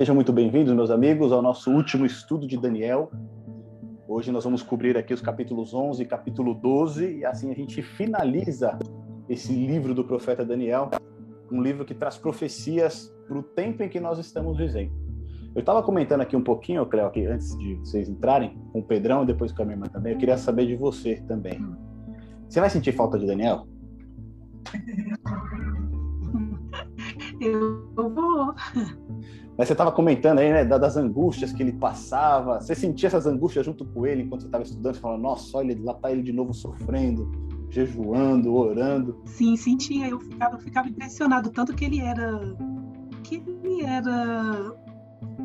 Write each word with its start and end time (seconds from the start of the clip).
Sejam 0.00 0.14
muito 0.14 0.32
bem-vindos, 0.32 0.72
meus 0.72 0.90
amigos, 0.90 1.30
ao 1.30 1.42
nosso 1.42 1.70
último 1.70 2.06
estudo 2.06 2.46
de 2.46 2.56
Daniel. 2.56 3.12
Hoje 4.08 4.32
nós 4.32 4.44
vamos 4.44 4.62
cobrir 4.62 4.96
aqui 4.96 5.12
os 5.12 5.20
capítulos 5.20 5.74
11 5.74 6.02
e 6.02 6.06
capítulo 6.06 6.54
12, 6.54 7.18
e 7.18 7.24
assim 7.26 7.50
a 7.50 7.54
gente 7.54 7.82
finaliza 7.82 8.78
esse 9.28 9.52
livro 9.52 9.94
do 9.94 10.02
profeta 10.02 10.42
Daniel, 10.42 10.88
um 11.52 11.60
livro 11.60 11.84
que 11.84 11.92
traz 11.92 12.16
profecias 12.16 13.14
para 13.28 13.38
o 13.38 13.42
tempo 13.42 13.82
em 13.82 13.90
que 13.90 14.00
nós 14.00 14.18
estamos 14.18 14.56
vivendo. 14.56 14.90
Eu 15.54 15.60
estava 15.60 15.82
comentando 15.82 16.22
aqui 16.22 16.34
um 16.34 16.42
pouquinho, 16.42 16.86
Cleo, 16.86 17.04
aqui, 17.04 17.26
antes 17.26 17.54
de 17.58 17.74
vocês 17.74 18.08
entrarem, 18.08 18.56
com 18.72 18.78
o 18.78 18.82
Pedrão 18.82 19.24
e 19.24 19.26
depois 19.26 19.52
com 19.52 19.60
a 19.60 19.64
minha 19.66 19.74
irmã 19.74 19.86
também, 19.86 20.14
eu 20.14 20.18
queria 20.18 20.38
saber 20.38 20.66
de 20.66 20.76
você 20.76 21.16
também. 21.28 21.62
Você 22.48 22.58
vai 22.58 22.70
sentir 22.70 22.92
falta 22.92 23.18
de 23.18 23.26
Daniel? 23.26 23.66
Eu 27.38 27.84
vou. 27.94 28.54
Mas 29.60 29.68
você 29.68 29.74
estava 29.74 29.92
comentando 29.92 30.38
aí, 30.38 30.50
né, 30.50 30.64
das 30.64 30.96
angústias 30.96 31.52
que 31.52 31.62
ele 31.62 31.74
passava. 31.74 32.62
Você 32.62 32.74
sentia 32.74 33.08
essas 33.08 33.26
angústias 33.26 33.66
junto 33.66 33.84
com 33.84 34.06
ele 34.06 34.22
enquanto 34.22 34.40
você 34.40 34.46
estava 34.46 34.64
estudando? 34.64 34.94
Você 34.94 35.00
falava, 35.02 35.20
nossa, 35.20 35.58
olha, 35.58 35.78
lá 35.82 35.92
está 35.92 36.10
ele 36.10 36.22
de 36.22 36.32
novo 36.32 36.54
sofrendo, 36.54 37.30
jejuando, 37.68 38.54
orando. 38.54 39.20
Sim, 39.26 39.54
sentia. 39.58 40.08
Eu 40.08 40.18
ficava, 40.18 40.56
ficava 40.56 40.88
impressionado, 40.88 41.50
tanto 41.50 41.74
que 41.74 41.84
ele 41.84 42.00
era. 42.00 42.56
que 43.22 43.44
ele 43.46 43.82
era 43.82 44.74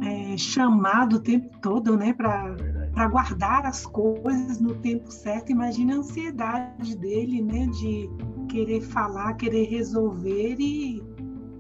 é, 0.01 0.37
chamado 0.37 1.17
o 1.17 1.19
tempo 1.19 1.49
todo, 1.61 1.97
né, 1.97 2.13
para 2.13 2.55
para 2.93 3.09
guardar 3.09 3.65
as 3.65 3.85
coisas 3.85 4.61
no 4.61 4.75
tempo 4.75 5.11
certo. 5.11 5.51
Imagina 5.51 5.95
a 5.95 5.97
ansiedade 5.97 6.97
dele, 6.97 7.41
né, 7.41 7.67
de 7.67 8.09
querer 8.47 8.79
falar, 8.79 9.33
querer 9.33 9.65
resolver 9.65 10.55
e 10.57 11.03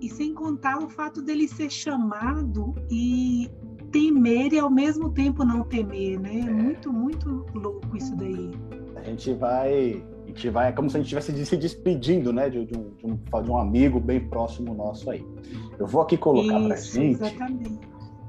e 0.05 0.09
sem 0.09 0.35
contar 0.35 0.77
o 0.77 0.87
fato 0.87 1.19
dele 1.19 1.47
ser 1.47 1.71
chamado 1.71 2.75
e 2.91 3.49
temer 3.91 4.53
e 4.53 4.59
ao 4.59 4.69
mesmo 4.69 5.09
tempo 5.09 5.43
não 5.43 5.63
temer, 5.63 6.19
né? 6.19 6.41
É 6.41 6.51
muito, 6.51 6.93
muito 6.93 7.45
louco 7.55 7.97
isso 7.97 8.15
daí. 8.15 8.51
A 8.95 9.01
gente 9.01 9.33
vai, 9.33 10.05
a 10.23 10.27
gente 10.27 10.49
vai, 10.49 10.69
é 10.69 10.71
como 10.71 10.91
se 10.91 10.97
a 10.97 10.99
gente 10.99 11.15
estivesse 11.15 11.45
se 11.45 11.57
despedindo, 11.57 12.31
né, 12.31 12.51
de, 12.51 12.65
de, 12.65 12.77
um, 12.77 12.89
de, 12.91 13.05
um, 13.07 13.41
de 13.41 13.51
um 13.51 13.57
amigo 13.57 13.99
bem 13.99 14.19
próximo 14.19 14.75
nosso 14.75 15.09
aí. 15.09 15.25
Eu 15.79 15.87
vou 15.87 16.03
aqui 16.03 16.17
colocar 16.17 16.59
para 16.59 16.75
gente 16.75 17.15
exatamente. 17.15 17.79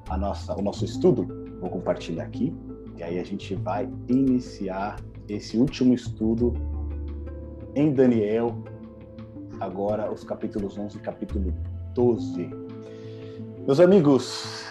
a 0.08 0.16
nossa, 0.16 0.58
o 0.58 0.62
nosso 0.62 0.84
estudo. 0.84 1.26
Vou 1.60 1.68
compartilhar 1.68 2.24
aqui 2.24 2.54
e 2.96 3.02
aí 3.02 3.18
a 3.18 3.24
gente 3.24 3.54
vai 3.54 3.86
iniciar 4.08 4.96
esse 5.28 5.58
último 5.58 5.92
estudo 5.92 6.54
em 7.74 7.92
Daniel 7.92 8.56
agora 9.60 10.12
os 10.12 10.24
capítulos 10.24 10.78
11 10.78 10.96
e 10.96 11.00
capítulo 11.00 11.54
12. 11.94 12.50
Meus 13.66 13.80
amigos, 13.80 14.64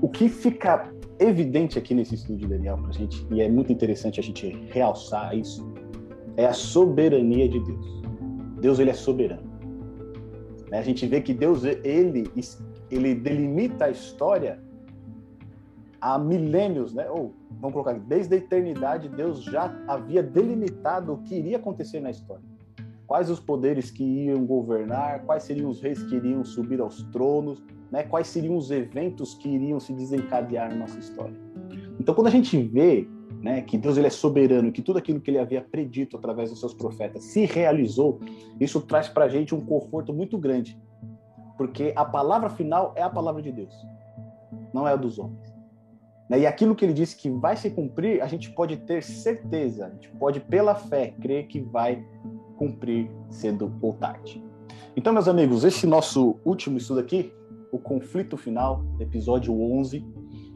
o 0.00 0.08
que 0.08 0.28
fica 0.28 0.90
evidente 1.18 1.78
aqui 1.78 1.94
nesse 1.94 2.14
estudo 2.14 2.38
de 2.38 2.46
Daniel 2.46 2.78
para 2.78 2.90
a 2.90 2.92
gente, 2.92 3.26
e 3.30 3.40
é 3.42 3.48
muito 3.48 3.72
interessante 3.72 4.20
a 4.20 4.22
gente 4.22 4.48
realçar 4.70 5.36
isso, 5.36 5.66
é 6.36 6.46
a 6.46 6.52
soberania 6.52 7.48
de 7.48 7.58
Deus. 7.60 8.02
Deus, 8.60 8.78
ele 8.78 8.90
é 8.90 8.94
soberano. 8.94 9.48
Né? 10.70 10.78
A 10.78 10.82
gente 10.82 11.06
vê 11.06 11.20
que 11.20 11.34
Deus, 11.34 11.64
ele, 11.64 12.30
ele 12.90 13.14
delimita 13.14 13.86
a 13.86 13.90
história 13.90 14.60
há 16.00 16.18
milênios, 16.18 16.94
né? 16.94 17.08
Ou, 17.10 17.34
vamos 17.60 17.72
colocar, 17.72 17.94
desde 17.98 18.34
a 18.34 18.38
eternidade, 18.38 19.08
Deus 19.08 19.42
já 19.42 19.76
havia 19.88 20.22
delimitado 20.22 21.12
o 21.12 21.18
que 21.18 21.34
iria 21.34 21.56
acontecer 21.56 22.00
na 22.00 22.10
história 22.10 22.44
quais 23.08 23.30
os 23.30 23.40
poderes 23.40 23.90
que 23.90 24.04
iam 24.04 24.44
governar, 24.44 25.24
quais 25.24 25.42
seriam 25.42 25.70
os 25.70 25.80
reis 25.80 26.02
que 26.02 26.14
iriam 26.14 26.44
subir 26.44 26.78
aos 26.78 27.02
tronos, 27.04 27.64
né? 27.90 28.02
quais 28.02 28.26
seriam 28.28 28.54
os 28.54 28.70
eventos 28.70 29.34
que 29.34 29.48
iriam 29.48 29.80
se 29.80 29.94
desencadear 29.94 30.68
na 30.68 30.76
nossa 30.76 30.98
história. 30.98 31.34
Então, 31.98 32.14
quando 32.14 32.26
a 32.26 32.30
gente 32.30 32.62
vê 32.62 33.08
né, 33.40 33.62
que 33.62 33.78
Deus 33.78 33.96
ele 33.96 34.08
é 34.08 34.10
soberano, 34.10 34.70
que 34.70 34.82
tudo 34.82 34.98
aquilo 34.98 35.20
que 35.20 35.30
ele 35.30 35.38
havia 35.38 35.62
predito 35.62 36.18
através 36.18 36.50
dos 36.50 36.60
seus 36.60 36.74
profetas 36.74 37.24
se 37.24 37.46
realizou, 37.46 38.20
isso 38.60 38.80
traz 38.82 39.08
para 39.08 39.24
a 39.24 39.28
gente 39.28 39.54
um 39.54 39.60
conforto 39.60 40.12
muito 40.12 40.36
grande, 40.36 40.78
porque 41.56 41.94
a 41.96 42.04
palavra 42.04 42.50
final 42.50 42.92
é 42.94 43.02
a 43.02 43.08
palavra 43.08 43.40
de 43.40 43.50
Deus, 43.50 43.74
não 44.72 44.86
é 44.86 44.92
a 44.92 44.96
dos 44.96 45.18
homens. 45.18 45.56
Né? 46.28 46.40
E 46.40 46.46
aquilo 46.46 46.74
que 46.74 46.84
ele 46.84 46.92
disse 46.92 47.16
que 47.16 47.30
vai 47.30 47.56
se 47.56 47.70
cumprir, 47.70 48.20
a 48.20 48.26
gente 48.26 48.50
pode 48.50 48.76
ter 48.76 49.02
certeza, 49.02 49.86
a 49.86 49.90
gente 49.90 50.10
pode, 50.10 50.40
pela 50.40 50.74
fé, 50.74 51.14
crer 51.18 51.46
que 51.46 51.60
vai 51.60 52.04
cumprir 52.58 53.08
cedo 53.30 53.72
ou 53.80 53.94
tarde. 53.94 54.44
Então, 54.96 55.12
meus 55.12 55.28
amigos, 55.28 55.64
esse 55.64 55.86
nosso 55.86 56.36
último 56.44 56.76
estudo 56.76 57.00
aqui, 57.00 57.32
o 57.70 57.78
conflito 57.78 58.36
final, 58.36 58.84
episódio 58.98 59.54
11, 59.54 60.04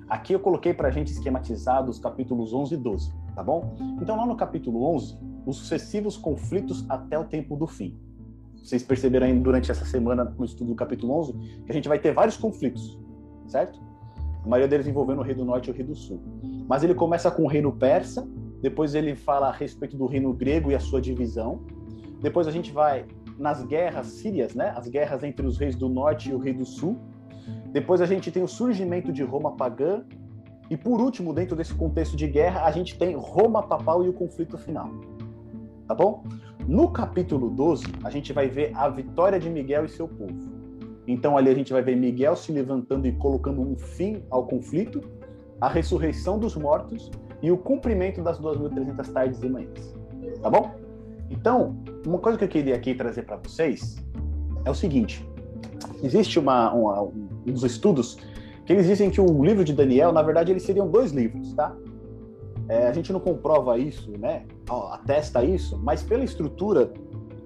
aqui 0.09 0.33
eu 0.33 0.41
coloquei 0.41 0.75
para 0.75 0.89
a 0.89 0.91
gente 0.91 1.13
esquematizado 1.13 1.91
os 1.91 2.01
capítulos 2.01 2.53
11 2.53 2.75
e 2.75 2.77
12, 2.77 3.15
tá 3.37 3.43
bom? 3.43 3.75
Então, 4.01 4.17
lá 4.17 4.27
no 4.27 4.37
capítulo 4.37 4.85
11, 4.97 5.17
os 5.47 5.57
sucessivos 5.57 6.17
conflitos 6.17 6.85
até 6.89 7.17
o 7.17 7.25
tempo 7.25 7.57
do 7.57 7.67
fim. 7.67 7.97
Vocês 8.57 8.83
perceberam 8.83 9.27
aí 9.27 9.39
durante 9.39 9.71
essa 9.71 9.85
semana, 9.85 10.25
no 10.25 10.45
estudo 10.45 10.69
do 10.69 10.75
capítulo 10.75 11.13
11, 11.19 11.33
que 11.65 11.71
a 11.71 11.75
gente 11.75 11.89
vai 11.89 11.99
ter 11.99 12.13
vários 12.13 12.37
conflitos, 12.37 12.99
certo? 13.47 13.81
A 14.45 14.49
maioria 14.49 14.69
deles 14.69 14.89
envolvendo 14.89 15.21
o 15.21 15.23
rei 15.23 15.35
do 15.35 15.45
norte 15.45 15.69
e 15.69 15.71
o 15.71 15.75
rei 15.75 15.85
do 15.85 15.95
sul. 15.95 16.21
Mas 16.69 16.83
ele 16.83 16.95
começa 16.95 17.31
com 17.31 17.45
o 17.45 17.47
reino 17.47 17.73
persa, 17.73 18.29
depois 18.61 18.95
ele 18.95 19.15
fala 19.15 19.49
a 19.49 19.53
respeito 19.53 19.97
do 19.97 20.07
reino 20.07 20.33
grego 20.33 20.71
e 20.71 20.75
a 20.75 20.81
sua 20.81 21.01
divisão, 21.01 21.61
depois 22.23 22.47
a 22.47 22.51
gente 22.51 22.71
vai 22.71 23.05
nas 23.37 23.65
guerras 23.65 24.07
sírias, 24.07 24.55
né? 24.55 24.73
As 24.77 24.87
guerras 24.87 25.25
entre 25.25 25.45
os 25.45 25.59
reis 25.59 25.75
do 25.75 25.89
norte 25.89 26.31
e 26.31 26.35
o 26.35 26.39
rei 26.39 26.55
do 26.55 26.65
sul. 26.65 26.97
Depois 27.73 28.01
a 28.01 28.07
gente 28.07 28.31
tem 28.31 28.43
o 28.43 28.49
surgimento 28.49 29.13
de 29.13 29.25
Roma 29.25 29.57
pagã. 29.57 30.05
E 30.71 30.77
por 30.77 31.01
último, 31.01 31.35
dentro 31.35 31.57
desse 31.57 31.75
contexto 31.75 32.17
de 32.17 32.29
guerra, 32.29 32.65
a 32.65 32.71
gente 32.71 32.97
tem 32.97 33.17
Roma 33.17 33.63
papal 33.63 34.05
e 34.05 34.09
o 34.09 34.13
conflito 34.13 34.57
final. 34.57 34.89
Tá 35.89 35.95
bom? 35.95 36.23
No 36.67 36.91
capítulo 36.91 37.51
12, 37.51 37.87
a 38.05 38.11
gente 38.11 38.33
vai 38.33 38.49
ver 38.49 38.71
a 38.75 38.89
vitória 38.89 39.41
de 39.41 39.51
Miguel 39.51 39.85
e 39.85 39.89
seu 39.89 40.07
povo. 40.07 40.53
Então 41.07 41.37
ali 41.37 41.51
a 41.51 41.55
gente 41.55 41.73
vai 41.73 41.83
ver 41.83 41.97
Miguel 41.97 42.37
se 42.37 42.53
levantando 42.53 43.09
e 43.09 43.13
colocando 43.13 43.61
um 43.61 43.77
fim 43.77 44.23
ao 44.31 44.47
conflito, 44.47 45.01
a 45.61 45.69
ressurreição 45.69 46.39
dos 46.39 46.55
mortos 46.55 47.11
e 47.43 47.51
o 47.51 47.59
cumprimento 47.59 48.23
das 48.23 48.41
2.300 48.41 49.13
tardes 49.13 49.43
e 49.43 49.49
manhãs. 49.49 49.93
Tá 50.41 50.49
bom? 50.49 50.82
Então, 51.33 51.77
uma 52.07 52.19
coisa 52.19 52.39
que 52.39 52.45
eu 52.45 52.49
queria 52.49 52.77
aqui 52.77 52.95
trazer 52.95 53.23
para 53.23 53.37
vocês 53.37 53.97
é 54.65 54.71
o 54.71 54.75
seguinte: 54.75 55.27
existe 56.03 56.39
uma, 56.39 56.73
uma, 56.73 57.11
uns 57.47 57.65
estudos 57.65 58.19
que 58.67 58.73
eles 58.73 58.87
dizem 58.87 59.11
que 59.11 59.21
o 59.21 59.43
livro 59.43 59.65
de 59.65 59.73
Daniel, 59.73 60.13
na 60.13 60.23
verdade, 60.23 60.53
eles 60.53 60.63
seriam 60.63 60.89
dois 60.89 61.11
livros, 61.11 61.53
tá? 61.55 61.75
É, 62.69 62.87
a 62.87 62.93
gente 62.93 63.13
não 63.13 63.19
comprova 63.19 63.77
isso, 63.79 64.13
né? 64.19 64.45
Atesta 64.93 65.43
isso, 65.43 65.79
mas 65.83 66.03
pela 66.03 66.23
estrutura 66.23 66.93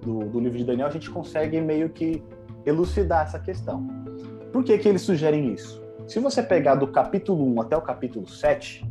do, 0.03 0.19
do, 0.19 0.39
livro 0.39 0.57
de 0.57 0.63
Daniel, 0.63 0.87
a 0.87 0.91
gente 0.91 1.09
consegue 1.09 1.59
meio 1.59 1.89
que 1.89 2.21
elucidar 2.65 3.25
essa 3.25 3.39
questão. 3.39 3.87
Por 4.53 4.63
que, 4.63 4.77
que 4.77 4.87
eles 4.87 5.01
sugerem 5.01 5.53
isso? 5.53 5.81
Se 6.07 6.19
você 6.19 6.43
pegar 6.43 6.75
do 6.75 6.87
capítulo 6.87 7.45
1 7.55 7.61
até 7.61 7.75
o 7.75 7.81
capítulo 7.81 8.27
7, 8.27 8.85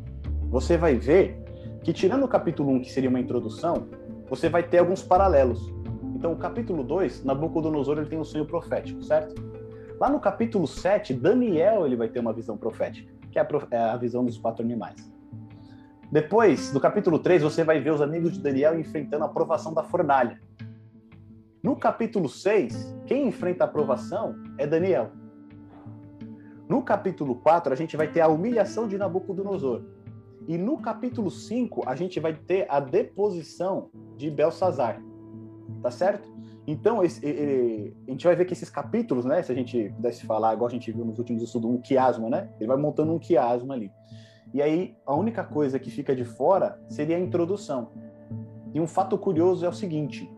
você 0.51 0.77
vai 0.77 0.97
ver 0.97 1.41
que, 1.83 1.93
tirando 1.93 2.25
o 2.25 2.29
capítulo 2.29 2.73
1, 2.73 2.81
que 2.81 2.93
seria 2.93 3.09
uma 3.09 3.21
introdução, 3.21 3.87
você 4.29 4.49
vai 4.49 4.63
ter 4.63 4.79
alguns 4.79 5.03
paralelos. 5.03 5.73
Então, 6.15 6.33
o 6.33 6.37
capítulo 6.37 6.83
2, 6.83 7.25
Nabucodonosor 7.25 7.99
ele 7.99 8.09
tem 8.09 8.19
um 8.19 8.25
sonho 8.25 8.47
profético, 8.47 9.03
certo? 9.03 9.35
Lá 10.01 10.11
no 10.11 10.21
capítulo 10.21 10.67
7, 10.67 11.15
Daniel 11.15 11.87
ele 11.87 11.97
vai 11.97 12.09
ter 12.09 12.21
uma 12.21 12.33
visão 12.33 12.57
profética, 12.57 13.13
que 13.31 13.39
é 13.39 13.43
a, 13.43 13.49
é 13.71 13.79
a 13.79 13.97
visão 13.97 14.25
dos 14.25 14.39
quatro 14.39 14.65
animais. 14.65 15.13
Depois, 16.11 16.73
no 16.73 16.81
capítulo 16.81 17.19
3, 17.19 17.43
você 17.43 17.65
vai 17.65 17.81
ver 17.81 17.93
os 17.93 18.01
amigos 18.01 18.33
de 18.33 18.41
Daniel 18.41 18.79
enfrentando 18.79 19.25
a 19.25 19.29
provação 19.29 19.75
da 19.75 19.83
fornalha. 19.83 20.41
No 21.63 21.75
capítulo 21.75 22.29
6, 22.29 22.97
quem 23.07 23.27
enfrenta 23.29 23.65
a 23.65 23.69
provação 23.69 24.37
é 24.57 24.67
Daniel. 24.67 25.11
No 26.69 26.83
capítulo 26.83 27.37
4, 27.37 27.73
a 27.73 27.77
gente 27.77 27.97
vai 27.97 28.09
ter 28.09 28.21
a 28.21 28.29
humilhação 28.29 28.87
de 28.87 28.97
Nabucodonosor. 28.97 29.83
E 30.49 30.57
no 30.57 30.79
capítulo 30.79 31.31
5, 31.31 31.83
a 31.89 31.97
gente 31.97 32.21
vai 32.21 32.33
ter 32.33 32.67
a 32.69 32.79
deposição 32.79 33.91
de 34.17 34.31
Belsazar. 34.31 35.03
Tá 35.83 35.91
certo? 35.91 36.29
Então, 36.67 37.03
esse, 37.03 37.25
a 38.07 38.11
gente 38.11 38.25
vai 38.25 38.37
ver 38.37 38.45
que 38.45 38.53
esses 38.53 38.71
capítulos, 38.71 39.25
né? 39.25 39.43
Se 39.43 39.51
a 39.51 39.55
gente 39.55 39.93
pudesse 39.97 40.25
falar, 40.25 40.55
igual 40.55 40.69
a 40.69 40.71
gente 40.71 40.91
viu 40.91 41.05
nos 41.05 41.19
últimos 41.19 41.43
estudos, 41.43 41.69
um 41.69 41.79
quiasma, 41.79 42.29
né? 42.29 42.49
Ele 42.59 42.69
vai 42.69 42.77
montando 42.77 43.13
um 43.13 43.19
quiasma 43.19 43.75
ali. 43.75 43.91
E 44.55 44.63
aí, 44.63 44.97
a 45.05 45.15
única 45.15 45.43
coisa 45.43 45.79
que 45.79 45.91
fica 45.91 46.15
de 46.15 46.25
fora 46.25 46.81
seria 46.89 47.17
a 47.17 47.21
introdução. 47.21 47.91
E 48.73 48.81
um 48.81 48.87
fato 48.87 49.19
curioso 49.19 49.65
é 49.65 49.69
o 49.69 49.73
seguinte: 49.73 50.31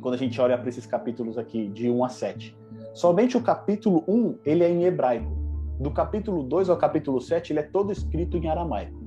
quando 0.00 0.14
a 0.14 0.18
gente 0.18 0.38
olha 0.40 0.56
para 0.56 0.68
esses 0.68 0.86
capítulos 0.86 1.38
aqui, 1.38 1.68
de 1.68 1.90
1 1.90 2.04
a 2.04 2.08
7, 2.08 2.56
somente 2.92 3.36
o 3.36 3.42
capítulo 3.42 4.04
1 4.06 4.38
ele 4.44 4.64
é 4.64 4.70
em 4.70 4.84
hebraico. 4.84 5.32
Do 5.78 5.90
capítulo 5.90 6.42
2 6.42 6.70
ao 6.70 6.76
capítulo 6.76 7.20
7, 7.20 7.52
ele 7.52 7.60
é 7.60 7.64
todo 7.64 7.90
escrito 7.90 8.36
em 8.36 8.48
aramaico 8.48 9.03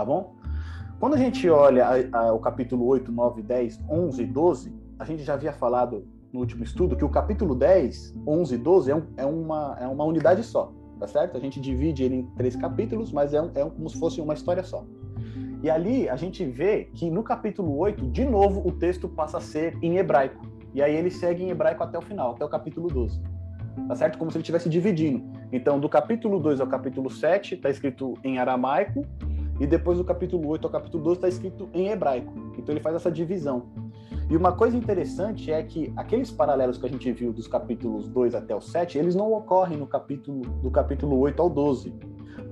tá 0.00 0.04
bom? 0.04 0.34
Quando 0.98 1.14
a 1.14 1.18
gente 1.18 1.48
olha 1.50 1.86
a, 1.86 2.18
a, 2.18 2.32
o 2.32 2.38
capítulo 2.38 2.86
8, 2.86 3.12
9, 3.12 3.42
10, 3.42 3.80
11 3.88 4.22
e 4.22 4.26
12, 4.26 4.74
a 4.98 5.04
gente 5.04 5.22
já 5.22 5.34
havia 5.34 5.52
falado 5.52 6.06
no 6.32 6.40
último 6.40 6.64
estudo 6.64 6.96
que 6.96 7.04
o 7.04 7.08
capítulo 7.08 7.54
10, 7.54 8.14
11 8.26 8.54
e 8.54 8.58
12 8.58 8.90
é, 8.90 8.96
um, 8.96 9.02
é, 9.18 9.26
uma, 9.26 9.76
é 9.78 9.86
uma 9.86 10.04
unidade 10.04 10.42
só. 10.42 10.72
tá 10.98 11.06
certo? 11.06 11.36
A 11.36 11.40
gente 11.40 11.60
divide 11.60 12.02
ele 12.02 12.16
em 12.16 12.26
três 12.34 12.56
capítulos, 12.56 13.12
mas 13.12 13.34
é, 13.34 13.42
um, 13.42 13.50
é 13.54 13.62
como 13.62 13.90
se 13.90 13.98
fosse 13.98 14.22
uma 14.22 14.32
história 14.32 14.62
só. 14.62 14.86
E 15.62 15.68
ali 15.68 16.08
a 16.08 16.16
gente 16.16 16.46
vê 16.46 16.88
que 16.94 17.10
no 17.10 17.22
capítulo 17.22 17.76
8, 17.76 18.06
de 18.06 18.24
novo, 18.24 18.66
o 18.66 18.72
texto 18.72 19.06
passa 19.06 19.36
a 19.36 19.40
ser 19.40 19.76
em 19.82 19.98
hebraico. 19.98 20.46
E 20.72 20.80
aí 20.80 20.96
ele 20.96 21.10
segue 21.10 21.42
em 21.42 21.50
hebraico 21.50 21.82
até 21.82 21.98
o 21.98 22.02
final, 22.02 22.32
até 22.32 22.44
o 22.44 22.48
capítulo 22.48 22.88
12. 22.88 23.20
Tá 23.86 23.96
certo? 23.96 24.18
Como 24.18 24.30
se 24.30 24.38
ele 24.38 24.42
estivesse 24.42 24.68
dividindo. 24.68 25.22
Então, 25.52 25.78
do 25.78 25.88
capítulo 25.88 26.38
2 26.38 26.60
ao 26.60 26.66
capítulo 26.66 27.10
7, 27.10 27.54
está 27.54 27.68
escrito 27.68 28.14
em 28.22 28.38
aramaico, 28.38 29.04
e 29.60 29.66
depois 29.66 29.98
do 29.98 30.04
capítulo 30.04 30.48
8 30.48 30.66
ao 30.66 30.70
capítulo 30.72 31.04
12 31.04 31.18
está 31.18 31.28
escrito 31.28 31.68
em 31.74 31.88
hebraico. 31.88 32.32
Então 32.58 32.72
ele 32.72 32.80
faz 32.80 32.96
essa 32.96 33.10
divisão. 33.12 33.66
E 34.30 34.36
uma 34.36 34.52
coisa 34.52 34.76
interessante 34.76 35.52
é 35.52 35.62
que 35.62 35.92
aqueles 35.96 36.30
paralelos 36.30 36.78
que 36.78 36.86
a 36.86 36.88
gente 36.88 37.12
viu 37.12 37.32
dos 37.32 37.46
capítulos 37.46 38.08
2 38.08 38.34
até 38.34 38.54
o 38.54 38.60
7, 38.60 38.96
eles 38.96 39.14
não 39.14 39.32
ocorrem 39.32 39.76
no 39.76 39.86
capítulo 39.86 40.40
do 40.62 40.70
capítulo 40.70 41.18
8 41.18 41.42
ao 41.42 41.50
12. 41.50 41.92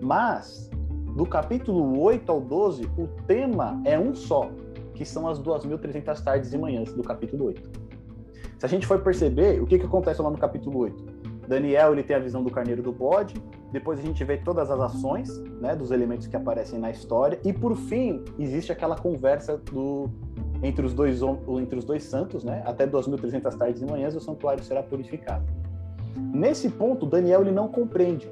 Mas 0.00 0.68
do 1.16 1.24
capítulo 1.24 2.00
8 2.00 2.30
ao 2.30 2.40
12, 2.40 2.84
o 2.98 3.06
tema 3.26 3.80
é 3.84 3.98
um 3.98 4.14
só, 4.14 4.50
que 4.94 5.04
são 5.04 5.26
as 5.28 5.40
2.300 5.40 6.22
tardes 6.22 6.52
e 6.52 6.58
manhãs 6.58 6.92
do 6.92 7.02
capítulo 7.02 7.46
8. 7.46 7.88
Se 8.58 8.66
a 8.66 8.68
gente 8.68 8.86
for 8.86 9.00
perceber, 9.00 9.62
o 9.62 9.66
que, 9.66 9.78
que 9.78 9.86
acontece 9.86 10.20
lá 10.20 10.30
no 10.30 10.36
capítulo 10.36 10.80
8? 10.80 11.17
Daniel 11.48 11.92
ele 11.92 12.02
tem 12.02 12.14
a 12.14 12.18
visão 12.18 12.44
do 12.44 12.50
carneiro 12.50 12.82
do 12.82 12.92
bode, 12.92 13.34
depois 13.72 13.98
a 13.98 14.02
gente 14.02 14.22
vê 14.22 14.36
todas 14.36 14.70
as 14.70 14.78
ações 14.78 15.40
né, 15.60 15.74
dos 15.74 15.90
elementos 15.90 16.26
que 16.26 16.36
aparecem 16.36 16.78
na 16.78 16.90
história, 16.90 17.40
e 17.42 17.52
por 17.52 17.74
fim 17.74 18.22
existe 18.38 18.70
aquela 18.70 18.96
conversa 18.96 19.56
do 19.56 20.10
entre 20.62 20.84
os 20.84 20.92
dois, 20.92 21.20
entre 21.60 21.78
os 21.78 21.84
dois 21.84 22.02
santos, 22.02 22.42
né? 22.42 22.62
Até 22.66 22.84
2.300 22.84 23.56
tardes 23.56 23.80
e 23.80 23.86
manhãs 23.86 24.14
o 24.16 24.20
santuário 24.20 24.62
será 24.62 24.82
purificado. 24.82 25.44
Nesse 26.16 26.68
ponto, 26.68 27.06
Daniel 27.06 27.42
ele 27.42 27.52
não 27.52 27.68
compreende. 27.68 28.28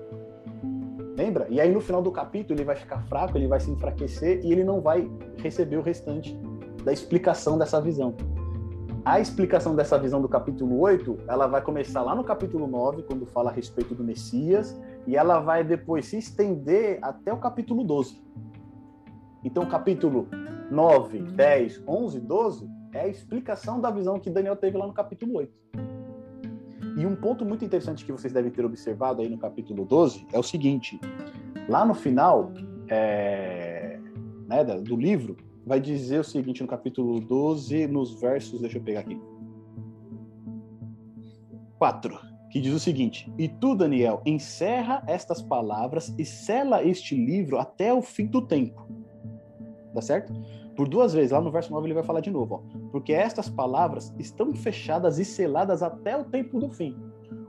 Lembra? 1.16 1.46
E 1.48 1.60
aí 1.60 1.72
no 1.72 1.80
final 1.80 2.02
do 2.02 2.10
capítulo 2.10 2.58
ele 2.58 2.64
vai 2.64 2.76
ficar 2.76 3.00
fraco, 3.06 3.38
ele 3.38 3.46
vai 3.46 3.60
se 3.60 3.70
enfraquecer 3.70 4.44
e 4.44 4.52
ele 4.52 4.64
não 4.64 4.80
vai 4.80 5.08
receber 5.38 5.76
o 5.76 5.82
restante 5.82 6.36
da 6.84 6.92
explicação 6.92 7.56
dessa 7.56 7.80
visão. 7.80 8.14
A 9.06 9.20
explicação 9.20 9.76
dessa 9.76 9.96
visão 9.96 10.20
do 10.20 10.28
capítulo 10.28 10.80
8, 10.80 11.20
ela 11.28 11.46
vai 11.46 11.62
começar 11.62 12.02
lá 12.02 12.12
no 12.12 12.24
capítulo 12.24 12.66
9, 12.66 13.04
quando 13.04 13.24
fala 13.24 13.50
a 13.50 13.52
respeito 13.52 13.94
do 13.94 14.02
Messias, 14.02 14.76
e 15.06 15.14
ela 15.14 15.38
vai 15.38 15.62
depois 15.62 16.06
se 16.06 16.18
estender 16.18 16.98
até 17.00 17.32
o 17.32 17.36
capítulo 17.36 17.84
12. 17.84 18.20
Então, 19.44 19.64
capítulo 19.64 20.26
9, 20.72 21.20
10, 21.20 21.84
11, 21.86 22.18
12 22.18 22.68
é 22.92 23.02
a 23.02 23.06
explicação 23.06 23.80
da 23.80 23.92
visão 23.92 24.18
que 24.18 24.28
Daniel 24.28 24.56
teve 24.56 24.76
lá 24.76 24.88
no 24.88 24.92
capítulo 24.92 25.36
8. 25.36 25.52
E 26.98 27.06
um 27.06 27.14
ponto 27.14 27.44
muito 27.44 27.64
interessante 27.64 28.04
que 28.04 28.10
vocês 28.10 28.32
devem 28.32 28.50
ter 28.50 28.64
observado 28.64 29.22
aí 29.22 29.28
no 29.28 29.38
capítulo 29.38 29.84
12 29.84 30.26
é 30.32 30.38
o 30.38 30.42
seguinte: 30.42 30.98
lá 31.68 31.84
no 31.84 31.94
final 31.94 32.52
é, 32.88 34.00
né, 34.48 34.64
do 34.64 34.96
livro, 34.96 35.36
vai 35.66 35.80
dizer 35.80 36.20
o 36.20 36.24
seguinte 36.24 36.62
no 36.62 36.68
capítulo 36.68 37.20
12, 37.20 37.86
nos 37.88 38.18
versos, 38.20 38.60
deixa 38.60 38.78
eu 38.78 38.82
pegar 38.82 39.00
aqui. 39.00 39.20
4, 41.78 42.18
que 42.50 42.60
diz 42.60 42.72
o 42.72 42.78
seguinte: 42.78 43.30
E 43.36 43.48
tu, 43.48 43.74
Daniel, 43.74 44.22
encerra 44.24 45.02
estas 45.06 45.42
palavras 45.42 46.14
e 46.16 46.24
sela 46.24 46.82
este 46.82 47.14
livro 47.14 47.58
até 47.58 47.92
o 47.92 48.00
fim 48.00 48.26
do 48.26 48.40
tempo 48.40 48.86
tá 49.96 50.02
certo? 50.02 50.32
Por 50.76 50.86
duas 50.86 51.14
vezes, 51.14 51.30
lá 51.30 51.40
no 51.40 51.50
verso 51.50 51.72
9 51.72 51.86
ele 51.86 51.94
vai 51.94 52.02
falar 52.02 52.20
de 52.20 52.30
novo, 52.30 52.56
ó, 52.56 52.78
porque 52.92 53.14
estas 53.14 53.48
palavras 53.48 54.14
estão 54.18 54.54
fechadas 54.54 55.18
e 55.18 55.24
seladas 55.24 55.82
até 55.82 56.14
o 56.14 56.24
tempo 56.24 56.60
do 56.60 56.68
fim. 56.68 56.94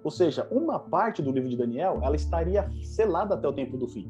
Ou 0.01 0.09
seja, 0.09 0.47
uma 0.49 0.79
parte 0.79 1.21
do 1.21 1.29
livro 1.29 1.49
de 1.49 1.57
Daniel, 1.57 1.99
ela 2.01 2.15
estaria 2.15 2.71
selada 2.81 3.35
até 3.35 3.45
o 3.45 3.51
tempo 3.51 3.75
do 3.75 3.85
fim. 3.85 4.09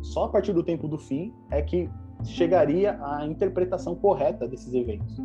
Só 0.00 0.24
a 0.24 0.28
partir 0.30 0.54
do 0.54 0.62
tempo 0.62 0.88
do 0.88 0.98
fim 0.98 1.34
é 1.50 1.60
que 1.60 1.90
chegaria 2.24 2.98
a 3.02 3.26
interpretação 3.26 3.94
correta 3.94 4.46
desses 4.46 4.72
eventos. 4.72 5.16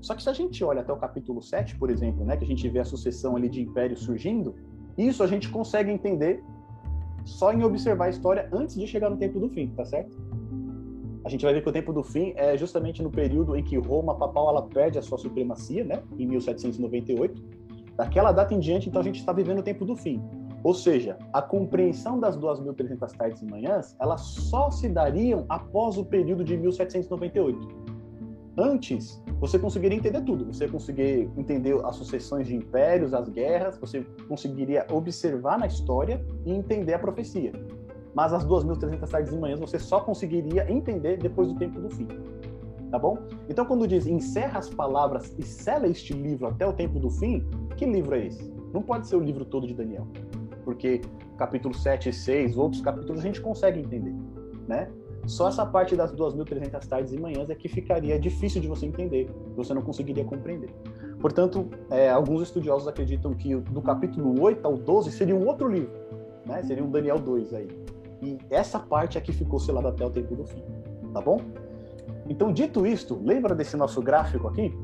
Só 0.00 0.14
que 0.14 0.22
se 0.22 0.28
a 0.28 0.32
gente 0.32 0.62
olha 0.64 0.80
até 0.80 0.92
o 0.92 0.96
capítulo 0.96 1.40
7, 1.40 1.76
por 1.76 1.90
exemplo, 1.90 2.24
né, 2.24 2.36
que 2.36 2.44
a 2.44 2.46
gente 2.46 2.68
vê 2.68 2.80
a 2.80 2.84
sucessão 2.84 3.36
ali 3.36 3.48
de 3.48 3.62
impérios 3.62 4.00
surgindo, 4.00 4.54
isso 4.98 5.22
a 5.22 5.26
gente 5.26 5.48
consegue 5.48 5.90
entender 5.90 6.42
só 7.24 7.52
em 7.52 7.62
observar 7.62 8.06
a 8.06 8.10
história 8.10 8.48
antes 8.52 8.74
de 8.74 8.86
chegar 8.86 9.08
no 9.08 9.16
tempo 9.16 9.38
do 9.38 9.48
fim, 9.48 9.68
tá 9.68 9.84
certo? 9.84 10.16
a 11.24 11.28
gente 11.28 11.44
vai 11.44 11.54
ver 11.54 11.62
que 11.62 11.68
o 11.68 11.72
tempo 11.72 11.92
do 11.92 12.02
fim 12.02 12.32
é 12.36 12.56
justamente 12.56 13.02
no 13.02 13.10
período 13.10 13.56
em 13.56 13.62
que 13.62 13.76
Roma 13.78 14.14
papal 14.14 14.48
ela 14.48 14.62
perde 14.62 14.98
a 14.98 15.02
sua 15.02 15.18
supremacia, 15.18 15.84
né, 15.84 16.02
em 16.18 16.26
1798. 16.26 17.42
Daquela 17.96 18.32
data 18.32 18.54
em 18.54 18.58
diante, 18.58 18.88
então 18.88 19.00
a 19.00 19.04
gente 19.04 19.20
está 19.20 19.32
vivendo 19.32 19.60
o 19.60 19.62
tempo 19.62 19.84
do 19.84 19.94
fim. 19.94 20.20
Ou 20.62 20.74
seja, 20.74 21.18
a 21.32 21.42
compreensão 21.42 22.20
das 22.20 22.38
2.300 22.38 23.16
tardes 23.16 23.42
e 23.42 23.46
manhãs, 23.46 23.96
elas 24.00 24.20
só 24.20 24.70
se 24.70 24.88
dariam 24.88 25.44
após 25.48 25.98
o 25.98 26.04
período 26.04 26.44
de 26.44 26.56
1798. 26.56 27.82
Antes, 28.56 29.22
você 29.40 29.58
conseguiria 29.58 29.96
entender 29.96 30.20
tudo. 30.20 30.44
Você 30.46 30.68
conseguiria 30.68 31.28
entender 31.36 31.74
as 31.84 31.96
sucessões 31.96 32.46
de 32.46 32.54
impérios, 32.54 33.14
as 33.14 33.28
guerras, 33.28 33.78
você 33.78 34.06
conseguiria 34.28 34.86
observar 34.90 35.58
na 35.58 35.66
história 35.66 36.24
e 36.44 36.52
entender 36.52 36.94
a 36.94 36.98
profecia 36.98 37.52
mas 38.14 38.32
as 38.32 38.44
2.300 38.44 39.08
tardes 39.08 39.32
e 39.32 39.36
manhãs 39.36 39.60
você 39.60 39.78
só 39.78 40.00
conseguiria 40.00 40.70
entender 40.70 41.18
depois 41.18 41.48
do 41.48 41.58
tempo 41.58 41.80
do 41.80 41.90
fim. 41.90 42.06
Tá 42.90 42.98
bom? 42.98 43.16
Então, 43.48 43.64
quando 43.64 43.88
diz 43.88 44.06
encerra 44.06 44.58
as 44.58 44.68
palavras 44.68 45.34
e 45.38 45.42
sela 45.42 45.86
este 45.86 46.12
livro 46.12 46.46
até 46.46 46.66
o 46.66 46.74
tempo 46.74 46.98
do 46.98 47.08
fim, 47.08 47.46
que 47.76 47.86
livro 47.86 48.14
é 48.14 48.26
esse? 48.26 48.52
Não 48.72 48.82
pode 48.82 49.06
ser 49.06 49.16
o 49.16 49.20
livro 49.20 49.44
todo 49.46 49.66
de 49.66 49.74
Daniel, 49.74 50.06
porque 50.64 51.00
capítulo 51.36 51.74
7 51.74 52.08
e 52.08 52.12
6, 52.12 52.56
outros 52.56 52.80
capítulos 52.80 53.20
a 53.20 53.22
gente 53.22 53.40
consegue 53.40 53.80
entender, 53.80 54.14
né? 54.66 54.88
Só 55.26 55.48
essa 55.48 55.64
parte 55.64 55.94
das 55.94 56.12
2.300 56.12 56.86
tardes 56.86 57.12
e 57.12 57.20
manhãs 57.20 57.48
é 57.48 57.54
que 57.54 57.68
ficaria 57.68 58.18
difícil 58.18 58.60
de 58.60 58.66
você 58.66 58.86
entender, 58.86 59.30
você 59.54 59.72
não 59.72 59.82
conseguiria 59.82 60.24
compreender. 60.24 60.70
Portanto, 61.20 61.68
é, 61.90 62.10
alguns 62.10 62.42
estudiosos 62.42 62.88
acreditam 62.88 63.32
que 63.32 63.54
do 63.54 63.80
capítulo 63.80 64.40
8 64.40 64.66
ao 64.66 64.76
12 64.76 65.12
seria 65.12 65.36
um 65.36 65.46
outro 65.46 65.68
livro, 65.68 65.92
né? 66.44 66.62
Seria 66.64 66.82
um 66.82 66.90
Daniel 66.90 67.18
2 67.18 67.54
aí. 67.54 67.68
E 68.20 68.38
essa 68.50 68.78
parte 68.78 69.16
aqui 69.16 69.32
ficou 69.32 69.60
selada 69.60 69.88
até 69.88 70.04
o 70.04 70.10
tempo 70.10 70.34
do 70.34 70.44
fim, 70.44 70.62
tá 71.12 71.20
bom? 71.20 71.40
Então, 72.28 72.52
dito 72.52 72.86
isto, 72.86 73.20
lembra 73.22 73.54
desse 73.54 73.76
nosso 73.76 74.00
gráfico 74.02 74.48
aqui? 74.48 74.74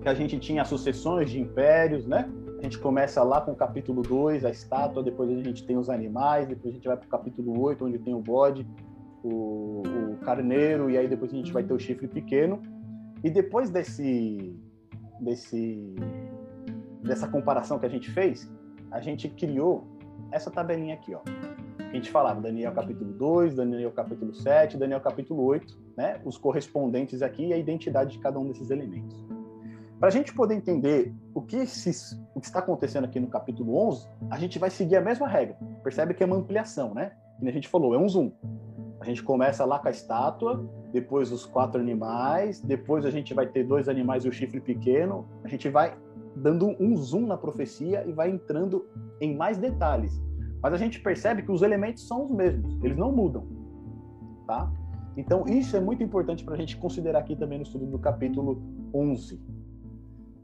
Que 0.00 0.08
a 0.08 0.14
gente 0.14 0.38
tinha 0.38 0.64
sucessões 0.64 1.30
de 1.30 1.40
impérios, 1.40 2.06
né? 2.06 2.28
A 2.58 2.62
gente 2.62 2.78
começa 2.78 3.22
lá 3.22 3.40
com 3.40 3.52
o 3.52 3.56
capítulo 3.56 4.02
2, 4.02 4.44
a 4.44 4.50
estátua, 4.50 5.02
depois 5.02 5.30
a 5.30 5.42
gente 5.42 5.66
tem 5.66 5.76
os 5.76 5.90
animais, 5.90 6.48
depois 6.48 6.72
a 6.72 6.76
gente 6.76 6.86
vai 6.86 6.96
para 6.96 7.06
o 7.06 7.10
capítulo 7.10 7.60
8, 7.60 7.84
onde 7.84 7.98
tem 7.98 8.14
o 8.14 8.20
bode, 8.20 8.66
o, 9.22 9.82
o 10.12 10.16
carneiro, 10.24 10.90
e 10.90 10.96
aí 10.96 11.06
depois 11.06 11.32
a 11.32 11.36
gente 11.36 11.52
vai 11.52 11.62
ter 11.62 11.74
o 11.74 11.78
chifre 11.78 12.08
pequeno. 12.08 12.60
E 13.22 13.30
depois 13.30 13.70
desse, 13.70 14.54
desse, 15.20 15.94
dessa 17.02 17.28
comparação 17.28 17.78
que 17.78 17.86
a 17.86 17.90
gente 17.90 18.10
fez, 18.10 18.50
a 18.90 19.00
gente 19.00 19.28
criou 19.28 19.86
essa 20.32 20.50
tabelinha 20.50 20.94
aqui, 20.94 21.14
ó 21.14 21.20
a 21.90 21.94
gente 21.94 22.10
falava 22.10 22.40
Daniel 22.40 22.72
capítulo 22.72 23.12
2, 23.12 23.54
Daniel 23.54 23.92
capítulo 23.92 24.34
7, 24.34 24.76
Daniel 24.76 25.00
capítulo 25.00 25.42
8, 25.44 25.78
né? 25.96 26.20
Os 26.24 26.36
correspondentes 26.36 27.22
aqui 27.22 27.46
e 27.46 27.52
a 27.52 27.56
identidade 27.56 28.12
de 28.12 28.18
cada 28.18 28.38
um 28.38 28.46
desses 28.46 28.70
elementos. 28.70 29.24
Para 29.98 30.08
a 30.08 30.10
gente 30.10 30.34
poder 30.34 30.54
entender 30.54 31.14
o 31.34 31.40
que, 31.40 31.66
se, 31.66 32.20
o 32.34 32.40
que 32.40 32.46
está 32.46 32.58
acontecendo 32.58 33.04
aqui 33.04 33.18
no 33.18 33.28
capítulo 33.28 33.76
11, 33.88 34.06
a 34.30 34.38
gente 34.38 34.58
vai 34.58 34.68
seguir 34.68 34.96
a 34.96 35.00
mesma 35.00 35.26
regra. 35.26 35.56
Percebe 35.82 36.12
que 36.12 36.22
é 36.22 36.26
uma 36.26 36.36
ampliação, 36.36 36.92
né? 36.92 37.12
Como 37.38 37.48
a 37.48 37.52
gente 37.52 37.66
falou, 37.66 37.94
é 37.94 37.98
um 37.98 38.06
zoom. 38.06 38.30
A 39.00 39.04
gente 39.06 39.22
começa 39.22 39.64
lá 39.64 39.78
com 39.78 39.88
a 39.88 39.90
estátua, 39.90 40.68
depois 40.92 41.32
os 41.32 41.46
quatro 41.46 41.80
animais, 41.80 42.60
depois 42.60 43.06
a 43.06 43.10
gente 43.10 43.32
vai 43.32 43.46
ter 43.46 43.64
dois 43.64 43.88
animais 43.88 44.24
e 44.24 44.28
o 44.28 44.32
chifre 44.32 44.60
pequeno. 44.60 45.26
A 45.42 45.48
gente 45.48 45.68
vai 45.70 45.96
dando 46.36 46.76
um 46.78 46.94
zoom 46.96 47.26
na 47.26 47.38
profecia 47.38 48.04
e 48.06 48.12
vai 48.12 48.30
entrando 48.30 48.86
em 49.18 49.34
mais 49.34 49.56
detalhes. 49.56 50.22
Mas 50.62 50.74
a 50.74 50.76
gente 50.76 51.00
percebe 51.00 51.42
que 51.42 51.50
os 51.50 51.62
elementos 51.62 52.06
são 52.06 52.24
os 52.24 52.30
mesmos, 52.30 52.78
eles 52.82 52.96
não 52.96 53.12
mudam, 53.12 53.46
tá? 54.46 54.70
Então, 55.16 55.44
isso 55.46 55.74
é 55.76 55.80
muito 55.80 56.02
importante 56.02 56.44
para 56.44 56.54
a 56.54 56.56
gente 56.58 56.76
considerar 56.76 57.20
aqui 57.20 57.34
também 57.34 57.58
no 57.58 57.64
estudo 57.64 57.86
do 57.86 57.98
capítulo 57.98 58.60
11. 58.92 59.55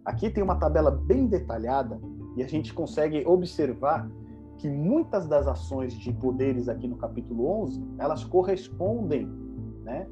Aqui 0.05 0.31
tem 0.31 0.43
uma 0.43 0.57
tabela 0.57 0.91
bem 0.91 1.27
detalhada 1.27 2.01
e 2.37 2.43
a 2.43 2.47
gente 2.47 2.73
consegue 2.75 3.25
observar 3.27 4.11
que 4.59 4.69
muitas 4.69 5.27
das 5.27 5.47
ações 5.47 5.93
de 5.95 6.13
poderes 6.13 6.69
aqui 6.69 6.87
no 6.87 6.97
capítulo 6.97 7.47
11, 7.63 7.85
elas 7.99 8.25
correspondem, 8.25 9.27
né, 9.83 10.07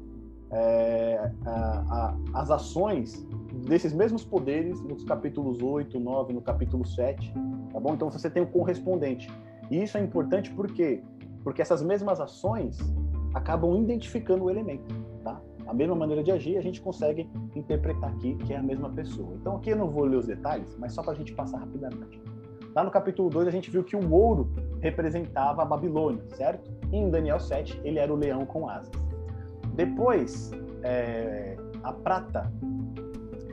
é, 0.51 1.31
a, 1.45 1.49
a, 1.53 2.41
as 2.41 2.51
ações 2.51 3.25
desses 3.65 3.93
mesmos 3.93 4.23
poderes 4.23 4.81
nos 4.81 5.03
capítulos 5.03 5.61
8, 5.61 5.97
9, 5.99 6.33
no 6.33 6.41
capítulo 6.41 6.85
7, 6.85 7.33
tá 7.71 7.79
bom? 7.79 7.93
Então 7.93 8.09
você 8.09 8.29
tem 8.29 8.43
o 8.43 8.47
correspondente. 8.47 9.31
E 9.69 9.81
isso 9.81 9.97
é 9.97 10.01
importante 10.01 10.51
por 10.51 10.67
quê? 10.71 11.01
Porque 11.43 11.61
essas 11.61 11.81
mesmas 11.81 12.19
ações 12.19 12.77
acabam 13.33 13.81
identificando 13.81 14.45
o 14.45 14.49
elemento? 14.49 14.93
A 15.71 15.73
mesma 15.73 15.95
maneira 15.95 16.21
de 16.21 16.29
agir, 16.29 16.57
a 16.57 16.61
gente 16.61 16.81
consegue 16.81 17.29
interpretar 17.55 18.09
aqui 18.11 18.35
que 18.35 18.53
é 18.53 18.57
a 18.57 18.61
mesma 18.61 18.89
pessoa. 18.89 19.37
Então 19.39 19.55
aqui 19.55 19.69
eu 19.69 19.77
não 19.77 19.89
vou 19.89 20.03
ler 20.03 20.17
os 20.17 20.27
detalhes, 20.27 20.75
mas 20.77 20.91
só 20.91 21.01
para 21.01 21.13
a 21.13 21.15
gente 21.15 21.31
passar 21.31 21.59
rapidamente. 21.59 22.21
Lá 22.75 22.83
no 22.83 22.91
capítulo 22.91 23.29
2 23.29 23.47
a 23.47 23.51
gente 23.51 23.71
viu 23.71 23.81
que 23.81 23.95
o 23.95 24.13
ouro 24.13 24.51
representava 24.81 25.61
a 25.61 25.65
Babilônia, 25.65 26.21
certo? 26.35 26.69
E 26.91 26.97
em 26.97 27.09
Daniel 27.09 27.39
7, 27.39 27.79
ele 27.85 27.99
era 27.99 28.11
o 28.11 28.17
leão 28.17 28.45
com 28.45 28.67
asas. 28.67 28.91
Depois, 29.73 30.51
é, 30.83 31.55
a 31.81 31.93
prata 31.93 32.51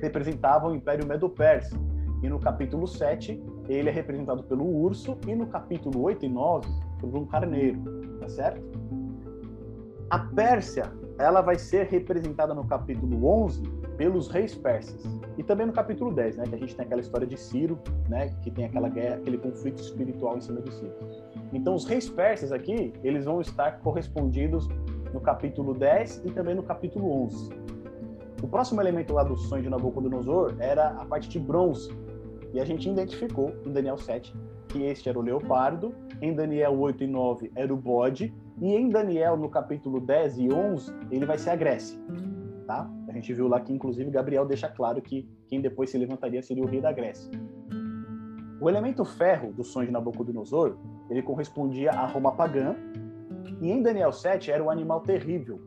representava 0.02 0.66
o 0.66 0.74
Império 0.74 1.06
Medo-Persa. 1.06 1.78
E 2.20 2.28
no 2.28 2.40
capítulo 2.40 2.88
7, 2.88 3.40
ele 3.68 3.90
é 3.90 3.92
representado 3.92 4.42
pelo 4.42 4.66
urso, 4.66 5.16
e 5.24 5.36
no 5.36 5.46
capítulo 5.46 6.02
8 6.02 6.26
e 6.26 6.28
9, 6.28 6.68
por 6.98 7.16
um 7.16 7.24
carneiro, 7.26 7.80
tá 8.18 8.28
certo? 8.28 8.60
A 10.10 10.18
Pérsia, 10.18 10.90
ela 11.18 11.40
vai 11.40 11.58
ser 11.58 11.86
representada 11.86 12.54
no 12.54 12.64
capítulo 12.64 13.26
11 13.26 13.62
pelos 13.96 14.28
reis 14.28 14.54
persas. 14.54 15.02
E 15.36 15.42
também 15.42 15.66
no 15.66 15.72
capítulo 15.72 16.12
10, 16.12 16.36
né, 16.36 16.44
que 16.44 16.54
a 16.54 16.58
gente 16.58 16.76
tem 16.76 16.86
aquela 16.86 17.00
história 17.00 17.26
de 17.26 17.36
Ciro, 17.36 17.78
né, 18.08 18.34
que 18.42 18.50
tem 18.50 18.64
aquela 18.64 18.88
guerra, 18.88 19.16
aquele 19.16 19.38
conflito 19.38 19.82
espiritual 19.82 20.36
em 20.36 20.40
cima 20.40 20.62
de 20.62 20.72
Ciro. 20.72 20.94
Então 21.52 21.74
os 21.74 21.84
reis 21.84 22.08
persas 22.08 22.52
aqui, 22.52 22.92
eles 23.02 23.24
vão 23.24 23.40
estar 23.40 23.80
correspondidos 23.80 24.68
no 25.12 25.20
capítulo 25.20 25.74
10 25.74 26.22
e 26.24 26.30
também 26.30 26.54
no 26.54 26.62
capítulo 26.62 27.24
11. 27.24 27.50
O 28.42 28.46
próximo 28.46 28.80
elemento 28.80 29.12
lá 29.12 29.24
do 29.24 29.36
sonho 29.36 29.64
de 29.64 29.68
Nabucodonosor 29.68 30.54
era 30.60 30.90
a 30.90 31.04
parte 31.04 31.28
de 31.28 31.40
bronze. 31.40 31.90
E 32.54 32.60
a 32.60 32.64
gente 32.64 32.88
identificou 32.88 33.52
em 33.66 33.72
Daniel 33.72 33.98
7 33.98 34.32
que 34.68 34.82
este 34.84 35.08
era 35.08 35.18
o 35.18 35.22
leopardo, 35.22 35.94
em 36.20 36.34
Daniel 36.34 36.78
8 36.78 37.04
e 37.04 37.06
9 37.06 37.50
era 37.56 37.72
o 37.72 37.76
bode, 37.76 38.32
e 38.60 38.74
em 38.74 38.88
Daniel, 38.88 39.36
no 39.36 39.48
capítulo 39.48 40.00
10 40.00 40.38
e 40.38 40.52
11, 40.52 40.92
ele 41.10 41.24
vai 41.24 41.38
ser 41.38 41.50
a 41.50 41.56
Grécia. 41.56 41.98
Tá? 42.66 42.90
A 43.08 43.12
gente 43.12 43.32
viu 43.32 43.48
lá 43.48 43.60
que, 43.60 43.72
inclusive, 43.72 44.10
Gabriel 44.10 44.44
deixa 44.44 44.68
claro 44.68 45.00
que 45.00 45.28
quem 45.46 45.60
depois 45.60 45.90
se 45.90 45.98
levantaria 45.98 46.42
seria 46.42 46.62
o 46.62 46.66
rei 46.66 46.80
da 46.80 46.92
Grécia. 46.92 47.30
O 48.60 48.68
elemento 48.68 49.04
ferro 49.04 49.52
do 49.52 49.62
sonho 49.62 49.86
de 49.86 49.92
Nabucodonosor, 49.92 50.76
ele 51.08 51.22
correspondia 51.22 51.92
a 51.92 52.06
Roma 52.06 52.32
pagã, 52.32 52.74
e 53.60 53.70
em 53.70 53.80
Daniel 53.80 54.12
7 54.12 54.50
era 54.50 54.62
o 54.62 54.70
animal 54.70 55.00
terrível. 55.00 55.60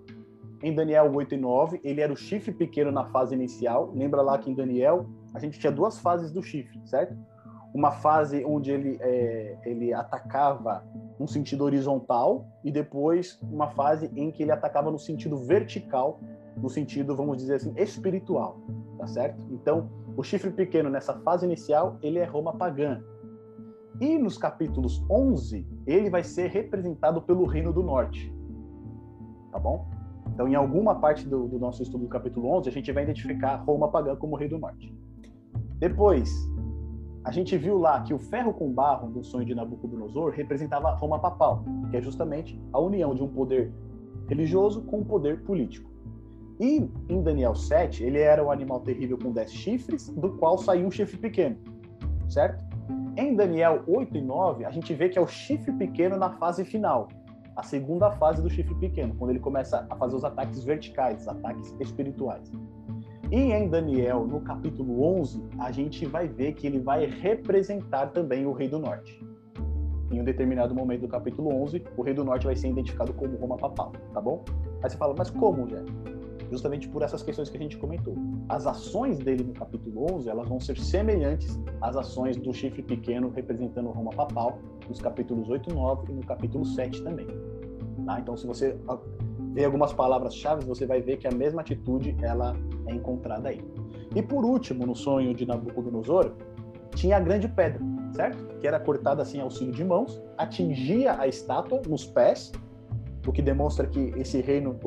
Em 0.61 0.75
Daniel 0.75 1.11
8 1.11 1.33
e 1.33 1.37
9, 1.37 1.81
ele 1.83 2.01
era 2.01 2.13
o 2.13 2.17
chifre 2.17 2.53
pequeno 2.53 2.91
na 2.91 3.05
fase 3.05 3.33
inicial. 3.33 3.91
Lembra 3.95 4.21
lá 4.21 4.37
que 4.37 4.51
em 4.51 4.53
Daniel 4.53 5.09
a 5.33 5.39
gente 5.39 5.59
tinha 5.59 5.71
duas 5.71 5.99
fases 5.99 6.31
do 6.31 6.43
chifre, 6.43 6.79
certo? 6.85 7.15
Uma 7.73 7.91
fase 7.91 8.43
onde 8.45 8.71
ele, 8.71 8.97
é, 8.99 9.57
ele 9.65 9.93
atacava 9.93 10.83
no 11.19 11.27
sentido 11.27 11.63
horizontal 11.63 12.45
e 12.63 12.71
depois 12.71 13.39
uma 13.43 13.69
fase 13.69 14.11
em 14.15 14.31
que 14.31 14.43
ele 14.43 14.51
atacava 14.51 14.91
no 14.91 14.99
sentido 14.99 15.37
vertical, 15.37 16.19
no 16.57 16.69
sentido, 16.69 17.15
vamos 17.15 17.37
dizer 17.37 17.55
assim, 17.55 17.73
espiritual, 17.77 18.59
tá 18.97 19.07
certo? 19.07 19.45
Então, 19.51 19.89
o 20.17 20.23
chifre 20.23 20.51
pequeno 20.51 20.89
nessa 20.89 21.13
fase 21.19 21.45
inicial, 21.45 21.97
ele 22.01 22.19
é 22.19 22.25
Roma 22.25 22.53
pagã. 22.53 23.01
E 23.99 24.17
nos 24.17 24.37
capítulos 24.37 25.05
11, 25.09 25.65
ele 25.85 26.09
vai 26.09 26.23
ser 26.23 26.49
representado 26.49 27.21
pelo 27.21 27.45
Reino 27.45 27.71
do 27.71 27.83
Norte. 27.83 28.33
Tá 29.51 29.59
bom? 29.59 29.87
Então, 30.33 30.47
em 30.47 30.55
alguma 30.55 30.95
parte 30.95 31.27
do, 31.27 31.47
do 31.47 31.59
nosso 31.59 31.83
estudo 31.83 32.05
do 32.05 32.09
capítulo 32.09 32.49
11, 32.49 32.69
a 32.69 32.71
gente 32.71 32.91
vai 32.91 33.03
identificar 33.03 33.55
Roma 33.57 33.89
pagã 33.89 34.15
como 34.15 34.35
Rei 34.35 34.47
do 34.47 34.57
Norte. 34.57 34.93
Depois, 35.77 36.31
a 37.23 37.31
gente 37.31 37.55
viu 37.57 37.77
lá 37.77 38.01
que 38.01 38.13
o 38.13 38.19
ferro 38.19 38.53
com 38.53 38.71
barro 38.71 39.09
do 39.09 39.23
sonho 39.23 39.45
de 39.45 39.53
Nabucodonosor 39.53 40.31
representava 40.31 40.91
Roma 40.95 41.19
papal, 41.19 41.63
que 41.89 41.97
é 41.97 42.01
justamente 42.01 42.59
a 42.73 42.79
união 42.79 43.13
de 43.13 43.21
um 43.21 43.27
poder 43.27 43.71
religioso 44.27 44.81
com 44.83 44.99
um 44.99 45.03
poder 45.03 45.43
político. 45.43 45.91
E 46.59 46.89
em 47.09 47.21
Daniel 47.21 47.55
7, 47.55 48.03
ele 48.03 48.19
era 48.19 48.43
um 48.43 48.51
animal 48.51 48.79
terrível 48.81 49.17
com 49.17 49.31
dez 49.31 49.51
chifres, 49.51 50.09
do 50.09 50.31
qual 50.37 50.57
saiu 50.57 50.87
um 50.87 50.91
chifre 50.91 51.17
pequeno, 51.17 51.57
certo? 52.27 52.63
Em 53.17 53.35
Daniel 53.35 53.83
8 53.87 54.17
e 54.17 54.21
9, 54.21 54.65
a 54.65 54.71
gente 54.71 54.93
vê 54.93 55.09
que 55.09 55.17
é 55.17 55.21
o 55.21 55.27
chifre 55.27 55.71
pequeno 55.73 56.17
na 56.17 56.31
fase 56.31 56.63
final, 56.63 57.07
a 57.55 57.63
segunda 57.63 58.11
fase 58.11 58.41
do 58.41 58.49
chifre 58.49 58.73
pequeno, 58.75 59.13
quando 59.15 59.31
ele 59.31 59.39
começa 59.39 59.85
a 59.89 59.95
fazer 59.95 60.15
os 60.15 60.23
ataques 60.23 60.63
verticais, 60.63 61.21
os 61.21 61.27
ataques 61.27 61.75
espirituais. 61.79 62.51
E 63.31 63.53
em 63.53 63.69
Daniel, 63.69 64.27
no 64.27 64.41
capítulo 64.41 65.03
11, 65.19 65.41
a 65.59 65.71
gente 65.71 66.05
vai 66.05 66.27
ver 66.27 66.53
que 66.53 66.67
ele 66.67 66.79
vai 66.79 67.05
representar 67.05 68.07
também 68.07 68.45
o 68.45 68.51
Rei 68.51 68.67
do 68.67 68.77
Norte. 68.77 69.23
Em 70.11 70.19
um 70.19 70.23
determinado 70.23 70.75
momento 70.75 71.01
do 71.01 71.07
capítulo 71.07 71.49
11, 71.63 71.81
o 71.95 72.01
Rei 72.01 72.13
do 72.13 72.25
Norte 72.25 72.45
vai 72.45 72.55
ser 72.55 72.67
identificado 72.67 73.13
como 73.13 73.37
Roma 73.37 73.55
Papal, 73.55 73.93
tá 74.13 74.19
bom? 74.19 74.43
Aí 74.83 74.89
você 74.89 74.97
fala, 74.97 75.15
mas 75.17 75.29
como, 75.29 75.65
Jé? 75.69 75.81
justamente 76.51 76.89
por 76.89 77.01
essas 77.01 77.23
questões 77.23 77.49
que 77.49 77.57
a 77.57 77.59
gente 77.59 77.77
comentou. 77.77 78.13
As 78.49 78.67
ações 78.67 79.17
dele 79.17 79.43
no 79.43 79.53
capítulo 79.53 80.13
11, 80.13 80.29
elas 80.29 80.49
vão 80.49 80.59
ser 80.59 80.77
semelhantes 80.77 81.57
às 81.79 81.95
ações 81.95 82.35
do 82.35 82.53
chifre 82.53 82.83
pequeno 82.83 83.29
representando 83.29 83.89
Roma 83.89 84.11
papal, 84.11 84.59
nos 84.87 84.99
capítulos 84.99 85.49
8 85.49 85.69
e 85.69 85.73
9 85.73 86.11
e 86.11 86.15
no 86.15 86.25
capítulo 86.25 86.65
7 86.65 87.01
também. 87.03 87.27
Tá? 88.05 88.19
Então, 88.19 88.35
se 88.35 88.45
você 88.45 88.77
ver 89.51 89.65
algumas 89.65 89.93
palavras-chave, 89.93 90.65
você 90.65 90.85
vai 90.85 91.01
ver 91.01 91.17
que 91.17 91.27
a 91.27 91.31
mesma 91.31 91.61
atitude 91.61 92.15
ela 92.21 92.55
é 92.87 92.93
encontrada 92.93 93.49
aí. 93.49 93.61
E 94.15 94.21
por 94.21 94.43
último, 94.43 94.85
no 94.85 94.95
sonho 94.95 95.33
de 95.33 95.45
Nabucodonosor, 95.45 96.33
tinha 96.95 97.17
a 97.17 97.19
grande 97.19 97.47
pedra, 97.47 97.81
certo? 98.13 98.59
Que 98.59 98.67
era 98.67 98.79
cortada 98.79 99.21
assim 99.21 99.39
auxílio 99.39 99.73
de 99.73 99.83
mãos, 99.83 100.21
atingia 100.37 101.19
a 101.19 101.27
estátua 101.27 101.81
nos 101.87 102.05
pés, 102.05 102.51
o 103.25 103.31
que 103.31 103.41
demonstra 103.41 103.87
que 103.87 104.13
esse 104.17 104.41
reino 104.41 104.77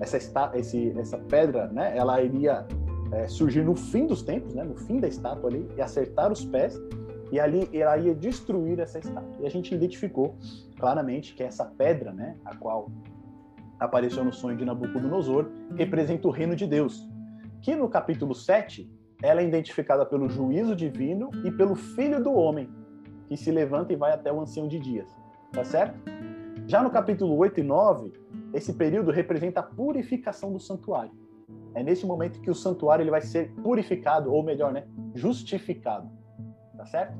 essa, 0.00 0.16
esta, 0.16 0.50
esse, 0.54 0.94
essa 0.98 1.18
pedra, 1.18 1.68
né, 1.68 1.96
ela 1.96 2.20
iria 2.22 2.66
é, 3.12 3.26
surgir 3.26 3.64
no 3.64 3.74
fim 3.74 4.06
dos 4.06 4.22
tempos, 4.22 4.54
né, 4.54 4.64
no 4.64 4.76
fim 4.76 4.98
da 4.98 5.08
estátua 5.08 5.50
ali, 5.50 5.68
e 5.76 5.82
acertar 5.82 6.32
os 6.32 6.44
pés, 6.44 6.80
e 7.30 7.40
ali 7.40 7.68
ela 7.72 7.96
ia 7.98 8.14
destruir 8.14 8.78
essa 8.78 8.98
estátua. 8.98 9.36
E 9.40 9.46
a 9.46 9.50
gente 9.50 9.74
identificou 9.74 10.36
claramente 10.78 11.34
que 11.34 11.42
essa 11.42 11.64
pedra, 11.64 12.12
né, 12.12 12.36
a 12.44 12.56
qual 12.56 12.88
apareceu 13.78 14.24
no 14.24 14.32
sonho 14.32 14.56
de 14.56 14.64
Nabucodonosor, 14.64 15.50
representa 15.74 16.26
o 16.28 16.30
reino 16.30 16.56
de 16.56 16.66
Deus, 16.66 17.08
que 17.60 17.74
no 17.74 17.88
capítulo 17.88 18.34
7, 18.34 18.90
ela 19.22 19.40
é 19.40 19.46
identificada 19.46 20.04
pelo 20.04 20.28
juízo 20.28 20.74
divino 20.74 21.30
e 21.44 21.50
pelo 21.50 21.74
filho 21.74 22.22
do 22.22 22.32
homem, 22.32 22.70
que 23.28 23.36
se 23.36 23.50
levanta 23.50 23.92
e 23.92 23.96
vai 23.96 24.12
até 24.12 24.32
o 24.32 24.40
ancião 24.40 24.68
de 24.68 24.78
dias. 24.78 25.08
Tá 25.52 25.64
certo? 25.64 25.98
Já 26.66 26.82
no 26.82 26.90
capítulo 26.90 27.36
8 27.36 27.60
e 27.60 27.62
9, 27.62 28.12
esse 28.52 28.72
período 28.72 29.10
representa 29.10 29.60
a 29.60 29.62
purificação 29.62 30.52
do 30.52 30.58
santuário. 30.58 31.12
É 31.74 31.82
nesse 31.82 32.06
momento 32.06 32.40
que 32.40 32.50
o 32.50 32.54
santuário 32.54 33.02
ele 33.02 33.10
vai 33.10 33.20
ser 33.20 33.52
purificado, 33.62 34.32
ou 34.32 34.42
melhor, 34.42 34.72
né, 34.72 34.84
justificado. 35.14 36.10
Tá 36.76 36.84
certo? 36.86 37.14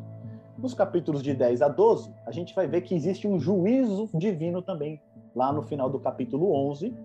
Nos 0.59 0.75
capítulos 0.75 1.23
de 1.23 1.35
10 1.35 1.61
a 1.61 1.69
12, 1.69 2.13
a 2.27 2.33
gente 2.33 2.55
vai 2.55 2.67
ver 2.67 2.81
que 2.81 2.95
existe 2.95 3.29
um 3.29 3.39
juízo 3.39 4.09
divino 4.15 4.63
também, 4.63 5.01
lá 5.37 5.52
no 5.52 5.62
final 5.62 5.90
do 5.90 6.00
capítulo 6.00 6.50
11. 6.71 6.97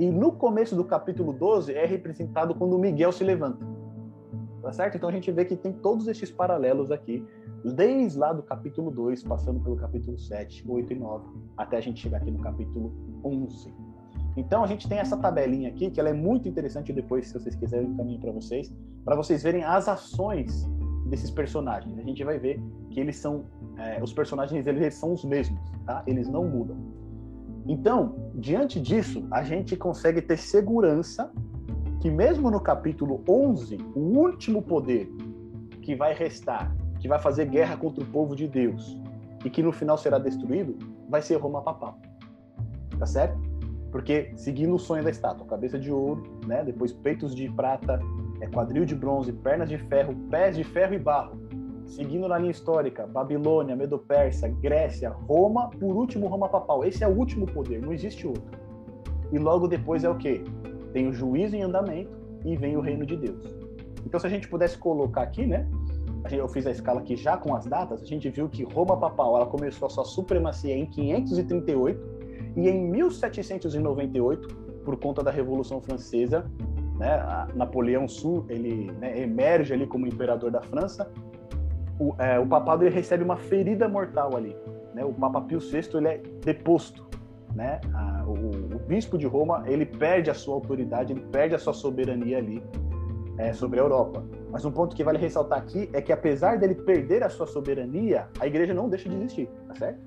E 0.00 0.10
no 0.10 0.32
começo 0.32 0.74
do 0.74 0.84
capítulo 0.84 1.32
12 1.32 1.72
é 1.72 1.86
representado 1.86 2.54
quando 2.54 2.76
Miguel 2.78 3.12
se 3.12 3.22
levanta. 3.22 3.64
Tá 4.60 4.72
certo? 4.72 4.96
Então 4.96 5.08
a 5.08 5.12
gente 5.12 5.30
vê 5.30 5.44
que 5.44 5.54
tem 5.54 5.72
todos 5.72 6.08
esses 6.08 6.30
paralelos 6.30 6.90
aqui, 6.90 7.24
desde 7.64 8.18
lá 8.18 8.32
do 8.32 8.42
capítulo 8.42 8.90
2, 8.90 9.22
passando 9.22 9.60
pelo 9.60 9.76
capítulo 9.76 10.18
7, 10.18 10.64
8 10.68 10.92
e 10.92 10.96
9, 10.96 11.24
até 11.56 11.76
a 11.76 11.80
gente 11.80 12.00
chegar 12.00 12.18
aqui 12.18 12.32
no 12.32 12.40
capítulo 12.40 12.92
11. 13.24 13.72
Então 14.36 14.64
a 14.64 14.66
gente 14.66 14.88
tem 14.88 14.98
essa 14.98 15.16
tabelinha 15.16 15.68
aqui 15.68 15.90
que 15.90 16.00
ela 16.00 16.08
é 16.08 16.12
muito 16.12 16.48
interessante 16.48 16.92
depois, 16.92 17.28
se 17.28 17.34
vocês 17.34 17.54
quiserem, 17.54 17.88
eu 17.88 17.96
caminho 17.96 18.20
para 18.20 18.32
vocês, 18.32 18.74
para 19.04 19.14
vocês 19.14 19.42
verem 19.42 19.62
as 19.62 19.88
ações 19.88 20.68
desses 21.06 21.30
personagens. 21.30 21.96
A 21.96 22.02
gente 22.02 22.22
vai 22.24 22.38
ver 22.38 22.60
que 22.90 22.98
eles 22.98 23.16
são 23.16 23.44
é, 23.78 24.02
os 24.02 24.12
personagens 24.12 24.66
eles 24.66 24.94
são 24.94 25.12
os 25.12 25.24
mesmos, 25.24 25.60
tá? 25.86 26.02
Eles 26.06 26.28
não 26.28 26.44
mudam. 26.44 26.95
Então, 27.68 28.30
diante 28.34 28.80
disso, 28.80 29.26
a 29.30 29.42
gente 29.42 29.76
consegue 29.76 30.22
ter 30.22 30.36
segurança 30.36 31.32
que 32.00 32.10
mesmo 32.10 32.50
no 32.50 32.60
capítulo 32.60 33.24
11, 33.28 33.78
o 33.94 34.00
último 34.00 34.62
poder 34.62 35.10
que 35.82 35.94
vai 35.94 36.14
restar, 36.14 36.74
que 37.00 37.08
vai 37.08 37.18
fazer 37.18 37.46
guerra 37.46 37.76
contra 37.76 38.02
o 38.02 38.06
povo 38.06 38.36
de 38.36 38.46
Deus 38.46 38.96
e 39.44 39.50
que 39.50 39.62
no 39.62 39.72
final 39.72 39.98
será 39.98 40.18
destruído, 40.18 40.76
vai 41.08 41.22
ser 41.22 41.36
Roma 41.36 41.62
papal 41.62 41.98
tá 42.98 43.06
certo? 43.06 43.38
Porque 43.90 44.32
seguindo 44.36 44.74
o 44.74 44.78
sonho 44.78 45.04
da 45.04 45.10
estátua, 45.10 45.46
cabeça 45.46 45.78
de 45.78 45.90
ouro, 45.90 46.22
né? 46.46 46.64
Depois 46.64 46.92
peitos 46.92 47.34
de 47.34 47.48
prata, 47.50 48.00
é 48.40 48.46
quadril 48.46 48.84
de 48.84 48.94
bronze, 48.94 49.32
pernas 49.32 49.68
de 49.68 49.78
ferro, 49.78 50.14
pés 50.30 50.56
de 50.56 50.64
ferro 50.64 50.94
e 50.94 50.98
barro. 50.98 51.45
Seguindo 51.86 52.28
na 52.28 52.38
linha 52.38 52.50
histórica, 52.50 53.06
Babilônia, 53.06 53.76
Medo-Persa, 53.76 54.48
Grécia, 54.48 55.10
Roma, 55.10 55.70
por 55.70 55.94
último 55.94 56.26
Roma 56.26 56.48
papal. 56.48 56.84
Esse 56.84 57.04
é 57.04 57.08
o 57.08 57.16
último 57.16 57.46
poder, 57.46 57.80
não 57.80 57.92
existe 57.92 58.26
outro. 58.26 58.58
E 59.32 59.38
logo 59.38 59.68
depois 59.68 60.04
é 60.04 60.08
o 60.08 60.16
quê? 60.16 60.42
Tem 60.92 61.08
o 61.08 61.12
juízo 61.12 61.54
em 61.56 61.62
andamento 61.62 62.10
e 62.44 62.56
vem 62.56 62.76
o 62.76 62.80
reino 62.80 63.06
de 63.06 63.16
Deus. 63.16 63.54
Então 64.04 64.18
se 64.18 64.26
a 64.26 64.30
gente 64.30 64.48
pudesse 64.48 64.76
colocar 64.78 65.22
aqui, 65.22 65.46
né? 65.46 65.68
Eu 66.30 66.48
fiz 66.48 66.66
a 66.66 66.72
escala 66.72 67.00
aqui 67.00 67.16
já 67.16 67.36
com 67.36 67.54
as 67.54 67.66
datas, 67.66 68.02
a 68.02 68.04
gente 68.04 68.28
viu 68.30 68.48
que 68.48 68.64
Roma 68.64 68.96
papal 68.96 69.36
ela 69.36 69.46
começou 69.46 69.86
a 69.86 69.88
sua 69.88 70.04
supremacia 70.04 70.76
em 70.76 70.86
538 70.86 72.00
e 72.56 72.68
em 72.68 72.90
1798, 72.90 74.48
por 74.84 74.96
conta 74.98 75.22
da 75.22 75.30
Revolução 75.30 75.80
Francesa, 75.80 76.50
né, 76.98 77.46
Napoleão 77.54 78.08
Sul 78.08 78.44
ele 78.48 78.90
né, 78.92 79.20
emerge 79.20 79.72
ali 79.72 79.86
como 79.86 80.06
imperador 80.06 80.50
da 80.50 80.62
França. 80.62 81.10
O, 81.98 82.14
é, 82.18 82.38
o 82.38 82.46
papado 82.46 82.84
ele 82.84 82.94
recebe 82.94 83.24
uma 83.24 83.36
ferida 83.36 83.88
mortal 83.88 84.36
ali, 84.36 84.54
né, 84.94 85.04
o 85.04 85.12
Papa 85.12 85.40
Pio 85.42 85.60
VI 85.60 85.88
ele 85.94 86.08
é 86.08 86.22
deposto. 86.44 87.06
Né? 87.54 87.80
A, 87.94 88.24
o, 88.26 88.32
o, 88.76 88.78
bispo 88.80 89.16
de 89.16 89.26
Roma 89.26 89.62
ele 89.66 89.86
perde 89.86 90.30
a 90.30 90.34
sua 90.34 90.54
autoridade, 90.54 91.12
ele 91.12 91.22
perde 91.32 91.54
a 91.54 91.58
sua 91.58 91.72
soberania 91.72 92.36
ali 92.36 92.62
é, 93.38 93.52
sobre 93.52 93.80
a 93.80 93.82
Europa. 93.82 94.24
Mas 94.50 94.64
um 94.64 94.70
ponto 94.70 94.94
que 94.94 95.02
vale 95.02 95.18
ressaltar 95.18 95.58
aqui 95.58 95.88
é 95.92 96.02
que 96.02 96.12
apesar 96.12 96.58
dele 96.58 96.74
perder 96.74 97.22
a 97.22 97.30
sua 97.30 97.46
soberania, 97.46 98.28
a 98.38 98.46
igreja 98.46 98.74
não 98.74 98.88
deixa 98.88 99.08
de 99.08 99.16
existir, 99.16 99.48
tá 99.68 99.74
certo? 99.74 100.00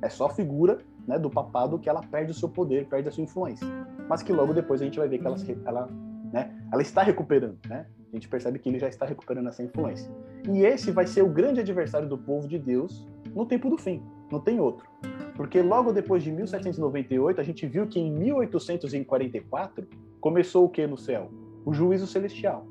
É 0.00 0.08
só 0.08 0.28
figura 0.28 0.78
né, 1.06 1.18
do 1.18 1.30
papado 1.30 1.78
que 1.78 1.88
ela 1.88 2.00
perde 2.00 2.30
o 2.30 2.34
seu 2.34 2.48
poder, 2.48 2.86
perde 2.86 3.08
a 3.08 3.12
sua 3.12 3.22
influência. 3.22 3.66
Mas 4.08 4.22
que 4.22 4.32
logo 4.32 4.52
depois 4.52 4.80
a 4.80 4.84
gente 4.84 4.98
vai 4.98 5.08
ver 5.08 5.18
que 5.18 5.26
ela, 5.26 5.36
ela, 5.64 5.88
né, 6.32 6.56
ela 6.72 6.82
está 6.82 7.02
recuperando, 7.02 7.58
né? 7.68 7.86
A 8.12 8.16
gente 8.16 8.28
percebe 8.28 8.58
que 8.58 8.68
ele 8.68 8.78
já 8.78 8.88
está 8.88 9.06
recuperando 9.06 9.48
essa 9.48 9.62
influência. 9.62 10.14
E 10.52 10.64
esse 10.64 10.90
vai 10.90 11.06
ser 11.06 11.22
o 11.22 11.28
grande 11.28 11.60
adversário 11.60 12.06
do 12.06 12.18
povo 12.18 12.46
de 12.46 12.58
Deus 12.58 13.08
no 13.34 13.46
tempo 13.46 13.70
do 13.70 13.78
fim. 13.78 14.02
Não 14.30 14.38
tem 14.38 14.60
outro. 14.60 14.86
Porque 15.34 15.62
logo 15.62 15.92
depois 15.92 16.22
de 16.22 16.30
1798, 16.30 17.40
a 17.40 17.44
gente 17.44 17.66
viu 17.66 17.86
que 17.86 17.98
em 17.98 18.12
1844 18.12 19.88
começou 20.20 20.66
o 20.66 20.68
que 20.68 20.86
no 20.86 20.98
céu? 20.98 21.30
O 21.64 21.72
juízo 21.72 22.06
celestial. 22.06 22.66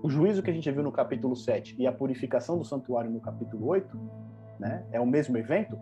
O 0.00 0.08
juízo 0.08 0.44
que 0.44 0.50
a 0.50 0.54
gente 0.54 0.70
viu 0.70 0.84
no 0.84 0.92
capítulo 0.92 1.34
7 1.34 1.74
e 1.76 1.84
a 1.84 1.92
purificação 1.92 2.56
do 2.56 2.64
santuário 2.64 3.10
no 3.10 3.20
capítulo 3.20 3.66
8, 3.66 3.98
né, 4.58 4.84
é 4.90 5.00
o 5.00 5.06
mesmo 5.06 5.36
evento, 5.36 5.78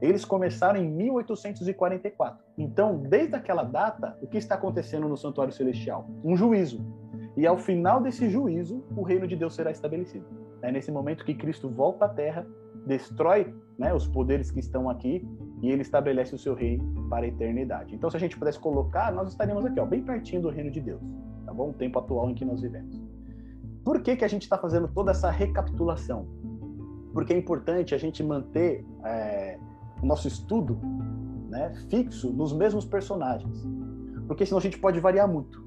eles 0.00 0.24
começaram 0.24 0.80
em 0.80 0.88
1844. 0.88 2.42
Então, 2.56 2.98
desde 2.98 3.34
aquela 3.34 3.62
data, 3.62 4.16
o 4.22 4.26
que 4.26 4.38
está 4.38 4.54
acontecendo 4.54 5.08
no 5.08 5.16
santuário 5.16 5.52
celestial? 5.52 6.08
Um 6.24 6.36
juízo. 6.36 6.84
E 7.36 7.46
ao 7.46 7.56
final 7.56 8.00
desse 8.00 8.28
juízo, 8.28 8.84
o 8.96 9.02
reino 9.02 9.26
de 9.26 9.36
Deus 9.36 9.54
será 9.54 9.70
estabelecido. 9.70 10.26
É 10.62 10.70
nesse 10.70 10.90
momento 10.90 11.24
que 11.24 11.34
Cristo 11.34 11.68
volta 11.68 12.04
à 12.04 12.08
terra, 12.08 12.46
destrói 12.86 13.54
né, 13.78 13.92
os 13.94 14.06
poderes 14.06 14.50
que 14.50 14.60
estão 14.60 14.88
aqui 14.88 15.26
e 15.62 15.70
ele 15.70 15.82
estabelece 15.82 16.34
o 16.34 16.38
seu 16.38 16.54
reino 16.54 17.08
para 17.08 17.26
a 17.26 17.28
eternidade. 17.28 17.94
Então, 17.94 18.10
se 18.10 18.16
a 18.16 18.20
gente 18.20 18.38
pudesse 18.38 18.58
colocar, 18.58 19.12
nós 19.12 19.28
estaríamos 19.28 19.64
aqui, 19.64 19.78
ó, 19.78 19.86
bem 19.86 20.02
pertinho 20.02 20.42
do 20.42 20.48
reino 20.48 20.70
de 20.70 20.80
Deus, 20.80 21.00
tá 21.44 21.52
bom? 21.52 21.70
O 21.70 21.72
tempo 21.72 21.98
atual 21.98 22.30
em 22.30 22.34
que 22.34 22.44
nós 22.44 22.60
vivemos. 22.62 23.00
Por 23.84 24.02
que, 24.02 24.16
que 24.16 24.24
a 24.24 24.28
gente 24.28 24.42
está 24.42 24.58
fazendo 24.58 24.88
toda 24.88 25.10
essa 25.10 25.30
recapitulação? 25.30 26.28
Porque 27.12 27.32
é 27.32 27.36
importante 27.36 27.94
a 27.94 27.98
gente 27.98 28.22
manter 28.22 28.84
é, 29.04 29.58
o 30.02 30.06
nosso 30.06 30.28
estudo 30.28 30.78
né, 31.48 31.72
fixo 31.88 32.30
nos 32.30 32.52
mesmos 32.52 32.84
personagens. 32.84 33.66
Porque 34.26 34.46
senão 34.46 34.58
a 34.58 34.62
gente 34.62 34.78
pode 34.78 35.00
variar 35.00 35.28
muito. 35.28 35.62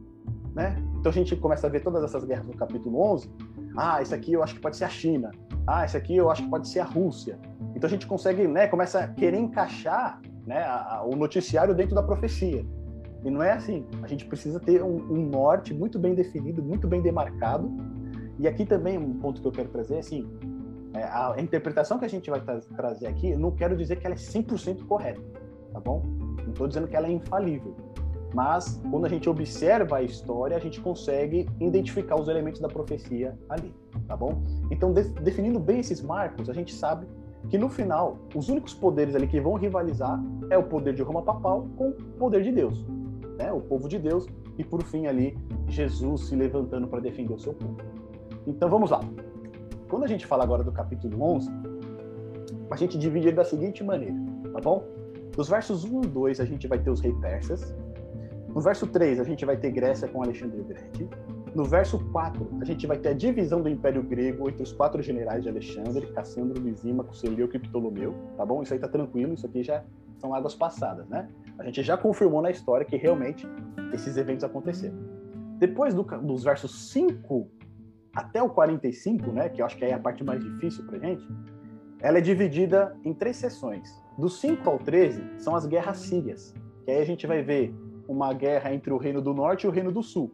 Né? 0.55 0.81
Então 0.99 1.11
a 1.11 1.13
gente 1.13 1.35
começa 1.35 1.67
a 1.67 1.69
ver 1.69 1.81
todas 1.81 2.03
essas 2.03 2.23
guerras 2.23 2.47
no 2.47 2.55
capítulo 2.55 3.01
11. 3.13 3.29
Ah, 3.75 4.01
esse 4.01 4.13
aqui 4.13 4.33
eu 4.33 4.43
acho 4.43 4.55
que 4.55 4.61
pode 4.61 4.77
ser 4.77 4.85
a 4.85 4.89
China. 4.89 5.31
Ah, 5.67 5.83
esse 5.83 5.97
aqui 5.97 6.15
eu 6.15 6.29
acho 6.29 6.43
que 6.43 6.49
pode 6.49 6.67
ser 6.67 6.79
a 6.79 6.85
Rússia. 6.85 7.37
Então 7.75 7.87
a 7.87 7.91
gente 7.91 8.07
consegue, 8.07 8.47
né, 8.47 8.67
começa 8.67 8.99
a 8.99 9.07
querer 9.07 9.37
encaixar 9.37 10.21
né, 10.45 10.59
a, 10.59 10.97
a, 10.97 11.03
o 11.03 11.15
noticiário 11.15 11.73
dentro 11.73 11.95
da 11.95 12.03
profecia. 12.03 12.65
E 13.23 13.31
não 13.31 13.41
é 13.41 13.53
assim. 13.53 13.85
A 14.01 14.07
gente 14.07 14.25
precisa 14.25 14.59
ter 14.59 14.83
um, 14.83 14.95
um 15.11 15.25
norte 15.25 15.73
muito 15.73 15.97
bem 15.97 16.13
definido, 16.13 16.61
muito 16.61 16.87
bem 16.87 17.01
demarcado. 17.01 17.71
E 18.39 18.47
aqui 18.47 18.65
também 18.65 18.97
um 18.97 19.13
ponto 19.19 19.41
que 19.41 19.47
eu 19.47 19.51
quero 19.51 19.69
trazer 19.69 19.95
é 19.95 19.99
assim, 19.99 20.29
é, 20.93 21.03
a 21.03 21.35
interpretação 21.39 21.97
que 21.97 22.05
a 22.05 22.09
gente 22.09 22.29
vai 22.29 22.39
tra 22.41 22.59
trazer 22.75 23.07
aqui, 23.07 23.35
não 23.35 23.51
quero 23.51 23.75
dizer 23.75 23.97
que 23.97 24.05
ela 24.05 24.15
é 24.15 24.17
100% 24.17 24.85
correta, 24.85 25.21
tá 25.71 25.79
bom? 25.79 26.03
Não 26.43 26.51
estou 26.51 26.67
dizendo 26.67 26.87
que 26.87 26.95
ela 26.95 27.07
é 27.07 27.11
infalível. 27.11 27.75
Mas 28.33 28.81
quando 28.89 29.05
a 29.05 29.09
gente 29.09 29.29
observa 29.29 29.97
a 29.97 30.01
história, 30.01 30.57
a 30.57 30.59
gente 30.59 30.81
consegue 30.81 31.47
identificar 31.59 32.19
os 32.19 32.27
elementos 32.27 32.59
da 32.59 32.67
profecia 32.67 33.37
ali, 33.47 33.73
tá 34.07 34.17
bom? 34.17 34.41
Então, 34.71 34.91
de 34.91 35.03
definindo 35.03 35.59
bem 35.59 35.79
esses 35.79 36.01
marcos, 36.01 36.49
a 36.49 36.53
gente 36.53 36.73
sabe 36.73 37.05
que 37.49 37.57
no 37.57 37.69
final, 37.69 38.17
os 38.33 38.49
únicos 38.49 38.73
poderes 38.73 39.15
ali 39.15 39.27
que 39.27 39.39
vão 39.39 39.53
rivalizar 39.53 40.19
é 40.49 40.57
o 40.57 40.63
poder 40.63 40.93
de 40.93 41.01
Roma 41.03 41.21
papal 41.21 41.67
com 41.77 41.89
o 41.89 41.93
poder 42.17 42.41
de 42.41 42.51
Deus, 42.51 42.85
né? 43.37 43.51
O 43.51 43.61
povo 43.61 43.87
de 43.87 43.99
Deus 43.99 44.25
e 44.57 44.63
por 44.63 44.83
fim 44.83 45.07
ali 45.07 45.37
Jesus 45.67 46.27
se 46.27 46.35
levantando 46.35 46.87
para 46.87 46.99
defender 46.99 47.33
o 47.33 47.39
seu 47.39 47.53
povo. 47.53 47.77
Então 48.47 48.69
vamos 48.69 48.89
lá. 48.89 49.01
Quando 49.89 50.03
a 50.03 50.07
gente 50.07 50.25
fala 50.25 50.43
agora 50.43 50.63
do 50.63 50.71
capítulo 50.71 51.21
11, 51.21 51.49
a 52.71 52.75
gente 52.75 52.97
divide 52.97 53.27
ele 53.27 53.35
da 53.35 53.43
seguinte 53.43 53.83
maneira, 53.83 54.15
tá 54.51 54.59
bom? 54.59 54.83
Dos 55.35 55.49
versos 55.49 55.83
1 55.83 56.01
e 56.03 56.07
2 56.07 56.39
a 56.39 56.45
gente 56.45 56.67
vai 56.67 56.79
ter 56.79 56.89
os 56.89 56.99
reis 56.99 57.15
persas, 57.19 57.75
no 58.53 58.61
verso 58.61 58.85
3, 58.85 59.19
a 59.19 59.23
gente 59.23 59.43
vai 59.45 59.57
ter 59.57 59.71
Grécia 59.71 60.07
com 60.07 60.21
Alexandre 60.21 60.61
o 60.61 60.63
Grande. 60.63 61.09
No 61.55 61.65
verso 61.65 61.97
4, 62.11 62.59
a 62.61 62.65
gente 62.65 62.85
vai 62.85 62.97
ter 62.97 63.09
a 63.09 63.13
divisão 63.13 63.61
do 63.61 63.67
Império 63.67 64.03
Grego 64.03 64.47
entre 64.47 64.61
os 64.61 64.71
quatro 64.71 65.01
generais 65.01 65.41
de 65.41 65.49
Alexandre, 65.49 66.05
Cassandro, 66.13 66.61
Lisímaco, 66.61 67.15
Seleuco 67.15 67.55
e 67.55 67.59
Ptolomeu, 67.59 68.13
tá 68.37 68.45
bom? 68.45 68.61
Isso 68.61 68.73
aí 68.73 68.79
tá 68.79 68.87
tranquilo, 68.87 69.33
isso 69.33 69.45
aqui 69.47 69.63
já 69.63 69.83
são 70.19 70.35
águas 70.35 70.53
passadas, 70.53 71.07
né? 71.09 71.27
A 71.57 71.63
gente 71.63 71.81
já 71.81 71.97
confirmou 71.97 72.43
na 72.43 72.51
história 72.51 72.85
que 72.85 72.95
realmente 72.95 73.47
esses 73.91 74.17
eventos 74.17 74.43
aconteceram. 74.43 74.95
Depois 75.57 75.95
do, 75.95 76.03
dos 76.03 76.43
versos 76.43 76.91
5 76.91 77.49
até 78.15 78.41
o 78.41 78.49
45, 78.49 79.31
né, 79.31 79.49
que 79.49 79.61
eu 79.61 79.65
acho 79.65 79.77
que 79.77 79.85
é 79.85 79.93
a 79.93 79.99
parte 79.99 80.23
mais 80.23 80.43
difícil 80.43 80.85
pra 80.85 80.99
gente, 80.99 81.27
ela 81.99 82.17
é 82.17 82.21
dividida 82.21 82.95
em 83.03 83.13
três 83.13 83.37
sessões. 83.37 83.89
Do 84.17 84.29
5 84.29 84.69
ao 84.69 84.77
13 84.77 85.23
são 85.39 85.55
as 85.55 85.65
guerras 85.65 85.97
sírias, 85.97 86.53
que 86.83 86.91
aí 86.91 87.01
a 87.01 87.05
gente 87.05 87.25
vai 87.25 87.41
ver 87.41 87.73
uma 88.07 88.33
guerra 88.33 88.73
entre 88.73 88.91
o 88.91 88.97
Reino 88.97 89.21
do 89.21 89.33
Norte 89.33 89.63
e 89.63 89.67
o 89.67 89.71
Reino 89.71 89.91
do 89.91 90.03
Sul. 90.03 90.31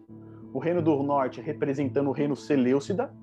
O 0.54 0.60
Reino 0.60 0.82
do 0.82 1.02
Norte 1.04 1.40
representando 1.40 2.08
o 2.08 2.12
Reino 2.12 2.36
Seleucida, 2.36 3.14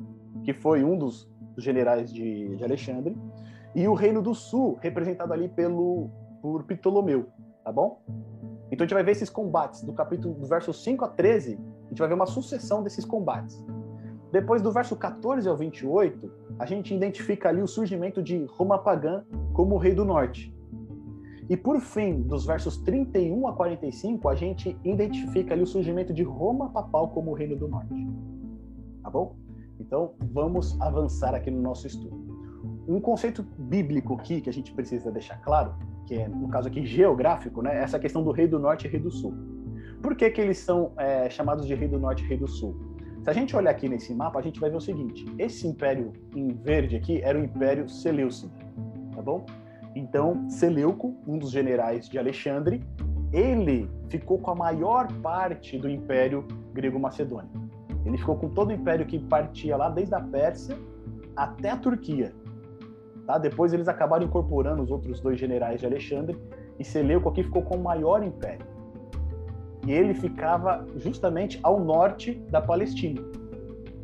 que 0.45 0.55
foi 0.55 0.85
um 0.85 0.97
dos 0.97 1.29
generais 1.59 2.13
de, 2.13 2.57
de 2.57 2.65
Alexandre, 2.65 3.17
e 3.75 3.87
o 3.89 3.95
Reino 3.95 4.23
do 4.23 4.35
Sul 4.35 4.79
representado 4.81 5.33
ali 5.33 5.49
pelo 5.49 6.09
por 6.41 6.63
Ptolomeu, 6.65 7.27
tá 7.65 7.73
bom? 7.73 8.01
Então 8.71 8.85
a 8.85 8.87
gente 8.87 8.95
vai 8.95 9.03
ver 9.03 9.13
esses 9.13 9.29
combates 9.29 9.83
do 9.83 9.93
capítulo 9.93 10.35
do 10.35 10.47
verso 10.47 10.73
5 10.73 11.05
a 11.05 11.09
13, 11.09 11.59
a 11.87 11.89
gente 11.89 11.99
vai 11.99 12.09
ver 12.09 12.15
uma 12.15 12.27
sucessão 12.27 12.83
desses 12.83 13.05
combates. 13.05 13.65
Depois 14.37 14.61
do 14.61 14.71
verso 14.71 14.95
14 14.95 15.49
ao 15.49 15.57
28, 15.57 16.31
a 16.59 16.67
gente 16.67 16.95
identifica 16.95 17.49
ali 17.49 17.63
o 17.63 17.67
surgimento 17.67 18.23
de 18.23 18.45
Roma 18.45 18.79
pagã 18.79 19.25
como 19.55 19.79
rei 19.79 19.95
do 19.95 20.05
norte. 20.05 20.55
E 21.49 21.57
por 21.57 21.81
fim, 21.81 22.21
dos 22.21 22.45
versos 22.45 22.77
31 22.77 23.49
a 23.49 23.55
45, 23.55 24.29
a 24.29 24.35
gente 24.35 24.79
identifica 24.85 25.55
ali 25.55 25.63
o 25.63 25.67
surgimento 25.67 26.13
de 26.13 26.23
Roma 26.23 26.69
papal 26.69 27.09
como 27.09 27.33
reino 27.33 27.57
do 27.57 27.67
norte. 27.67 27.95
Tá 29.03 29.09
bom? 29.09 29.37
Então, 29.81 30.13
vamos 30.21 30.79
avançar 30.83 31.35
aqui 31.35 31.51
no 31.51 31.63
nosso 31.63 31.87
estudo. 31.87 32.37
Um 32.87 33.01
conceito 33.01 33.43
bíblico 33.43 34.13
aqui 34.17 34.43
que 34.43 34.51
a 34.51 34.53
gente 34.53 34.71
precisa 34.71 35.11
deixar 35.11 35.41
claro, 35.41 35.75
que 36.05 36.15
é, 36.15 36.29
no 36.29 36.49
caso 36.49 36.69
aqui, 36.69 36.85
geográfico, 36.85 37.63
né? 37.63 37.75
Essa 37.83 37.99
questão 37.99 38.23
do 38.23 38.33
rei 38.33 38.47
do 38.47 38.59
norte 38.59 38.87
e 38.87 38.91
rei 38.91 39.01
do 39.01 39.11
sul. 39.11 39.33
Por 40.03 40.15
que, 40.15 40.29
que 40.29 40.43
eles 40.43 40.59
são 40.59 40.93
é, 40.99 41.31
chamados 41.31 41.67
de 41.67 41.75
rei 41.75 41.89
do 41.89 41.99
norte 41.99 42.23
e 42.23 42.27
rei 42.29 42.37
do 42.37 42.47
sul? 42.47 42.96
Se 43.27 43.31
a 43.31 43.33
gente 43.33 43.57
olhar 43.57 43.73
aqui 43.73 43.89
nesse 43.89 44.15
mapa, 44.15 44.39
a 44.39 44.43
gente 44.43 44.61
vai 44.61 44.71
ver 44.71 44.77
o 44.77 44.81
seguinte: 44.81 45.27
esse 45.37 45.67
império 45.67 46.13
em 46.33 46.47
verde 46.47 46.95
aqui 46.95 47.21
era 47.21 47.37
o 47.37 47.43
Império 47.43 47.89
Seleucida, 47.89 48.55
tá 49.13 49.21
bom? 49.21 49.45
Então, 49.97 50.49
Seleuco, 50.49 51.13
um 51.27 51.37
dos 51.37 51.51
generais 51.51 52.09
de 52.09 52.21
Alexandre, 52.21 52.85
ele 53.33 53.91
ficou 54.09 54.39
com 54.39 54.53
a 54.53 54.55
maior 54.55 55.13
parte 55.23 55.77
do 55.77 55.91
Império 55.91 56.47
Grego-Macedônio. 56.73 57.51
Ele 58.05 58.17
ficou 58.17 58.37
com 58.37 58.49
todo 58.51 58.69
o 58.69 58.73
império 58.73 59.05
que 59.05 59.19
partia 59.19 59.77
lá 59.77 59.89
desde 59.89 60.15
a 60.15 60.21
Pérsia 60.21 60.79
até 61.35 61.71
a 61.71 61.77
Turquia. 61.77 62.33
Tá? 63.27 63.39
Depois 63.39 63.73
eles 63.73 63.89
acabaram 63.89 64.25
incorporando 64.25 64.85
os 64.85 64.91
outros 64.93 65.19
dois 65.19 65.37
generais 65.37 65.81
de 65.81 65.87
Alexandre 65.87 66.41
e 66.79 66.85
Seleuco 66.85 67.29
aqui 67.29 67.43
ficou 67.43 67.63
com 67.63 67.75
o 67.75 67.83
maior 67.83 68.23
império. 68.23 68.76
E 69.87 69.93
ele 69.93 70.15
ficava 70.15 70.85
justamente 70.97 71.61
ao 71.63 71.79
norte 71.79 72.35
da 72.51 72.61
Palestina. 72.61 73.23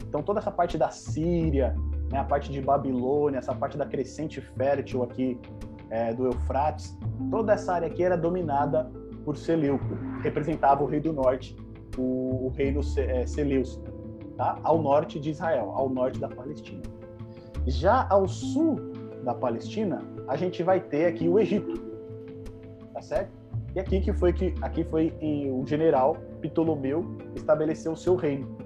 Então 0.08 0.22
toda 0.22 0.38
essa 0.38 0.50
parte 0.50 0.78
da 0.78 0.90
Síria, 0.90 1.74
né, 2.10 2.18
a 2.18 2.24
parte 2.24 2.52
de 2.52 2.60
Babilônia, 2.60 3.38
essa 3.38 3.54
parte 3.54 3.76
da 3.76 3.84
crescente 3.84 4.40
fértil 4.40 5.02
aqui 5.02 5.40
é, 5.90 6.14
do 6.14 6.26
Eufrates, 6.26 6.96
toda 7.30 7.52
essa 7.52 7.74
área 7.74 7.88
aqui 7.88 8.02
era 8.02 8.16
dominada 8.16 8.90
por 9.24 9.36
Seleuco, 9.36 9.84
representava 10.22 10.82
o 10.82 10.86
rei 10.86 11.00
do 11.00 11.12
norte, 11.12 11.56
o, 11.96 12.46
o 12.46 12.48
reino 12.50 12.80
é, 12.96 13.26
Seleucida, 13.26 13.92
tá? 14.36 14.58
ao 14.62 14.80
norte 14.80 15.18
de 15.18 15.30
Israel, 15.30 15.72
ao 15.74 15.88
norte 15.88 16.18
da 16.20 16.28
Palestina. 16.28 16.82
Já 17.66 18.06
ao 18.08 18.28
sul 18.28 18.76
da 19.24 19.34
Palestina, 19.34 20.02
a 20.28 20.36
gente 20.36 20.62
vai 20.62 20.80
ter 20.80 21.06
aqui 21.06 21.28
o 21.28 21.38
Egito, 21.38 21.74
tá 22.92 23.00
certo? 23.00 23.41
E 23.74 23.80
aqui 23.80 24.00
que 24.00 24.12
foi 24.12 24.32
que 24.32 24.54
aqui 24.60 24.84
foi 24.84 25.12
o 25.50 25.66
general 25.66 26.16
Ptolomeu 26.40 27.16
estabeleceu 27.34 27.92
o 27.92 27.96
seu 27.96 28.16
reino, 28.16 28.56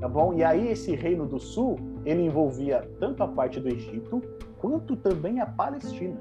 tá 0.00 0.08
bom? 0.08 0.34
E 0.34 0.44
aí 0.44 0.68
esse 0.68 0.94
reino 0.94 1.26
do 1.26 1.40
sul 1.40 1.76
ele 2.04 2.22
envolvia 2.22 2.86
tanto 3.00 3.22
a 3.22 3.28
parte 3.28 3.58
do 3.58 3.68
Egito 3.68 4.20
quanto 4.58 4.96
também 4.96 5.40
a 5.40 5.46
Palestina. 5.46 6.20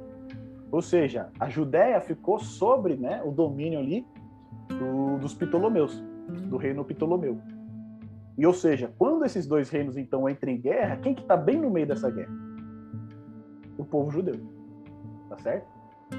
Ou 0.72 0.82
seja, 0.82 1.30
a 1.40 1.50
Judéia 1.50 2.00
ficou 2.02 2.40
sobre 2.40 2.96
né, 2.96 3.22
o 3.24 3.32
domínio 3.32 3.80
ali 3.80 4.08
do, 4.70 5.18
dos 5.18 5.34
Ptolomeus, 5.34 6.02
do 6.50 6.58
reino 6.58 6.84
Ptolomeu. 6.86 7.40
E 8.38 8.46
ou 8.48 8.54
seja, 8.54 8.92
quando 8.98 9.26
esses 9.26 9.46
dois 9.46 9.70
reinos 9.70 9.98
então 9.98 10.28
entram 10.28 10.52
em 10.52 10.60
guerra, 10.60 10.98
quem 10.98 11.14
que 11.14 11.22
está 11.22 11.38
bem 11.38 11.60
no 11.60 11.70
meio 11.70 11.86
dessa 11.86 12.10
guerra? 12.10 12.34
O 13.78 13.86
povo 13.86 14.10
judeu. 14.10 14.40
Tá 15.30 15.38
certo? 15.40 15.73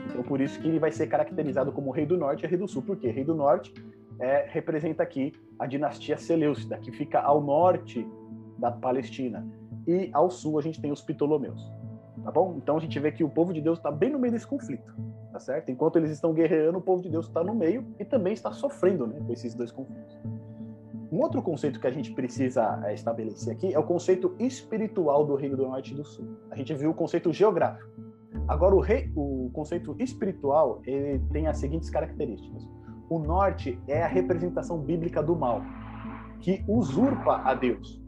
Então, 0.07 0.23
por 0.23 0.41
isso 0.41 0.61
que 0.61 0.69
ele 0.69 0.79
vai 0.79 0.91
ser 0.91 1.07
caracterizado 1.07 1.73
como 1.73 1.91
rei 1.91 2.07
do 2.07 2.17
norte 2.17 2.45
e 2.45 2.49
rei 2.49 2.59
do 2.59 2.69
sul. 2.69 2.83
Por 2.83 2.97
quê? 2.97 3.11
Rei 3.11 3.25
do 3.25 3.35
norte 3.35 3.73
é, 4.19 4.47
representa 4.49 5.03
aqui 5.03 5.33
a 5.59 5.67
dinastia 5.67 6.17
Seleucida, 6.17 6.79
que 6.79 6.93
fica 6.93 7.21
ao 7.21 7.41
norte 7.41 8.07
da 8.59 8.71
Palestina. 8.71 9.47
E 9.87 10.11
ao 10.13 10.31
sul 10.31 10.59
a 10.59 10.63
gente 10.63 10.81
tem 10.81 10.93
os 10.93 11.03
Ptolomeus. 11.03 11.71
Tá 12.23 12.31
bom? 12.31 12.55
Então 12.57 12.77
a 12.77 12.81
gente 12.81 12.99
vê 12.99 13.13
que 13.13 13.23
o 13.23 13.29
povo 13.29 13.53
de 13.53 13.61
Deus 13.61 13.79
está 13.79 13.91
bem 13.91 14.11
no 14.11 14.19
meio 14.19 14.33
desse 14.33 14.47
conflito. 14.47 14.95
Tá 15.33 15.41
certo? 15.41 15.71
Enquanto 15.71 15.97
eles 15.97 16.11
estão 16.11 16.33
guerreando, 16.33 16.79
o 16.79 16.83
povo 16.83 17.03
de 17.03 17.11
Deus 17.11 17.27
está 17.27 17.43
no 17.43 17.55
meio 17.55 17.85
e 17.99 18.05
também 18.05 18.33
está 18.33 18.53
sofrendo 18.53 19.07
né, 19.07 19.21
com 19.21 19.33
esses 19.33 19.55
dois 19.55 19.73
conflitos. 19.73 20.17
Um 21.11 21.21
outro 21.21 21.43
conceito 21.43 21.79
que 21.79 21.87
a 21.87 21.91
gente 21.91 22.13
precisa 22.13 22.83
é, 22.85 22.95
estabelecer 22.95 23.53
aqui 23.53 23.75
é 23.75 23.79
o 23.79 23.83
conceito 23.83 24.35
espiritual 24.39 25.25
do 25.25 25.35
Reino 25.35 25.57
do 25.57 25.65
Norte 25.65 25.93
e 25.93 25.97
do 25.97 26.05
Sul. 26.05 26.27
A 26.51 26.57
gente 26.57 26.73
viu 26.75 26.91
o 26.91 26.95
conceito 26.95 27.33
geográfico. 27.33 27.89
Agora, 28.49 28.75
o, 28.75 28.81
rei, 28.81 29.11
o 29.15 29.51
conceito 29.53 29.95
espiritual 29.99 30.83
ele 30.85 31.19
tem 31.31 31.47
as 31.47 31.59
seguintes 31.59 31.89
características. 31.89 32.69
O 33.09 33.19
norte 33.19 33.79
é 33.87 34.03
a 34.03 34.09
representação 34.09 34.79
bíblica 34.79 35.23
do 35.23 35.37
mal, 35.37 35.63
que 36.41 36.65
usurpa 36.67 37.43
a 37.45 37.55
Deus. 37.55 38.03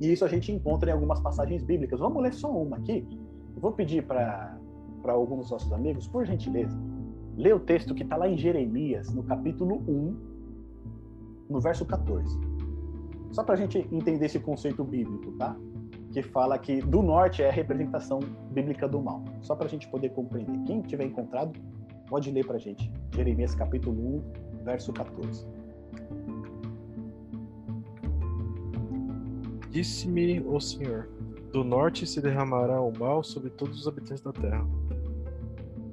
E 0.00 0.12
isso 0.12 0.24
a 0.24 0.28
gente 0.28 0.52
encontra 0.52 0.90
em 0.90 0.92
algumas 0.92 1.20
passagens 1.20 1.62
bíblicas. 1.62 2.00
Vamos 2.00 2.22
ler 2.22 2.34
só 2.34 2.50
uma 2.50 2.76
aqui. 2.76 3.06
Eu 3.54 3.60
vou 3.60 3.72
pedir 3.72 4.06
para 4.06 4.58
alguns 5.06 5.40
dos 5.40 5.50
nossos 5.50 5.72
amigos, 5.72 6.06
por 6.06 6.26
gentileza, 6.26 6.76
ler 7.36 7.54
o 7.54 7.60
texto 7.60 7.94
que 7.94 8.02
está 8.02 8.16
lá 8.16 8.28
em 8.28 8.36
Jeremias, 8.36 9.12
no 9.14 9.22
capítulo 9.22 9.76
1, 9.88 10.16
no 11.48 11.60
verso 11.60 11.86
14. 11.86 12.38
Só 13.32 13.42
para 13.42 13.54
a 13.54 13.56
gente 13.56 13.78
entender 13.90 14.26
esse 14.26 14.38
conceito 14.38 14.84
bíblico, 14.84 15.32
tá? 15.32 15.56
Que 16.16 16.22
fala 16.22 16.58
que 16.58 16.80
do 16.80 17.02
norte 17.02 17.42
é 17.42 17.50
a 17.50 17.52
representação 17.52 18.20
bíblica 18.50 18.88
do 18.88 19.02
mal. 19.02 19.22
Só 19.42 19.54
para 19.54 19.66
a 19.66 19.68
gente 19.68 19.86
poder 19.86 20.08
compreender. 20.14 20.58
Quem 20.64 20.80
tiver 20.80 21.04
encontrado, 21.04 21.52
pode 22.08 22.30
ler 22.30 22.46
para 22.46 22.56
a 22.56 22.58
gente. 22.58 22.90
Jeremias 23.14 23.54
capítulo 23.54 24.22
1, 24.54 24.64
verso 24.64 24.94
14. 24.94 25.46
Disse-me 29.68 30.40
o 30.40 30.58
Senhor: 30.58 31.06
Do 31.52 31.62
norte 31.62 32.06
se 32.06 32.22
derramará 32.22 32.80
o 32.80 32.90
mal 32.98 33.22
sobre 33.22 33.50
todos 33.50 33.80
os 33.80 33.86
habitantes 33.86 34.22
da 34.22 34.32
terra. 34.32 34.66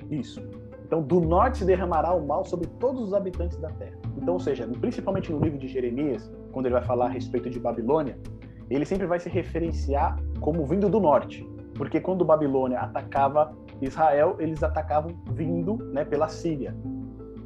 Isso. 0.09 0.41
Então, 0.85 1.01
do 1.01 1.19
norte 1.19 1.57
se 1.57 1.65
derramará 1.65 2.13
o 2.13 2.25
mal 2.25 2.45
sobre 2.45 2.69
todos 2.79 3.01
os 3.01 3.13
habitantes 3.13 3.57
da 3.57 3.71
terra. 3.71 3.97
Então, 4.15 4.35
ou 4.35 4.39
seja, 4.39 4.65
principalmente 4.79 5.29
no 5.33 5.39
livro 5.39 5.59
de 5.59 5.67
Jeremias, 5.67 6.31
quando 6.53 6.67
ele 6.67 6.75
vai 6.75 6.83
falar 6.85 7.07
a 7.07 7.09
respeito 7.09 7.49
de 7.49 7.59
Babilônia, 7.59 8.17
ele 8.69 8.85
sempre 8.85 9.05
vai 9.05 9.19
se 9.19 9.29
referenciar 9.29 10.17
como 10.39 10.65
vindo 10.65 10.89
do 10.89 10.99
norte, 10.99 11.47
porque 11.75 11.99
quando 11.99 12.23
Babilônia 12.23 12.79
atacava 12.79 13.55
Israel, 13.81 14.35
eles 14.39 14.63
atacavam 14.63 15.11
vindo 15.31 15.77
né, 15.91 16.05
pela 16.05 16.27
Síria. 16.27 16.75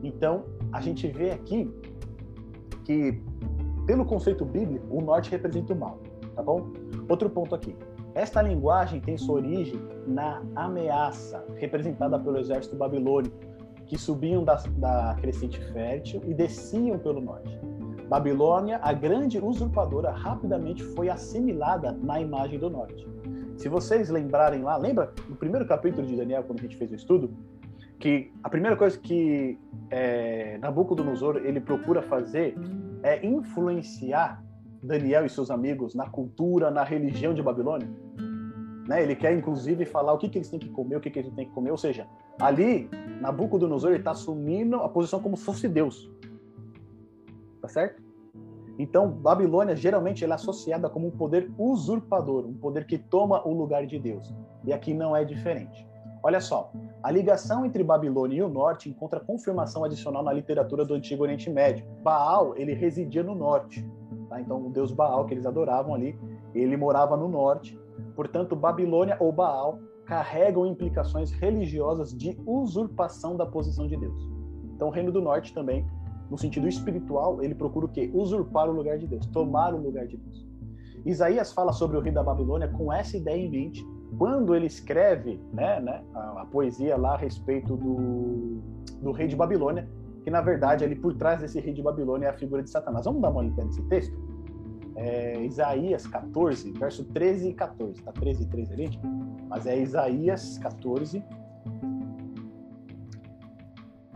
Então, 0.04 0.44
a 0.72 0.82
gente 0.82 1.08
vê 1.08 1.32
aqui 1.32 1.72
que, 2.86 3.22
pelo 3.86 4.06
conceito 4.06 4.46
bíblico, 4.46 4.86
o 4.90 5.02
norte 5.02 5.32
representa 5.32 5.74
o 5.74 5.76
mal, 5.76 6.00
tá 6.36 6.44
bom? 6.44 6.72
Outro 7.10 7.30
ponto 7.30 7.56
aqui. 7.56 7.76
Esta 8.14 8.42
linguagem 8.42 9.00
tem 9.00 9.18
sua 9.18 9.36
origem 9.36 9.80
na 10.08 10.42
ameaça 10.56 11.44
representada 11.56 12.20
pelo 12.20 12.38
exército 12.38 12.76
babilônico, 12.76 13.38
que 13.86 13.98
subiam 13.98 14.44
da, 14.44 14.56
da 14.78 15.16
crescente 15.20 15.60
fértil 15.72 16.22
e 16.26 16.34
desciam 16.34 16.98
pelo 17.00 17.22
norte. 17.22 17.58
Babilônia, 18.08 18.80
a 18.82 18.94
grande 18.94 19.38
usurpadora, 19.40 20.12
rapidamente 20.12 20.84
foi 20.84 21.10
assimilada 21.10 21.92
na 21.92 22.20
imagem 22.22 22.58
do 22.58 22.70
norte. 22.70 23.06
Se 23.58 23.68
vocês 23.68 24.10
lembrarem 24.10 24.62
lá, 24.62 24.78
lembra 24.78 25.12
no 25.28 25.36
primeiro 25.36 25.68
capítulo 25.68 26.06
de 26.06 26.16
Daniel, 26.16 26.44
quando 26.44 26.60
a 26.60 26.62
gente 26.62 26.78
fez 26.78 26.92
o 26.92 26.96
estudo, 26.96 27.32
que 28.00 28.32
a 28.44 28.50
primeira 28.50 28.78
coisa 28.78 28.98
que 28.98 29.58
é, 29.90 30.58
Nabucodonosor 30.60 31.38
ele 31.38 31.60
procura 31.60 32.02
fazer 32.02 32.56
é 33.04 33.26
influenciar 33.26 34.44
Daniel 34.82 35.26
e 35.26 35.30
seus 35.30 35.50
amigos 35.50 35.96
na 35.96 36.08
cultura, 36.08 36.70
na 36.72 36.84
religião 36.84 37.34
de 37.34 37.42
Babilônia. 37.42 37.90
Né? 38.88 39.04
Ele 39.04 39.16
quer, 39.16 39.38
inclusive, 39.38 39.86
falar 39.86 40.14
o 40.14 40.18
que, 40.18 40.30
que 40.30 40.38
eles 40.38 40.50
têm 40.50 40.60
que 40.60 40.70
comer, 40.70 40.96
o 40.96 41.02
que, 41.02 41.10
que 41.10 41.20
eles 41.20 41.34
têm 41.34 41.46
que 41.46 41.54
comer. 41.54 41.72
Ou 41.72 41.78
seja, 41.78 42.08
ali, 42.40 42.90
Nabucodonosor 43.20 43.94
está 43.94 44.12
assumindo 44.12 44.78
a 44.78 44.88
posição 44.88 45.20
como 45.20 45.36
se 45.36 45.44
fosse 45.44 45.68
Deus. 45.68 46.10
Tá 47.68 47.74
certo? 47.74 48.02
Então, 48.80 49.10
Babilônia 49.10 49.76
geralmente 49.76 50.24
é 50.24 50.32
associada 50.32 50.90
como 50.90 51.08
um 51.08 51.12
poder 51.12 51.52
usurpador, 51.58 52.46
um 52.46 52.54
poder 52.54 52.86
que 52.86 52.98
toma 52.98 53.46
o 53.46 53.54
lugar 53.54 53.86
de 53.86 54.00
Deus. 54.00 54.34
E 54.64 54.72
aqui 54.72 54.94
não 54.94 55.14
é 55.14 55.26
diferente. 55.26 55.86
Olha 56.24 56.40
só, 56.40 56.72
a 57.04 57.12
ligação 57.12 57.66
entre 57.66 57.84
Babilônia 57.84 58.38
e 58.38 58.42
o 58.42 58.48
norte 58.48 58.90
encontra 58.90 59.20
confirmação 59.20 59.84
adicional 59.84 60.24
na 60.24 60.32
literatura 60.32 60.86
do 60.86 60.94
Antigo 60.94 61.24
Oriente 61.24 61.50
Médio. 61.50 61.86
Baal, 62.02 62.56
ele 62.56 62.74
residia 62.74 63.22
no 63.22 63.36
norte. 63.36 63.86
Tá? 64.30 64.40
Então, 64.40 64.66
o 64.66 64.70
deus 64.70 64.94
Baal, 64.94 65.26
que 65.26 65.34
eles 65.34 65.46
adoravam 65.46 65.94
ali, 65.94 66.18
ele 66.56 66.78
morava 66.78 67.18
no 67.18 67.28
norte. 67.28 67.78
Portanto, 68.16 68.56
Babilônia 68.56 69.18
ou 69.20 69.32
Baal 69.32 69.80
carregam 70.06 70.66
implicações 70.66 71.32
religiosas 71.32 72.16
de 72.16 72.40
usurpação 72.46 73.36
da 73.36 73.46
posição 73.46 73.88
de 73.88 73.98
Deus. 73.98 74.38
Então, 74.74 74.88
o 74.88 74.92
Reino 74.92 75.12
do 75.12 75.22
Norte 75.22 75.54
também, 75.54 75.86
no 76.30 76.38
sentido 76.38 76.68
espiritual, 76.68 77.42
ele 77.42 77.56
procura 77.56 77.86
o 77.86 77.90
quê? 77.90 78.10
Usurpar 78.14 78.70
o 78.70 78.74
lugar 78.74 78.98
de 78.98 79.08
Deus, 79.08 79.26
tomar 79.28 79.74
o 79.74 79.78
lugar 79.78 80.08
de 80.08 80.18
Deus. 80.18 80.46
Isaías 81.06 81.54
fala 81.54 81.72
sobre 81.72 81.98
o 81.98 82.02
rei 82.02 82.12
da 82.12 82.24
Babilônia 82.24 82.68
com 82.68 82.92
essa 82.92 83.16
ideia 83.16 83.42
em 83.42 83.50
mente, 83.50 83.86
quando 84.18 84.56
ele 84.56 84.68
escreve 84.68 85.40
né, 85.54 85.80
né, 85.80 86.04
a, 86.14 86.42
a, 86.42 86.46
poesia 86.46 86.98
lá 86.98 87.14
a 87.14 87.18
respeito 87.18 87.76
do, 87.76 88.62
do 89.02 89.12
rei 89.12 89.28
de 89.28 89.36
Babilônia, 89.36 89.88
que 90.24 90.30
na 90.30 90.42
verdade 90.42 90.84
ali 90.84 90.96
por 90.96 91.14
trás 91.14 91.42
desse 91.42 91.60
rei 91.60 91.74
de 91.74 91.82
Babilônia 91.82 92.28
é 92.28 92.30
a 92.30 92.34
figura 92.34 92.64
de 92.64 92.70
Satanás. 92.70 93.06
Vamos 93.06 93.22
dar 93.22 93.30
uma 93.30 93.40
olhada 93.40 93.64
nesse 93.64 93.82
texto? 93.84 94.18
é, 94.98 95.46
Isaías 95.46 96.08
14, 96.08 96.72
verso 96.72 97.06
13 97.06 97.50
e 97.50 97.54
14. 97.54 98.02
Tá 98.02 98.12
13 98.12 98.44
e 98.44 98.46
13 98.48 98.74
ali? 98.74 99.00
Mas 99.48 99.68
é 99.68 99.80
Isaías 99.80 100.58
14, 100.58 101.24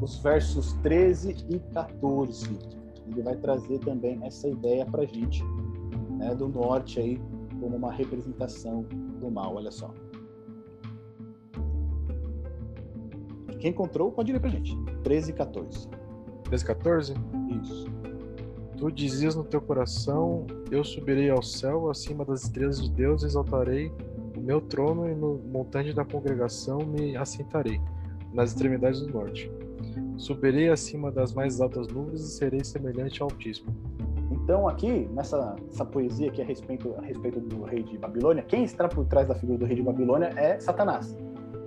os 0.01 0.17
versos 0.17 0.73
13 0.81 1.35
e 1.49 1.59
14. 1.73 2.49
Ele 3.07 3.21
vai 3.21 3.35
trazer 3.35 3.79
também 3.79 4.19
essa 4.23 4.47
ideia 4.47 4.85
para 4.85 5.05
gente, 5.05 5.43
né, 6.17 6.33
do 6.33 6.47
norte 6.47 6.99
aí, 6.99 7.21
como 7.59 7.75
uma 7.75 7.91
representação 7.91 8.83
do 9.19 9.29
mal. 9.29 9.55
Olha 9.55 9.71
só. 9.71 9.93
Quem 13.59 13.69
encontrou, 13.69 14.11
pode 14.11 14.31
ler 14.31 14.39
para 14.39 14.49
gente. 14.49 14.75
13 15.03 15.31
e 15.31 15.33
14. 15.35 15.87
13 16.45 16.63
e 16.63 16.67
14? 16.67 17.13
Isso. 17.61 17.85
Tu 18.77 18.91
dizias 18.91 19.35
no 19.35 19.43
teu 19.43 19.61
coração: 19.61 20.47
Eu 20.71 20.83
subirei 20.83 21.29
ao 21.29 21.43
céu, 21.43 21.91
acima 21.91 22.25
das 22.25 22.43
estrelas 22.43 22.81
de 22.81 22.89
Deus, 22.89 23.21
exaltarei 23.23 23.91
o 24.35 24.41
meu 24.41 24.59
trono 24.61 25.07
e 25.07 25.13
no 25.13 25.37
montante 25.37 25.93
da 25.93 26.03
congregação 26.03 26.79
me 26.79 27.15
assentarei, 27.15 27.79
nas 28.33 28.49
extremidades 28.49 29.01
do 29.01 29.13
norte. 29.13 29.51
Subirei 30.17 30.69
acima 30.69 31.11
das 31.11 31.33
mais 31.33 31.59
altas 31.59 31.87
nuvens 31.87 32.21
e 32.21 32.27
serei 32.29 32.63
semelhante 32.63 33.21
ao 33.21 33.29
Altíssimo. 33.29 33.75
Então, 34.31 34.67
aqui, 34.67 35.07
nessa 35.11 35.55
essa 35.71 35.85
poesia 35.85 36.29
aqui 36.29 36.41
a 36.41 36.45
respeito, 36.45 36.93
a 36.97 37.01
respeito 37.01 37.39
do 37.39 37.63
rei 37.63 37.83
de 37.83 37.97
Babilônia, 37.97 38.43
quem 38.43 38.63
está 38.63 38.87
por 38.87 39.05
trás 39.05 39.27
da 39.27 39.35
figura 39.35 39.59
do 39.59 39.65
rei 39.65 39.75
de 39.75 39.83
Babilônia 39.83 40.31
é 40.35 40.59
Satanás, 40.59 41.17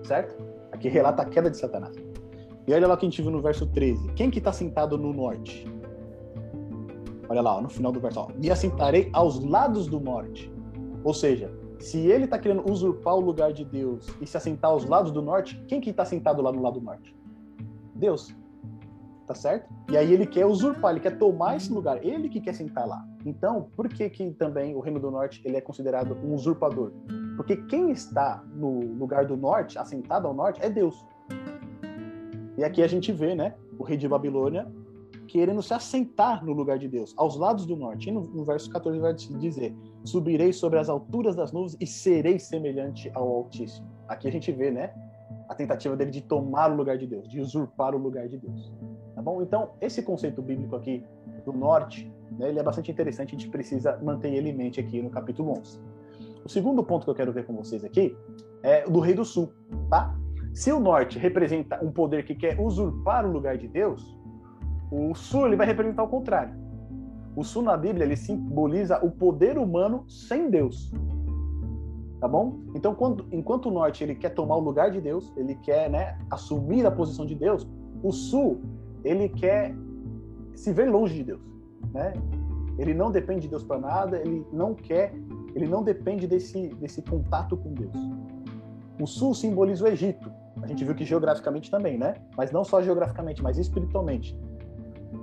certo? 0.04 0.42
Aqui 0.72 0.88
relata 0.88 1.22
a 1.22 1.24
queda 1.24 1.50
de 1.50 1.57
Satanás. 1.57 1.94
E 2.66 2.72
olha 2.72 2.87
lá 2.87 2.94
o 2.94 2.96
que 2.96 3.07
a 3.07 3.09
gente 3.11 3.20
viu 3.20 3.30
no 3.30 3.42
verso 3.42 3.66
13. 3.66 4.12
Quem 4.14 4.30
que 4.30 4.38
está 4.38 4.52
sentado 4.52 4.96
no 4.96 5.12
norte? 5.12 5.66
Olha 7.28 7.42
lá, 7.42 7.57
ó, 7.57 7.61
no 7.61 7.68
final 7.68 7.92
do 7.92 8.00
verso, 8.00 8.20
ó, 8.20 8.28
me 8.35 8.50
assentarei 8.50 9.11
aos 9.12 9.42
lados 9.44 9.87
do 9.87 10.00
norte. 10.00 10.52
Ou 11.02 11.12
seja, 11.12 11.52
se 11.78 11.98
ele 11.98 12.24
está 12.24 12.38
querendo 12.38 12.70
usurpar 12.70 13.14
o 13.14 13.20
lugar 13.20 13.52
de 13.52 13.64
Deus 13.64 14.09
e 14.20 14.26
se 14.26 14.37
assentar 14.37 14.70
aos 14.70 14.87
lados 14.87 15.12
do 15.12 15.20
norte, 15.20 15.62
quem 15.68 15.80
que 15.80 15.90
está 15.90 16.04
sentado 16.04 16.40
lá 16.40 16.50
no 16.50 16.62
lado 16.62 16.80
norte? 16.80 17.14
Deus. 17.94 18.35
Tá 19.26 19.35
certo? 19.35 19.72
E 19.90 19.96
aí 19.96 20.12
ele 20.12 20.26
quer 20.26 20.44
usurpar, 20.44 20.92
ele 20.92 21.00
quer 21.00 21.18
tomar 21.18 21.57
esse 21.57 21.72
lugar, 21.72 22.04
ele 22.04 22.28
que 22.28 22.40
quer 22.40 22.52
sentar 22.52 22.87
lá. 22.87 23.02
Então, 23.24 23.70
por 23.74 23.88
que 23.88 24.11
que 24.11 24.30
também 24.33 24.74
o 24.74 24.80
reino 24.80 25.00
do 25.00 25.11
norte 25.11 25.40
ele 25.44 25.57
é 25.57 25.61
considerado 25.62 26.14
um 26.22 26.35
usurpador? 26.35 26.92
Porque 27.37 27.57
quem 27.57 27.90
está 27.90 28.44
no 28.54 28.80
lugar 28.80 29.24
do 29.24 29.37
norte, 29.37 29.78
assentado 29.78 30.28
ao 30.28 30.35
norte, 30.35 30.61
é 30.62 30.68
Deus. 30.68 31.04
E 32.59 32.62
aqui 32.62 32.83
a 32.83 32.87
gente 32.87 33.12
vê, 33.12 33.35
né, 33.35 33.54
o 33.78 33.83
rei 33.83 33.96
de 33.96 34.07
Babilônia 34.07 34.70
querendo 35.26 35.62
se 35.62 35.74
assentar 35.74 36.44
no 36.44 36.52
lugar 36.52 36.78
de 36.78 36.87
Deus, 36.87 37.12
aos 37.16 37.37
lados 37.37 37.66
do 37.66 37.74
norte. 37.74 38.09
E 38.09 38.12
no, 38.12 38.20
no 38.20 38.44
verso 38.44 38.70
14 38.70 39.00
vai 39.00 39.14
dizer: 39.14 39.74
Subirei 40.04 40.52
sobre 40.52 40.78
as 40.78 40.88
alturas 40.88 41.35
das 41.35 41.50
nuvens 41.50 41.76
e 41.80 41.87
serei 41.87 42.38
semelhante 42.38 43.11
ao 43.14 43.28
Altíssimo. 43.28 43.87
Aqui 44.07 44.28
a 44.28 44.30
gente 44.30 44.52
vê, 44.52 44.70
né? 44.70 44.94
A 45.48 45.54
tentativa 45.54 45.96
dele 45.96 46.11
de 46.11 46.22
tomar 46.22 46.70
o 46.72 46.76
lugar 46.76 46.96
de 46.96 47.07
Deus, 47.07 47.28
de 47.28 47.40
usurpar 47.40 47.94
o 47.94 47.98
lugar 47.98 48.28
de 48.28 48.38
Deus. 48.38 48.72
Tá 49.14 49.22
bom? 49.22 49.42
Então, 49.42 49.70
esse 49.80 50.02
conceito 50.02 50.42
bíblico 50.42 50.74
aqui 50.74 51.04
do 51.44 51.52
norte, 51.52 52.12
né, 52.33 52.48
ele 52.48 52.59
é 52.59 52.62
bastante 52.62 52.90
interessante, 52.90 53.35
a 53.35 53.38
gente 53.38 53.50
precisa 53.50 53.98
manter 54.02 54.33
ele 54.33 54.50
em 54.50 54.57
mente 54.57 54.80
aqui 54.80 55.00
no 55.02 55.11
capítulo 55.11 55.52
11. 55.59 55.78
O 56.44 56.48
segundo 56.48 56.83
ponto 56.83 57.04
que 57.04 57.11
eu 57.11 57.14
quero 57.14 57.33
ver 57.33 57.46
com 57.46 57.54
vocês 57.54 57.85
aqui 57.85 58.16
é 58.62 58.85
o 58.87 58.90
do 58.90 59.00
rei 59.00 59.14
do 59.14 59.24
sul, 59.24 59.52
tá? 59.88 60.14
Se 60.52 60.72
o 60.72 60.78
norte 60.78 61.18
representa 61.18 61.85
um 61.85 61.90
poder 61.90 62.24
que 62.24 62.35
quer 62.35 62.61
usurpar 62.61 63.26
o 63.26 63.33
lugar 63.33 63.57
de 63.59 63.66
Deus, 63.66 64.16
o 64.90 65.14
sul 65.14 65.46
ele 65.46 65.57
vai 65.57 65.66
representar 65.66 66.02
o 66.02 66.09
contrário. 66.09 66.54
O 67.37 67.42
sul 67.42 67.62
na 67.62 67.76
Bíblia 67.76 68.04
ele 68.04 68.16
simboliza 68.16 69.04
o 69.04 69.11
poder 69.11 69.59
humano 69.59 70.04
sem 70.09 70.48
Deus. 70.50 70.92
Tá 72.24 72.28
bom? 72.28 72.56
Então, 72.74 72.94
quando, 72.94 73.26
enquanto 73.30 73.66
o 73.66 73.70
norte 73.70 74.02
ele 74.02 74.14
quer 74.14 74.30
tomar 74.30 74.56
o 74.56 74.60
lugar 74.60 74.90
de 74.90 74.98
Deus, 74.98 75.30
ele 75.37 75.54
quer 75.56 75.90
né, 75.90 76.18
assumir 76.30 76.87
a 76.87 76.90
posição 76.90 77.26
de 77.26 77.34
Deus, 77.34 77.68
o 78.02 78.10
sul 78.12 78.62
ele 79.04 79.28
quer 79.28 79.74
se 80.54 80.72
ver 80.72 80.88
longe 80.88 81.16
de 81.16 81.22
Deus, 81.22 81.42
né? 81.92 82.14
Ele 82.78 82.94
não 82.94 83.10
depende 83.10 83.42
de 83.42 83.48
Deus 83.48 83.62
para 83.62 83.78
nada, 83.78 84.16
ele 84.16 84.42
não 84.50 84.74
quer, 84.74 85.12
ele 85.54 85.68
não 85.68 85.82
depende 85.82 86.26
desse 86.26 86.68
desse 86.76 87.02
contato 87.02 87.58
com 87.58 87.74
Deus. 87.74 87.94
O 88.98 89.06
sul 89.06 89.34
simboliza 89.34 89.84
o 89.84 89.88
Egito. 89.88 90.32
A 90.62 90.66
gente 90.66 90.82
viu 90.82 90.94
que 90.94 91.04
geograficamente 91.04 91.70
também, 91.70 91.98
né? 91.98 92.14
Mas 92.38 92.50
não 92.50 92.64
só 92.64 92.80
geograficamente, 92.80 93.42
mas 93.42 93.58
espiritualmente. 93.58 94.34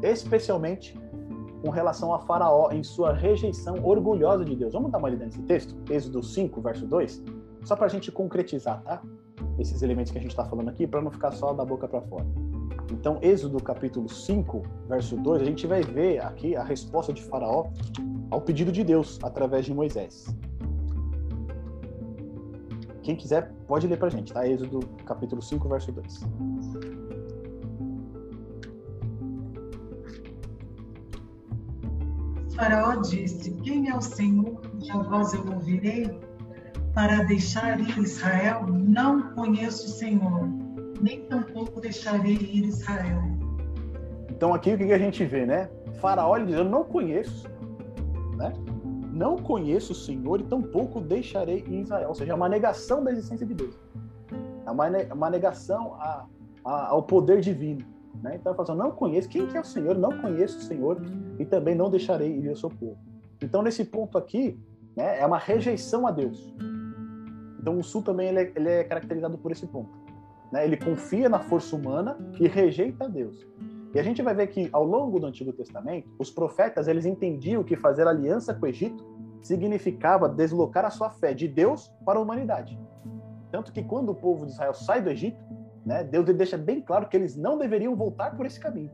Especialmente 0.04 0.96
com 1.62 1.70
relação 1.70 2.14
a 2.14 2.20
Faraó 2.20 2.72
em 2.72 2.84
sua 2.84 3.14
rejeição 3.14 3.76
orgulhosa 3.84 4.44
de 4.44 4.56
Deus. 4.56 4.74
Vamos 4.74 4.92
dar 4.92 4.98
uma 4.98 5.10
lida 5.10 5.26
nesse 5.26 5.42
texto? 5.44 5.76
Êxodo 5.90 6.24
5, 6.24 6.60
verso 6.62 6.88
2? 6.88 7.24
Só 7.64 7.76
para 7.76 7.86
a 7.86 7.90
gente 7.90 8.12
concretizar, 8.12 8.82
tá? 8.84 9.02
Esses 9.60 9.82
elementos 9.82 10.12
que 10.12 10.18
a 10.18 10.22
gente 10.22 10.32
está 10.32 10.44
falando 10.44 10.70
aqui, 10.70 10.88
para 10.88 11.02
não 11.02 11.12
ficar 11.12 11.32
só 11.32 11.54
da 11.54 11.64
boca 11.64 11.88
para 11.88 12.02
fora. 12.02 12.26
Então, 12.92 13.20
Êxodo 13.22 13.62
capítulo 13.62 14.10
5, 14.10 14.64
verso 14.90 15.16
2, 15.18 15.42
a 15.42 15.46
gente 15.46 15.68
vai 15.68 15.82
ver 15.82 16.20
aqui 16.24 16.56
a 16.56 16.64
resposta 16.64 17.14
de 17.14 17.24
Faraó 17.24 17.68
ao 18.32 18.42
pedido 18.42 18.72
de 18.72 18.84
Deus 18.84 19.20
através 19.22 19.66
de 19.66 19.74
Moisés. 19.74 20.26
Quem 23.04 23.16
quiser, 23.16 23.52
pode 23.68 23.88
ler 23.88 23.98
para 23.98 24.08
a 24.08 24.12
gente, 24.12 24.34
tá? 24.34 24.48
Êxodo 24.48 24.80
capítulo 25.06 25.42
5, 25.42 25.68
verso 25.70 25.92
2. 25.92 26.26
Faraó 32.56 32.96
disse: 33.02 33.52
Quem 33.64 33.90
é 33.90 33.96
o 33.96 34.02
Senhor 34.02 34.62
cuja 34.70 34.98
voz 35.04 35.34
eu 35.34 35.46
ouvirei? 35.54 36.20
Para 36.94 37.24
deixar 37.24 37.80
ir 37.80 37.98
Israel, 37.98 38.66
não 38.68 39.34
conheço 39.34 39.86
o 39.86 39.90
Senhor, 39.90 40.50
nem 41.02 41.26
tampouco 41.26 41.80
deixarei 41.80 42.34
ir 42.34 42.66
Israel. 42.66 43.22
Então 44.30 44.54
aqui 44.54 44.74
o 44.74 44.78
que 44.78 44.92
a 44.92 44.98
gente 44.98 45.24
vê, 45.26 45.46
né? 45.46 45.70
Faraó 46.02 46.38
diz: 46.38 46.56
Eu 46.56 46.66
não 46.66 46.84
conheço, 46.84 47.48
né? 48.36 48.54
Não 49.12 49.38
conheço 49.38 49.94
o 49.94 49.96
Senhor 49.96 50.42
e 50.42 50.44
tampouco 50.44 51.00
deixarei 51.00 51.64
ir 51.68 51.82
Israel. 51.82 52.10
Ou 52.10 52.16
seja, 52.16 52.32
é 52.34 52.36
uma 52.36 52.50
negação 52.50 53.04
da 53.04 53.12
existência 53.12 53.46
de 53.46 53.54
Deus. 53.54 53.76
É 54.66 54.72
uma 55.14 55.30
negação 55.30 55.98
ao 56.64 57.04
poder 57.04 57.42
divino. 57.42 57.91
Né? 58.22 58.36
Então, 58.36 58.52
ele 58.52 58.58
fala 58.58 58.70
assim, 58.70 58.78
não 58.78 58.92
conheço, 58.92 59.30
quem 59.30 59.48
que 59.48 59.58
é 59.58 59.62
o 59.62 59.66
Senhor? 59.66 59.98
Não 59.98 60.22
conheço 60.22 60.58
o 60.58 60.62
Senhor 60.62 61.02
e 61.40 61.46
também 61.46 61.76
não 61.76 61.90
deixarei 61.90 62.38
ir 62.38 62.50
ao 62.50 62.56
seu 62.56 62.70
povo. 62.70 62.98
Então, 63.42 63.62
nesse 63.62 63.86
ponto 63.86 64.18
aqui, 64.18 64.60
né, 64.96 65.20
é 65.20 65.26
uma 65.26 65.38
rejeição 65.38 66.06
a 66.06 66.12
Deus. 66.12 66.54
Então, 67.60 67.78
o 67.78 67.84
Sul 67.84 68.02
também 68.02 68.30
ele 68.30 68.40
é, 68.40 68.52
ele 68.56 68.70
é 68.70 68.84
caracterizado 68.84 69.38
por 69.38 69.52
esse 69.52 69.68
ponto. 69.68 69.90
Né? 70.52 70.66
Ele 70.66 70.78
confia 70.78 71.30
na 71.30 71.40
força 71.40 71.76
humana 71.76 72.18
e 72.40 72.48
rejeita 72.48 73.06
a 73.06 73.08
Deus. 73.08 73.48
E 73.94 74.00
a 74.00 74.04
gente 74.04 74.22
vai 74.22 74.34
ver 74.34 74.48
que, 74.48 74.70
ao 74.72 74.86
longo 74.86 75.20
do 75.20 75.28
Antigo 75.28 75.52
Testamento, 75.52 76.10
os 76.18 76.32
profetas 76.32 76.88
eles 76.88 77.06
entendiam 77.06 77.64
que 77.64 77.76
fazer 77.76 78.08
aliança 78.08 78.54
com 78.54 78.66
o 78.66 78.70
Egito 78.70 79.04
significava 79.42 80.30
deslocar 80.30 80.86
a 80.86 80.90
sua 80.90 81.10
fé 81.10 81.34
de 81.34 81.48
Deus 81.48 81.92
para 82.06 82.20
a 82.20 82.22
humanidade. 82.22 82.80
Tanto 83.52 83.74
que 83.74 83.84
quando 83.84 84.10
o 84.10 84.16
povo 84.16 84.46
de 84.46 84.54
Israel 84.54 84.74
sai 84.74 85.02
do 85.02 85.10
Egito, 85.10 85.44
né? 85.86 86.04
Deus 86.04 86.26
deixa 86.26 86.58
bem 86.58 86.82
claro 86.82 87.08
que 87.08 87.18
eles 87.18 87.36
não 87.36 87.58
deveriam 87.58 87.96
voltar 87.96 88.36
por 88.36 88.46
esse 88.46 88.60
caminho. 88.60 88.92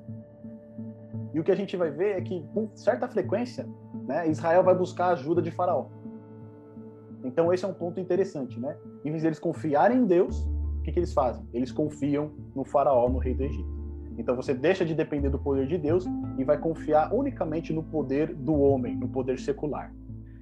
E 1.33 1.39
o 1.39 1.43
que 1.43 1.51
a 1.51 1.55
gente 1.55 1.75
vai 1.75 1.91
ver 1.91 2.17
é 2.17 2.21
que, 2.21 2.43
com 2.53 2.69
certa 2.75 3.07
frequência, 3.07 3.67
né, 4.07 4.27
Israel 4.29 4.63
vai 4.63 4.75
buscar 4.75 5.07
a 5.07 5.11
ajuda 5.11 5.41
de 5.41 5.51
Faraó. 5.51 5.87
Então, 7.23 7.51
esse 7.53 7.65
é 7.65 7.67
um 7.67 7.73
ponto 7.73 7.99
interessante. 7.99 8.59
Né? 8.59 8.75
Em 9.03 9.11
vez 9.11 9.21
de 9.21 9.27
eles 9.27 9.39
confiarem 9.39 9.99
em 9.99 10.05
Deus, 10.05 10.47
o 10.79 10.81
que, 10.83 10.91
que 10.91 10.99
eles 10.99 11.13
fazem? 11.13 11.45
Eles 11.53 11.71
confiam 11.71 12.31
no 12.55 12.63
Faraó, 12.63 13.09
no 13.09 13.19
rei 13.19 13.33
do 13.33 13.43
Egito. 13.43 13.77
Então, 14.17 14.35
você 14.35 14.53
deixa 14.53 14.83
de 14.83 14.95
depender 14.95 15.29
do 15.29 15.37
poder 15.37 15.67
de 15.67 15.77
Deus 15.77 16.05
e 16.37 16.43
vai 16.43 16.57
confiar 16.57 17.13
unicamente 17.13 17.71
no 17.71 17.83
poder 17.83 18.33
do 18.33 18.55
homem, 18.55 18.95
no 18.95 19.07
poder 19.09 19.37
secular. 19.37 19.93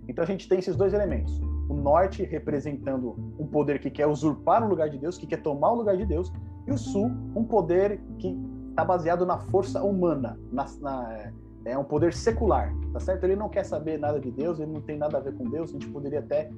Então, 0.07 0.23
a 0.23 0.27
gente 0.27 0.47
tem 0.47 0.59
esses 0.59 0.75
dois 0.75 0.93
elementos 0.93 1.41
o 1.67 1.73
norte 1.73 2.23
representando 2.23 3.15
um 3.39 3.47
poder 3.47 3.79
que 3.79 3.89
quer 3.89 4.07
usurpar 4.07 4.63
o 4.63 4.67
lugar 4.67 4.89
de 4.89 4.97
Deus, 4.97 5.17
que 5.17 5.27
quer 5.27 5.41
tomar 5.41 5.71
o 5.71 5.75
lugar 5.75 5.97
de 5.97 6.05
Deus, 6.05 6.31
e 6.67 6.71
o 6.71 6.77
sul, 6.77 7.11
um 7.35 7.43
poder 7.43 8.01
que 8.17 8.37
está 8.69 8.83
baseado 8.83 9.25
na 9.25 9.37
força 9.37 9.81
humana, 9.83 10.37
na, 10.51 10.65
na, 10.81 11.31
é 11.65 11.77
um 11.77 11.83
poder 11.83 12.13
secular, 12.13 12.73
tá 12.93 12.99
certo? 12.99 13.23
Ele 13.23 13.35
não 13.35 13.49
quer 13.49 13.63
saber 13.63 13.97
nada 13.97 14.19
de 14.19 14.31
Deus, 14.31 14.59
ele 14.59 14.71
não 14.71 14.81
tem 14.81 14.97
nada 14.97 15.17
a 15.17 15.21
ver 15.21 15.33
com 15.33 15.49
Deus, 15.49 15.69
a 15.69 15.73
gente 15.73 15.87
poderia 15.89 16.19
até 16.19 16.51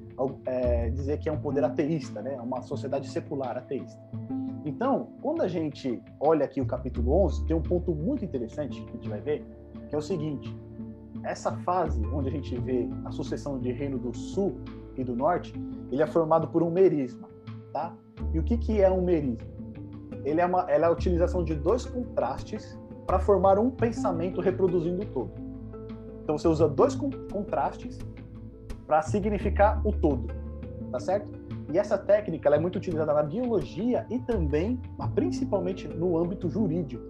é, 0.45 0.89
dizer 0.89 1.17
que 1.19 1.29
é 1.29 1.31
um 1.31 1.39
poder 1.39 1.63
ateísta, 1.63 2.21
né? 2.21 2.39
Uma 2.41 2.61
sociedade 2.61 3.07
secular 3.07 3.57
ateísta. 3.57 4.01
Então, 4.65 5.13
quando 5.21 5.41
a 5.41 5.47
gente 5.47 6.01
olha 6.19 6.43
aqui 6.43 6.59
o 6.59 6.65
capítulo 6.65 7.13
11, 7.23 7.45
tem 7.45 7.55
um 7.55 7.61
ponto 7.61 7.95
muito 7.95 8.25
interessante 8.25 8.81
que 8.81 8.89
a 8.89 8.93
gente 8.93 9.09
vai 9.09 9.21
ver, 9.21 9.45
que 9.87 9.95
é 9.95 9.97
o 9.97 10.01
seguinte: 10.01 10.53
essa 11.23 11.51
fase 11.59 12.05
onde 12.07 12.27
a 12.27 12.31
gente 12.31 12.57
vê 12.59 12.89
a 13.05 13.11
sucessão 13.11 13.59
de 13.59 13.71
reino 13.71 13.97
do 13.97 14.13
sul 14.13 14.59
e 14.97 15.03
do 15.03 15.15
norte, 15.15 15.53
ele 15.91 16.01
é 16.01 16.07
formado 16.07 16.47
por 16.47 16.63
um 16.63 16.69
merisma, 16.69 17.27
tá? 17.71 17.95
E 18.33 18.39
o 18.39 18.43
que, 18.43 18.57
que 18.57 18.81
é 18.81 18.89
um 18.89 19.01
merisma? 19.01 19.47
Ele 20.25 20.41
é, 20.41 20.45
uma, 20.45 20.61
é 20.69 20.83
a 20.83 20.91
utilização 20.91 21.43
de 21.43 21.55
dois 21.55 21.85
contrastes 21.85 22.77
para 23.05 23.19
formar 23.19 23.57
um 23.57 23.69
pensamento 23.69 24.41
reproduzindo 24.41 25.01
o 25.03 25.05
todo. 25.05 25.31
Então 26.23 26.37
você 26.37 26.47
usa 26.47 26.67
dois 26.67 26.93
contrastes 26.95 27.97
para 28.85 29.01
significar 29.01 29.81
o 29.85 29.91
todo, 29.91 30.27
tá 30.91 30.99
certo? 30.99 31.31
E 31.71 31.77
essa 31.77 31.97
técnica 31.97 32.49
é 32.49 32.59
muito 32.59 32.77
utilizada 32.77 33.13
na 33.13 33.23
biologia 33.23 34.05
e 34.09 34.19
também, 34.19 34.79
mas 34.97 35.09
principalmente 35.11 35.87
no 35.87 36.17
âmbito 36.17 36.49
jurídico. 36.49 37.03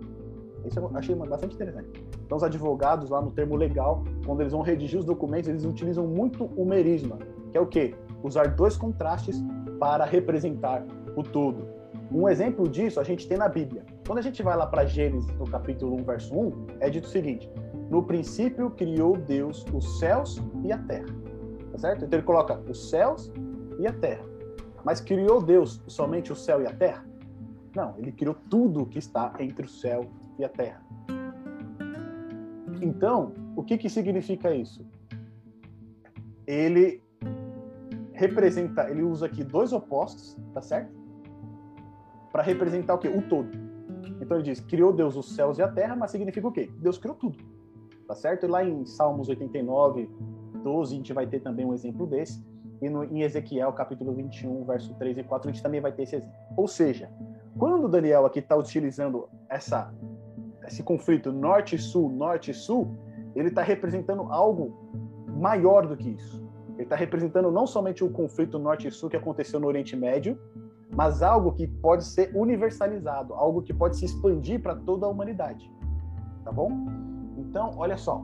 Isso 0.66 0.80
eu 0.80 0.92
achei 0.96 1.16
bastante 1.16 1.56
interessante. 1.56 1.90
Então, 2.26 2.38
os 2.38 2.44
advogados, 2.44 3.10
lá 3.10 3.22
no 3.22 3.32
termo 3.32 3.56
legal, 3.56 4.04
quando 4.26 4.42
eles 4.42 4.52
vão 4.52 4.62
redigir 4.62 5.00
os 5.00 5.06
documentos, 5.06 5.48
eles 5.48 5.64
utilizam 5.64 6.06
muito 6.06 6.46
o 6.46 6.66
merisma, 6.66 7.18
é 7.58 7.62
o 7.62 7.68
quê? 7.68 7.96
Usar 8.24 8.56
dois 8.56 8.78
contrastes 8.78 9.44
para 9.80 10.06
representar 10.06 10.86
o 11.16 11.24
todo. 11.24 11.68
Um 12.12 12.30
exemplo 12.30 12.68
disso 12.70 13.00
a 13.00 13.04
gente 13.04 13.28
tem 13.28 13.38
na 13.38 13.50
Bíblia. 13.50 13.86
Quando 14.06 14.20
a 14.20 14.22
gente 14.22 14.42
vai 14.42 14.56
lá 14.56 14.66
para 14.66 14.86
Gênesis, 14.86 15.30
no 15.38 15.46
capítulo 15.46 15.96
1, 16.02 16.04
verso 16.04 16.34
1, 16.34 16.68
é 16.80 16.90
dito 16.90 17.06
o 17.06 17.10
seguinte: 17.10 17.50
No 17.90 18.04
princípio 18.04 18.70
criou 18.72 19.18
Deus 19.18 19.66
os 19.74 20.00
céus 20.00 20.42
e 20.64 20.72
a 20.72 20.78
terra. 20.78 21.08
Tá 21.72 21.78
certo? 21.78 22.06
Então 22.06 22.18
ele 22.18 22.26
coloca 22.26 22.60
os 22.70 22.90
céus 22.90 23.32
e 23.80 23.86
a 23.86 23.92
terra. 23.92 24.24
Mas 24.86 25.02
criou 25.02 25.42
Deus 25.42 25.82
somente 25.88 26.32
o 26.32 26.36
céu 26.36 26.62
e 26.62 26.66
a 26.66 26.74
terra? 26.74 27.06
Não, 27.76 27.94
ele 27.98 28.12
criou 28.12 28.36
tudo 28.50 28.86
que 28.86 29.00
está 29.00 29.34
entre 29.40 29.66
o 29.66 29.70
céu 29.70 30.06
e 30.40 30.46
a 30.46 30.50
terra. 30.50 30.82
Então, 32.82 33.34
o 33.56 33.64
que, 33.64 33.78
que 33.78 33.90
significa 33.90 34.54
isso? 34.56 34.86
Ele 36.46 37.02
representa, 38.18 38.90
ele 38.90 39.04
usa 39.04 39.28
aqui 39.28 39.44
dois 39.44 39.72
opostos, 39.72 40.36
tá 40.54 40.62
certo? 40.62 40.92
Para 42.32 42.42
representar 42.42 42.96
o 42.96 42.98
quê? 42.98 43.08
O 43.08 43.22
todo. 43.22 43.50
Então 44.20 44.38
ele 44.38 44.44
diz: 44.44 44.60
criou 44.60 44.92
Deus 44.92 45.16
os 45.16 45.34
céus 45.36 45.58
e 45.60 45.62
a 45.62 45.68
terra, 45.68 45.96
mas 45.96 46.12
significa 46.12 46.48
o 46.48 46.52
quê? 46.52 46.70
Deus 46.80 46.98
criou 46.98 47.16
tudo. 47.16 47.38
Tá 48.08 48.16
certo? 48.16 48.46
E 48.46 48.50
lá 48.50 48.64
em 48.64 48.86
Salmos 48.86 49.30
89, 49.30 50.10
12, 50.64 50.94
a 50.94 50.98
gente 50.98 51.14
vai 51.14 51.28
ter 51.28 51.42
também 51.42 51.66
um 51.66 51.74
exemplo 51.74 52.08
desse. 52.08 52.44
E 52.82 52.90
no, 52.90 53.04
em 53.04 53.22
Ezequiel, 53.22 53.72
capítulo 53.74 54.14
21, 54.14 54.66
verso 54.66 54.94
3 54.96 55.20
e 55.20 55.24
4, 55.24 55.50
a 55.50 55.54
gente 55.54 55.64
também 55.64 55.82
vai 55.82 55.92
ter 55.92 56.04
esse 56.04 56.16
exemplo. 56.16 56.36
Ou 56.56 56.68
seja, 56.68 57.10
quando 57.58 57.88
Daniel 57.88 58.26
aqui 58.26 58.40
está 58.40 58.56
utilizando 58.56 59.28
essa, 59.50 59.94
esse 60.66 60.84
conflito 60.84 61.32
norte-sul, 61.32 62.10
norte-sul, 62.10 62.96
ele 63.36 63.50
está 63.50 63.62
representando 63.62 64.24
algo 64.32 64.76
maior 65.28 65.86
do 65.86 65.98
que 65.98 66.10
isso. 66.10 66.47
Ele 66.78 66.84
está 66.84 66.96
representando 66.96 67.52
não 67.52 67.68
somente 67.68 68.04
o 68.04 68.10
conflito 68.10 68.58
norte 68.58 68.88
e 68.88 68.92
sul 68.92 69.10
que 69.10 69.18
aconteceu 69.18 69.60
no 69.60 69.68
Oriente 69.68 69.96
Médio, 69.96 70.40
mas 70.90 71.22
algo 71.22 71.52
que 71.52 71.68
pode 71.68 72.06
ser 72.06 72.32
universalizado, 72.34 73.34
algo 73.34 73.62
que 73.62 73.74
pode 73.74 73.98
se 73.98 74.06
expandir 74.06 74.62
para 74.62 74.76
toda 74.76 75.06
a 75.06 75.10
humanidade. 75.10 75.70
Tá 76.44 76.52
bom? 76.52 76.72
Então, 77.38 77.72
olha 77.76 77.98
só 77.98 78.24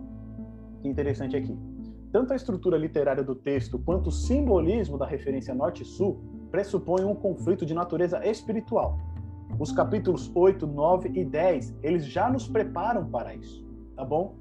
que 0.83 0.87
interessante 0.87 1.35
aqui. 1.35 1.57
Tanto 2.11 2.33
a 2.33 2.35
estrutura 2.35 2.77
literária 2.77 3.23
do 3.23 3.33
texto 3.33 3.79
quanto 3.79 4.07
o 4.07 4.11
simbolismo 4.11 4.97
da 4.97 5.05
referência 5.05 5.55
norte 5.55 5.81
e 5.81 5.85
sul 5.85 6.21
pressupõem 6.51 7.05
um 7.05 7.15
conflito 7.15 7.65
de 7.65 7.73
natureza 7.73 8.23
espiritual. 8.23 8.99
Os 9.57 9.71
capítulos 9.71 10.31
8, 10.35 10.67
9 10.67 11.11
e 11.15 11.25
10, 11.25 11.79
eles 11.81 12.05
já 12.05 12.29
nos 12.29 12.47
preparam 12.47 13.05
para 13.09 13.33
isso, 13.33 13.65
tá 13.95 14.03
bom? 14.03 14.35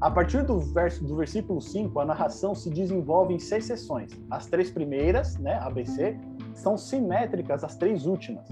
A 0.00 0.10
partir 0.10 0.42
do, 0.44 0.58
verso, 0.58 1.04
do 1.04 1.16
versículo 1.16 1.60
5, 1.60 1.98
a 2.00 2.04
narração 2.06 2.54
se 2.54 2.70
desenvolve 2.70 3.34
em 3.34 3.38
seis 3.38 3.66
sessões. 3.66 4.10
As 4.30 4.46
três 4.46 4.70
primeiras, 4.70 5.36
né, 5.38 5.58
ABC, 5.58 6.16
são 6.54 6.78
simétricas 6.78 7.62
às 7.62 7.76
três 7.76 8.06
últimas, 8.06 8.48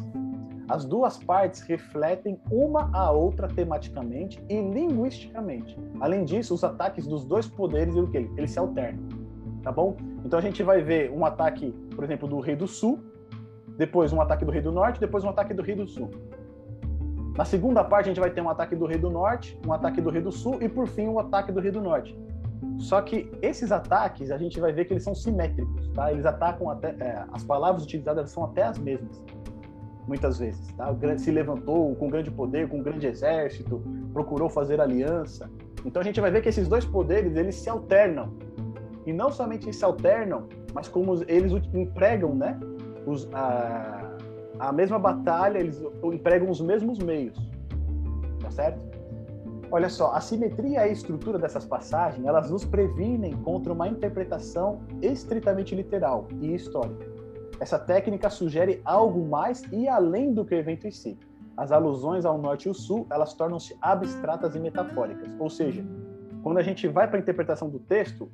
as 0.68 0.84
duas 0.84 1.16
partes 1.16 1.62
refletem 1.62 2.38
uma 2.50 2.90
a 2.92 3.10
outra 3.10 3.48
tematicamente 3.48 4.38
e 4.50 4.60
linguisticamente. 4.60 5.78
Além 5.98 6.26
disso, 6.26 6.52
os 6.52 6.62
ataques 6.62 7.06
dos 7.06 7.24
dois 7.24 7.48
poderes 7.48 7.94
eles 8.36 8.50
se 8.50 8.58
alternam, 8.58 9.02
tá 9.62 9.72
bom? 9.72 9.96
Então 10.22 10.38
a 10.38 10.42
gente 10.42 10.62
vai 10.62 10.82
ver 10.82 11.10
um 11.10 11.24
ataque, 11.24 11.72
por 11.94 12.04
exemplo, 12.04 12.28
do 12.28 12.38
Rei 12.38 12.54
do 12.54 12.66
Sul, 12.66 13.02
depois 13.78 14.12
um 14.12 14.20
ataque 14.20 14.44
do 14.44 14.50
Rei 14.50 14.60
do 14.60 14.70
Norte, 14.70 15.00
depois 15.00 15.24
um 15.24 15.30
ataque 15.30 15.54
do 15.54 15.62
Rei 15.62 15.74
do 15.74 15.86
Sul. 15.86 16.10
Na 17.38 17.44
segunda 17.44 17.84
parte 17.84 18.06
a 18.06 18.08
gente 18.08 18.18
vai 18.18 18.30
ter 18.30 18.40
um 18.40 18.50
ataque 18.50 18.74
do 18.74 18.84
Rei 18.84 18.98
do 18.98 19.08
Norte, 19.08 19.56
um 19.64 19.72
ataque 19.72 20.00
do 20.00 20.10
Rei 20.10 20.20
do 20.20 20.32
Sul 20.32 20.58
e 20.60 20.68
por 20.68 20.88
fim 20.88 21.06
um 21.06 21.20
ataque 21.20 21.52
do 21.52 21.60
Rei 21.60 21.70
do 21.70 21.80
Norte. 21.80 22.18
Só 22.78 23.00
que 23.00 23.30
esses 23.40 23.70
ataques 23.70 24.32
a 24.32 24.36
gente 24.36 24.58
vai 24.58 24.72
ver 24.72 24.86
que 24.86 24.92
eles 24.92 25.04
são 25.04 25.14
simétricos, 25.14 25.88
tá? 25.90 26.10
Eles 26.10 26.26
atacam 26.26 26.68
até 26.68 26.88
é, 26.98 27.24
as 27.32 27.44
palavras 27.44 27.84
utilizadas 27.84 28.32
são 28.32 28.42
até 28.42 28.64
as 28.64 28.76
mesmas 28.76 29.22
muitas 30.08 30.40
vezes. 30.40 30.66
Tá? 30.72 30.92
Se 31.16 31.30
levantou 31.30 31.94
com 31.94 32.10
grande 32.10 32.28
poder, 32.28 32.68
com 32.68 32.82
grande 32.82 33.06
exército, 33.06 33.84
procurou 34.12 34.48
fazer 34.48 34.80
aliança. 34.80 35.48
Então 35.84 36.02
a 36.02 36.04
gente 36.04 36.20
vai 36.20 36.32
ver 36.32 36.42
que 36.42 36.48
esses 36.48 36.66
dois 36.66 36.84
poderes 36.84 37.36
eles 37.36 37.54
se 37.54 37.70
alternam 37.70 38.34
e 39.06 39.12
não 39.12 39.30
somente 39.30 39.72
se 39.72 39.84
alternam, 39.84 40.48
mas 40.74 40.88
como 40.88 41.14
eles 41.28 41.52
empregam, 41.72 42.34
né, 42.34 42.58
os, 43.06 43.28
a 44.58 44.72
mesma 44.72 44.98
batalha, 44.98 45.58
eles 45.58 45.82
empregam 46.02 46.50
os 46.50 46.60
mesmos 46.60 46.98
meios, 46.98 47.36
tá 48.40 48.50
certo? 48.50 48.80
Olha 49.70 49.88
só, 49.88 50.12
a 50.12 50.20
simetria 50.20 50.78
e 50.78 50.78
a 50.78 50.88
estrutura 50.88 51.38
dessas 51.38 51.66
passagens, 51.66 52.26
elas 52.26 52.50
nos 52.50 52.64
previnem 52.64 53.36
contra 53.42 53.72
uma 53.72 53.86
interpretação 53.86 54.80
estritamente 55.02 55.74
literal 55.74 56.26
e 56.40 56.54
histórica. 56.54 57.06
Essa 57.60 57.78
técnica 57.78 58.30
sugere 58.30 58.80
algo 58.84 59.26
mais 59.26 59.62
e 59.70 59.86
além 59.86 60.32
do 60.32 60.44
que 60.44 60.54
o 60.54 60.58
evento 60.58 60.86
em 60.86 60.90
si. 60.90 61.18
As 61.56 61.70
alusões 61.70 62.24
ao 62.24 62.38
norte 62.38 62.66
e 62.66 62.68
ao 62.68 62.74
sul, 62.74 63.06
elas 63.10 63.34
tornam-se 63.34 63.76
abstratas 63.82 64.54
e 64.54 64.60
metafóricas. 64.60 65.28
Ou 65.38 65.50
seja, 65.50 65.84
quando 66.42 66.58
a 66.58 66.62
gente 66.62 66.86
vai 66.88 67.06
para 67.08 67.18
a 67.18 67.20
interpretação 67.20 67.68
do 67.68 67.80
texto, 67.80 68.30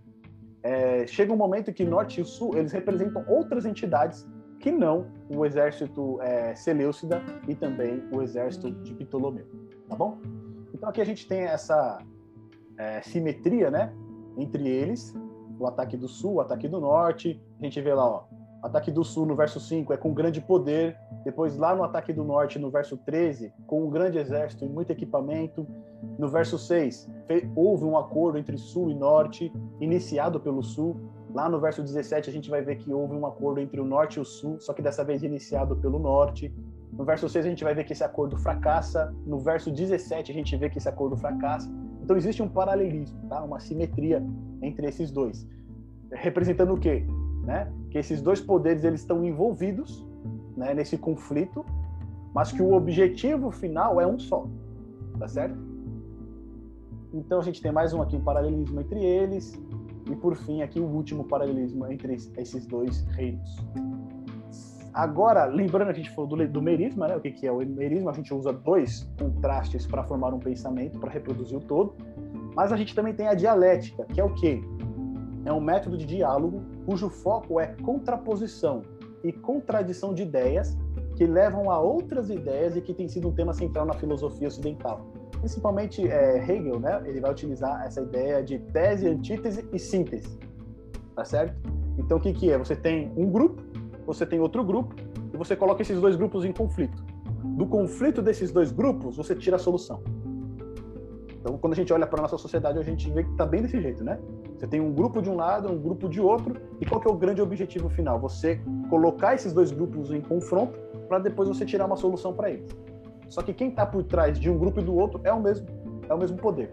é, 0.63 1.07
chega 1.07 1.33
um 1.33 1.37
momento 1.37 1.73
que 1.73 1.85
norte 1.85 2.21
e 2.21 2.25
sul 2.25 2.57
eles 2.57 2.71
representam 2.71 3.25
outras 3.27 3.67
entidades 3.67 4.29
que 4.65 4.73
não 4.73 5.09
o 5.29 5.45
exército 5.45 6.19
é, 6.23 6.55
Seleucida 6.55 7.21
e 7.47 7.55
também 7.55 8.03
o 8.11 8.23
exército 8.23 8.71
de 8.71 8.95
Ptolomeu, 8.95 9.45
tá 9.87 9.95
bom? 9.95 10.17
Então 10.73 10.89
aqui 10.89 11.03
a 11.03 11.05
gente 11.05 11.29
tem 11.29 11.41
essa 11.41 11.99
é, 12.79 13.03
simetria, 13.03 13.71
né, 13.71 13.93
entre 14.39 14.67
eles, 14.67 15.15
o 15.61 15.67
ataque 15.67 15.99
do 15.99 16.09
sul, 16.09 16.37
o 16.37 16.41
ataque 16.41 16.67
do 16.67 16.81
norte. 16.81 17.39
A 17.61 17.65
gente 17.65 17.79
vê 17.83 17.93
lá, 17.93 18.09
ó, 18.09 18.25
Ataque 18.65 18.91
do 18.91 19.05
Sul, 19.05 19.27
no 19.27 19.37
verso 19.37 19.61
5, 19.61 19.93
é 19.93 19.97
com 19.99 20.15
grande 20.15 20.41
poder. 20.41 20.97
Depois, 21.23 21.55
lá 21.55 21.77
no 21.77 21.85
Ataque 21.85 22.15
do 22.15 22.25
Norte, 22.25 22.59
no 22.59 22.71
verso 22.71 22.97
13, 22.97 23.53
com 23.67 23.85
um 23.85 23.91
grande 23.91 24.17
exército 24.17 24.65
e 24.65 24.69
muito 24.71 24.91
equipamento. 24.91 25.67
No 26.19 26.31
verso 26.31 26.57
6, 26.57 27.07
houve 27.55 27.85
um 27.85 27.99
acordo 27.99 28.39
entre 28.39 28.57
Sul 28.57 28.91
e 28.91 28.95
Norte, 28.95 29.53
iniciado 29.79 30.41
pelo 30.41 30.63
Sul. 30.63 30.99
Lá 31.35 31.49
no 31.49 31.61
verso 31.61 31.83
17, 31.83 32.31
a 32.31 32.33
gente 32.33 32.49
vai 32.49 32.63
ver 32.63 32.77
que 32.77 32.93
houve 32.93 33.15
um 33.15 33.27
acordo 33.27 33.61
entre 33.61 33.81
o 33.81 33.85
Norte 33.85 34.19
e 34.19 34.21
o 34.21 34.25
Sul, 34.25 34.61
só 34.61 34.73
que 34.73 34.81
dessa 34.81 35.05
vez 35.05 35.23
iniciado 35.23 35.77
pelo 35.77 35.99
Norte. 35.99 36.55
No 36.93 37.05
verso 37.05 37.29
6, 37.29 37.45
a 37.45 37.49
gente 37.49 37.65
vai 37.65 37.75
ver 37.75 37.85
que 37.85 37.93
esse 37.93 38.05
acordo 38.05 38.37
fracassa. 38.39 39.13
No 39.27 39.41
verso 39.41 39.71
17, 39.71 40.31
a 40.31 40.35
gente 40.35 40.57
vê 40.57 40.71
que 40.71 40.79
esse 40.79 40.89
acordo 40.89 41.17
fracassa. 41.17 41.69
Então, 42.03 42.17
existe 42.17 42.41
um 42.41 42.49
paralelismo, 42.49 43.19
tá? 43.29 43.43
uma 43.43 43.59
simetria 43.59 44.25
entre 44.63 44.87
esses 44.87 45.11
dois. 45.11 45.45
Representando 46.13 46.75
o 46.75 46.79
quê? 46.79 47.05
né? 47.45 47.71
Que 47.91 47.99
esses 47.99 48.21
dois 48.21 48.41
poderes 48.41 48.85
eles 48.85 49.01
estão 49.01 49.25
envolvidos, 49.25 50.05
né, 50.57 50.75
nesse 50.75 50.97
conflito, 50.97 51.65
mas 52.35 52.51
que 52.51 52.63
o 52.63 52.73
objetivo 52.73 53.51
final 53.51 54.01
é 54.01 54.07
um 54.07 54.19
só, 54.19 54.47
tá 55.19 55.29
certo? 55.29 55.57
Então 57.13 57.39
a 57.39 57.43
gente 57.43 57.63
tem 57.63 57.71
mais 57.71 57.93
um 57.93 58.03
aqui 58.03 58.17
um 58.17 58.21
paralelismo 58.21 58.81
entre 58.81 59.05
eles 59.05 59.61
e 60.11 60.17
por 60.17 60.37
fim 60.37 60.63
aqui 60.63 60.81
o 60.81 60.87
último 60.87 61.25
paralelismo 61.25 61.87
entre 61.91 62.15
esses 62.15 62.67
dois 62.67 63.05
reinos. 63.11 63.57
Agora, 64.93 65.45
lembrando 65.47 65.89
a 65.89 65.93
gente 65.93 66.11
falou 66.11 66.37
do, 66.37 66.49
do 66.49 66.63
merisma, 66.63 67.09
né? 67.09 67.17
O 67.17 67.21
que, 67.21 67.33
que 67.33 67.47
é 67.47 67.51
o 67.51 67.59
merisma? 67.67 68.13
A 68.13 68.15
gente 68.15 68.33
usa 68.33 68.53
dois 68.53 69.11
contrastes 69.19 69.87
para 69.87 70.05
formar 70.05 70.33
um 70.33 70.39
pensamento, 70.39 71.01
para 71.01 71.11
reproduzir 71.11 71.59
o 71.59 71.61
todo. 71.61 71.95
Mas 72.55 72.71
a 72.71 72.77
gente 72.77 72.95
também 72.95 73.13
tem 73.13 73.27
a 73.27 73.35
dialética, 73.35 74.05
que 74.05 74.21
é 74.21 74.25
o 74.25 74.33
quê? 74.35 74.63
É 75.45 75.53
um 75.53 75.61
método 75.61 75.99
de 75.99 76.07
diálogo 76.07 76.63
cujo 76.87 77.11
foco 77.11 77.59
é 77.59 77.75
contraposição 77.83 78.83
e 79.25 79.33
contradição 79.33 80.15
de 80.15 80.23
ideias 80.23 80.77
que 81.17 81.27
levam 81.27 81.71
a 81.71 81.81
outras 81.81 82.31
ideias 82.31 82.77
e 82.77 82.81
que 82.81 82.95
tem 82.95 83.09
sido 83.09 83.29
um 83.29 83.33
tema 83.33 83.53
central 83.53 83.87
na 83.87 83.95
filosofia 83.95 84.47
ocidental. 84.47 85.07
Principalmente 85.45 86.09
é, 86.09 86.39
Hegel, 86.39 86.81
né? 86.81 87.03
Ele 87.05 87.21
vai 87.21 87.31
utilizar 87.31 87.85
essa 87.85 88.01
ideia 88.01 88.43
de 88.43 88.59
tese, 88.59 89.07
antítese 89.07 89.69
e 89.75 89.79
síntese, 89.79 90.39
tá 91.15 91.23
certo? 91.23 91.55
Então 91.99 92.17
o 92.17 92.21
que 92.21 92.33
que 92.33 92.51
é? 92.51 92.57
Você 92.57 92.75
tem 92.75 93.13
um 93.15 93.31
grupo, 93.31 93.63
você 94.07 94.25
tem 94.25 94.41
outro 94.41 94.65
grupo 94.65 94.95
e 95.35 95.37
você 95.37 95.55
coloca 95.55 95.83
esses 95.83 96.01
dois 96.01 96.17
grupos 96.17 96.47
em 96.47 96.53
conflito. 96.53 97.05
Do 97.45 97.67
conflito 97.67 98.23
desses 98.23 98.51
dois 98.51 98.73
grupos, 98.73 99.19
você 99.19 99.35
tira 99.35 99.57
a 99.57 99.59
solução. 99.59 100.03
Então, 101.39 101.59
quando 101.59 101.75
a 101.75 101.77
gente 101.77 101.93
olha 101.93 102.07
para 102.07 102.21
a 102.21 102.23
nossa 102.23 102.39
sociedade, 102.39 102.79
a 102.79 102.83
gente 102.83 103.11
vê 103.11 103.23
que 103.23 103.31
está 103.33 103.45
bem 103.45 103.61
desse 103.61 103.79
jeito, 103.83 104.03
né? 104.03 104.19
Você 104.57 104.67
tem 104.67 104.81
um 104.81 104.95
grupo 104.95 105.21
de 105.21 105.29
um 105.29 105.37
lado, 105.37 105.71
um 105.71 105.79
grupo 105.79 106.09
de 106.09 106.23
outro, 106.23 106.57
e 106.81 106.87
qual 106.87 106.99
que 106.99 107.07
é 107.07 107.11
o 107.11 107.19
grande 107.19 107.43
objetivo 107.43 107.91
final? 107.91 108.19
Você 108.19 108.63
colocar 108.89 109.35
esses 109.35 109.53
dois 109.53 109.71
grupos 109.71 110.11
em 110.11 110.23
confronto 110.23 110.79
para 111.07 111.19
depois 111.19 111.51
você 111.51 111.67
tirar 111.67 111.85
uma 111.85 111.97
solução 111.97 112.33
para 112.33 112.49
eles. 112.49 112.94
Só 113.35 113.43
que 113.43 113.53
quem 113.53 113.69
está 113.71 113.85
por 113.85 114.05
trás 114.05 114.39
de 114.39 114.49
um 114.49 114.57
grupo 114.57 114.79
e 114.79 114.85
do 114.85 114.95
outro 114.95 115.21
é 115.25 115.33
o 115.33 115.41
mesmo, 115.41 115.67
é 116.09 116.15
o 116.15 116.17
mesmo 116.17 116.37
poder, 116.37 116.73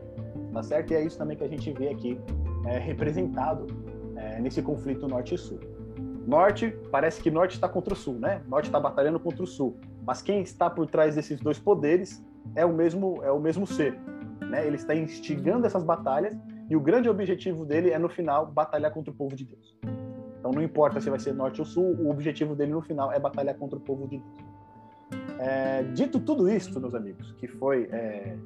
tá 0.53 0.61
certo? 0.61 0.91
E 0.91 0.95
é 0.95 1.03
isso 1.03 1.17
também 1.17 1.35
que 1.35 1.43
a 1.43 1.47
gente 1.47 1.73
vê 1.73 1.89
aqui 1.89 2.21
é, 2.67 2.77
representado 2.77 3.65
é, 4.15 4.39
nesse 4.39 4.61
conflito 4.61 5.07
norte 5.07 5.33
e 5.33 5.39
sul. 5.39 5.59
Norte, 6.27 6.69
parece 6.91 7.19
que 7.19 7.31
norte 7.31 7.55
está 7.55 7.67
contra 7.67 7.95
o 7.95 7.97
sul, 7.97 8.13
né? 8.13 8.43
Norte 8.47 8.67
está 8.67 8.79
batalhando 8.79 9.19
contra 9.19 9.43
o 9.43 9.47
sul. 9.47 9.75
Mas 10.05 10.21
quem 10.21 10.43
está 10.43 10.69
por 10.69 10.85
trás 10.85 11.15
desses 11.15 11.39
dois 11.39 11.57
poderes 11.57 12.23
é 12.55 12.63
o 12.63 12.71
mesmo, 12.71 13.23
é 13.23 13.31
o 13.31 13.39
mesmo 13.39 13.65
ser, 13.65 13.99
né? 14.39 14.63
Ele 14.63 14.75
está 14.75 14.93
instigando 14.93 15.65
essas 15.65 15.83
batalhas 15.83 16.37
e 16.69 16.75
o 16.75 16.79
grande 16.79 17.09
objetivo 17.09 17.65
dele 17.65 17.89
é, 17.89 17.97
no 17.97 18.07
final, 18.07 18.45
batalhar 18.45 18.93
contra 18.93 19.11
o 19.11 19.15
povo 19.15 19.35
de 19.35 19.45
Deus. 19.45 19.79
Então, 20.37 20.51
não 20.51 20.61
importa 20.61 21.01
se 21.01 21.09
vai 21.09 21.19
ser 21.19 21.33
norte 21.33 21.59
ou 21.59 21.65
sul, 21.65 21.95
o 21.99 22.11
objetivo 22.11 22.55
dele, 22.55 22.71
no 22.71 22.83
final, 22.83 23.11
é 23.11 23.19
batalhar 23.19 23.55
contra 23.55 23.79
o 23.79 23.81
povo 23.81 24.07
de 24.07 24.19
Deus. 24.19 24.50
É, 25.39 25.83
dito 25.93 26.19
tudo 26.19 26.49
isso, 26.49 26.79
meus 26.79 26.93
amigos, 26.93 27.31
que 27.33 27.47
foi 27.47 27.89
é, 27.91 28.37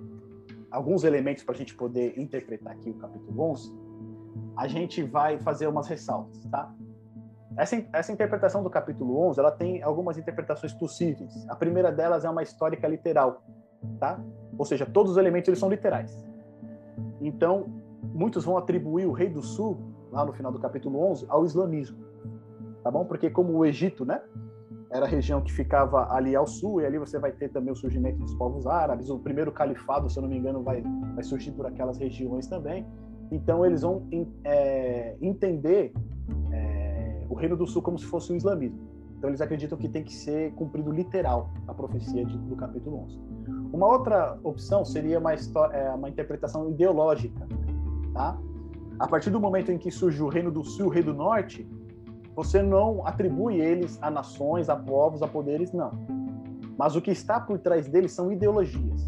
alguns 0.71 1.03
elementos 1.03 1.43
para 1.43 1.53
a 1.53 1.57
gente 1.57 1.75
poder 1.75 2.17
interpretar 2.17 2.73
aqui 2.73 2.89
o 2.89 2.93
capítulo 2.95 3.51
11, 3.51 3.73
a 4.55 4.67
gente 4.67 5.03
vai 5.03 5.37
fazer 5.39 5.67
umas 5.67 5.87
ressalvas, 5.87 6.45
tá? 6.45 6.73
Essa, 7.57 7.85
essa 7.93 8.11
interpretação 8.11 8.61
do 8.63 8.69
capítulo 8.69 9.17
11, 9.27 9.39
ela 9.39 9.51
tem 9.51 9.81
algumas 9.81 10.17
interpretações 10.17 10.73
possíveis. 10.73 11.47
A 11.49 11.55
primeira 11.55 11.91
delas 11.91 12.25
é 12.25 12.29
uma 12.29 12.43
histórica 12.43 12.87
literal, 12.87 13.43
tá? 13.99 14.19
Ou 14.57 14.65
seja, 14.65 14.85
todos 14.85 15.13
os 15.13 15.17
elementos 15.17 15.47
eles 15.47 15.59
são 15.59 15.69
literais. 15.69 16.25
Então, 17.21 17.65
muitos 18.13 18.43
vão 18.43 18.57
atribuir 18.57 19.05
o 19.05 19.11
rei 19.11 19.29
do 19.29 19.41
sul, 19.41 19.77
lá 20.11 20.25
no 20.25 20.33
final 20.33 20.51
do 20.51 20.59
capítulo 20.59 20.99
11, 21.11 21.25
ao 21.29 21.45
islamismo. 21.45 21.97
Tá 22.83 22.91
bom? 22.91 23.05
Porque 23.05 23.29
como 23.29 23.53
o 23.53 23.65
Egito, 23.65 24.05
né, 24.05 24.21
era 24.95 25.05
a 25.05 25.09
região 25.09 25.41
que 25.41 25.51
ficava 25.51 26.11
ali 26.13 26.35
ao 26.35 26.47
sul, 26.47 26.81
e 26.81 26.85
ali 26.85 26.97
você 26.97 27.19
vai 27.19 27.31
ter 27.31 27.49
também 27.49 27.71
o 27.71 27.75
surgimento 27.75 28.17
dos 28.19 28.33
povos 28.35 28.65
árabes, 28.65 29.09
o 29.09 29.19
primeiro 29.19 29.51
califado, 29.51 30.09
se 30.09 30.17
eu 30.17 30.21
não 30.21 30.29
me 30.29 30.37
engano, 30.37 30.63
vai, 30.63 30.83
vai 31.13 31.23
surgir 31.23 31.51
por 31.51 31.65
aquelas 31.65 31.97
regiões 31.97 32.47
também. 32.47 32.85
Então, 33.31 33.65
eles 33.65 33.81
vão 33.81 34.07
é, 34.43 35.15
entender 35.21 35.93
é, 36.51 37.25
o 37.29 37.35
Reino 37.35 37.57
do 37.57 37.67
Sul 37.67 37.81
como 37.81 37.97
se 37.97 38.05
fosse 38.05 38.31
o 38.31 38.35
islamismo. 38.35 38.79
Então, 39.17 39.29
eles 39.29 39.41
acreditam 39.41 39.77
que 39.77 39.89
tem 39.89 40.03
que 40.03 40.13
ser 40.13 40.53
cumprido 40.53 40.91
literal 40.91 41.49
a 41.67 41.73
profecia 41.73 42.25
de, 42.25 42.37
do 42.37 42.55
capítulo 42.55 43.03
11. 43.03 43.19
Uma 43.73 43.87
outra 43.87 44.37
opção 44.43 44.85
seria 44.85 45.19
uma, 45.19 45.33
é, 45.33 45.89
uma 45.91 46.09
interpretação 46.09 46.69
ideológica. 46.69 47.47
Tá? 48.13 48.37
A 48.99 49.07
partir 49.07 49.29
do 49.29 49.39
momento 49.39 49.71
em 49.71 49.77
que 49.77 49.91
surge 49.91 50.21
o 50.21 50.29
Reino 50.29 50.51
do 50.51 50.63
Sul 50.63 50.85
e 50.85 50.87
o 50.87 50.91
Reino 50.91 51.11
do 51.11 51.17
Norte, 51.17 51.67
você 52.35 52.61
não 52.61 53.05
atribui 53.05 53.61
eles 53.61 53.97
a 54.01 54.11
nações, 54.11 54.69
a 54.69 54.75
povos, 54.75 55.21
a 55.21 55.27
poderes, 55.27 55.71
não. 55.71 55.91
Mas 56.77 56.95
o 56.95 57.01
que 57.01 57.11
está 57.11 57.39
por 57.39 57.57
trás 57.57 57.87
deles 57.87 58.11
são 58.11 58.31
ideologias. 58.31 59.07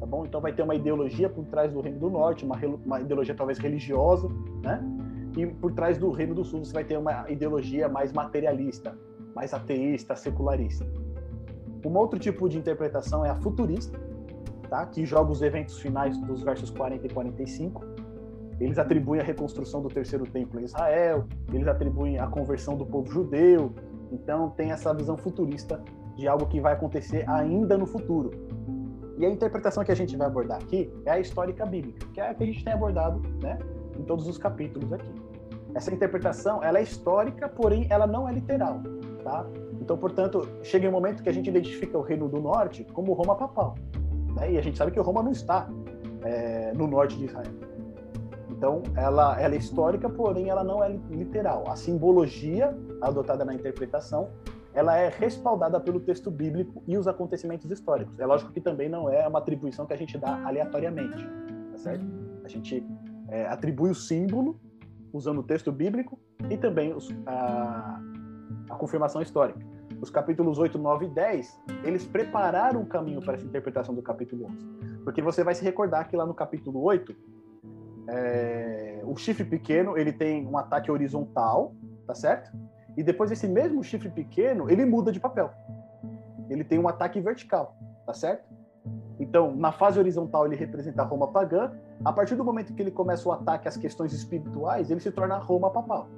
Tá 0.00 0.06
bom? 0.06 0.24
Então 0.24 0.40
vai 0.40 0.52
ter 0.52 0.62
uma 0.62 0.74
ideologia 0.74 1.28
por 1.28 1.44
trás 1.46 1.72
do 1.72 1.80
Reino 1.80 1.98
do 1.98 2.10
Norte, 2.10 2.44
uma, 2.44 2.56
uma 2.84 3.00
ideologia 3.00 3.34
talvez 3.34 3.58
religiosa, 3.58 4.28
né? 4.62 4.82
E 5.36 5.46
por 5.46 5.72
trás 5.72 5.98
do 5.98 6.10
Reino 6.10 6.34
do 6.34 6.44
Sul 6.44 6.64
você 6.64 6.72
vai 6.72 6.84
ter 6.84 6.96
uma 6.96 7.30
ideologia 7.30 7.88
mais 7.88 8.12
materialista, 8.12 8.96
mais 9.34 9.52
ateísta, 9.52 10.14
secularista. 10.14 10.86
Um 11.84 11.96
outro 11.98 12.18
tipo 12.18 12.48
de 12.48 12.56
interpretação 12.56 13.24
é 13.24 13.30
a 13.30 13.34
futurista, 13.34 14.00
tá? 14.70 14.86
que 14.86 15.04
joga 15.04 15.30
os 15.30 15.42
eventos 15.42 15.78
finais 15.78 16.16
dos 16.18 16.42
versos 16.42 16.70
40 16.70 17.06
e 17.06 17.10
45. 17.10 17.84
Eles 18.60 18.78
atribuem 18.78 19.20
a 19.20 19.24
reconstrução 19.24 19.82
do 19.82 19.88
terceiro 19.88 20.24
templo 20.26 20.60
em 20.60 20.64
Israel, 20.64 21.24
eles 21.52 21.66
atribuem 21.66 22.18
a 22.18 22.26
conversão 22.26 22.76
do 22.76 22.86
povo 22.86 23.10
judeu. 23.10 23.72
Então, 24.12 24.50
tem 24.50 24.70
essa 24.70 24.94
visão 24.94 25.16
futurista 25.16 25.82
de 26.16 26.28
algo 26.28 26.46
que 26.46 26.60
vai 26.60 26.72
acontecer 26.72 27.28
ainda 27.28 27.76
no 27.76 27.86
futuro. 27.86 28.30
E 29.18 29.24
a 29.24 29.30
interpretação 29.30 29.84
que 29.84 29.92
a 29.92 29.94
gente 29.94 30.16
vai 30.16 30.26
abordar 30.26 30.58
aqui 30.58 30.92
é 31.04 31.12
a 31.12 31.20
histórica 31.20 31.64
bíblica, 31.64 32.06
que 32.12 32.20
é 32.20 32.30
a 32.30 32.34
que 32.34 32.42
a 32.42 32.46
gente 32.46 32.64
tem 32.64 32.72
abordado 32.72 33.22
né, 33.42 33.58
em 33.96 34.02
todos 34.02 34.26
os 34.26 34.38
capítulos 34.38 34.92
aqui. 34.92 35.10
Essa 35.74 35.92
interpretação 35.92 36.62
ela 36.62 36.78
é 36.78 36.82
histórica, 36.82 37.48
porém 37.48 37.86
ela 37.90 38.06
não 38.06 38.28
é 38.28 38.32
literal. 38.32 38.80
Tá? 39.22 39.46
Então, 39.80 39.96
portanto, 39.96 40.48
chega 40.62 40.88
um 40.88 40.92
momento 40.92 41.22
que 41.22 41.28
a 41.28 41.32
gente 41.32 41.48
identifica 41.48 41.96
o 41.98 42.02
reino 42.02 42.28
do 42.28 42.40
norte 42.40 42.84
como 42.92 43.12
Roma 43.12 43.34
papal. 43.34 43.74
Né? 44.36 44.52
E 44.52 44.58
a 44.58 44.62
gente 44.62 44.78
sabe 44.78 44.92
que 44.92 45.00
Roma 45.00 45.22
não 45.22 45.32
está 45.32 45.68
é, 46.22 46.72
no 46.74 46.86
norte 46.86 47.16
de 47.16 47.26
Israel. 47.26 47.52
Então, 48.64 48.82
ela, 48.96 49.38
ela 49.38 49.54
é 49.54 49.58
histórica, 49.58 50.08
porém 50.08 50.48
ela 50.48 50.64
não 50.64 50.82
é 50.82 50.88
literal. 51.10 51.64
A 51.68 51.76
simbologia 51.76 52.74
adotada 53.02 53.44
na 53.44 53.52
interpretação 53.52 54.30
ela 54.72 54.96
é 54.96 55.10
respaldada 55.10 55.78
pelo 55.78 56.00
texto 56.00 56.30
bíblico 56.30 56.82
e 56.86 56.96
os 56.96 57.06
acontecimentos 57.06 57.70
históricos. 57.70 58.18
É 58.18 58.24
lógico 58.24 58.50
que 58.52 58.62
também 58.62 58.88
não 58.88 59.10
é 59.10 59.28
uma 59.28 59.38
atribuição 59.38 59.84
que 59.84 59.92
a 59.92 59.96
gente 59.96 60.16
dá 60.16 60.42
aleatoriamente, 60.46 61.28
tá 61.72 61.76
certo? 61.76 62.06
A 62.42 62.48
gente 62.48 62.82
é, 63.28 63.46
atribui 63.48 63.90
o 63.90 63.94
símbolo 63.94 64.58
usando 65.12 65.40
o 65.40 65.42
texto 65.42 65.70
bíblico 65.70 66.18
e 66.48 66.56
também 66.56 66.94
os, 66.94 67.14
a, 67.26 68.00
a 68.70 68.76
confirmação 68.76 69.20
histórica. 69.20 69.60
Os 70.00 70.08
capítulos 70.08 70.58
8, 70.58 70.78
9 70.78 71.04
e 71.04 71.08
10, 71.10 71.60
eles 71.84 72.06
prepararam 72.06 72.80
o 72.80 72.86
caminho 72.86 73.20
para 73.20 73.34
essa 73.34 73.44
interpretação 73.44 73.94
do 73.94 74.00
capítulo 74.00 74.46
11. 74.46 74.66
Porque 75.04 75.20
você 75.20 75.44
vai 75.44 75.54
se 75.54 75.62
recordar 75.62 76.08
que 76.08 76.16
lá 76.16 76.24
no 76.24 76.32
capítulo 76.32 76.82
8, 76.82 77.14
é, 78.08 79.02
o 79.04 79.16
chifre 79.16 79.44
pequeno 79.44 79.96
ele 79.96 80.12
tem 80.12 80.46
um 80.46 80.58
ataque 80.58 80.90
horizontal, 80.90 81.74
tá 82.06 82.14
certo? 82.14 82.50
E 82.96 83.02
depois 83.02 83.30
esse 83.30 83.48
mesmo 83.48 83.82
chifre 83.82 84.08
pequeno, 84.08 84.70
ele 84.70 84.84
muda 84.84 85.10
de 85.10 85.18
papel. 85.18 85.50
Ele 86.48 86.62
tem 86.62 86.78
um 86.78 86.88
ataque 86.88 87.20
vertical, 87.20 87.76
tá 88.06 88.12
certo? 88.12 88.44
Então, 89.18 89.54
na 89.54 89.72
fase 89.72 89.98
horizontal 89.98 90.46
ele 90.46 90.56
representa 90.56 91.02
a 91.02 91.04
Roma 91.04 91.28
pagã. 91.28 91.72
A 92.04 92.12
partir 92.12 92.34
do 92.34 92.44
momento 92.44 92.74
que 92.74 92.82
ele 92.82 92.90
começa 92.90 93.28
o 93.28 93.32
ataque 93.32 93.68
às 93.68 93.76
questões 93.76 94.12
espirituais, 94.12 94.90
ele 94.90 95.00
se 95.00 95.10
torna 95.10 95.38
Roma 95.38 95.70
papal. 95.70 96.08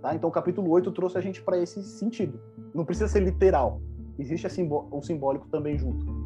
Tá? 0.00 0.14
Então, 0.14 0.28
o 0.28 0.32
capítulo 0.32 0.70
8 0.70 0.90
trouxe 0.92 1.18
a 1.18 1.20
gente 1.20 1.42
para 1.42 1.58
esse 1.58 1.82
sentido. 1.82 2.40
Não 2.74 2.84
precisa 2.84 3.08
ser 3.08 3.20
literal. 3.20 3.80
Existe 4.18 4.46
o 4.46 5.02
simbólico 5.02 5.48
também 5.48 5.76
junto. 5.76 6.17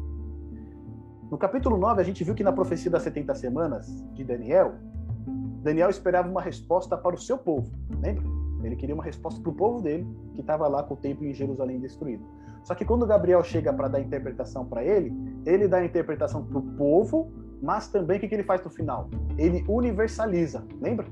No 1.31 1.37
capítulo 1.37 1.77
9, 1.77 2.01
a 2.01 2.03
gente 2.03 2.23
viu 2.23 2.35
que 2.35 2.43
na 2.43 2.51
profecia 2.51 2.91
das 2.91 3.03
70 3.03 3.33
semanas 3.35 3.87
de 4.13 4.23
Daniel, 4.23 4.75
Daniel 5.61 5.89
esperava 5.89 6.29
uma 6.29 6.41
resposta 6.41 6.97
para 6.97 7.15
o 7.15 7.17
seu 7.17 7.37
povo. 7.37 7.71
Lembra? 8.01 8.23
Ele 8.63 8.75
queria 8.75 8.95
uma 8.95 9.03
resposta 9.03 9.41
para 9.41 9.51
o 9.51 9.55
povo 9.55 9.81
dele, 9.81 10.07
que 10.33 10.41
estava 10.41 10.67
lá 10.67 10.83
com 10.83 10.93
o 10.93 10.97
templo 10.97 11.25
em 11.25 11.33
Jerusalém 11.33 11.79
destruído. 11.79 12.23
Só 12.63 12.73
que 12.73 12.85
quando 12.85 13.05
Gabriel 13.05 13.43
chega 13.43 13.73
para 13.73 13.89
dar 13.89 13.99
interpretação 13.99 14.65
para 14.65 14.83
ele, 14.83 15.13
ele 15.45 15.67
dá 15.67 15.77
a 15.77 15.85
interpretação 15.85 16.43
para 16.45 16.57
o 16.57 16.61
povo, 16.61 17.31
mas 17.61 17.87
também 17.87 18.17
o 18.17 18.19
que, 18.19 18.27
que 18.27 18.35
ele 18.35 18.43
faz 18.43 18.63
no 18.63 18.69
final? 18.69 19.09
Ele 19.37 19.65
universaliza, 19.67 20.63
lembra? 20.81 21.05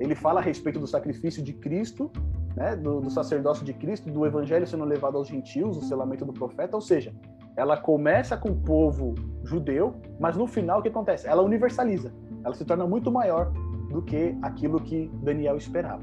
Ele 0.00 0.14
fala 0.14 0.40
a 0.40 0.42
respeito 0.42 0.80
do 0.80 0.86
sacrifício 0.86 1.42
de 1.42 1.52
Cristo, 1.52 2.10
né, 2.56 2.74
do, 2.76 3.00
do 3.00 3.10
sacerdócio 3.10 3.64
de 3.64 3.72
Cristo, 3.72 4.10
do 4.10 4.26
evangelho 4.26 4.66
sendo 4.66 4.84
levado 4.84 5.16
aos 5.16 5.28
gentios, 5.28 5.76
o 5.76 5.82
selamento 5.82 6.24
do 6.24 6.32
profeta, 6.32 6.76
ou 6.76 6.80
seja, 6.80 7.14
ela 7.56 7.76
começa 7.76 8.36
com 8.36 8.50
o 8.50 8.56
povo 8.56 9.14
judeu, 9.44 9.94
mas 10.18 10.36
no 10.36 10.46
final 10.46 10.80
o 10.80 10.82
que 10.82 10.88
acontece? 10.88 11.26
Ela 11.26 11.42
universaliza, 11.42 12.12
ela 12.44 12.54
se 12.54 12.64
torna 12.64 12.86
muito 12.86 13.10
maior 13.10 13.52
do 13.90 14.02
que 14.02 14.36
aquilo 14.42 14.80
que 14.80 15.10
Daniel 15.22 15.56
esperava 15.56 16.02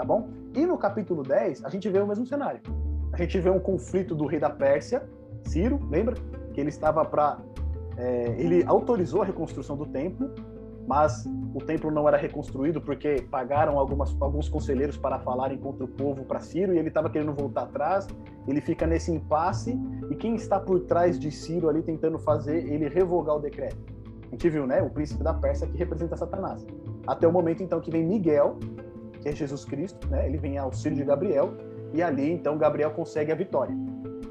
tá 0.00 0.04
bom? 0.04 0.30
E 0.54 0.64
no 0.64 0.78
capítulo 0.78 1.22
10, 1.22 1.62
a 1.62 1.68
gente 1.68 1.86
vê 1.90 2.00
o 2.00 2.06
mesmo 2.06 2.24
cenário. 2.24 2.60
A 3.12 3.18
gente 3.18 3.38
vê 3.38 3.50
um 3.50 3.60
conflito 3.60 4.14
do 4.14 4.24
rei 4.24 4.40
da 4.40 4.48
Pérsia, 4.48 5.06
Ciro, 5.44 5.78
lembra? 5.90 6.14
Que 6.54 6.60
ele 6.60 6.70
estava 6.70 7.04
para. 7.04 7.38
É, 7.98 8.34
ele 8.38 8.64
autorizou 8.66 9.20
a 9.20 9.26
reconstrução 9.26 9.76
do 9.76 9.84
templo, 9.84 10.34
mas 10.90 11.24
o 11.54 11.60
templo 11.60 11.88
não 11.88 12.08
era 12.08 12.16
reconstruído 12.16 12.80
porque 12.80 13.24
pagaram 13.30 13.78
algumas, 13.78 14.12
alguns 14.20 14.48
conselheiros 14.48 14.96
para 14.96 15.20
falarem 15.20 15.56
contra 15.56 15.84
o 15.84 15.88
povo 15.88 16.24
para 16.24 16.40
Ciro 16.40 16.74
e 16.74 16.78
ele 16.78 16.88
estava 16.88 17.08
querendo 17.08 17.32
voltar 17.32 17.62
atrás. 17.62 18.08
Ele 18.48 18.60
fica 18.60 18.88
nesse 18.88 19.12
impasse 19.12 19.78
e 20.10 20.16
quem 20.16 20.34
está 20.34 20.58
por 20.58 20.80
trás 20.80 21.16
de 21.16 21.30
Ciro 21.30 21.68
ali 21.68 21.80
tentando 21.80 22.18
fazer 22.18 22.66
ele 22.66 22.88
revogar 22.88 23.36
o 23.36 23.38
decreto? 23.38 23.78
A 24.26 24.30
gente 24.32 24.50
viu, 24.50 24.66
né? 24.66 24.82
O 24.82 24.90
príncipe 24.90 25.22
da 25.22 25.32
Pérsia 25.32 25.64
que 25.68 25.78
representa 25.78 26.16
Satanás. 26.16 26.66
Até 27.06 27.28
o 27.28 27.32
momento 27.32 27.62
então 27.62 27.80
que 27.80 27.92
vem 27.92 28.04
Miguel 28.04 28.58
que 29.20 29.28
é 29.28 29.32
Jesus 29.32 29.64
Cristo, 29.64 30.08
né? 30.08 30.26
Ele 30.26 30.38
vem 30.38 30.58
ao 30.58 30.66
auxílio 30.66 30.98
de 30.98 31.04
Gabriel 31.04 31.54
e 31.94 32.02
ali 32.02 32.32
então 32.32 32.58
Gabriel 32.58 32.90
consegue 32.90 33.30
a 33.30 33.36
vitória, 33.36 33.76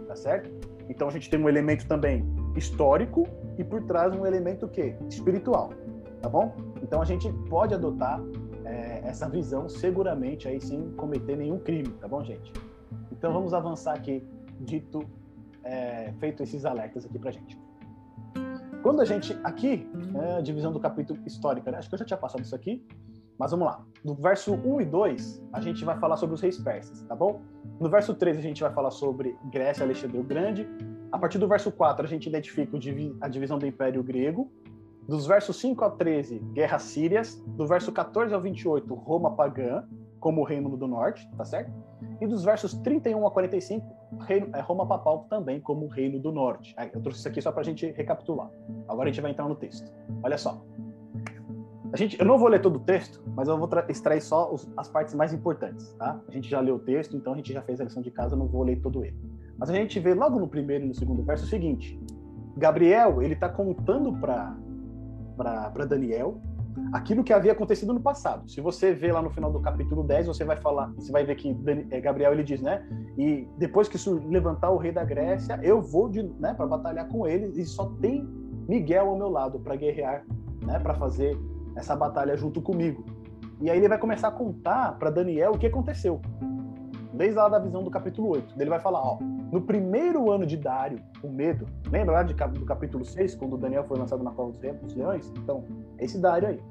tá 0.09 0.15
certo? 0.15 0.51
Então 0.89 1.07
a 1.07 1.11
gente 1.11 1.29
tem 1.29 1.39
um 1.39 1.47
elemento 1.47 1.87
também 1.87 2.27
histórico 2.57 3.25
e 3.57 3.63
por 3.63 3.81
trás 3.83 4.13
um 4.13 4.25
elemento 4.25 4.67
que 4.67 4.93
espiritual, 5.07 5.69
tá 6.21 6.29
bom? 6.29 6.55
Então 6.81 7.01
a 7.01 7.05
gente 7.05 7.31
pode 7.49 7.73
adotar 7.73 8.21
é, 8.65 9.01
essa 9.03 9.27
visão 9.27 9.67
seguramente 9.67 10.47
aí 10.47 10.59
sem 10.61 10.91
cometer 10.91 11.35
nenhum 11.35 11.59
crime, 11.59 11.89
tá 11.99 12.07
bom, 12.07 12.23
gente? 12.23 12.51
Então 13.11 13.33
vamos 13.33 13.53
avançar 13.53 13.93
aqui, 13.95 14.25
dito, 14.59 15.03
é, 15.63 16.11
feito 16.19 16.43
esses 16.43 16.65
alertas 16.65 17.05
aqui 17.05 17.17
pra 17.19 17.31
gente. 17.31 17.59
Quando 18.81 19.01
a 19.01 19.05
gente, 19.05 19.37
aqui, 19.43 19.89
é, 20.15 20.41
divisão 20.41 20.71
do 20.71 20.79
capítulo 20.79 21.19
histórico, 21.25 21.69
né? 21.69 21.77
acho 21.77 21.89
que 21.89 21.95
eu 21.95 21.99
já 21.99 22.05
tinha 22.05 22.17
passado 22.17 22.41
isso 22.41 22.55
aqui, 22.55 22.85
mas 23.37 23.51
vamos 23.51 23.67
lá. 23.67 23.81
No 24.03 24.15
verso 24.15 24.53
1 24.53 24.81
e 24.81 24.85
2, 24.85 25.43
a 25.53 25.61
gente 25.61 25.83
vai 25.83 25.97
falar 25.97 26.17
sobre 26.17 26.35
os 26.35 26.41
reis 26.41 26.57
persas, 26.57 27.01
tá 27.03 27.15
bom? 27.15 27.41
No 27.79 27.89
verso 27.89 28.13
3, 28.13 28.37
a 28.37 28.41
gente 28.41 28.61
vai 28.61 28.71
falar 28.73 28.91
sobre 28.91 29.37
Grécia 29.45 29.83
Alexandre 29.83 30.17
o 30.17 30.23
Grande. 30.23 30.67
A 31.11 31.17
partir 31.17 31.37
do 31.37 31.47
verso 31.47 31.71
4, 31.71 32.05
a 32.05 32.09
gente 32.09 32.27
identifica 32.27 32.77
a 33.21 33.27
divisão 33.27 33.57
do 33.57 33.65
Império 33.65 34.03
Grego. 34.03 34.51
Dos 35.09 35.25
versos 35.25 35.59
5 35.59 35.83
a 35.83 35.89
13, 35.89 36.37
guerras 36.53 36.83
sírias. 36.83 37.43
Do 37.47 37.65
verso 37.65 37.91
14 37.91 38.31
ao 38.31 38.39
28, 38.39 38.93
Roma 38.93 39.35
pagã, 39.35 39.83
como 40.19 40.41
o 40.41 40.43
Reino 40.43 40.77
do 40.77 40.87
Norte, 40.87 41.27
tá 41.35 41.43
certo? 41.43 41.71
E 42.21 42.27
dos 42.27 42.43
versos 42.43 42.75
31 42.75 43.25
a 43.25 43.31
45, 43.31 43.87
reino, 44.19 44.55
é, 44.55 44.61
Roma 44.61 44.85
papal 44.85 45.25
também 45.27 45.59
como 45.59 45.87
o 45.87 45.89
Reino 45.89 46.19
do 46.19 46.31
Norte. 46.31 46.75
Eu 46.93 47.01
trouxe 47.01 47.21
isso 47.21 47.27
aqui 47.27 47.41
só 47.41 47.51
para 47.51 47.61
a 47.61 47.63
gente 47.63 47.87
recapitular. 47.91 48.51
Agora 48.87 49.09
a 49.09 49.11
gente 49.11 49.19
vai 49.19 49.31
entrar 49.31 49.49
no 49.49 49.55
texto. 49.55 49.91
Olha 50.21 50.37
só. 50.37 50.63
A 51.91 51.97
gente, 51.97 52.19
eu 52.19 52.25
não 52.27 52.37
vou 52.37 52.47
ler 52.47 52.61
todo 52.61 52.75
o 52.75 52.81
texto, 52.81 53.19
mas 53.35 53.47
eu 53.47 53.57
vou 53.57 53.67
extrair 53.87 54.21
só 54.21 54.53
os, 54.53 54.71
as 54.77 54.87
partes 54.89 55.15
mais 55.15 55.33
importantes, 55.33 55.91
tá? 55.93 56.21
A 56.27 56.31
gente 56.31 56.47
já 56.47 56.59
leu 56.59 56.75
o 56.75 56.79
texto, 56.79 57.17
então 57.17 57.33
a 57.33 57.35
gente 57.35 57.51
já 57.51 57.63
fez 57.63 57.81
a 57.81 57.83
lição 57.83 58.03
de 58.03 58.11
casa, 58.11 58.35
eu 58.35 58.37
não 58.37 58.45
vou 58.45 58.61
ler 58.61 58.79
todo 58.79 59.03
ele. 59.03 59.17
Mas 59.57 59.71
a 59.71 59.73
gente 59.73 59.99
vê 59.99 60.13
logo 60.13 60.39
no 60.39 60.47
primeiro 60.47 60.85
e 60.85 60.87
no 60.87 60.93
segundo 60.93 61.23
verso 61.23 61.45
o 61.45 61.47
seguinte: 61.47 61.99
Gabriel, 62.55 63.23
ele 63.23 63.33
está 63.33 63.49
contando 63.49 64.13
para 64.13 64.55
para 65.39 65.85
Daniel 65.85 66.41
aquilo 66.93 67.23
que 67.23 67.33
havia 67.33 67.51
acontecido 67.51 67.93
no 67.93 67.99
passado. 67.99 68.49
Se 68.49 68.61
você 68.61 68.93
vê 68.93 69.11
lá 69.11 69.21
no 69.21 69.29
final 69.29 69.51
do 69.51 69.59
capítulo 69.59 70.03
10, 70.03 70.27
você 70.27 70.43
vai 70.43 70.57
falar, 70.57 70.91
você 70.95 71.11
vai 71.11 71.23
ver 71.23 71.35
que 71.35 71.55
é, 71.91 71.99
Gabriel 71.99 72.33
ele 72.33 72.43
diz, 72.43 72.61
né? 72.61 72.85
E 73.17 73.47
depois 73.57 73.87
que 73.87 73.97
levantar 74.09 74.69
o 74.71 74.77
rei 74.77 74.91
da 74.91 75.03
Grécia, 75.03 75.59
eu 75.63 75.81
vou 75.81 76.09
de, 76.09 76.23
né, 76.39 76.53
para 76.53 76.65
batalhar 76.65 77.07
com 77.07 77.27
ele 77.27 77.59
e 77.59 77.65
só 77.65 77.85
tem 78.01 78.27
Miguel 78.67 79.09
ao 79.09 79.17
meu 79.17 79.29
lado 79.29 79.59
para 79.59 79.75
guerrear, 79.75 80.25
né, 80.65 80.79
para 80.79 80.93
fazer 80.93 81.37
essa 81.75 81.95
batalha 81.95 82.35
junto 82.35 82.61
comigo. 82.61 83.03
E 83.61 83.69
aí 83.69 83.77
ele 83.77 83.89
vai 83.89 83.97
começar 83.97 84.29
a 84.29 84.31
contar 84.31 84.97
para 84.97 85.09
Daniel 85.09 85.53
o 85.53 85.57
que 85.57 85.67
aconteceu. 85.67 86.21
Desde 87.19 87.35
lá 87.35 87.49
da 87.49 87.59
visão 87.59 87.83
do 87.83 87.91
capítulo 87.91 88.29
8. 88.29 88.55
Ele 88.57 88.69
vai 88.69 88.79
falar, 88.79 89.01
ó, 89.01 89.17
no 89.51 89.59
primeiro 89.59 90.31
ano 90.31 90.45
de 90.45 90.55
Dário, 90.55 91.01
o 91.21 91.27
medo, 91.27 91.65
lembra 91.91 92.13
lá 92.13 92.23
de, 92.23 92.33
do 92.33 92.65
capítulo 92.65 93.03
6, 93.03 93.35
quando 93.35 93.57
Daniel 93.57 93.83
foi 93.83 93.97
lançado 93.97 94.23
na 94.23 94.31
cova 94.31 94.53
dos 94.53 94.95
leões? 94.95 95.29
Então, 95.37 95.65
esse 95.97 96.17
Dário 96.17 96.47
aí. 96.47 96.63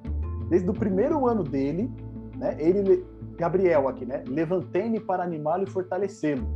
Desde 0.49 0.71
o 0.71 0.73
primeiro 0.73 1.29
ano 1.29 1.45
dele, 1.45 1.93
né, 2.39 2.57
ele, 2.59 3.05
Gabriel 3.37 3.89
aqui, 3.89 4.07
né, 4.07 4.25
levantei-me 4.27 4.99
para 4.99 5.23
animá-lo 5.23 5.65
e 5.65 5.71
fortalecê-lo. 5.71 6.49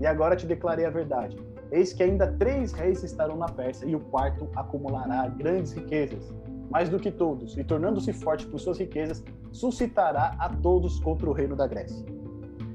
E 0.00 0.06
agora 0.06 0.34
te 0.34 0.44
declarei 0.44 0.84
a 0.84 0.90
verdade. 0.90 1.36
Eis 1.70 1.92
que 1.92 2.02
ainda 2.02 2.32
três 2.40 2.72
reis 2.72 3.04
estarão 3.04 3.36
na 3.36 3.46
Pérsia 3.46 3.86
e 3.86 3.94
o 3.94 4.00
quarto 4.00 4.48
acumulará 4.56 5.28
grandes 5.28 5.72
riquezas 5.74 6.34
mais 6.70 6.88
do 6.88 6.98
que 6.98 7.10
todos, 7.10 7.56
e 7.56 7.64
tornando-se 7.64 8.12
forte 8.12 8.46
por 8.46 8.60
suas 8.60 8.78
riquezas, 8.78 9.24
suscitará 9.50 10.36
a 10.38 10.48
todos 10.50 11.00
contra 11.00 11.28
o 11.28 11.32
reino 11.32 11.56
da 11.56 11.66
Grécia. 11.66 12.04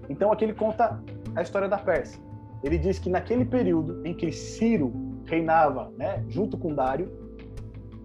Então 0.10 0.32
aqui 0.32 0.46
ele 0.46 0.54
conta 0.54 1.02
a 1.36 1.42
história 1.42 1.68
da 1.68 1.78
Pérsia. 1.78 2.22
Ele 2.64 2.78
diz 2.78 3.00
que 3.00 3.10
naquele 3.10 3.46
período 3.46 4.06
em 4.06 4.14
que 4.14 4.32
Ciro 4.32 4.94
reinava, 5.26 5.92
né, 5.98 6.24
junto 6.30 6.58
com 6.58 6.74
Dário, 6.74 7.12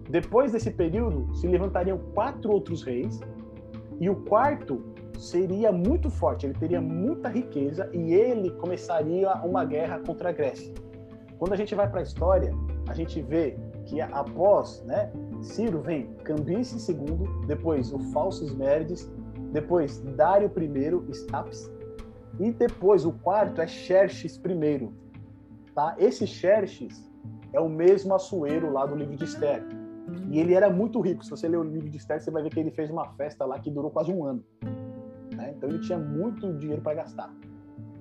depois 0.09 0.51
desse 0.51 0.71
período 0.71 1.33
se 1.35 1.47
levantariam 1.47 1.97
quatro 2.13 2.51
outros 2.51 2.83
reis, 2.83 3.19
e 3.99 4.09
o 4.09 4.15
quarto 4.15 4.81
seria 5.17 5.71
muito 5.71 6.09
forte, 6.09 6.45
ele 6.45 6.53
teria 6.53 6.79
muita 6.79 7.27
riqueza 7.27 7.89
e 7.93 8.13
ele 8.13 8.51
começaria 8.51 9.33
uma 9.43 9.65
guerra 9.65 9.99
contra 9.99 10.29
a 10.29 10.31
Grécia. 10.31 10.73
Quando 11.37 11.53
a 11.53 11.55
gente 11.55 11.75
vai 11.75 11.89
para 11.89 11.99
a 11.99 12.03
história, 12.03 12.53
a 12.87 12.93
gente 12.93 13.21
vê 13.21 13.57
que 13.85 14.01
após, 14.01 14.81
né, 14.85 15.11
Ciro 15.41 15.81
vem 15.81 16.07
Cambice 16.23 16.91
II, 16.91 17.45
depois 17.47 17.91
o 17.93 17.99
falso 18.11 18.45
Esmerdes, 18.45 19.11
depois 19.51 19.99
Dário 20.15 20.51
I, 20.57 21.11
Staps, 21.11 21.71
E 22.39 22.51
depois, 22.51 23.05
o 23.05 23.11
quarto 23.11 23.61
é 23.61 23.67
Xerxes 23.67 24.37
I. 24.37 24.89
Tá? 25.75 25.95
Esse 25.97 26.25
Xerxes 26.25 27.09
é 27.51 27.59
o 27.59 27.67
mesmo 27.67 28.13
Assuero 28.15 28.71
lá 28.71 28.85
do 28.85 28.95
livro 28.95 29.15
de 29.15 29.25
Esther. 29.25 29.65
E 30.29 30.39
ele 30.39 30.53
era 30.53 30.69
muito 30.69 31.01
rico. 31.01 31.23
Se 31.23 31.29
você 31.29 31.47
ler 31.47 31.57
o 31.57 31.63
livro 31.63 31.89
de 31.89 31.97
Esther, 31.97 32.21
você 32.21 32.31
vai 32.31 32.41
ver 32.41 32.49
que 32.49 32.59
ele 32.59 32.71
fez 32.71 32.89
uma 32.89 33.05
festa 33.13 33.45
lá 33.45 33.59
que 33.59 33.69
durou 33.69 33.91
quase 33.91 34.11
um 34.11 34.23
ano. 34.23 34.43
Né? 35.35 35.53
Então 35.55 35.69
ele 35.69 35.79
tinha 35.79 35.97
muito 35.97 36.53
dinheiro 36.53 36.81
para 36.81 36.95
gastar. 36.95 37.33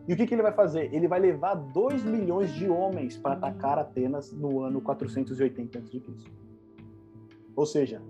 E 0.06 0.12
o 0.14 0.16
que, 0.16 0.26
que, 0.26 0.34
ele 0.34 0.42
vai 0.42 0.52
fazer? 0.52 0.92
Ele 0.94 1.06
vai 1.06 1.20
levar 1.20 1.54
2 1.54 2.02
milhões 2.04 2.50
de 2.54 2.66
homens 2.68 3.18
para 3.18 3.34
atacar 3.34 3.78
Atenas 3.78 4.32
no 4.32 4.62
ano 4.62 4.80
480 4.80 5.78
a.C. 5.78 6.02
Ou 7.54 7.66
seja, 7.66 8.00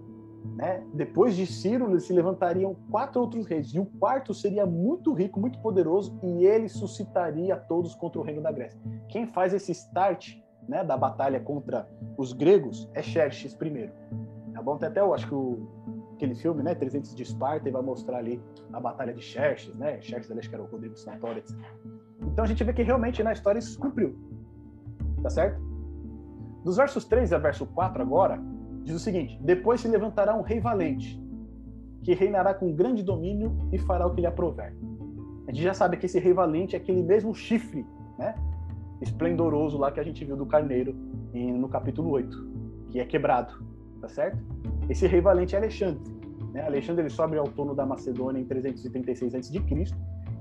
né, 0.57 0.85
depois 0.95 1.37
de 1.37 1.47
Ciro 1.47 1.99
se 2.01 2.13
levantariam 2.13 2.77
quatro 2.91 3.21
outros 3.21 3.47
reis, 3.47 3.73
e 3.75 3.79
o 3.79 3.87
quarto 3.87 4.35
seria 4.35 4.67
muito 4.67 5.13
rico, 5.13 5.41
muito 5.41 5.59
poderoso, 5.61 6.19
e 6.23 6.45
ele 6.45 6.69
suscitaria 6.69 7.57
todos 7.57 7.95
contra 7.95 8.21
o 8.21 8.25
reino 8.25 8.43
da 8.43 8.51
Grécia. 8.51 8.81
Quem 9.09 9.27
faz 9.27 9.55
esse 9.55 9.73
start 9.73 10.37
né, 10.69 10.85
da 10.85 10.97
batalha 10.97 11.41
contra 11.41 11.89
os 12.17 12.33
gregos 12.33 12.91
é 12.95 13.03
Xerxes 13.03 13.55
primeiro. 13.55 13.93
Tá 14.53 14.63
bom? 14.63 14.77
Tem 14.77 14.89
até, 14.89 15.01
eu 15.01 15.15
acho 15.15 15.27
que 15.27 15.35
o, 15.35 15.69
aquele 16.15 16.35
filme, 16.35 16.63
né, 16.63 16.75
300 16.75 17.15
de 17.15 17.23
Esparta, 17.23 17.69
e 17.69 17.73
vai 17.73 17.83
mostrar 17.83 18.19
ali 18.19 18.43
a 18.73 18.81
batalha 18.81 19.15
de 19.15 19.23
Xerxes, 19.23 19.77
né? 19.77 20.01
Xerxes, 20.03 20.37
acho 20.37 20.49
que 20.49 20.55
era 20.55 20.65
o 20.65 20.67
Rodrigo 20.67 20.97
Santoro, 20.97 21.39
etc. 21.39 21.57
Então 22.23 22.45
a 22.45 22.47
gente 22.47 22.63
vê 22.65 22.73
que 22.73 22.83
realmente 22.83 23.23
na 23.23 23.33
história 23.33 23.59
isso 23.59 23.79
cumpriu. 23.79 24.19
Tá 25.23 25.31
certo? 25.31 25.61
Dos 26.65 26.77
versos 26.77 27.05
3 27.05 27.33
a 27.33 27.39
verso 27.39 27.67
4 27.67 28.03
agora, 28.03 28.43
diz 28.89 28.97
o 28.97 28.99
seguinte: 28.99 29.39
Depois 29.43 29.81
se 29.81 29.89
levantará 29.89 30.35
um 30.35 30.41
rei 30.41 30.61
valente, 30.61 31.21
que 32.03 32.15
reinará 32.15 32.55
com 32.55 32.73
grande 32.73 33.03
domínio 33.03 33.57
e 33.71 33.79
fará 33.79 34.07
o 34.07 34.15
que 34.15 34.21
lhe 34.21 34.27
aprover. 34.27 34.75
A 35.47 35.53
gente 35.53 35.63
já 35.63 35.75
sabe 35.75 35.97
que 35.97 36.07
esse 36.07 36.19
rei 36.19 36.33
valente 36.33 36.75
é 36.75 36.79
aquele 36.79 37.03
mesmo 37.03 37.35
chifre, 37.35 37.87
né? 38.19 38.35
esplendoroso 39.01 39.79
lá 39.79 39.93
que 39.93 40.01
a 40.01 40.03
gente 40.03 40.25
viu 40.25 40.37
do 40.37 40.45
carneiro 40.45 40.95
no 41.33 41.69
capítulo 41.69 42.11
8, 42.11 42.49
que 42.91 42.99
é 42.99 43.05
quebrado, 43.05 43.63
tá 44.01 44.09
certo? 44.09 44.39
Esse 44.89 45.07
rei 45.07 45.21
valente 45.21 45.55
é 45.55 45.59
Alexandre. 45.59 46.03
Né? 46.53 46.63
Alexandre 46.63 47.03
ele 47.03 47.11
sobe 47.11 47.37
ao 47.37 47.47
trono 47.47 47.75
da 47.75 47.87
Macedônia 47.87 48.41
em 48.41 48.45
336 48.45 49.35
a.C. 49.35 49.63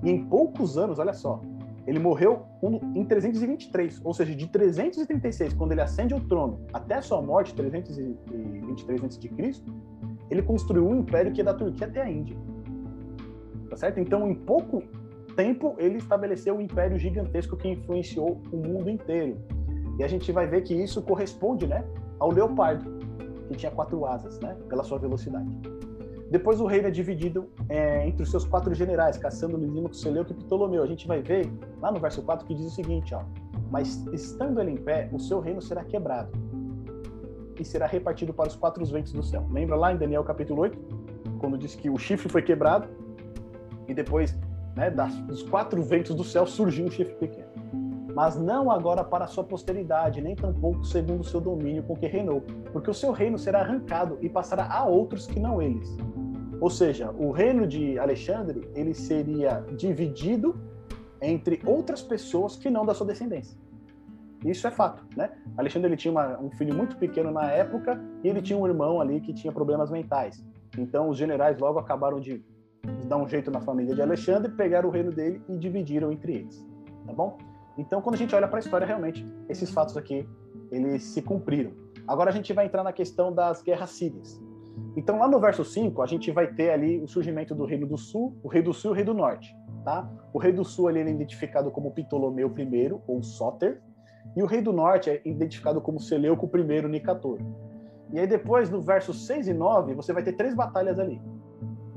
e 0.03 0.09
em 0.09 0.25
poucos 0.25 0.77
anos, 0.77 0.97
olha 0.99 1.13
só, 1.13 1.41
ele 1.87 1.99
morreu 1.99 2.45
em 2.93 3.05
323, 3.05 4.01
ou 4.03 4.13
seja, 4.13 4.35
de 4.35 4.45
336, 4.47 5.53
quando 5.53 5.71
ele 5.71 5.79
ascende 5.79 6.13
ao 6.13 6.19
trono, 6.19 6.59
até 6.73 6.99
sua 7.01 7.21
morte, 7.21 7.55
323 7.55 9.03
a.C., 9.05 9.63
ele 10.29 10.41
construiu 10.41 10.85
um 10.85 10.99
império 10.99 11.31
que 11.31 11.39
é 11.39 11.43
da 11.45 11.53
Turquia 11.53 11.87
até 11.87 12.01
a 12.01 12.11
Índia. 12.11 12.35
Tá 13.69 13.77
certo? 13.77 14.01
Então, 14.01 14.29
em 14.29 14.35
pouco 14.35 14.83
tempo, 15.37 15.75
ele 15.77 15.97
estabeleceu 15.97 16.57
um 16.57 16.61
império 16.61 16.99
gigantesco 16.99 17.55
que 17.55 17.69
influenciou 17.69 18.41
o 18.51 18.57
mundo 18.57 18.89
inteiro. 18.89 19.37
E 19.97 20.03
a 20.03 20.07
gente 20.09 20.29
vai 20.33 20.45
ver 20.45 20.63
que 20.63 20.73
isso 20.73 21.01
corresponde 21.01 21.65
né, 21.67 21.85
ao 22.19 22.31
leopardo, 22.31 22.97
que 23.47 23.55
tinha 23.55 23.71
quatro 23.71 24.05
asas, 24.05 24.37
né, 24.41 24.57
pela 24.67 24.83
sua 24.83 24.99
velocidade. 24.99 25.47
Depois 26.29 26.59
o 26.59 26.65
reino 26.65 26.87
é 26.87 26.91
dividido 26.91 27.49
é, 27.69 28.05
entre 28.05 28.23
os 28.23 28.29
seus 28.29 28.43
quatro 28.43 28.73
generais, 28.73 29.17
Cassandro, 29.17 29.57
Lisímaco, 29.57 29.95
Seleuco 29.95 30.31
e 30.31 30.35
Ptolomeu. 30.35 30.83
A 30.83 30.87
gente 30.87 31.07
vai 31.07 31.21
ver 31.21 31.49
lá 31.81 31.91
no 31.91 31.99
verso 31.99 32.21
4 32.21 32.45
que 32.45 32.53
diz 32.53 32.65
o 32.65 32.69
seguinte, 32.69 33.15
ó, 33.15 33.23
mas 33.71 34.05
estando 34.11 34.59
ele 34.59 34.71
em 34.71 34.77
pé, 34.77 35.09
o 35.11 35.19
seu 35.19 35.39
reino 35.39 35.61
será 35.61 35.83
quebrado 35.83 36.31
e 37.59 37.63
será 37.63 37.87
repartido 37.87 38.33
para 38.33 38.49
os 38.49 38.55
quatro 38.55 38.85
ventos 38.85 39.13
do 39.13 39.23
céu. 39.23 39.45
Lembra 39.51 39.75
lá 39.75 39.93
em 39.93 39.97
Daniel 39.97 40.23
capítulo 40.23 40.61
8, 40.61 40.77
quando 41.39 41.57
diz 41.57 41.75
que 41.75 41.89
o 41.89 41.97
chifre 41.97 42.29
foi 42.29 42.41
quebrado 42.41 42.87
e 43.87 43.93
depois 43.93 44.37
né, 44.75 44.91
das, 44.91 45.15
dos 45.21 45.43
quatro 45.43 45.81
ventos 45.81 46.13
do 46.13 46.23
céu 46.23 46.45
surgiu 46.45 46.85
um 46.85 46.91
chifre 46.91 47.15
pequeno. 47.15 47.47
Mas 48.17 48.35
não 48.35 48.71
agora 48.71 49.03
para 49.03 49.25
a 49.25 49.27
sua 49.27 49.43
posteridade, 49.43 50.23
nem 50.23 50.35
tampouco 50.35 50.83
segundo 50.83 51.21
o 51.21 51.23
seu 51.23 51.39
domínio 51.39 51.83
com 51.83 51.95
que 51.95 52.07
reinou, 52.07 52.41
porque 52.73 52.89
o 52.89 52.93
seu 52.93 53.11
reino 53.11 53.37
será 53.37 53.59
arrancado 53.59 54.17
e 54.19 54.27
passará 54.27 54.67
a 54.73 54.85
outros 54.85 55.27
que 55.27 55.39
não 55.39 55.61
eles. 55.61 55.95
Ou 56.59 56.67
seja, 56.67 57.11
o 57.11 57.29
reino 57.29 57.67
de 57.67 57.99
Alexandre 57.99 58.67
ele 58.73 58.95
seria 58.95 59.63
dividido 59.77 60.59
entre 61.21 61.61
outras 61.63 62.01
pessoas 62.01 62.55
que 62.55 62.71
não 62.71 62.87
da 62.87 62.95
sua 62.95 63.05
descendência. 63.05 63.55
Isso 64.43 64.65
é 64.65 64.71
fato, 64.71 65.05
né? 65.15 65.29
Alexandre 65.55 65.89
ele 65.89 65.97
tinha 65.97 66.11
uma, 66.11 66.39
um 66.39 66.49
filho 66.49 66.73
muito 66.73 66.97
pequeno 66.97 67.29
na 67.29 67.51
época 67.51 68.01
e 68.23 68.29
ele 68.29 68.41
tinha 68.41 68.57
um 68.57 68.65
irmão 68.65 68.99
ali 68.99 69.21
que 69.21 69.31
tinha 69.31 69.53
problemas 69.53 69.91
mentais. 69.91 70.43
Então 70.75 71.07
os 71.07 71.19
generais 71.19 71.59
logo 71.59 71.77
acabaram 71.77 72.19
de 72.19 72.43
dar 73.05 73.17
um 73.17 73.29
jeito 73.29 73.51
na 73.51 73.61
família 73.61 73.93
de 73.93 74.01
Alexandre, 74.01 74.51
pegaram 74.53 74.89
o 74.89 74.91
reino 74.91 75.11
dele 75.11 75.39
e 75.47 75.55
dividiram 75.55 76.11
entre 76.11 76.33
eles, 76.33 76.65
tá 77.05 77.13
bom? 77.13 77.37
Então, 77.77 78.01
quando 78.01 78.15
a 78.15 78.17
gente 78.17 78.35
olha 78.35 78.47
para 78.47 78.57
a 78.57 78.59
história, 78.59 78.87
realmente, 78.87 79.25
esses 79.47 79.69
fatos 79.71 79.95
aqui, 79.95 80.27
eles 80.71 81.03
se 81.03 81.21
cumpriram. 81.21 81.71
Agora 82.07 82.29
a 82.29 82.33
gente 82.33 82.51
vai 82.53 82.65
entrar 82.65 82.83
na 82.83 82.93
questão 82.93 83.33
das 83.33 83.61
guerras 83.61 83.91
sírias. 83.91 84.41
Então, 84.95 85.19
lá 85.19 85.27
no 85.27 85.39
verso 85.39 85.63
5, 85.63 86.01
a 86.01 86.05
gente 86.05 86.31
vai 86.31 86.47
ter 86.47 86.71
ali 86.71 86.99
o 86.99 87.07
surgimento 87.07 87.53
do 87.53 87.65
reino 87.65 87.85
do 87.85 87.97
sul, 87.97 88.35
o 88.43 88.47
rei 88.47 88.61
do 88.61 88.73
sul 88.73 88.91
e 88.91 88.93
o 88.93 88.95
rei 88.95 89.03
do 89.03 89.13
norte, 89.13 89.55
tá? 89.83 90.09
O 90.33 90.39
rei 90.39 90.51
do 90.51 90.63
sul 90.63 90.87
ali 90.87 90.99
é 90.99 91.09
identificado 91.09 91.69
como 91.69 91.91
Ptolomeu 91.91 92.51
I, 92.57 92.99
ou 93.07 93.21
Sóter, 93.21 93.81
e 94.35 94.41
o 94.41 94.45
rei 94.45 94.61
do 94.61 94.73
norte 94.73 95.09
é 95.09 95.21
identificado 95.25 95.81
como 95.81 95.99
Seleuco 95.99 96.49
I 96.57 96.87
Nicator. 96.87 97.39
E 98.11 98.19
aí 98.19 98.27
depois, 98.27 98.69
no 98.69 98.81
verso 98.81 99.13
6 99.13 99.47
e 99.47 99.53
9, 99.53 99.93
você 99.93 100.13
vai 100.13 100.23
ter 100.23 100.33
três 100.33 100.55
batalhas 100.55 100.97
ali, 100.99 101.21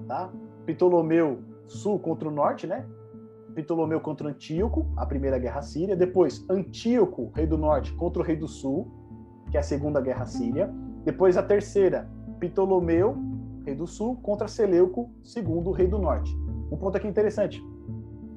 tá? 0.07 0.31
Ptolomeu 0.67 1.43
sul 1.67 1.99
contra 1.99 2.29
o 2.29 2.33
norte, 2.33 2.67
né? 2.67 2.87
Ptolomeu 3.55 4.01
contra 4.01 4.29
Antíoco, 4.29 4.87
a 4.97 5.05
primeira 5.07 5.39
guerra 5.39 5.63
síria. 5.63 5.97
Depois, 5.97 6.45
Antíoco, 6.49 7.31
rei 7.35 7.47
do 7.47 7.59
norte, 7.59 7.93
contra 7.95 8.23
o 8.23 8.25
rei 8.25 8.37
do 8.37 8.49
sul, 8.49 8.89
que 9.51 9.57
é 9.57 9.61
a 9.61 9.63
segunda 9.63 10.01
guerra 10.01 10.27
síria. 10.27 10.73
Depois, 11.05 11.37
a 11.37 11.43
terceira, 11.43 12.09
Ptolomeu, 12.39 13.17
rei 13.65 13.75
do 13.75 13.87
sul, 13.87 14.17
contra 14.17 14.49
Seleuco, 14.49 15.11
segundo 15.23 15.71
rei 15.71 15.87
do 15.87 15.99
norte. 15.99 16.35
Um 16.71 16.77
ponto 16.77 16.97
aqui 16.97 17.07
interessante. 17.07 17.63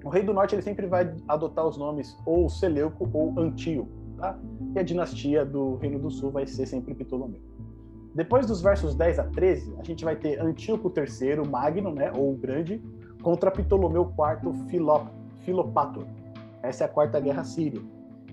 O 0.03 0.09
rei 0.09 0.23
do 0.23 0.33
norte 0.33 0.53
ele 0.55 0.61
sempre 0.61 0.85
vai 0.87 1.15
adotar 1.27 1.65
os 1.65 1.77
nomes 1.77 2.17
ou 2.25 2.49
Seleuco 2.49 3.09
ou 3.13 3.39
Antíoco, 3.39 3.91
tá? 4.17 4.37
E 4.75 4.79
a 4.79 4.83
dinastia 4.83 5.45
do 5.45 5.75
reino 5.75 5.99
do 5.99 6.11
sul 6.11 6.31
vai 6.31 6.45
ser 6.45 6.65
sempre 6.65 6.93
Ptolomeu. 6.93 7.41
Depois 8.13 8.45
dos 8.45 8.61
versos 8.61 8.93
10 8.95 9.19
a 9.19 9.23
13, 9.23 9.75
a 9.79 9.83
gente 9.83 10.03
vai 10.03 10.15
ter 10.15 10.39
Antíoco 10.39 10.91
III, 10.95 11.47
Magno, 11.49 11.91
né, 11.91 12.11
ou 12.11 12.33
o 12.33 12.37
Grande, 12.37 12.83
contra 13.23 13.49
Ptolomeu 13.49 14.13
IV, 14.13 14.53
Filop. 14.67 15.07
Essa 16.61 16.83
é 16.83 16.85
a 16.85 16.89
quarta 16.89 17.19
guerra 17.19 17.43
síria. 17.43 17.81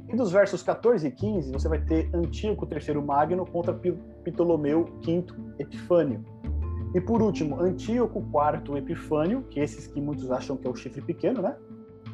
E 0.09 0.17
dos 0.17 0.33
versos 0.33 0.63
14 0.63 1.07
e 1.07 1.11
15, 1.11 1.53
você 1.53 1.69
vai 1.69 1.81
ter 1.81 2.11
Antíoco 2.13 2.67
III 2.67 3.01
Magno 3.01 3.47
contra 3.47 3.73
Ptolomeu 4.25 4.85
V 5.05 5.25
Epifânio. 5.59 6.25
E 6.93 7.01
por 7.01 7.23
último, 7.23 7.61
Antíoco 7.61 8.19
IV 8.19 8.77
Epifânio, 8.77 9.43
que 9.49 9.61
esses 9.61 9.87
que 9.87 10.01
muitos 10.01 10.31
acham 10.31 10.57
que 10.57 10.67
é 10.67 10.71
o 10.71 10.75
chifre 10.75 11.01
pequeno, 11.01 11.41
né? 11.41 11.57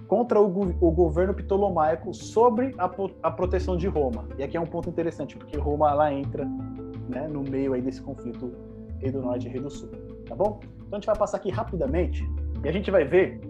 Contra 0.07 0.41
o, 0.41 0.47
o 0.47 0.91
governo 0.91 1.35
ptolomaico 1.35 2.14
sobre 2.14 2.74
a, 2.79 2.89
a, 3.22 3.31
proteção 3.31 3.77
de 3.77 3.89
Roma. 3.89 4.29
E 4.39 4.43
aqui 4.43 4.57
é 4.57 4.61
um 4.61 4.66
ponto 4.66 4.89
interessante, 4.89 5.37
porque 5.37 5.57
Roma 5.57 5.93
lá 5.95 6.12
entra 6.12 6.45
né, 7.09 7.27
no 7.27 7.43
meio 7.43 7.72
aí 7.72 7.81
desse 7.81 8.03
conflito 8.03 8.53
Rei 8.99 9.11
do 9.11 9.20
Norte 9.20 9.49
e 9.49 9.51
Rei 9.51 9.61
do 9.61 9.70
Sul, 9.70 9.89
tá 10.27 10.37
bom? 10.37 10.61
Então 10.62 10.93
a 10.93 10.95
gente 10.97 11.07
vai 11.07 11.16
passar 11.16 11.39
aqui 11.39 11.51
rapidamente 11.51 12.24
e 12.67 12.69
a 12.69 12.73
gente 12.73 12.91
vai 12.91 13.05
ver 13.05 13.41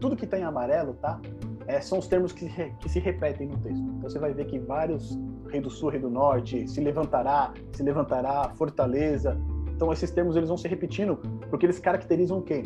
tudo 0.00 0.16
que 0.16 0.24
está 0.24 0.38
em 0.38 0.44
amarelo, 0.44 0.94
tá? 0.94 1.20
É, 1.66 1.78
são 1.78 1.98
os 1.98 2.06
termos 2.08 2.32
que, 2.32 2.48
que 2.80 2.88
se 2.88 2.98
repetem 2.98 3.46
no 3.46 3.58
texto. 3.58 3.82
Então 3.82 4.08
você 4.08 4.18
vai 4.18 4.32
ver 4.32 4.46
que 4.46 4.58
vários 4.58 5.20
Rei 5.50 5.60
do 5.60 5.68
Sul, 5.68 5.90
Rei 5.90 6.00
do 6.00 6.08
Norte, 6.08 6.66
se 6.66 6.80
levantará, 6.80 7.52
se 7.70 7.82
levantará, 7.82 8.50
fortaleza. 8.54 9.38
Então 9.76 9.92
esses 9.92 10.10
termos 10.10 10.36
eles 10.36 10.48
vão 10.48 10.56
se 10.56 10.66
repetindo 10.68 11.16
porque 11.50 11.66
eles 11.66 11.78
caracterizam 11.78 12.38
o 12.38 12.42
quê? 12.42 12.62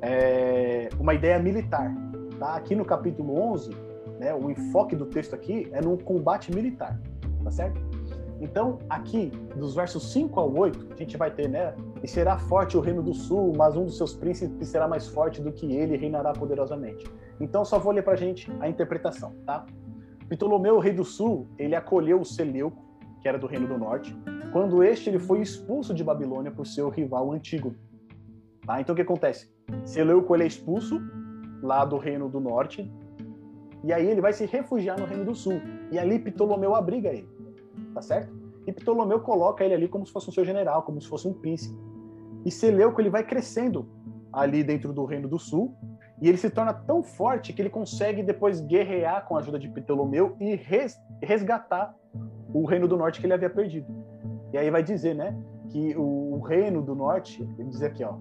É, 0.00 0.90
uma 1.00 1.12
ideia 1.12 1.40
militar. 1.40 1.92
Tá? 2.38 2.54
Aqui 2.54 2.76
no 2.76 2.84
capítulo 2.84 3.36
11, 3.36 3.70
né, 4.20 4.32
o 4.32 4.48
enfoque 4.48 4.94
do 4.94 5.06
texto 5.06 5.34
aqui 5.34 5.68
é 5.72 5.80
no 5.80 5.98
combate 5.98 6.54
militar, 6.54 7.00
tá 7.42 7.50
certo? 7.50 7.80
Então, 8.40 8.78
aqui, 8.88 9.32
dos 9.56 9.74
versos 9.74 10.12
5 10.12 10.38
ao 10.38 10.54
8, 10.54 10.92
a 10.92 10.96
gente 10.96 11.16
vai 11.16 11.30
ter, 11.30 11.48
né? 11.48 11.74
E 12.02 12.06
será 12.06 12.38
forte 12.38 12.76
o 12.76 12.80
reino 12.80 13.02
do 13.02 13.12
sul, 13.12 13.52
mas 13.56 13.76
um 13.76 13.84
dos 13.84 13.96
seus 13.96 14.14
príncipes 14.14 14.68
será 14.68 14.86
mais 14.86 15.08
forte 15.08 15.42
do 15.42 15.52
que 15.52 15.74
ele 15.74 15.94
e 15.94 15.96
reinará 15.96 16.32
poderosamente. 16.32 17.04
Então, 17.40 17.64
só 17.64 17.78
vou 17.78 17.92
ler 17.92 18.02
pra 18.02 18.14
gente 18.14 18.50
a 18.60 18.68
interpretação, 18.68 19.34
tá? 19.44 19.66
Ptolomeu, 20.28 20.76
o 20.76 20.78
rei 20.78 20.92
do 20.92 21.04
sul, 21.04 21.48
ele 21.58 21.74
acolheu 21.74 22.20
o 22.20 22.24
Seleuco, 22.24 22.86
que 23.20 23.28
era 23.28 23.38
do 23.38 23.46
reino 23.46 23.66
do 23.66 23.76
norte, 23.76 24.16
quando 24.52 24.84
este 24.84 25.10
ele 25.10 25.18
foi 25.18 25.40
expulso 25.40 25.92
de 25.92 26.04
Babilônia 26.04 26.52
por 26.52 26.66
seu 26.66 26.88
rival 26.88 27.32
antigo. 27.32 27.74
Tá? 28.64 28.80
Então, 28.80 28.92
o 28.92 28.96
que 28.96 29.02
acontece? 29.02 29.50
Seleuco 29.84 30.34
ele 30.36 30.44
é 30.44 30.46
expulso 30.46 31.00
lá 31.60 31.84
do 31.84 31.96
reino 31.96 32.28
do 32.28 32.38
norte, 32.38 32.88
e 33.82 33.92
aí 33.92 34.06
ele 34.06 34.20
vai 34.20 34.32
se 34.32 34.46
refugiar 34.46 34.98
no 34.98 35.06
reino 35.06 35.24
do 35.24 35.34
sul. 35.34 35.60
E 35.90 35.98
ali 35.98 36.18
Ptolomeu 36.18 36.74
abriga 36.74 37.08
ele 37.08 37.37
tá 37.94 38.02
certo? 38.02 38.32
E 38.66 38.72
Ptolomeu 38.72 39.20
coloca 39.20 39.64
ele 39.64 39.74
ali 39.74 39.88
como 39.88 40.06
se 40.06 40.12
fosse 40.12 40.28
um 40.28 40.32
seu 40.32 40.44
general, 40.44 40.82
como 40.82 41.00
se 41.00 41.08
fosse 41.08 41.26
um 41.26 41.32
príncipe. 41.32 41.76
E 42.44 42.50
Seleuco 42.50 43.00
ele 43.00 43.10
vai 43.10 43.24
crescendo 43.24 43.88
ali 44.32 44.62
dentro 44.62 44.92
do 44.92 45.04
Reino 45.04 45.28
do 45.28 45.38
Sul, 45.38 45.74
E 46.20 46.28
ele 46.28 46.36
se 46.36 46.50
torna 46.50 46.74
tão 46.74 47.00
forte 47.00 47.52
que 47.52 47.62
ele 47.62 47.70
consegue 47.70 48.24
depois 48.24 48.60
guerrear 48.60 49.24
com 49.26 49.36
a 49.36 49.38
ajuda 49.38 49.56
de 49.56 49.68
Ptolomeu 49.68 50.36
e 50.40 50.56
res, 50.56 50.98
resgatar 51.22 51.94
o 52.52 52.64
reino 52.64 52.88
do 52.88 52.96
norte 52.96 53.20
que 53.20 53.26
ele 53.26 53.34
havia 53.34 53.48
perdido. 53.48 53.86
E 54.52 54.58
aí 54.58 54.68
vai 54.68 54.82
dizer, 54.82 55.14
né, 55.14 55.38
que 55.68 55.94
o, 55.96 56.40
reino 56.40 56.82
do 56.82 56.94
norte, 56.94 57.42
ele 57.58 57.68
diz 57.68 57.82
aqui, 57.82 58.02
ó, 58.02 58.16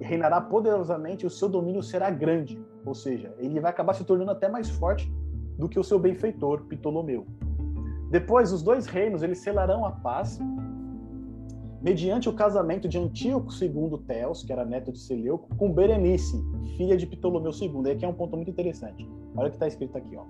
reinará 0.00 0.40
poderosamente, 0.40 1.26
o 1.26 1.30
seu 1.30 1.48
domínio 1.48 1.82
será 1.82 2.10
grande. 2.10 2.62
Ou 2.84 2.94
seja, 2.94 3.34
ele 3.38 3.58
vai 3.60 3.70
acabar 3.70 3.94
se 3.94 4.04
tornando 4.04 4.30
até 4.30 4.48
mais 4.48 4.68
forte 4.70 5.12
do 5.58 5.68
que 5.68 5.78
o 5.78 5.84
seu 5.84 5.98
benfeitor 5.98 6.62
Ptolomeu. 6.66 7.26
Depois, 8.12 8.52
os 8.52 8.62
dois 8.62 8.84
reinos 8.84 9.22
eles 9.22 9.38
selarão 9.38 9.86
a 9.86 9.90
paz 9.90 10.38
mediante 11.80 12.28
o 12.28 12.34
casamento 12.34 12.86
de 12.86 12.98
Antíoco 12.98 13.50
II 13.50 13.98
Teos, 14.06 14.42
que 14.42 14.52
era 14.52 14.66
neto 14.66 14.92
de 14.92 14.98
Seleuco, 14.98 15.48
com 15.56 15.72
Berenice, 15.72 16.36
filha 16.76 16.94
de 16.94 17.06
Ptolomeu 17.06 17.52
II. 17.58 17.86
E 17.86 17.90
aqui 17.92 18.04
é 18.04 18.08
um 18.08 18.12
ponto 18.12 18.36
muito 18.36 18.50
interessante. 18.50 19.08
Olha 19.34 19.46
o 19.46 19.50
que 19.50 19.56
está 19.56 19.66
escrito 19.66 19.96
aqui. 19.96 20.14
Ó. 20.14 20.24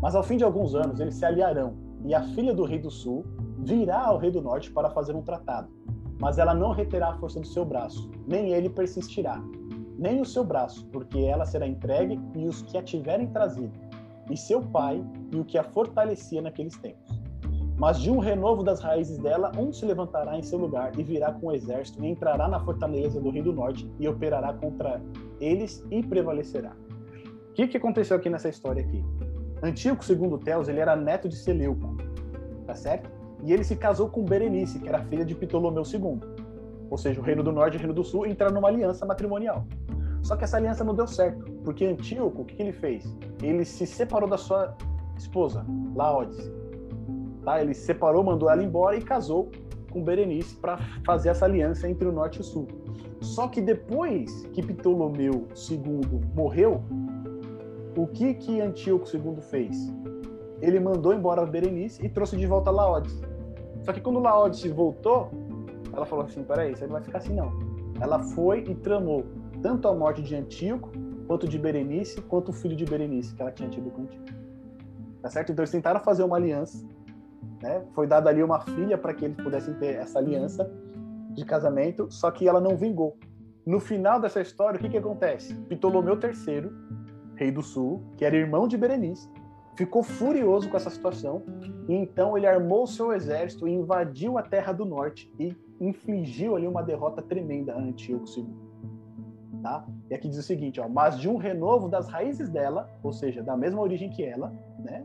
Mas 0.00 0.14
ao 0.14 0.22
fim 0.22 0.36
de 0.36 0.44
alguns 0.44 0.76
anos 0.76 1.00
eles 1.00 1.16
se 1.16 1.24
aliarão, 1.24 1.74
e 2.04 2.14
a 2.14 2.22
filha 2.22 2.54
do 2.54 2.62
rei 2.62 2.78
do 2.78 2.92
sul 2.92 3.24
virá 3.58 4.04
ao 4.04 4.18
rei 4.18 4.30
do 4.30 4.40
norte 4.40 4.70
para 4.70 4.88
fazer 4.90 5.16
um 5.16 5.22
tratado. 5.22 5.68
Mas 6.20 6.38
ela 6.38 6.54
não 6.54 6.70
reterá 6.70 7.08
a 7.08 7.18
força 7.18 7.40
do 7.40 7.46
seu 7.48 7.64
braço, 7.64 8.08
nem 8.24 8.52
ele 8.52 8.70
persistirá, 8.70 9.42
nem 9.98 10.20
o 10.20 10.24
seu 10.24 10.44
braço, 10.44 10.86
porque 10.92 11.18
ela 11.18 11.44
será 11.44 11.66
entregue 11.66 12.20
e 12.36 12.46
os 12.46 12.62
que 12.62 12.78
a 12.78 12.82
tiverem 12.84 13.26
trazido, 13.26 13.72
e 14.30 14.36
seu 14.36 14.60
pai 14.60 15.04
e 15.32 15.36
o 15.36 15.44
que 15.44 15.58
a 15.58 15.64
fortalecia 15.64 16.42
naqueles 16.42 16.76
tempos. 16.76 17.20
Mas 17.78 18.00
de 18.00 18.10
um 18.10 18.18
renovo 18.18 18.62
das 18.62 18.80
raízes 18.80 19.18
dela, 19.18 19.52
um 19.58 19.72
se 19.72 19.84
levantará 19.84 20.38
em 20.38 20.42
seu 20.42 20.58
lugar 20.58 20.98
e 20.98 21.02
virá 21.02 21.32
com 21.32 21.48
o 21.48 21.52
exército 21.52 22.02
e 22.02 22.08
entrará 22.08 22.48
na 22.48 22.58
fortaleza 22.58 23.20
do 23.20 23.28
Rio 23.28 23.44
do 23.44 23.52
Norte 23.52 23.90
e 24.00 24.08
operará 24.08 24.54
contra 24.54 25.00
eles 25.40 25.84
e 25.90 26.02
prevalecerá. 26.02 26.74
O 27.50 27.52
que, 27.52 27.68
que 27.68 27.76
aconteceu 27.76 28.16
aqui 28.16 28.30
nessa 28.30 28.48
história 28.48 28.82
aqui? 28.82 29.04
Antíoco 29.62 30.04
segundo 30.04 30.38
Teos, 30.38 30.68
ele 30.68 30.80
era 30.80 30.96
neto 30.96 31.28
de 31.28 31.36
Seleuco, 31.36 31.96
tá 32.66 32.74
certo? 32.74 33.10
E 33.44 33.52
ele 33.52 33.64
se 33.64 33.76
casou 33.76 34.08
com 34.08 34.24
Berenice, 34.24 34.78
que 34.78 34.88
era 34.88 35.02
filha 35.04 35.24
de 35.24 35.34
Ptolomeu 35.34 35.82
II. 35.82 36.18
Ou 36.88 36.96
seja, 36.96 37.20
o 37.20 37.22
Reino 37.22 37.42
do 37.42 37.52
Norte 37.52 37.74
e 37.74 37.76
o 37.76 37.80
Reino 37.80 37.94
do 37.94 38.04
Sul 38.04 38.26
entraram 38.26 38.54
numa 38.54 38.68
aliança 38.68 39.04
matrimonial. 39.04 39.66
Só 40.26 40.34
que 40.34 40.42
essa 40.42 40.56
aliança 40.56 40.82
não 40.82 40.92
deu 40.92 41.06
certo, 41.06 41.44
porque 41.62 41.84
Antíoco, 41.84 42.42
o 42.42 42.44
que, 42.44 42.56
que 42.56 42.62
ele 42.62 42.72
fez? 42.72 43.16
Ele 43.40 43.64
se 43.64 43.86
separou 43.86 44.28
da 44.28 44.36
sua 44.36 44.76
esposa, 45.16 45.64
Laodice 45.94 46.52
Tá? 47.44 47.62
Ele 47.62 47.72
se 47.72 47.82
separou, 47.82 48.24
mandou 48.24 48.50
ela 48.50 48.60
embora 48.60 48.96
e 48.96 49.02
casou 49.02 49.52
com 49.88 50.02
Berenice 50.02 50.56
para 50.56 50.78
fazer 51.04 51.28
essa 51.28 51.44
aliança 51.44 51.88
entre 51.88 52.08
o 52.08 52.10
norte 52.12 52.38
e 52.38 52.40
o 52.40 52.44
sul. 52.44 52.66
Só 53.20 53.46
que 53.46 53.60
depois 53.60 54.44
que 54.52 54.60
Ptolomeu 54.62 55.46
II 55.70 56.20
morreu, 56.34 56.82
o 57.96 58.08
que 58.08 58.34
que 58.34 58.60
Antíoco 58.60 59.06
II 59.06 59.40
fez? 59.42 59.94
Ele 60.60 60.80
mandou 60.80 61.14
embora 61.14 61.46
Berenice 61.46 62.04
e 62.04 62.08
trouxe 62.08 62.36
de 62.36 62.46
volta 62.46 62.68
Laodice. 62.68 63.22
Só 63.82 63.92
que 63.92 64.00
quando 64.00 64.18
Laodice 64.18 64.68
voltou, 64.70 65.30
ela 65.92 66.04
falou 66.04 66.24
assim: 66.24 66.42
peraí, 66.42 66.72
isso 66.72 66.82
aí 66.82 66.88
não 66.88 66.94
vai 66.94 67.04
ficar 67.04 67.18
assim 67.18 67.32
não. 67.32 67.52
Ela 68.00 68.18
foi 68.18 68.64
e 68.68 68.74
tramou 68.74 69.24
tanto 69.62 69.88
a 69.88 69.94
morte 69.94 70.22
de 70.22 70.34
Antíoco, 70.34 70.90
quanto 71.26 71.48
de 71.48 71.58
Berenice, 71.58 72.20
quanto 72.22 72.50
o 72.50 72.52
filho 72.52 72.76
de 72.76 72.84
Berenice 72.84 73.34
que 73.34 73.42
ela 73.42 73.50
tinha 73.50 73.68
tido 73.68 73.90
com 73.90 74.02
Antíoco. 74.02 74.26
Tá 75.22 75.30
certo? 75.30 75.52
Então 75.52 75.62
eles 75.62 75.72
tentaram 75.72 76.00
fazer 76.00 76.22
uma 76.22 76.36
aliança 76.36 76.86
né? 77.62 77.84
Foi 77.94 78.06
dada 78.06 78.30
ali 78.30 78.42
uma 78.42 78.60
filha 78.60 78.98
para 78.98 79.14
que 79.14 79.24
eles 79.24 79.36
pudessem 79.36 79.74
ter 79.74 79.96
essa 79.96 80.18
aliança 80.18 80.70
de 81.30 81.44
casamento, 81.44 82.06
só 82.10 82.30
que 82.30 82.48
ela 82.48 82.60
não 82.60 82.76
vingou. 82.76 83.16
No 83.64 83.80
final 83.80 84.20
dessa 84.20 84.40
história, 84.40 84.78
o 84.78 84.80
que, 84.80 84.88
que 84.88 84.96
acontece? 84.96 85.54
Ptolomeu 85.68 86.18
III, 86.18 86.70
rei 87.34 87.50
do 87.50 87.62
sul, 87.62 88.02
que 88.16 88.24
era 88.24 88.36
irmão 88.36 88.68
de 88.68 88.76
Berenice, 88.76 89.28
ficou 89.76 90.02
furioso 90.02 90.70
com 90.70 90.76
essa 90.76 90.88
situação 90.88 91.42
e 91.88 91.94
então 91.94 92.36
ele 92.36 92.46
armou 92.46 92.86
seu 92.86 93.12
exército 93.12 93.68
e 93.68 93.72
invadiu 93.72 94.38
a 94.38 94.42
terra 94.42 94.72
do 94.72 94.86
norte 94.86 95.30
e 95.38 95.54
infligiu 95.78 96.56
ali 96.56 96.66
uma 96.66 96.82
derrota 96.82 97.20
tremenda 97.20 97.74
a 97.74 97.78
Antíoco 97.78 98.24
II. 98.34 98.65
Tá? 99.66 99.84
E 100.08 100.14
aqui 100.14 100.28
diz 100.28 100.38
o 100.38 100.44
seguinte, 100.44 100.80
ó, 100.80 100.88
mas 100.88 101.18
de 101.18 101.28
um 101.28 101.38
renovo 101.38 101.88
das 101.88 102.06
raízes 102.06 102.48
dela, 102.48 102.88
ou 103.02 103.12
seja, 103.12 103.42
da 103.42 103.56
mesma 103.56 103.82
origem 103.82 104.08
que 104.08 104.22
ela, 104.22 104.52
né? 104.78 105.04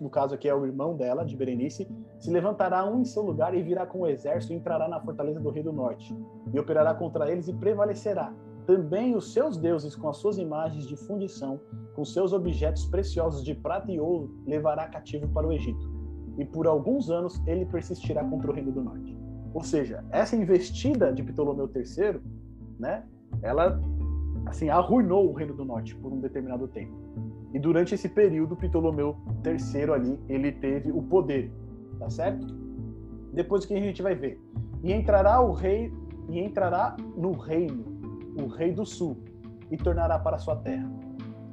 no 0.00 0.08
caso 0.08 0.34
aqui 0.34 0.48
é 0.48 0.54
o 0.54 0.64
irmão 0.64 0.96
dela, 0.96 1.26
de 1.26 1.36
Berenice, 1.36 1.86
se 2.18 2.30
levantará 2.30 2.86
um 2.86 3.02
em 3.02 3.04
seu 3.04 3.22
lugar 3.22 3.54
e 3.54 3.62
virá 3.62 3.84
com 3.84 4.00
o 4.00 4.06
exército 4.06 4.54
e 4.54 4.56
entrará 4.56 4.88
na 4.88 4.98
fortaleza 4.98 5.38
do 5.40 5.50
rei 5.50 5.62
do 5.62 5.74
norte, 5.74 6.16
e 6.50 6.58
operará 6.58 6.94
contra 6.94 7.30
eles 7.30 7.48
e 7.48 7.52
prevalecerá. 7.52 8.32
Também 8.66 9.14
os 9.14 9.30
seus 9.34 9.58
deuses, 9.58 9.94
com 9.94 10.08
as 10.08 10.16
suas 10.16 10.38
imagens 10.38 10.86
de 10.86 10.96
fundição, 10.96 11.60
com 11.94 12.02
seus 12.02 12.32
objetos 12.32 12.86
preciosos 12.86 13.44
de 13.44 13.54
prata 13.54 13.92
e 13.92 14.00
ouro, 14.00 14.42
levará 14.46 14.88
cativo 14.88 15.28
para 15.28 15.46
o 15.46 15.52
Egito. 15.52 15.86
E 16.38 16.46
por 16.46 16.66
alguns 16.66 17.10
anos 17.10 17.38
ele 17.46 17.66
persistirá 17.66 18.24
contra 18.24 18.50
o 18.50 18.54
reino 18.54 18.72
do 18.72 18.82
norte. 18.82 19.14
Ou 19.52 19.62
seja, 19.62 20.02
essa 20.10 20.34
investida 20.34 21.12
de 21.12 21.22
Ptolomeu 21.22 21.70
III, 21.74 22.22
né, 22.78 23.04
ela 23.42 23.80
assim 24.46 24.68
arruinou 24.68 25.30
o 25.30 25.32
reino 25.32 25.54
do 25.54 25.64
norte 25.64 25.94
por 25.96 26.12
um 26.12 26.20
determinado 26.20 26.66
tempo. 26.68 26.92
E 27.52 27.58
durante 27.58 27.94
esse 27.94 28.08
período, 28.08 28.56
Ptolomeu 28.56 29.16
III 29.44 29.92
ali, 29.92 30.18
ele 30.28 30.52
teve 30.52 30.90
o 30.90 31.02
poder, 31.02 31.52
tá 31.98 32.08
certo? 32.08 32.46
Depois 33.32 33.64
que 33.64 33.74
a 33.74 33.80
gente 33.80 34.02
vai 34.02 34.14
ver. 34.14 34.40
E 34.82 34.92
entrará 34.92 35.40
o 35.40 35.52
rei, 35.52 35.92
e 36.28 36.38
entrará 36.38 36.96
no 37.16 37.32
reino, 37.32 37.84
o 38.40 38.46
rei 38.46 38.72
do 38.72 38.86
sul, 38.86 39.16
e 39.70 39.76
tornará 39.76 40.18
para 40.18 40.38
sua 40.38 40.56
terra. 40.56 40.90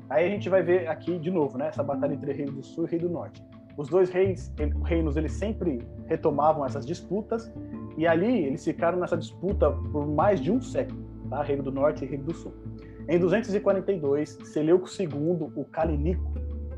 Aí 0.10 0.26
a 0.26 0.30
gente 0.30 0.50
vai 0.50 0.64
ver 0.64 0.88
aqui 0.88 1.20
de 1.20 1.32
novo, 1.32 1.58
né, 1.58 1.68
essa 1.68 1.84
batalha 1.84 2.14
entre 2.14 2.32
rei 2.32 2.46
do 2.46 2.64
sul 2.64 2.86
e 2.86 2.92
rei 2.92 3.00
do 3.00 3.10
norte. 3.10 3.44
Os 3.76 3.90
dois 3.90 4.10
reis, 4.10 4.52
reinos, 4.86 5.18
eles 5.18 5.34
sempre 5.34 5.80
retomavam 6.08 6.66
essas 6.66 6.86
disputas, 6.86 7.52
e 7.98 8.08
ali 8.08 8.46
eles 8.46 8.64
ficaram 8.64 9.00
nessa 9.00 9.18
disputa 9.18 9.72
por 9.92 10.08
mais 10.08 10.40
de 10.40 10.52
um 10.52 10.62
século, 10.62 11.07
tá? 11.30 11.42
Reino 11.44 11.64
do 11.64 11.72
norte 11.72 12.04
e 12.04 12.08
reino 12.08 12.24
do 12.24 12.34
sul. 12.34 12.54
Em 13.08 13.20
242, 13.20 14.38
Seleuco 14.44 14.88
II, 15.00 15.52
o 15.56 15.66
Calinico, 15.66 16.34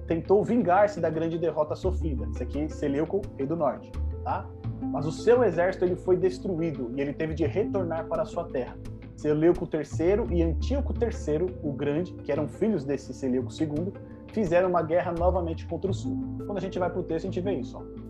tentou 0.07 0.43
vingar-se 0.43 0.99
da 0.99 1.09
grande 1.09 1.37
derrota 1.37 1.75
sofrida. 1.75 2.27
Isso 2.31 2.43
aqui, 2.43 2.69
Seleuco, 2.69 3.21
rei 3.37 3.47
do 3.47 3.55
norte, 3.55 3.91
tá? 4.23 4.47
Mas 4.81 5.05
o 5.05 5.11
seu 5.11 5.43
exército 5.43 5.85
ele 5.85 5.95
foi 5.95 6.17
destruído 6.17 6.91
e 6.95 7.01
ele 7.01 7.13
teve 7.13 7.33
de 7.33 7.45
retornar 7.45 8.07
para 8.07 8.25
sua 8.25 8.45
terra. 8.45 8.77
Seleuco 9.15 9.67
III 9.71 10.35
e 10.35 10.41
Antíoco 10.41 10.93
III, 10.93 11.55
o 11.61 11.73
Grande, 11.73 12.13
que 12.13 12.31
eram 12.31 12.47
filhos 12.47 12.85
desse 12.85 13.13
Seleuco 13.13 13.49
II, 13.51 13.93
fizeram 14.31 14.69
uma 14.69 14.81
guerra 14.81 15.11
novamente 15.11 15.67
contra 15.67 15.91
o 15.91 15.93
sul. 15.93 16.17
Quando 16.45 16.57
a 16.57 16.61
gente 16.61 16.79
vai 16.79 16.89
para 16.89 16.99
o 16.99 17.03
texto, 17.03 17.25
a 17.25 17.31
gente 17.31 17.41
vê 17.41 17.55
isso. 17.55 17.77
Ó. 17.77 18.08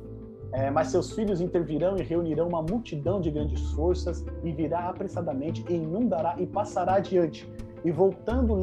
É, 0.52 0.72
mas 0.72 0.88
seus 0.88 1.12
filhos 1.12 1.42
intervirão 1.42 1.98
e 1.98 2.02
reunirão 2.02 2.48
uma 2.48 2.62
multidão 2.62 3.22
de 3.22 3.30
grandes 3.30 3.62
forças 3.72 4.26
e 4.44 4.52
virá 4.52 4.90
apressadamente 4.90 5.64
e 5.70 5.76
inundará 5.76 6.36
e 6.40 6.48
passará 6.48 6.96
adiante 6.96 7.48
e 7.84 7.92
voltando 7.92 8.58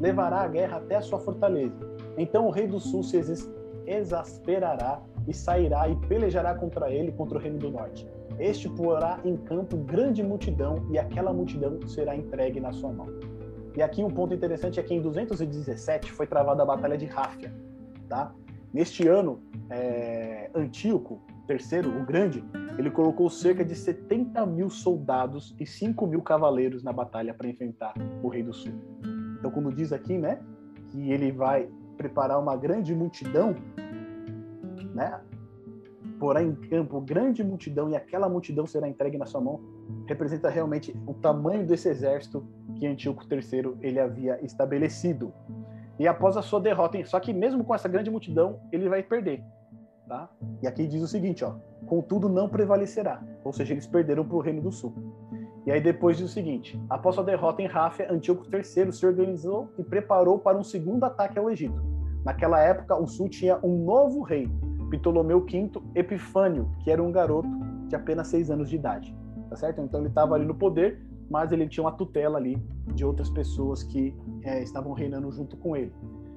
levará 0.00 0.40
a 0.42 0.48
guerra 0.48 0.78
até 0.78 0.96
a 0.96 1.00
sua 1.00 1.18
fortaleza. 1.20 1.78
Então 2.16 2.46
o 2.46 2.50
rei 2.50 2.66
do 2.66 2.80
sul 2.80 3.02
se 3.02 3.22
exasperará 3.86 5.00
e 5.26 5.32
sairá 5.32 5.88
e 5.88 5.96
pelejará 6.06 6.54
contra 6.54 6.90
ele, 6.90 7.12
contra 7.12 7.38
o 7.38 7.40
reino 7.40 7.58
do 7.58 7.70
norte. 7.70 8.06
Este 8.38 8.68
porá 8.68 9.20
em 9.24 9.36
campo 9.36 9.76
grande 9.76 10.22
multidão 10.22 10.86
e 10.90 10.98
aquela 10.98 11.32
multidão 11.32 11.78
será 11.86 12.14
entregue 12.16 12.60
na 12.60 12.72
sua 12.72 12.92
mão. 12.92 13.06
E 13.76 13.82
aqui 13.82 14.02
um 14.02 14.10
ponto 14.10 14.34
interessante 14.34 14.80
é 14.80 14.82
que 14.82 14.94
em 14.94 15.00
217 15.00 16.10
foi 16.12 16.26
travada 16.26 16.62
a 16.62 16.66
batalha 16.66 16.96
de 16.96 17.06
Ráfia, 17.06 17.52
tá? 18.08 18.34
Neste 18.72 19.06
ano, 19.08 19.42
é, 19.70 20.50
Antíoco 20.54 21.20
III, 21.48 21.88
o 21.88 22.04
Grande, 22.04 22.44
ele 22.78 22.90
colocou 22.90 23.30
cerca 23.30 23.64
de 23.64 23.74
70 23.74 24.44
mil 24.46 24.68
soldados 24.68 25.54
e 25.58 25.66
5 25.66 26.06
mil 26.06 26.22
cavaleiros 26.22 26.82
na 26.82 26.92
batalha 26.92 27.32
para 27.32 27.48
enfrentar 27.48 27.94
o 28.22 28.28
Rei 28.28 28.42
do 28.42 28.52
Sul. 28.52 28.74
Então, 29.38 29.50
quando 29.50 29.72
diz 29.72 29.92
aqui, 29.92 30.18
né, 30.18 30.40
que 30.88 31.10
ele 31.10 31.32
vai 31.32 31.68
preparar 31.96 32.38
uma 32.38 32.56
grande 32.56 32.94
multidão, 32.94 33.56
né, 34.94 35.20
porá 36.18 36.42
em 36.42 36.54
campo 36.54 37.00
grande 37.00 37.42
multidão 37.42 37.88
e 37.88 37.96
aquela 37.96 38.28
multidão 38.28 38.66
será 38.66 38.88
entregue 38.88 39.16
na 39.16 39.26
sua 39.26 39.40
mão, 39.40 39.60
representa 40.06 40.48
realmente 40.48 40.94
o 41.06 41.14
tamanho 41.14 41.66
desse 41.66 41.88
exército 41.88 42.44
que 42.76 42.86
Antíoco 42.86 43.24
III 43.30 43.74
ele 43.80 43.98
havia 43.98 44.44
estabelecido. 44.44 45.32
E 45.98 46.06
após 46.06 46.36
a 46.36 46.42
sua 46.42 46.60
derrota, 46.60 47.02
só 47.04 47.18
que 47.18 47.32
mesmo 47.32 47.64
com 47.64 47.74
essa 47.74 47.88
grande 47.88 48.10
multidão, 48.10 48.60
ele 48.70 48.88
vai 48.88 49.02
perder. 49.02 49.42
Tá? 50.06 50.28
E 50.62 50.66
aqui 50.66 50.86
diz 50.86 51.02
o 51.02 51.08
seguinte, 51.08 51.44
ó, 51.44 51.54
contudo 51.86 52.28
não 52.28 52.48
prevalecerá, 52.48 53.22
ou 53.44 53.52
seja, 53.52 53.74
eles 53.74 53.86
perderam 53.86 54.24
para 54.24 54.36
o 54.36 54.40
Reino 54.40 54.62
do 54.62 54.72
Sul. 54.72 54.94
E 55.66 55.70
aí 55.70 55.82
depois 55.82 56.16
diz 56.16 56.30
o 56.30 56.32
seguinte, 56.32 56.80
após 56.88 57.14
sua 57.14 57.24
derrota 57.24 57.60
em 57.60 57.66
Ráfia, 57.66 58.10
Antíoco 58.10 58.46
III 58.50 58.90
se 58.90 59.06
organizou 59.06 59.70
e 59.78 59.84
preparou 59.84 60.38
para 60.38 60.56
um 60.56 60.64
segundo 60.64 61.04
ataque 61.04 61.38
ao 61.38 61.50
Egito. 61.50 61.82
Naquela 62.24 62.58
época, 62.60 62.96
o 62.96 63.06
Sul 63.06 63.28
tinha 63.28 63.58
um 63.62 63.84
novo 63.84 64.22
rei, 64.22 64.48
Ptolomeu 64.90 65.44
V 65.44 65.70
Epifânio, 65.94 66.70
que 66.82 66.90
era 66.90 67.02
um 67.02 67.12
garoto 67.12 67.48
de 67.86 67.94
apenas 67.94 68.28
seis 68.28 68.50
anos 68.50 68.70
de 68.70 68.76
idade, 68.76 69.14
tá 69.50 69.56
certo? 69.56 69.82
Então 69.82 70.00
ele 70.00 70.08
estava 70.08 70.34
ali 70.34 70.46
no 70.46 70.54
poder, 70.54 71.06
mas 71.28 71.52
ele 71.52 71.68
tinha 71.68 71.84
uma 71.84 71.92
tutela 71.92 72.38
ali 72.38 72.56
de 72.94 73.04
outras 73.04 73.28
pessoas 73.28 73.82
que 73.82 74.16
é, 74.48 74.62
estavam 74.62 74.92
reinando 74.92 75.30
junto 75.30 75.56
com 75.56 75.76
ele. 75.76 75.92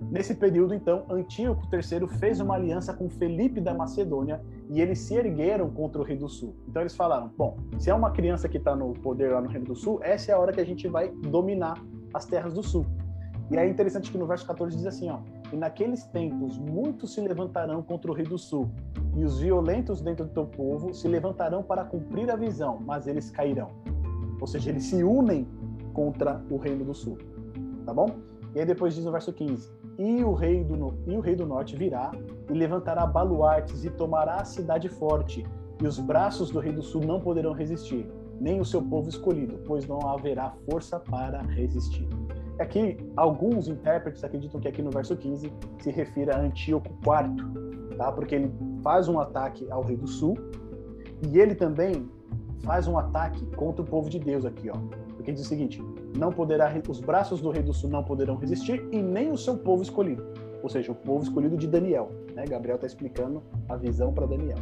Nesse 0.09 0.35
período, 0.35 0.73
então, 0.73 1.05
Antíoco 1.09 1.63
III 1.71 2.07
fez 2.19 2.39
uma 2.39 2.55
aliança 2.55 2.93
com 2.93 3.09
Felipe 3.09 3.61
da 3.61 3.73
Macedônia 3.73 4.41
e 4.69 4.81
eles 4.81 4.99
se 4.99 5.15
ergueram 5.15 5.69
contra 5.69 6.01
o 6.01 6.03
rei 6.03 6.17
do 6.17 6.27
sul. 6.27 6.55
Então 6.67 6.81
eles 6.81 6.95
falaram: 6.95 7.31
bom, 7.37 7.57
se 7.77 7.89
é 7.89 7.93
uma 7.93 8.11
criança 8.11 8.49
que 8.49 8.57
está 8.57 8.75
no 8.75 8.93
poder 8.93 9.31
lá 9.31 9.41
no 9.41 9.47
Reino 9.47 9.67
do 9.67 9.75
Sul, 9.75 9.99
essa 10.01 10.31
é 10.31 10.35
a 10.35 10.39
hora 10.39 10.51
que 10.51 10.59
a 10.59 10.65
gente 10.65 10.87
vai 10.87 11.09
dominar 11.09 11.81
as 12.13 12.25
terras 12.25 12.53
do 12.53 12.63
sul. 12.63 12.85
E 13.49 13.57
é 13.57 13.67
interessante 13.67 14.11
que 14.11 14.17
no 14.17 14.25
verso 14.25 14.45
14 14.47 14.75
diz 14.75 14.85
assim: 14.85 15.09
ó, 15.09 15.19
e 15.53 15.55
naqueles 15.55 16.03
tempos 16.05 16.57
muitos 16.57 17.13
se 17.13 17.21
levantarão 17.21 17.83
contra 17.83 18.09
o 18.09 18.13
rei 18.13 18.25
do 18.25 18.37
sul, 18.37 18.69
e 19.15 19.23
os 19.23 19.39
violentos 19.39 20.01
dentro 20.01 20.25
do 20.25 20.31
teu 20.31 20.45
povo 20.45 20.93
se 20.93 21.07
levantarão 21.07 21.61
para 21.61 21.83
cumprir 21.83 22.31
a 22.31 22.35
visão, 22.35 22.79
mas 22.85 23.07
eles 23.07 23.29
cairão. 23.29 23.69
Ou 24.39 24.47
seja, 24.47 24.71
eles 24.71 24.85
se 24.85 25.03
unem 25.03 25.47
contra 25.93 26.43
o 26.49 26.57
reino 26.57 26.83
do 26.83 26.93
sul. 26.93 27.17
Tá 27.85 27.93
bom? 27.93 28.07
E 28.53 28.59
aí 28.59 28.65
depois 28.65 28.95
diz 28.95 29.05
no 29.05 29.11
verso 29.11 29.31
15: 29.31 29.69
E 29.97 30.23
o 30.23 30.33
rei 30.33 30.63
do, 30.63 30.93
e 31.07 31.15
o 31.15 31.19
rei 31.19 31.35
do 31.35 31.45
norte 31.45 31.75
virá 31.75 32.11
e 32.49 32.53
levantará 32.53 33.05
baluartes 33.05 33.83
e 33.85 33.89
tomará 33.89 34.35
a 34.35 34.45
cidade 34.45 34.89
forte, 34.89 35.45
e 35.81 35.87
os 35.87 35.99
braços 35.99 36.51
do 36.51 36.59
rei 36.59 36.73
do 36.73 36.81
sul 36.81 37.01
não 37.05 37.19
poderão 37.19 37.53
resistir, 37.53 38.09
nem 38.39 38.59
o 38.59 38.65
seu 38.65 38.81
povo 38.81 39.09
escolhido, 39.09 39.59
pois 39.65 39.87
não 39.87 39.99
haverá 40.07 40.53
força 40.69 40.99
para 40.99 41.41
resistir. 41.41 42.07
Aqui, 42.59 42.97
alguns 43.15 43.67
intérpretes 43.67 44.23
acreditam 44.23 44.59
que 44.59 44.67
aqui 44.67 44.81
no 44.81 44.91
verso 44.91 45.15
15 45.15 45.51
se 45.79 45.91
refira 45.91 46.35
a 46.35 46.41
Antíoco 46.41 46.89
IV, 46.89 47.97
tá? 47.97 48.11
porque 48.11 48.35
ele 48.35 48.53
faz 48.83 49.07
um 49.07 49.19
ataque 49.19 49.65
ao 49.71 49.81
rei 49.81 49.97
do 49.97 50.07
sul 50.07 50.37
e 51.27 51.39
ele 51.39 51.55
também 51.55 52.07
faz 52.63 52.87
um 52.87 52.97
ataque 52.97 53.45
contra 53.55 53.81
o 53.81 53.85
povo 53.85 54.09
de 54.09 54.19
Deus 54.19 54.45
aqui, 54.45 54.69
ó. 54.69 54.75
Porque 55.15 55.31
diz 55.31 55.41
o 55.41 55.47
seguinte: 55.47 55.81
não 56.17 56.31
poderá 56.31 56.71
os 56.89 56.99
braços 56.99 57.41
do 57.41 57.49
rei 57.49 57.63
do 57.63 57.73
sul 57.73 57.89
não 57.89 58.03
poderão 58.03 58.35
resistir 58.35 58.85
e 58.91 59.01
nem 59.01 59.31
o 59.31 59.37
seu 59.37 59.57
povo 59.57 59.81
escolhido, 59.81 60.25
ou 60.61 60.69
seja, 60.69 60.91
o 60.91 60.95
povo 60.95 61.23
escolhido 61.23 61.57
de 61.57 61.67
Daniel. 61.67 62.11
Né? 62.35 62.45
Gabriel 62.45 62.75
está 62.75 62.87
explicando 62.87 63.41
a 63.69 63.75
visão 63.75 64.13
para 64.13 64.25
Daniel. 64.25 64.57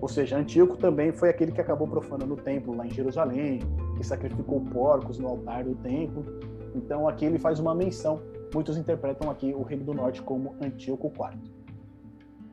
Ou 0.00 0.08
seja, 0.08 0.36
Antíoco 0.36 0.76
também 0.76 1.12
foi 1.12 1.30
aquele 1.30 1.50
que 1.50 1.60
acabou 1.60 1.88
profanando 1.88 2.34
o 2.34 2.36
templo 2.36 2.76
lá 2.76 2.86
em 2.86 2.90
Jerusalém, 2.90 3.60
que 3.96 4.04
sacrificou 4.04 4.60
porcos 4.60 5.18
no 5.18 5.28
altar 5.28 5.64
do 5.64 5.74
templo. 5.76 6.24
Então 6.74 7.08
aqui 7.08 7.24
ele 7.24 7.38
faz 7.38 7.58
uma 7.58 7.74
menção. 7.74 8.20
Muitos 8.52 8.76
interpretam 8.76 9.30
aqui 9.30 9.54
o 9.54 9.62
reino 9.62 9.84
do 9.84 9.94
norte 9.94 10.20
como 10.20 10.56
Antíoco 10.60 11.06
IV. 11.06 11.40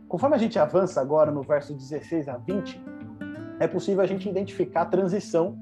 Conforme 0.07 0.35
a 0.35 0.39
gente 0.39 0.57
avança 0.57 1.01
agora 1.01 1.31
no 1.31 1.41
verso 1.41 1.73
16 1.73 2.29
a 2.29 2.37
20, 2.37 2.81
é 3.59 3.67
possível 3.67 4.01
a 4.01 4.07
gente 4.07 4.27
identificar 4.29 4.83
a 4.83 4.85
transição, 4.85 5.57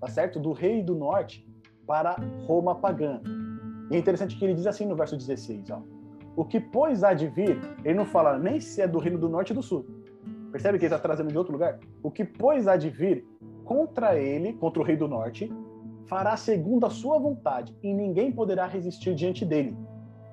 tá 0.00 0.08
certo, 0.08 0.38
do 0.38 0.52
rei 0.52 0.82
do 0.82 0.94
norte 0.94 1.45
para 1.86 2.16
Roma 2.46 2.74
pagã. 2.74 3.20
E 3.90 3.96
é 3.96 3.98
interessante 3.98 4.36
que 4.36 4.44
ele 4.44 4.54
diz 4.54 4.66
assim 4.66 4.86
no 4.86 4.96
verso 4.96 5.16
16, 5.16 5.70
ó: 5.70 5.82
O 6.36 6.44
que 6.44 6.58
pois 6.60 7.04
há 7.04 7.14
de 7.14 7.28
vir, 7.28 7.60
ele 7.84 7.94
não 7.94 8.06
fala 8.06 8.38
nem 8.38 8.60
se 8.60 8.82
é 8.82 8.88
do 8.88 8.98
reino 8.98 9.18
do 9.18 9.28
norte 9.28 9.52
ou 9.52 9.56
do 9.56 9.62
sul. 9.62 9.86
Percebe 10.50 10.78
que 10.78 10.84
ele 10.86 10.94
está 10.94 11.02
trazendo 11.02 11.30
de 11.30 11.38
outro 11.38 11.52
lugar? 11.52 11.78
O 12.02 12.10
que 12.10 12.24
pois 12.24 12.66
há 12.66 12.76
de 12.76 12.90
vir 12.90 13.24
contra 13.64 14.16
ele, 14.16 14.52
contra 14.54 14.80
o 14.80 14.84
rei 14.84 14.96
do 14.96 15.08
norte, 15.08 15.52
fará 16.06 16.36
segundo 16.36 16.86
a 16.86 16.90
sua 16.90 17.18
vontade, 17.18 17.76
e 17.82 17.92
ninguém 17.92 18.32
poderá 18.32 18.66
resistir 18.66 19.14
diante 19.14 19.44
dele. 19.44 19.76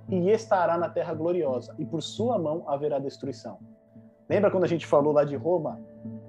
E 0.07 0.29
estará 0.29 0.77
na 0.77 0.89
terra 0.89 1.13
gloriosa, 1.13 1.75
e 1.79 1.85
por 1.85 2.01
sua 2.01 2.37
mão 2.37 2.63
haverá 2.67 2.99
destruição. 2.99 3.57
Lembra 4.29 4.51
quando 4.51 4.63
a 4.63 4.67
gente 4.67 4.85
falou 4.85 5.11
lá 5.11 5.23
de 5.23 5.35
Roma, 5.35 5.81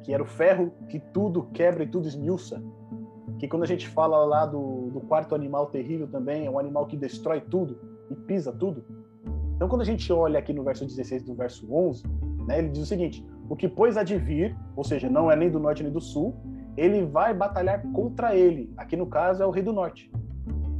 que 0.02 0.12
era 0.12 0.22
o 0.22 0.26
ferro 0.26 0.72
que 0.88 0.98
tudo 0.98 1.44
quebra 1.52 1.84
e 1.84 1.86
tudo 1.86 2.08
esmiuça? 2.08 2.62
Que 3.44 3.48
quando 3.48 3.64
a 3.64 3.66
gente 3.66 3.86
fala 3.86 4.24
lá 4.24 4.46
do, 4.46 4.88
do 4.90 5.02
quarto 5.02 5.34
animal 5.34 5.66
terrível 5.66 6.08
também, 6.08 6.46
é 6.46 6.50
um 6.50 6.58
animal 6.58 6.86
que 6.86 6.96
destrói 6.96 7.42
tudo 7.42 7.78
e 8.10 8.14
pisa 8.14 8.50
tudo. 8.50 8.82
Então, 9.54 9.68
quando 9.68 9.82
a 9.82 9.84
gente 9.84 10.10
olha 10.10 10.38
aqui 10.38 10.50
no 10.54 10.64
verso 10.64 10.86
16 10.86 11.24
do 11.24 11.34
verso 11.34 11.70
11, 11.70 12.04
né, 12.48 12.58
ele 12.58 12.70
diz 12.70 12.84
o 12.84 12.86
seguinte: 12.86 13.22
O 13.46 13.54
que 13.54 13.68
pois 13.68 13.98
há 13.98 14.02
de 14.02 14.16
vir, 14.16 14.56
ou 14.74 14.82
seja, 14.82 15.10
não 15.10 15.30
é 15.30 15.36
nem 15.36 15.50
do 15.50 15.60
norte 15.60 15.82
nem 15.82 15.92
do 15.92 16.00
sul, 16.00 16.34
ele 16.74 17.04
vai 17.04 17.34
batalhar 17.34 17.82
contra 17.92 18.34
ele. 18.34 18.72
Aqui 18.78 18.96
no 18.96 19.06
caso 19.06 19.42
é 19.42 19.46
o 19.46 19.50
rei 19.50 19.62
do 19.62 19.74
norte. 19.74 20.10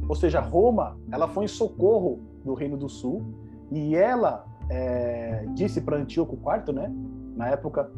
Ou 0.09 0.15
seja, 0.15 0.39
Roma, 0.39 0.97
ela 1.11 1.27
foi 1.27 1.45
em 1.45 1.47
socorro 1.47 2.19
do 2.43 2.55
reino 2.55 2.77
do 2.77 2.89
sul 2.89 3.31
e 3.71 3.95
ela 3.95 4.43
é, 4.71 5.45
disse 5.53 5.81
para 5.81 5.97
Antíoco 5.97 6.35
IV, 6.35 6.73
né, 6.73 6.91
na 7.35 7.47
época, 7.49 7.91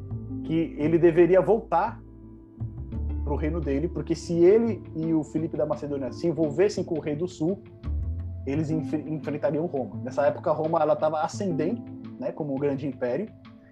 que 0.43 0.75
ele 0.77 0.97
deveria 0.97 1.39
voltar 1.39 2.01
para 3.27 3.33
o 3.33 3.37
reino 3.37 3.59
dele, 3.59 3.89
porque 3.89 4.15
se 4.15 4.33
ele 4.43 4.81
e 4.95 5.13
o 5.13 5.21
Filipe 5.21 5.57
da 5.57 5.65
Macedônia 5.65 6.11
se 6.13 6.27
envolvessem 6.27 6.81
com 6.83 6.95
o 6.95 7.01
rei 7.01 7.15
do 7.15 7.27
sul, 7.27 7.61
eles 8.45 8.71
enf 8.71 8.93
enfrentariam 8.93 9.65
Roma. 9.65 9.99
Nessa 10.01 10.25
época, 10.25 10.49
Roma 10.51 10.79
ela 10.79 10.93
estava 10.93 11.21
ascendendo, 11.21 11.83
né, 12.17 12.31
como 12.31 12.53
um 12.53 12.57
grande 12.57 12.87
império, 12.87 13.27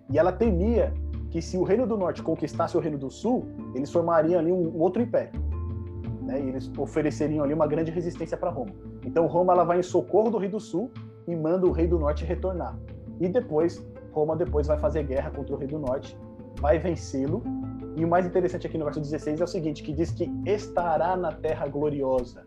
e 0.10 0.20
ela 0.20 0.34
temia 0.34 0.94
que 1.32 1.42
se 1.42 1.58
o 1.58 1.64
Reino 1.64 1.88
do 1.88 1.98
Norte 1.98 2.22
conquistasse 2.22 2.76
o 2.78 2.82
Reino 2.82 2.98
do 2.98 3.10
Sul, 3.10 3.48
eles 3.74 3.92
formariam 3.92 4.40
ali 4.40 4.52
um, 4.52 4.76
um 4.76 4.82
outro 4.82 5.02
império. 5.02 5.40
Né? 6.22 6.42
E 6.44 6.50
eles 6.50 6.72
ofereceriam 6.78 7.44
ali 7.44 7.54
uma 7.54 7.68
grande 7.68 7.92
resistência 7.92 8.38
para 8.38 8.50
Roma. 8.50 8.72
Então 9.06 9.26
Roma 9.26 9.54
ela 9.54 9.64
vai 9.64 9.80
em 9.80 9.84
socorro 9.84 10.30
do 10.30 10.38
Rei 10.38 10.50
do 10.50 10.60
Sul 10.60 10.92
e 11.28 11.36
manda 11.36 11.66
o 11.66 11.72
Rei 11.72 11.88
do 11.88 11.98
Norte 11.98 12.26
retornar. 12.26 12.78
E 13.20 13.30
depois 13.30 13.86
Roma 14.12 14.36
depois 14.36 14.68
vai 14.68 14.78
fazer 14.78 15.04
guerra 15.04 15.32
contra 15.32 15.56
o 15.56 15.58
Rei 15.58 15.68
do 15.68 15.80
Norte, 15.80 16.18
vai 16.60 16.78
vencê-lo. 16.78 17.42
E 17.96 18.04
o 18.04 18.08
mais 18.08 18.26
interessante 18.26 18.68
aqui 18.68 18.78
no 18.78 18.86
verso 18.86 19.00
16 19.00 19.42
é 19.42 19.44
o 19.44 19.48
seguinte, 19.48 19.84
que 19.84 19.94
diz 19.94 20.12
que 20.12 20.30
estará 20.46 21.16
na 21.16 21.32
terra 21.32 21.68
gloriosa. 21.68 22.46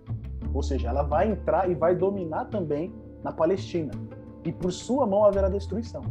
Ou 0.53 0.62
seja, 0.62 0.88
ela 0.88 1.03
vai 1.03 1.30
entrar 1.30 1.70
e 1.70 1.74
vai 1.74 1.94
dominar 1.94 2.46
também 2.46 2.92
na 3.22 3.32
Palestina. 3.32 3.92
E 4.44 4.53
por 4.53 4.72
sua 4.72 5.07
mão 5.07 5.24
haverá 5.24 5.49
destruição 5.49 6.03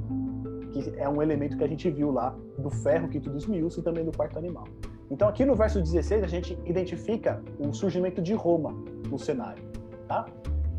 que 0.81 0.93
é 0.97 1.07
um 1.07 1.21
elemento 1.21 1.57
que 1.57 1.63
a 1.63 1.67
gente 1.67 1.89
viu 1.89 2.11
lá 2.11 2.35
do 2.57 2.69
ferro 2.69 3.07
que 3.07 3.19
tudo 3.19 3.37
esmiuça 3.37 3.79
e 3.79 3.83
também 3.83 4.05
do 4.05 4.15
quarto 4.15 4.37
animal. 4.37 4.65
Então 5.09 5.27
aqui 5.27 5.45
no 5.45 5.55
verso 5.55 5.81
16 5.81 6.23
a 6.23 6.27
gente 6.27 6.57
identifica 6.65 7.41
o 7.59 7.73
surgimento 7.73 8.21
de 8.21 8.33
Roma 8.33 8.75
no 9.09 9.17
cenário, 9.17 9.63
tá? 10.07 10.25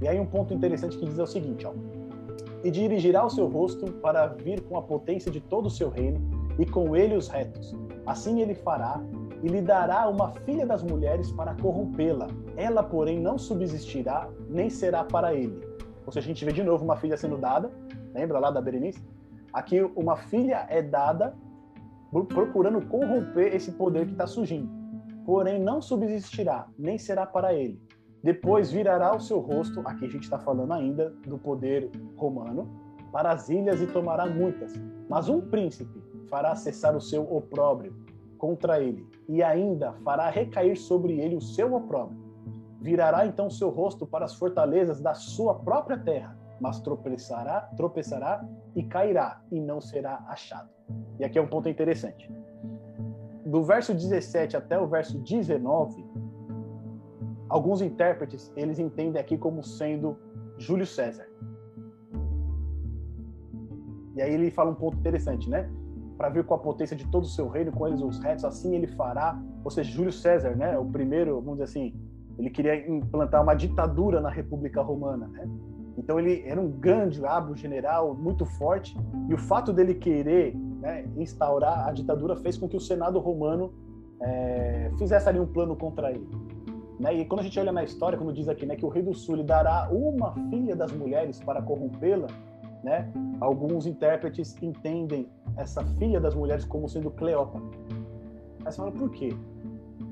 E 0.00 0.08
aí 0.08 0.18
um 0.20 0.26
ponto 0.26 0.52
interessante 0.52 0.96
que 0.96 1.06
diz 1.06 1.18
é 1.18 1.22
o 1.22 1.26
seguinte, 1.26 1.66
ó: 1.66 1.72
E 2.62 2.70
dirigirá 2.70 3.24
o 3.24 3.30
seu 3.30 3.48
rosto 3.48 3.90
para 3.94 4.26
vir 4.26 4.60
com 4.62 4.76
a 4.76 4.82
potência 4.82 5.30
de 5.30 5.40
todo 5.40 5.66
o 5.66 5.70
seu 5.70 5.88
reino 5.88 6.20
e 6.58 6.66
com 6.66 6.94
ele 6.94 7.16
os 7.16 7.28
retos. 7.28 7.74
Assim 8.08 8.40
ele 8.40 8.54
fará 8.54 9.02
e 9.42 9.48
lhe 9.48 9.60
dará 9.60 10.08
uma 10.08 10.30
filha 10.46 10.66
das 10.66 10.82
mulheres 10.82 11.30
para 11.30 11.54
corrompê-la. 11.54 12.26
Ela, 12.56 12.82
porém, 12.82 13.20
não 13.20 13.36
subsistirá 13.36 14.30
nem 14.48 14.70
será 14.70 15.04
para 15.04 15.34
ele. 15.34 15.62
Ou 16.06 16.10
seja, 16.10 16.24
a 16.24 16.28
gente 16.28 16.42
vê 16.42 16.50
de 16.50 16.62
novo 16.62 16.82
uma 16.82 16.96
filha 16.96 17.18
sendo 17.18 17.36
dada, 17.36 17.70
lembra 18.14 18.38
lá 18.38 18.50
da 18.50 18.62
Berenice? 18.62 19.06
Aqui, 19.52 19.82
uma 19.94 20.16
filha 20.16 20.66
é 20.70 20.80
dada 20.80 21.36
procurando 22.30 22.80
corromper 22.86 23.54
esse 23.54 23.72
poder 23.72 24.06
que 24.06 24.12
está 24.12 24.26
surgindo. 24.26 24.70
Porém, 25.26 25.60
não 25.60 25.82
subsistirá, 25.82 26.66
nem 26.78 26.96
será 26.96 27.26
para 27.26 27.52
ele. 27.52 27.78
Depois 28.24 28.72
virará 28.72 29.14
o 29.14 29.20
seu 29.20 29.38
rosto, 29.38 29.80
aqui 29.84 30.06
a 30.06 30.10
gente 30.10 30.22
está 30.22 30.38
falando 30.38 30.72
ainda 30.72 31.10
do 31.26 31.36
poder 31.36 31.90
romano, 32.16 32.66
para 33.12 33.32
as 33.32 33.50
ilhas 33.50 33.82
e 33.82 33.86
tomará 33.86 34.24
muitas. 34.24 34.72
Mas 35.10 35.28
um 35.28 35.42
príncipe 35.42 36.07
fará 36.28 36.54
cessar 36.54 36.96
o 36.96 37.00
seu 37.00 37.22
opróbrio 37.32 37.94
contra 38.38 38.80
ele, 38.80 39.06
e 39.28 39.42
ainda 39.42 39.92
fará 40.04 40.30
recair 40.30 40.76
sobre 40.76 41.20
ele 41.20 41.36
o 41.36 41.40
seu 41.40 41.74
opróbrio. 41.74 42.18
Virará 42.80 43.26
então 43.26 43.50
seu 43.50 43.68
rosto 43.68 44.06
para 44.06 44.24
as 44.24 44.34
fortalezas 44.34 45.00
da 45.00 45.14
sua 45.14 45.54
própria 45.54 45.98
terra, 45.98 46.38
mas 46.60 46.80
tropeçará, 46.80 47.62
tropeçará 47.76 48.46
e 48.74 48.84
cairá 48.84 49.42
e 49.50 49.60
não 49.60 49.80
será 49.80 50.24
achado. 50.28 50.70
E 51.18 51.24
aqui 51.24 51.38
é 51.38 51.42
um 51.42 51.48
ponto 51.48 51.68
interessante. 51.68 52.30
Do 53.44 53.62
verso 53.62 53.92
17 53.92 54.56
até 54.56 54.78
o 54.78 54.86
verso 54.86 55.18
19, 55.18 56.04
alguns 57.48 57.82
intérpretes 57.82 58.52
eles 58.56 58.78
entendem 58.78 59.20
aqui 59.20 59.36
como 59.36 59.64
sendo 59.64 60.16
Júlio 60.56 60.86
César. 60.86 61.26
E 64.14 64.22
aí 64.22 64.34
ele 64.34 64.50
fala 64.50 64.70
um 64.70 64.74
ponto 64.74 64.96
interessante, 64.96 65.48
né? 65.48 65.70
Para 66.18 66.28
vir 66.28 66.44
com 66.44 66.52
a 66.52 66.58
potência 66.58 66.96
de 66.96 67.06
todo 67.06 67.22
o 67.22 67.28
seu 67.28 67.48
reino, 67.48 67.72
com 67.72 67.86
eles 67.86 68.02
os 68.02 68.18
retos, 68.18 68.44
assim 68.44 68.74
ele 68.74 68.88
fará. 68.88 69.40
Ou 69.64 69.70
seja, 69.70 69.90
Júlio 69.90 70.12
César, 70.12 70.54
né? 70.56 70.76
O 70.76 70.84
primeiro, 70.84 71.36
vamos 71.36 71.52
dizer 71.52 71.64
assim, 71.64 71.94
ele 72.38 72.50
queria 72.50 72.88
implantar 72.90 73.42
uma 73.42 73.54
ditadura 73.54 74.20
na 74.20 74.28
República 74.28 74.82
Romana, 74.82 75.28
né? 75.28 75.48
Então 75.96 76.18
ele 76.18 76.44
era 76.46 76.60
um 76.60 76.70
grande 76.70 77.24
abo 77.24 77.56
general, 77.56 78.14
muito 78.14 78.44
forte, 78.44 78.96
e 79.28 79.34
o 79.34 79.38
fato 79.38 79.72
dele 79.72 79.94
querer 79.94 80.54
né, 80.54 81.04
instaurar 81.16 81.88
a 81.88 81.92
ditadura 81.92 82.36
fez 82.36 82.56
com 82.56 82.68
que 82.68 82.76
o 82.76 82.80
Senado 82.80 83.18
romano 83.18 83.72
é, 84.20 84.92
fizesse 84.96 85.28
ali 85.28 85.40
um 85.40 85.46
plano 85.46 85.74
contra 85.74 86.12
ele. 86.12 86.28
Né? 87.00 87.14
E 87.14 87.24
quando 87.24 87.40
a 87.40 87.42
gente 87.42 87.58
olha 87.58 87.72
na 87.72 87.82
história, 87.82 88.16
como 88.16 88.32
diz 88.32 88.48
aqui, 88.48 88.64
né, 88.64 88.76
que 88.76 88.84
o 88.84 88.88
rei 88.88 89.02
do 89.02 89.12
sul 89.12 89.36
lhe 89.36 89.42
dará 89.42 89.88
uma 89.90 90.32
filha 90.50 90.76
das 90.76 90.92
mulheres 90.92 91.40
para 91.40 91.60
corrompê-la, 91.62 92.28
né? 92.82 93.10
alguns 93.40 93.86
intérpretes 93.86 94.56
entendem 94.62 95.28
essa 95.56 95.84
filha 95.98 96.20
das 96.20 96.34
mulheres 96.34 96.64
como 96.64 96.88
sendo 96.88 97.10
Cleópatra. 97.10 97.78
Aí 98.64 98.72
você 98.72 98.76
fala, 98.76 98.92
por 98.92 99.10
quê? 99.10 99.36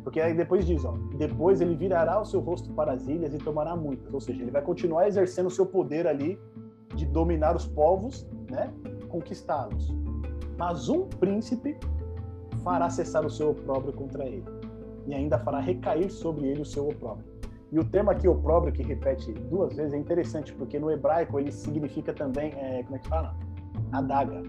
Porque 0.03 0.21
aí 0.21 0.35
depois 0.35 0.65
diz, 0.67 0.85
ó, 0.85 0.93
depois 1.19 1.61
ele 1.61 1.75
virará 1.75 2.21
o 2.21 2.25
seu 2.25 2.41
rosto 2.41 2.73
para 2.73 2.93
as 2.93 3.07
ilhas 3.09 3.35
e 3.35 3.39
tomará 3.39 3.75
muitas. 3.75 4.13
Ou 4.15 4.21
seja, 4.21 4.43
ele 4.43 4.51
vai 4.51 4.63
continuar 4.63 5.09
exercendo 5.09 5.47
o 5.47 5.51
seu 5.51 5.67
poder 5.67 6.07
ali 6.07 6.39
de 6.95 7.05
dominar 7.07 7.57
os 7.57 7.67
povos, 7.67 8.27
né? 8.51 8.73
Conquistá-los. 9.09 9.93
Mas 10.57 10.89
um 10.89 11.09
príncipe 11.09 11.77
fará 12.63 12.89
cessar 12.89 13.25
o 13.27 13.31
seu 13.31 13.51
opróbrio 13.51 13.93
contra 13.93 14.25
ele. 14.25 14.45
E 15.07 15.15
ainda 15.15 15.39
fará 15.39 15.61
recair 15.61 16.11
sobre 16.11 16.47
ele 16.47 16.63
o 16.63 16.65
seu 16.65 16.89
opróbrio. 16.89 17.36
E 17.73 17.79
o 17.79 17.85
termo 17.85 18.11
aqui, 18.11 18.29
opróbrio, 18.29 18.73
que 18.73 18.83
repete 18.83 19.33
duas 19.33 19.75
vezes, 19.75 19.93
é 19.93 19.97
interessante, 19.97 20.53
porque 20.53 20.79
no 20.79 20.91
hebraico 20.91 21.39
ele 21.39 21.51
significa 21.51 22.13
também, 22.13 22.53
é, 22.57 22.83
como 22.85 22.97
é 22.97 22.99
que 22.99 23.09
fala? 23.09 23.35
Adaga. 23.93 24.41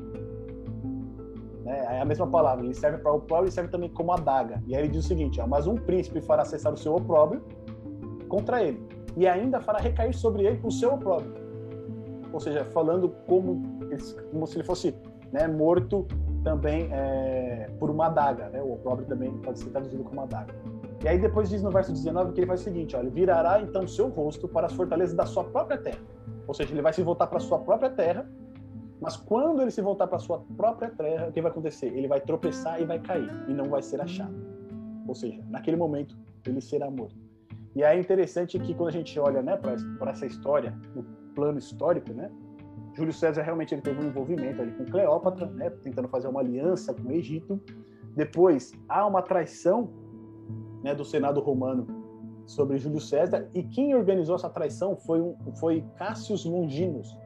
Né? 1.64 1.80
É 1.96 2.02
a 2.02 2.06
mesma 2.06 2.28
palavra, 2.28 2.64
ele 2.64 2.76
serve 2.76 3.00
para 3.00 3.12
opróbrio 3.12 3.50
e 3.50 3.52
serve 3.52 3.70
também 3.70 3.90
como 3.90 4.12
adaga. 4.12 4.62
E 4.68 4.76
aí 4.76 4.84
ele 4.84 4.90
diz 4.90 5.06
o 5.06 5.08
seguinte: 5.08 5.42
ó, 5.42 5.48
mas 5.48 5.66
um 5.68 5.76
príncipe 5.76 6.22
fará 6.22 6.46
cessar 6.46 6.74
o 6.74 6.78
seu 6.78 6.96
opróbrio 6.96 7.42
contra 8.30 8.62
ele, 8.62 8.82
e 9.16 9.28
ainda 9.28 9.60
fará 9.60 9.80
recair 9.80 10.14
sobre 10.14 10.46
ele 10.46 10.60
o 10.64 10.72
seu 10.72 10.94
opróbrio. 10.94 11.34
Ou 12.32 12.40
seja, 12.40 12.64
falando 12.66 13.10
como, 13.26 13.62
como 14.32 14.46
se 14.46 14.58
ele 14.58 14.64
fosse 14.64 14.96
né, 15.32 15.48
morto 15.48 16.06
também 16.44 16.90
é, 16.92 17.70
por 17.80 17.90
uma 17.90 18.08
adaga. 18.08 18.50
Né? 18.50 18.62
O 18.62 18.74
opróbrio 18.74 19.08
também 19.08 19.32
pode 19.40 19.60
ser 19.60 19.70
traduzido 19.70 20.04
como 20.04 20.22
adaga. 20.22 20.54
E 21.08 21.12
aí 21.12 21.20
depois 21.20 21.50
diz 21.50 21.64
no 21.64 21.72
verso 21.72 21.92
19 21.92 22.34
que 22.34 22.42
ele 22.42 22.48
faz 22.48 22.62
o 22.62 22.64
seguinte: 22.64 22.96
ele 22.96 23.10
virará 23.10 23.62
então 23.62 23.88
seu 23.88 24.10
rosto 24.10 24.48
para 24.48 24.68
as 24.68 24.74
fortalezas 24.74 25.16
da 25.16 25.26
sua 25.26 25.46
própria 25.46 25.78
terra. 25.78 26.02
Ou 26.46 26.54
seja, 26.54 26.74
ele 26.74 26.82
vai 26.82 26.94
se 26.94 27.02
voltar 27.02 27.28
para 27.28 27.38
a 27.38 27.42
sua 27.42 27.60
própria 27.60 27.90
terra 27.90 28.30
mas 29.00 29.16
quando 29.16 29.62
ele 29.62 29.72
se 29.72 29.82
voltar 29.82 30.08
para 30.08 30.18
sua 30.18 30.40
própria 30.56 30.90
terra, 30.90 31.28
o 31.28 31.32
que 31.32 31.42
vai 31.42 31.52
acontecer? 31.52 31.88
Ele 31.88 32.08
vai 32.08 32.20
tropeçar 32.20 32.82
e 32.82 32.86
vai 32.86 33.00
cair 33.00 33.30
e 33.48 33.54
não 33.54 33.70
vai 33.70 33.82
ser 33.82 34.02
achado. 34.02 34.36
Ou 35.08 35.14
seja, 35.14 35.42
naquele 35.50 35.78
momento 35.78 36.18
ele 36.46 36.60
será 36.60 36.90
morto. 36.90 37.16
E 37.76 37.84
é 37.84 37.98
interessante 38.00 38.58
que 38.58 38.74
quando 38.74 38.90
a 38.90 38.92
gente 38.92 39.20
olha, 39.20 39.42
né, 39.42 39.56
para 39.56 40.12
essa 40.12 40.26
história, 40.26 40.76
no 40.96 41.04
plano 41.36 41.60
histórico, 41.60 42.12
né, 42.12 42.32
Júlio 42.94 43.14
César 43.14 43.44
realmente 43.44 43.76
ele 43.76 43.82
teve 43.84 44.02
um 44.02 44.08
envolvimento 44.08 44.62
ali 44.62 44.72
com 44.72 44.86
Cleópatra, 44.86 45.46
né, 45.46 45.70
tentando 45.70 46.08
fazer 46.08 46.28
uma 46.28 46.40
aliança 46.40 46.92
com 46.92 47.10
o 47.10 47.12
Egito. 47.12 47.62
Depois 48.16 48.74
há 48.90 49.06
uma 49.06 49.22
traição, 49.22 49.90
né, 50.84 50.94
do 50.96 51.06
Senado 51.06 51.40
romano 51.40 51.88
sobre 52.46 52.78
Júlio 52.78 53.02
César 53.02 53.50
e 53.54 53.62
quem 53.64 53.94
organizou 53.94 54.36
essa 54.36 54.50
traição 54.50 54.96
foi 54.96 55.22
um, 55.22 55.36
foi 55.56 55.84
Cassius 55.98 56.46
Longinus, 56.46 57.18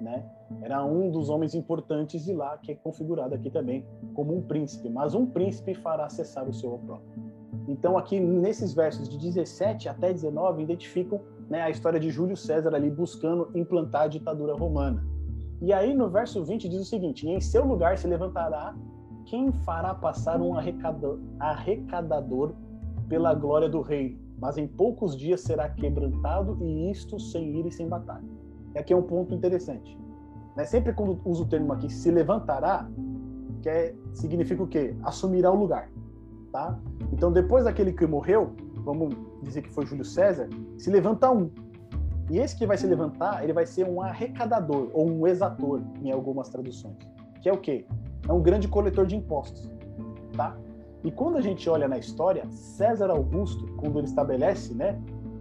né? 0.00 0.24
Era 0.62 0.84
um 0.84 1.10
dos 1.10 1.28
homens 1.28 1.54
importantes 1.54 2.24
de 2.24 2.32
lá, 2.32 2.56
que 2.56 2.72
é 2.72 2.74
configurado 2.74 3.34
aqui 3.34 3.50
também 3.50 3.84
como 4.14 4.34
um 4.34 4.40
príncipe, 4.40 4.88
mas 4.88 5.14
um 5.14 5.26
príncipe 5.26 5.74
fará 5.74 6.08
cessar 6.08 6.48
o 6.48 6.54
seu 6.54 6.72
opróbrio. 6.72 7.28
Então, 7.66 7.98
aqui 7.98 8.18
nesses 8.18 8.72
versos 8.72 9.08
de 9.08 9.18
17 9.18 9.88
até 9.88 10.12
19, 10.12 10.62
identificam 10.62 11.20
né, 11.50 11.60
a 11.62 11.70
história 11.70 12.00
de 12.00 12.08
Júlio 12.08 12.36
César 12.36 12.74
ali 12.74 12.90
buscando 12.90 13.50
implantar 13.54 14.02
a 14.02 14.08
ditadura 14.08 14.54
romana. 14.54 15.04
E 15.60 15.72
aí, 15.72 15.92
no 15.94 16.08
verso 16.08 16.42
20, 16.44 16.68
diz 16.68 16.80
o 16.80 16.84
seguinte: 16.84 17.28
em 17.28 17.40
seu 17.40 17.66
lugar 17.66 17.98
se 17.98 18.06
levantará 18.06 18.74
quem 19.26 19.52
fará 19.52 19.92
passar 19.92 20.40
um 20.40 20.54
arrecadador 21.38 22.54
pela 23.08 23.34
glória 23.34 23.68
do 23.68 23.80
rei, 23.80 24.18
mas 24.38 24.56
em 24.56 24.66
poucos 24.66 25.16
dias 25.16 25.40
será 25.40 25.68
quebrantado, 25.68 26.58
e 26.60 26.90
isto 26.90 27.18
sem 27.18 27.58
ir 27.58 27.66
e 27.66 27.72
sem 27.72 27.88
batalha. 27.88 28.24
E 28.74 28.78
aqui 28.78 28.92
é 28.92 28.96
um 28.96 29.02
ponto 29.02 29.34
interessante. 29.34 29.98
Né? 30.56 30.64
Sempre 30.64 30.92
quando 30.92 31.20
uso 31.24 31.44
o 31.44 31.46
termo 31.46 31.72
aqui, 31.72 31.90
se 31.90 32.10
levantará, 32.10 32.88
que 33.62 33.68
é, 33.68 33.94
significa 34.12 34.62
o 34.62 34.66
quê? 34.66 34.94
Assumirá 35.02 35.50
o 35.50 35.56
lugar. 35.56 35.90
Tá? 36.52 36.78
Então, 37.12 37.32
depois 37.32 37.64
daquele 37.64 37.92
que 37.92 38.06
morreu, 38.06 38.52
vamos 38.84 39.14
dizer 39.42 39.62
que 39.62 39.70
foi 39.70 39.86
Júlio 39.86 40.04
César, 40.04 40.48
se 40.76 40.90
levanta 40.90 41.30
um. 41.30 41.50
E 42.30 42.38
esse 42.38 42.56
que 42.56 42.66
vai 42.66 42.76
se 42.76 42.86
levantar, 42.86 43.42
ele 43.42 43.52
vai 43.52 43.66
ser 43.66 43.88
um 43.88 44.02
arrecadador 44.02 44.90
ou 44.92 45.08
um 45.08 45.26
exator, 45.26 45.80
em 46.02 46.10
algumas 46.12 46.48
traduções. 46.48 46.96
Que 47.40 47.48
é 47.48 47.52
o 47.52 47.58
quê? 47.58 47.86
É 48.28 48.32
um 48.32 48.42
grande 48.42 48.68
coletor 48.68 49.06
de 49.06 49.16
impostos. 49.16 49.70
Tá? 50.36 50.56
E 51.04 51.10
quando 51.10 51.36
a 51.36 51.40
gente 51.40 51.68
olha 51.70 51.86
na 51.86 51.98
história, 51.98 52.44
César 52.50 53.10
Augusto, 53.10 53.66
quando 53.76 53.98
ele 53.98 54.06
estabelece 54.06 54.74
né, 54.74 55.00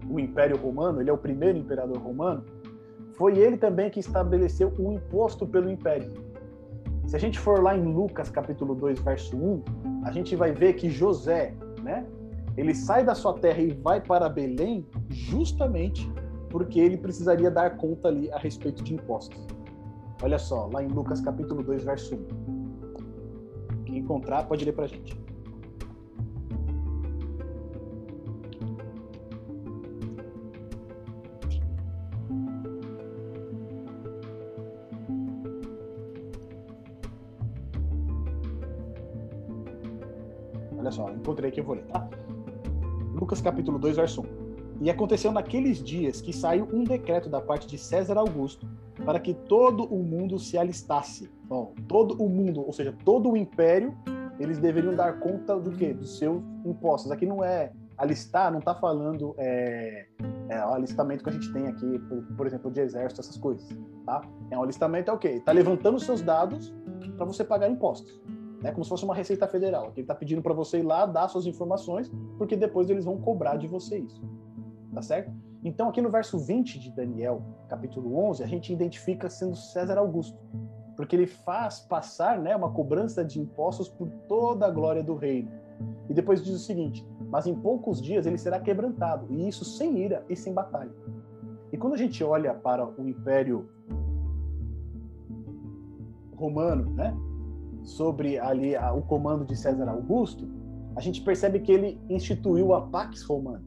o 0.10 0.20
Império 0.20 0.58
Romano, 0.58 1.02
ele 1.02 1.10
é 1.10 1.14
o 1.14 1.18
primeiro 1.18 1.58
imperador 1.58 1.98
romano, 1.98 2.46
foi 3.16 3.38
ele 3.40 3.58
também 3.58 3.90
que 3.90 4.00
estabeleceu 4.00 4.72
o 4.78 4.92
imposto 4.94 5.48
pelo 5.48 5.70
império. 5.70 6.14
Se 7.08 7.16
a 7.16 7.20
gente 7.20 7.40
for 7.40 7.64
lá 7.64 7.76
em 7.76 7.84
Lucas 7.84 8.30
capítulo 8.30 8.76
2, 8.76 9.00
verso 9.00 9.36
1, 9.36 9.64
a 10.04 10.12
gente 10.12 10.36
vai 10.36 10.52
ver 10.52 10.74
que 10.74 10.90
José, 10.90 11.56
né, 11.82 12.06
ele 12.56 12.76
sai 12.76 13.04
da 13.04 13.16
sua 13.16 13.34
terra 13.34 13.60
e 13.60 13.72
vai 13.72 14.00
para 14.02 14.30
Belém 14.30 14.86
justamente 15.10 16.12
porque 16.50 16.80
ele 16.80 16.98
precisaria 16.98 17.50
dar 17.50 17.78
conta 17.78 18.08
ali 18.08 18.32
a 18.32 18.38
respeito 18.38 18.84
de 18.84 18.94
impostos. 18.94 19.46
Olha 20.22 20.40
só, 20.40 20.70
lá 20.72 20.84
em 20.84 20.88
Lucas 20.88 21.22
capítulo 21.22 21.64
2, 21.64 21.84
verso 21.84 22.16
1. 22.16 23.84
Quem 23.86 23.98
encontrar 23.98 24.48
pode 24.48 24.66
ler 24.66 24.74
para 24.74 24.86
a 24.86 24.88
gente. 24.88 25.27
Encontrei 41.28 41.50
aqui, 41.50 41.60
eu 41.60 41.66
vou 41.66 41.76
ler, 41.76 41.86
tá? 41.88 42.08
Lucas 43.14 43.42
capítulo 43.42 43.78
2, 43.78 43.98
verso 43.98 44.22
1. 44.22 44.26
E 44.80 44.90
aconteceu 44.90 45.32
naqueles 45.32 45.84
dias 45.84 46.22
que 46.22 46.32
saiu 46.32 46.70
um 46.72 46.84
decreto 46.84 47.30
da 47.30 47.42
parte 47.42 47.68
de 47.68 47.78
César 47.78 48.18
Augusto 48.18 48.66
para 49.04 49.20
que 49.20 49.34
todo 49.34 49.84
o 49.84 50.02
mundo 50.02 50.40
se 50.40 50.58
alistasse. 50.58 51.30
Bom, 51.44 51.74
todo 51.88 52.14
o 52.24 52.30
mundo, 52.30 52.66
ou 52.66 52.72
seja, 52.72 52.96
todo 53.04 53.30
o 53.30 53.36
império, 53.36 53.94
eles 54.40 54.58
deveriam 54.60 54.96
dar 54.96 55.20
conta 55.20 55.60
do 55.60 55.72
quê? 55.72 55.94
Dos 55.94 56.18
seus 56.18 56.42
impostos. 56.64 57.12
Aqui 57.12 57.26
não 57.26 57.44
é 57.44 57.72
alistar, 57.98 58.52
não 58.52 58.60
está 58.60 58.76
falando 58.76 59.34
é, 59.38 60.06
é, 60.50 60.66
o 60.66 60.74
alistamento 60.76 61.24
que 61.24 61.30
a 61.30 61.34
gente 61.34 61.52
tem 61.52 61.68
aqui, 61.68 62.00
por, 62.08 62.24
por, 62.38 62.48
exemplo, 62.48 62.72
de 62.72 62.80
exército, 62.80 63.20
essas 63.20 63.38
coisas, 63.38 63.68
tá? 64.06 64.22
É 64.52 64.58
um 64.58 64.64
alistamento 64.64 65.10
é 65.10 65.14
o 65.14 65.18
quê? 65.18 65.30
Está 65.30 65.52
levantando 65.52 66.00
seus 66.00 66.22
dados 66.22 66.74
para 67.18 67.26
você 67.26 67.44
pagar 67.44 67.68
impostos 67.68 68.22
né, 68.62 68.72
como 68.72 68.84
se 68.84 68.90
fosse 68.90 69.04
uma 69.04 69.16
receita 69.16 69.48
federal. 69.48 69.92
Ele 69.94 70.02
está 70.02 70.16
pedindo 70.16 70.42
para 70.42 70.54
você 70.54 70.80
ir 70.80 70.84
lá 70.84 71.06
dar 71.06 71.28
suas 71.28 71.46
informações, 71.46 72.12
porque 72.38 72.56
depois 72.56 72.90
eles 72.90 73.06
vão 73.06 73.18
cobrar 73.18 73.58
de 73.58 73.68
você 73.68 73.98
isso. 74.00 74.22
Tá 74.94 75.02
certo? 75.02 75.32
Então, 75.64 75.90
aqui 75.90 76.02
no 76.02 76.10
verso 76.10 76.38
20 76.40 76.80
de 76.80 76.92
Daniel, 76.92 77.42
capítulo 77.68 78.18
11, 78.30 78.44
a 78.44 78.48
gente 78.48 78.72
identifica 78.72 79.30
sendo 79.30 79.56
César 79.56 79.98
Augusto, 79.98 80.38
porque 80.96 81.16
ele 81.16 81.28
faz 81.28 81.80
passar 81.80 82.40
né, 82.40 82.56
uma 82.56 82.72
cobrança 82.72 83.24
de 83.24 83.40
impostos 83.40 83.90
por 83.90 84.10
toda 84.28 84.66
a 84.66 84.72
glória 84.72 85.04
do 85.04 85.16
reino. 85.16 85.52
E 86.10 86.14
depois 86.14 86.44
diz 86.44 86.56
o 86.56 86.60
seguinte: 86.60 87.06
mas 87.30 87.46
em 87.46 87.56
poucos 87.56 88.02
dias 88.02 88.26
ele 88.26 88.38
será 88.38 88.60
quebrantado, 88.60 89.28
e 89.30 89.48
isso 89.48 89.66
sem 89.66 90.00
ira 90.00 90.26
e 90.30 90.36
sem 90.36 90.54
batalha. 90.54 90.92
E 91.72 91.78
quando 91.78 91.94
a 91.94 91.98
gente 91.98 92.24
olha 92.24 92.54
para 92.54 92.86
o 92.86 93.08
Império 93.08 93.70
Romano, 96.36 96.92
né, 96.92 97.16
sobre 97.88 98.38
ali 98.38 98.76
a, 98.76 98.94
o 98.94 99.02
comando 99.02 99.46
de 99.46 99.56
César 99.56 99.90
Augusto, 99.90 100.46
a 100.96 101.00
gente 101.00 101.22
percebe 101.22 101.60
que 101.60 101.72
ele 101.72 102.00
instituiu 102.10 102.74
a 102.74 102.82
Pax 102.82 103.24
Romana, 103.24 103.64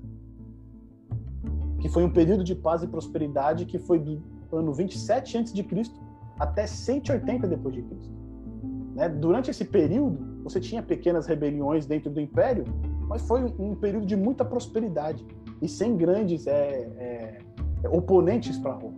que 1.81 1.89
foi 1.89 2.05
um 2.05 2.11
período 2.11 2.45
de 2.45 2.55
paz 2.55 2.83
e 2.83 2.87
prosperidade 2.87 3.65
que 3.65 3.79
foi 3.79 3.99
do 3.99 4.23
ano 4.53 4.75
27 4.75 5.39
a.C. 5.39 5.91
até 6.39 6.67
180 6.67 7.49
depois 7.49 7.75
de 7.75 7.83
Cristo. 7.83 8.13
Né? 8.95 9.09
Durante 9.09 9.51
esse 9.51 9.65
período, 9.65 10.43
você 10.45 10.61
tinha 10.61 10.83
pequenas 10.83 11.27
rebeliões 11.27 11.87
dentro 11.87 12.11
do 12.11 12.21
império, 12.21 12.65
mas 13.09 13.23
foi 13.23 13.43
um 13.59 13.75
período 13.75 14.05
de 14.05 14.17
muita 14.17 14.45
prosperidade 14.45 15.27
e 15.63 15.69
sem 15.69 15.97
grandes 15.97 16.47
é, 16.47 17.41
é, 17.83 17.89
oponentes 17.89 18.59
para 18.59 18.73
Roma, 18.73 18.97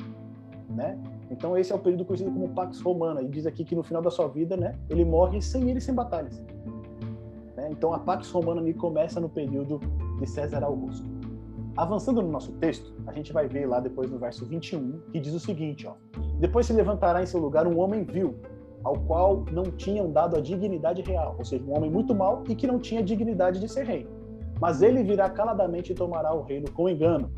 né? 0.69 0.99
Então 1.33 1.57
esse 1.57 1.73
é 1.73 1.75
o 1.75 1.79
período 1.79 2.05
conhecido 2.05 2.31
como 2.31 2.51
Pax 2.51 2.81
Romana, 2.83 3.23
e 3.23 3.29
diz 3.29 3.47
aqui 3.47 3.65
que 3.65 3.75
no 3.75 3.83
final 3.83 4.03
da 4.03 4.11
sua 4.11 4.29
vida, 4.29 4.55
né, 4.55 4.75
ele 4.91 5.05
morre 5.05 5.41
sem 5.41 5.71
ir 5.71 5.77
e 5.79 5.81
sem 5.81 5.95
batalhas. 5.95 6.39
Né? 7.57 7.71
Então 7.71 7.95
a 7.95 7.99
Pax 7.99 8.31
Romana 8.31 8.61
ali 8.61 8.75
começa 8.75 9.19
no 9.19 9.31
período 9.31 9.81
de 10.21 10.29
César 10.29 10.63
Augusto. 10.63 11.11
Avançando 11.75 12.21
no 12.21 12.31
nosso 12.31 12.53
texto, 12.53 12.93
a 13.07 13.13
gente 13.13 13.33
vai 13.33 13.49
ver 13.49 13.67
lá 13.67 13.81
depois 13.81 14.11
no 14.11 14.19
verso 14.19 14.45
21, 14.45 15.01
que 15.11 15.19
diz 15.19 15.33
o 15.33 15.41
seguinte, 15.41 15.87
ó: 15.87 15.95
Depois 16.39 16.67
se 16.67 16.75
levantará 16.75 17.23
em 17.23 17.27
seu 17.27 17.41
lugar 17.41 17.67
um 17.67 17.79
homem 17.81 18.05
vil, 18.05 18.37
ao 18.85 18.95
qual 18.95 19.47
não 19.51 19.63
tinham 19.63 20.13
dado 20.13 20.37
a 20.37 20.41
dignidade 20.41 21.01
real, 21.01 21.35
ou 21.39 21.45
seja, 21.47 21.65
um 21.65 21.75
homem 21.75 21.91
muito 21.91 22.15
mau 22.15 22.45
e 22.47 22.55
que 22.55 22.67
não 22.67 22.79
tinha 22.79 23.03
dignidade 23.03 23.59
de 23.59 23.69
ser 23.71 23.87
rei. 23.87 24.07
Mas 24.61 24.83
ele 24.83 25.03
virá 25.03 25.31
caladamente 25.31 25.93
e 25.93 25.95
tomará 25.95 26.35
o 26.35 26.43
reino 26.43 26.71
com 26.73 26.91
engano, 26.91 27.31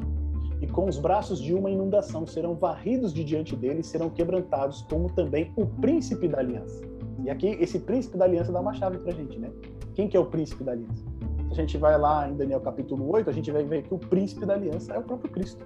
e 0.65 0.67
com 0.67 0.87
os 0.87 0.97
braços 0.97 1.43
de 1.43 1.53
uma 1.53 1.71
inundação 1.71 2.27
serão 2.27 2.55
varridos 2.55 3.13
de 3.13 3.23
diante 3.23 3.55
dele 3.55 3.81
e 3.81 3.85
serão 3.85 4.09
quebrantados, 4.09 4.81
como 4.89 5.13
também 5.13 5.53
o 5.57 5.67
príncipe 5.67 6.27
da 6.27 6.39
aliança. 6.39 6.83
E 7.23 7.29
aqui, 7.29 7.49
esse 7.61 7.79
príncipe 7.79 8.17
da 8.17 8.25
aliança 8.25 8.51
dá 8.51 8.61
uma 8.61 8.73
chave 8.73 8.97
pra 8.97 9.13
gente, 9.13 9.39
né? 9.39 9.51
Quem 9.95 10.09
que 10.09 10.17
é 10.17 10.21
o 10.21 10.25
príncipe 10.25 10.65
da 10.65 10.73
aliança? 10.73 11.05
Se 11.53 11.61
a 11.61 11.63
a 11.63 11.67
gente 11.67 11.77
vai 11.77 11.99
lá 11.99 12.31
em 12.31 12.35
Daniel 12.35 12.63
capítulo 12.63 13.13
8, 13.13 13.29
a 13.29 13.33
gente 13.33 13.51
vai 13.51 13.63
ver 13.63 13.83
que 13.83 13.93
o 13.93 13.99
príncipe 13.99 14.47
da 14.47 14.55
aliança 14.55 14.95
é 14.95 14.99
o 14.99 15.03
próprio 15.03 15.31
Cristo. 15.31 15.63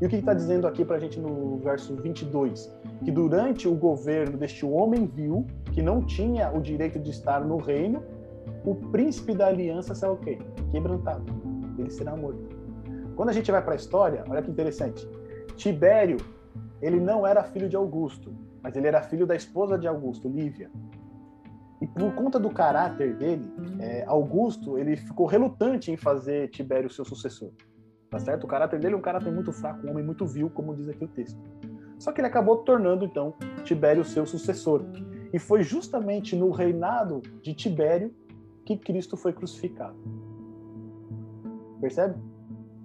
E 0.00 0.06
o 0.06 0.08
que 0.08 0.16
está 0.16 0.34
dizendo 0.34 0.66
aqui 0.66 0.84
para 0.84 0.96
a 0.96 0.98
gente 0.98 1.20
no 1.20 1.58
verso 1.58 1.94
22? 1.94 2.76
Que 3.04 3.12
durante 3.12 3.68
o 3.68 3.74
governo 3.76 4.36
deste 4.36 4.66
homem 4.66 5.06
vil, 5.06 5.46
que 5.72 5.80
não 5.80 6.02
tinha 6.02 6.50
o 6.52 6.60
direito 6.60 6.98
de 6.98 7.10
estar 7.10 7.44
no 7.44 7.56
reino, 7.56 8.02
o 8.64 8.74
príncipe 8.74 9.32
da 9.32 9.46
aliança 9.46 9.94
será 9.94 10.12
o 10.12 10.16
quê? 10.16 10.38
Quebrantado. 10.72 11.24
Ele 11.78 11.90
será 11.90 12.16
morto. 12.16 12.55
Quando 13.16 13.30
a 13.30 13.32
gente 13.32 13.50
vai 13.50 13.62
para 13.62 13.72
a 13.72 13.76
história, 13.76 14.22
olha 14.28 14.42
que 14.42 14.50
interessante. 14.50 15.08
Tibério, 15.56 16.18
ele 16.82 17.00
não 17.00 17.26
era 17.26 17.42
filho 17.42 17.68
de 17.68 17.74
Augusto, 17.74 18.32
mas 18.62 18.76
ele 18.76 18.86
era 18.86 19.02
filho 19.02 19.26
da 19.26 19.34
esposa 19.34 19.78
de 19.78 19.88
Augusto, 19.88 20.28
Lívia. 20.28 20.70
E 21.80 21.86
por 21.86 22.14
conta 22.14 22.38
do 22.38 22.50
caráter 22.50 23.14
dele, 23.16 23.50
é, 23.80 24.04
Augusto 24.06 24.78
ele 24.78 24.96
ficou 24.96 25.26
relutante 25.26 25.90
em 25.90 25.96
fazer 25.96 26.48
Tibério 26.48 26.90
seu 26.90 27.04
sucessor. 27.04 27.50
Tá 28.10 28.18
certo? 28.18 28.44
O 28.44 28.46
caráter 28.46 28.78
dele 28.78 28.94
é 28.94 28.98
um 28.98 29.02
caráter 29.02 29.32
muito 29.32 29.52
fraco, 29.52 29.86
um 29.86 29.90
homem 29.90 30.04
muito 30.04 30.26
vil, 30.26 30.50
como 30.50 30.74
diz 30.74 30.88
aqui 30.88 31.04
o 31.04 31.08
texto. 31.08 31.40
Só 31.98 32.12
que 32.12 32.20
ele 32.20 32.28
acabou 32.28 32.58
tornando 32.58 33.04
então 33.04 33.34
Tibério 33.64 34.04
seu 34.04 34.26
sucessor. 34.26 34.84
E 35.32 35.38
foi 35.38 35.62
justamente 35.62 36.36
no 36.36 36.50
reinado 36.50 37.22
de 37.42 37.54
Tibério 37.54 38.14
que 38.64 38.76
Cristo 38.76 39.16
foi 39.16 39.32
crucificado. 39.32 39.96
Percebe? 41.80 42.35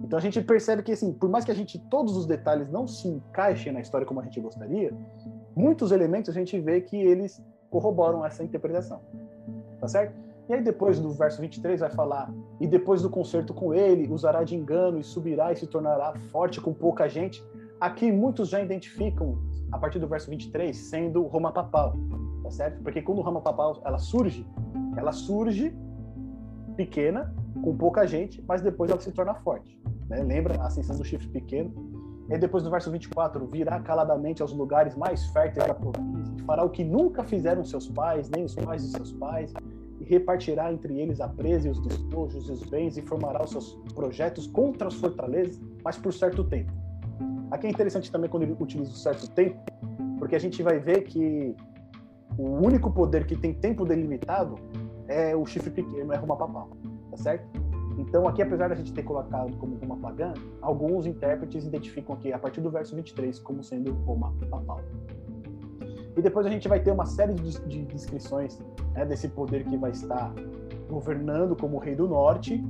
Então 0.04 0.18
a 0.18 0.22
gente 0.22 0.42
percebe 0.42 0.84
que 0.84 0.92
assim, 0.92 1.14
por 1.14 1.30
mais 1.30 1.46
que 1.46 1.52
a 1.52 1.56
gente 1.56 1.80
todos 1.90 2.18
os 2.18 2.26
detalhes 2.26 2.70
não 2.70 2.88
se 2.88 3.08
encaixem 3.08 3.72
na 3.72 3.80
história 3.80 4.06
como 4.06 4.20
a 4.20 4.24
gente 4.24 4.40
gostaria, 4.40 4.94
muitos 5.56 5.92
elementos 5.92 6.30
a 6.30 6.34
gente 6.34 6.60
vê 6.60 6.82
que 6.82 6.98
eles 6.98 7.44
corroboram 7.70 8.26
essa 8.26 8.44
interpretação. 8.44 9.02
Tá 9.80 9.88
certo? 9.88 10.16
E 10.50 10.54
aí 10.54 10.62
depois 10.62 11.00
do 11.00 11.12
verso 11.12 11.40
23 11.40 11.80
vai 11.80 11.90
falar: 11.90 12.32
"E 12.60 12.68
depois 12.68 13.02
do 13.02 13.10
concerto 13.10 13.54
com 13.54 13.74
ele, 13.74 14.12
usará 14.12 14.44
de 14.44 14.56
engano 14.56 15.00
e 15.00 15.04
subirá 15.04 15.52
e 15.52 15.56
se 15.56 15.66
tornará 15.68 16.14
forte 16.32 16.60
com 16.60 16.74
pouca 16.74 17.08
gente". 17.08 17.44
Aqui 17.80 18.12
muitos 18.12 18.50
já 18.50 18.62
identificam 18.62 19.40
a 19.72 19.78
partir 19.78 20.00
do 20.00 20.08
verso 20.08 20.30
23 20.30 20.76
sendo 20.76 21.24
Roma 21.24 21.52
papal, 21.52 21.96
tá 22.44 22.52
certo? 22.52 22.84
Porque 22.84 23.02
quando 23.02 23.22
Roma 23.22 23.42
papal 23.42 23.82
ela 23.86 23.98
surge, 23.98 24.46
ela 24.98 25.12
surge 25.12 25.74
pequena, 26.76 27.34
com 27.64 27.76
pouca 27.76 28.06
gente, 28.06 28.44
mas 28.48 28.62
depois 28.62 28.90
ela 28.90 29.00
se 29.00 29.12
torna 29.12 29.34
forte. 29.36 29.80
Né? 30.10 30.24
Lembra 30.24 30.62
a 30.62 30.68
ascensão 30.68 30.98
do 30.98 31.04
chifre 31.04 31.28
pequeno? 31.28 31.74
E 32.30 32.38
depois 32.38 32.64
no 32.64 32.70
verso 32.70 32.90
24, 32.90 33.46
virá 33.48 33.80
caladamente 33.82 34.42
aos 34.42 34.54
lugares 34.54 34.96
mais 34.96 35.26
férteis 35.28 35.68
da 35.68 35.74
província, 35.74 36.34
fará 36.46 36.64
o 36.64 36.70
que 36.70 36.84
nunca 36.84 37.24
fizeram 37.24 37.64
seus 37.64 37.90
pais, 37.90 38.30
nem 38.30 38.46
os 38.46 38.56
pais 38.56 38.84
de 38.84 38.92
seus 38.92 39.12
pais, 39.12 39.54
e 40.00 40.04
repartirá 40.06 40.72
entre 40.72 40.98
eles 40.98 41.20
a 41.20 41.28
presa 41.28 41.68
e 41.68 41.72
os 41.72 41.80
despojos 41.82 42.48
e 42.48 42.52
os 42.52 42.64
bens, 42.64 42.96
e 42.96 43.02
formará 43.02 43.44
os 43.44 43.52
seus 43.52 43.74
projetos 43.94 44.48
contra 44.48 44.88
as 44.88 44.94
fortalezas, 44.94 45.60
mas 45.84 45.98
por 45.98 46.14
certo 46.14 46.44
tempo. 46.46 46.72
Aqui 47.52 47.68
é 47.68 47.70
interessante 47.70 48.10
também 48.10 48.30
quando 48.30 48.44
ele 48.44 48.56
utiliza 48.58 48.92
o 48.92 48.96
certo 48.96 49.30
tempo, 49.32 49.60
porque 50.18 50.36
a 50.36 50.40
gente 50.40 50.64
vai 50.64 50.80
ver 50.80 51.04
que 51.04 51.54
o 52.38 52.44
único 52.44 52.90
poder 52.92 53.26
que 53.26 53.36
tem 53.36 53.54
tempo 53.54 53.84
delimitado 53.84 54.56
é 55.08 55.36
o 55.36 55.46
chifre 55.46 55.70
pequeno, 55.70 56.14
é 56.14 56.16
Roma 56.16 56.38
papal, 56.38 56.70
tá 57.12 57.18
certo? 57.18 57.46
Então, 57.98 58.28
aqui, 58.28 58.42
apesar 58.42 58.70
da 58.70 58.76
gente 58.76 58.94
ter 58.94 59.04
colocado 59.04 59.56
como 59.58 59.76
Roma 59.76 59.98
pagã, 59.98 60.34
alguns 60.62 61.06
intérpretes 61.06 61.66
identificam 61.66 62.16
aqui, 62.16 62.34
a 62.34 62.40
partir 62.40 62.62
do 62.62 62.72
verso 62.72 62.96
23, 62.96 63.38
como 63.40 63.64
sendo 63.64 63.94
Roma 64.06 64.34
papal. 64.50 64.82
E 66.16 66.22
depois 66.22 66.46
a 66.46 66.50
gente 66.50 66.68
vai 66.68 66.80
ter 66.80 66.92
uma 66.92 67.06
série 67.06 67.34
de, 67.34 67.60
de 67.68 67.86
descrições 67.86 68.60
né, 68.94 69.06
desse 69.06 69.28
poder 69.30 69.64
que 69.66 69.78
vai 69.78 69.92
estar 69.92 70.34
governando 70.90 71.56
como 71.56 71.78
rei 71.78 71.96
do 71.96 72.08
norte. 72.08 72.64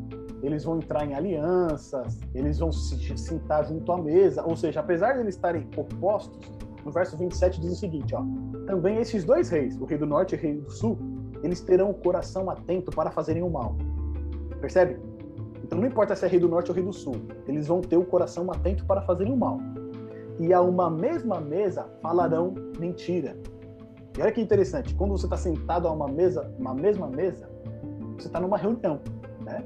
Eles 0.43 0.63
vão 0.63 0.77
entrar 0.77 1.05
em 1.05 1.13
alianças, 1.13 2.19
eles 2.33 2.59
vão 2.59 2.71
se 2.71 3.17
sentar 3.17 3.65
junto 3.65 3.91
à 3.91 3.97
mesa. 3.97 4.43
Ou 4.43 4.55
seja, 4.55 4.79
apesar 4.79 5.13
de 5.13 5.21
eles 5.21 5.35
estarem 5.35 5.67
opostos, 5.75 6.39
no 6.83 6.91
verso 6.91 7.17
27 7.17 7.61
diz 7.61 7.71
o 7.71 7.75
seguinte: 7.75 8.13
ó, 8.15 8.23
também 8.65 8.97
esses 8.97 9.23
dois 9.23 9.49
reis, 9.49 9.79
o 9.79 9.85
rei 9.85 9.97
do 9.97 10.05
norte 10.05 10.35
e 10.35 10.37
o 10.37 10.41
rei 10.41 10.55
do 10.55 10.69
sul, 10.69 10.97
eles 11.43 11.61
terão 11.61 11.89
o 11.89 11.93
coração 11.93 12.49
atento 12.49 12.91
para 12.91 13.11
fazerem 13.11 13.43
o 13.43 13.49
mal. 13.49 13.75
Percebe? 14.61 14.99
Então 15.63 15.79
não 15.79 15.87
importa 15.87 16.15
se 16.15 16.25
é 16.25 16.27
rei 16.27 16.39
do 16.39 16.47
norte 16.47 16.69
ou 16.69 16.75
rei 16.75 16.83
do 16.83 16.93
sul, 16.93 17.15
eles 17.47 17.67
vão 17.67 17.81
ter 17.81 17.97
o 17.97 18.05
coração 18.05 18.49
atento 18.51 18.85
para 18.85 19.01
fazerem 19.01 19.33
o 19.33 19.37
mal. 19.37 19.59
E 20.39 20.53
a 20.53 20.61
uma 20.61 20.89
mesma 20.89 21.41
mesa 21.41 21.85
falarão 22.01 22.53
mentira. 22.79 23.35
E 24.17 24.21
olha 24.21 24.31
que 24.31 24.41
interessante, 24.41 24.93
quando 24.95 25.11
você 25.11 25.25
está 25.25 25.37
sentado 25.37 25.87
a 25.87 25.91
uma 25.91 26.07
mesa, 26.07 26.53
uma 26.59 26.73
mesma 26.73 27.07
mesa, 27.07 27.49
você 28.17 28.27
está 28.27 28.39
numa 28.39 28.57
reunião, 28.57 28.99
né? 29.43 29.63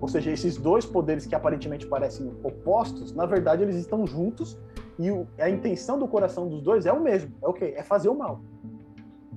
Ou 0.00 0.08
seja, 0.08 0.30
esses 0.30 0.56
dois 0.56 0.86
poderes 0.86 1.26
que 1.26 1.34
aparentemente 1.34 1.86
parecem 1.86 2.32
opostos, 2.42 3.12
na 3.12 3.26
verdade 3.26 3.62
eles 3.62 3.76
estão 3.76 4.06
juntos 4.06 4.56
e 4.98 5.10
a 5.42 5.50
intenção 5.50 5.98
do 5.98 6.06
coração 6.06 6.48
dos 6.48 6.62
dois 6.62 6.86
é 6.86 6.92
o 6.92 7.00
mesmo, 7.00 7.34
é 7.42 7.48
o 7.48 7.52
quê? 7.52 7.74
É 7.76 7.82
fazer 7.82 8.08
o 8.08 8.14
mal. 8.14 8.40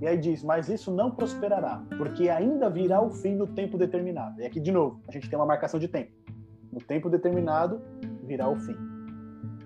E 0.03 0.07
aí 0.07 0.17
diz: 0.17 0.43
Mas 0.43 0.67
isso 0.67 0.91
não 0.91 1.09
prosperará, 1.09 1.81
porque 1.97 2.27
ainda 2.27 2.69
virá 2.69 3.01
o 3.01 3.09
fim 3.09 3.35
no 3.35 3.47
tempo 3.47 3.77
determinado. 3.77 4.41
E 4.41 4.45
aqui, 4.45 4.59
de 4.59 4.69
novo, 4.69 4.99
a 5.07 5.11
gente 5.13 5.29
tem 5.29 5.39
uma 5.39 5.45
marcação 5.45 5.79
de 5.79 5.87
tempo. 5.87 6.11
No 6.73 6.79
tempo 6.79 7.09
determinado, 7.09 7.81
virá 8.23 8.49
o 8.49 8.59
fim. 8.59 8.75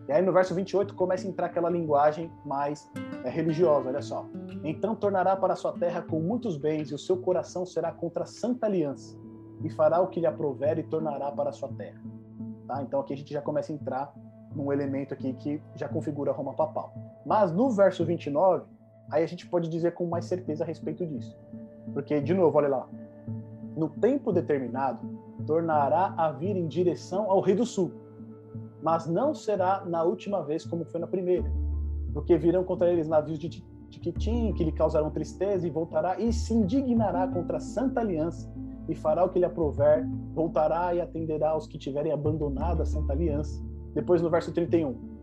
E 0.08 0.12
aí 0.12 0.22
no 0.22 0.32
verso 0.32 0.54
28 0.54 0.94
começa 0.94 1.26
a 1.26 1.30
entrar 1.30 1.48
aquela 1.48 1.72
linguagem 1.72 2.32
mais 2.46 2.88
é, 3.24 3.30
religiosa, 3.32 3.90
olha 3.90 4.02
só. 4.02 4.28
Então 4.64 4.96
tornará 4.96 5.36
para 5.36 5.54
a 5.54 5.56
sua 5.56 5.74
terra 5.74 6.04
com 6.04 6.20
muitos 6.20 6.56
bens, 6.56 6.92
e 6.92 6.94
o 6.94 7.00
seu 7.00 7.18
coração 7.18 7.66
será 7.66 7.92
contra 7.92 8.22
a 8.22 8.28
santa 8.28 8.68
aliança, 8.68 9.18
e 9.64 9.72
fará 9.72 10.00
o 10.02 10.08
que 10.08 10.20
lhe 10.20 10.28
aprover 10.28 10.78
e 10.78 10.84
tornará 10.84 11.32
para 11.32 11.50
a 11.50 11.54
sua 11.54 11.70
terra. 11.70 12.00
Tá? 12.68 12.84
Então 12.84 13.00
aqui 13.00 13.14
a 13.14 13.18
gente 13.18 13.34
já 13.34 13.42
começa 13.42 13.72
a 13.72 13.76
entrar 13.76 14.14
num 14.56 14.72
elemento 14.72 15.16
aqui 15.16 15.34
que 15.34 15.60
já 15.74 15.90
configura 15.90 16.32
Roma 16.32 16.54
papal. 16.54 16.94
Mas 17.26 17.52
no 17.52 17.72
verso 17.72 18.06
29, 18.06 18.77
aí 19.12 19.24
a 19.24 19.28
gente 19.28 19.48
pode 19.48 19.70
dizer 19.70 19.94
com 19.94 20.06
mais 20.06 20.26
certeza 20.26 20.64
a 20.64 20.68
respeito 20.68 21.06
disso. 21.06 21.38
Porque, 21.94 22.20
de 22.20 22.34
novo, 22.34 22.58
olha 22.58 22.68
lá. 22.68 22.90
No 23.76 23.90
tempo 23.90 24.32
determinado, 24.32 25.08
tornará 25.46 26.14
a 26.18 26.32
vir 26.32 26.56
em 26.56 26.68
direção 26.68 27.30
ao 27.30 27.40
Rei 27.40 27.56
do 27.56 27.66
Sul, 27.66 27.92
mas 28.82 29.08
não 29.08 29.34
será 29.34 29.86
na 29.86 30.04
última 30.04 30.44
vez 30.44 30.66
como 30.66 30.86
foi 30.86 31.00
na 31.00 31.08
primeira, 31.08 31.50
porque 32.14 32.38
virão 32.38 32.64
contra 32.64 32.92
eles 32.92 33.08
navios 33.08 33.40
de 33.40 33.64
Tiquitim, 33.90 34.54
que 34.54 34.64
lhe 34.64 34.72
causarão 34.72 35.10
tristeza, 35.10 35.66
e 35.66 35.70
voltará 35.70 36.20
e 36.20 36.34
se 36.34 36.54
indignará 36.54 37.28
contra 37.28 37.58
a 37.58 37.60
Santa 37.60 38.02
Aliança, 38.02 38.52
e 38.90 38.96
fará 38.96 39.24
o 39.24 39.30
que 39.30 39.40
lhe 39.40 39.46
aprover, 39.46 40.06
voltará 40.34 40.94
e 40.94 41.02
atenderá 41.02 41.52
aos 41.52 41.68
que 41.68 41.78
tiverem 41.78 42.12
abandonado 42.12 42.82
a 42.82 42.86
Santa 42.86 43.14
Aliança. 43.14 43.64
Depois, 43.94 44.22
no 44.22 44.30
verso 44.30 44.52
31, 44.54 45.17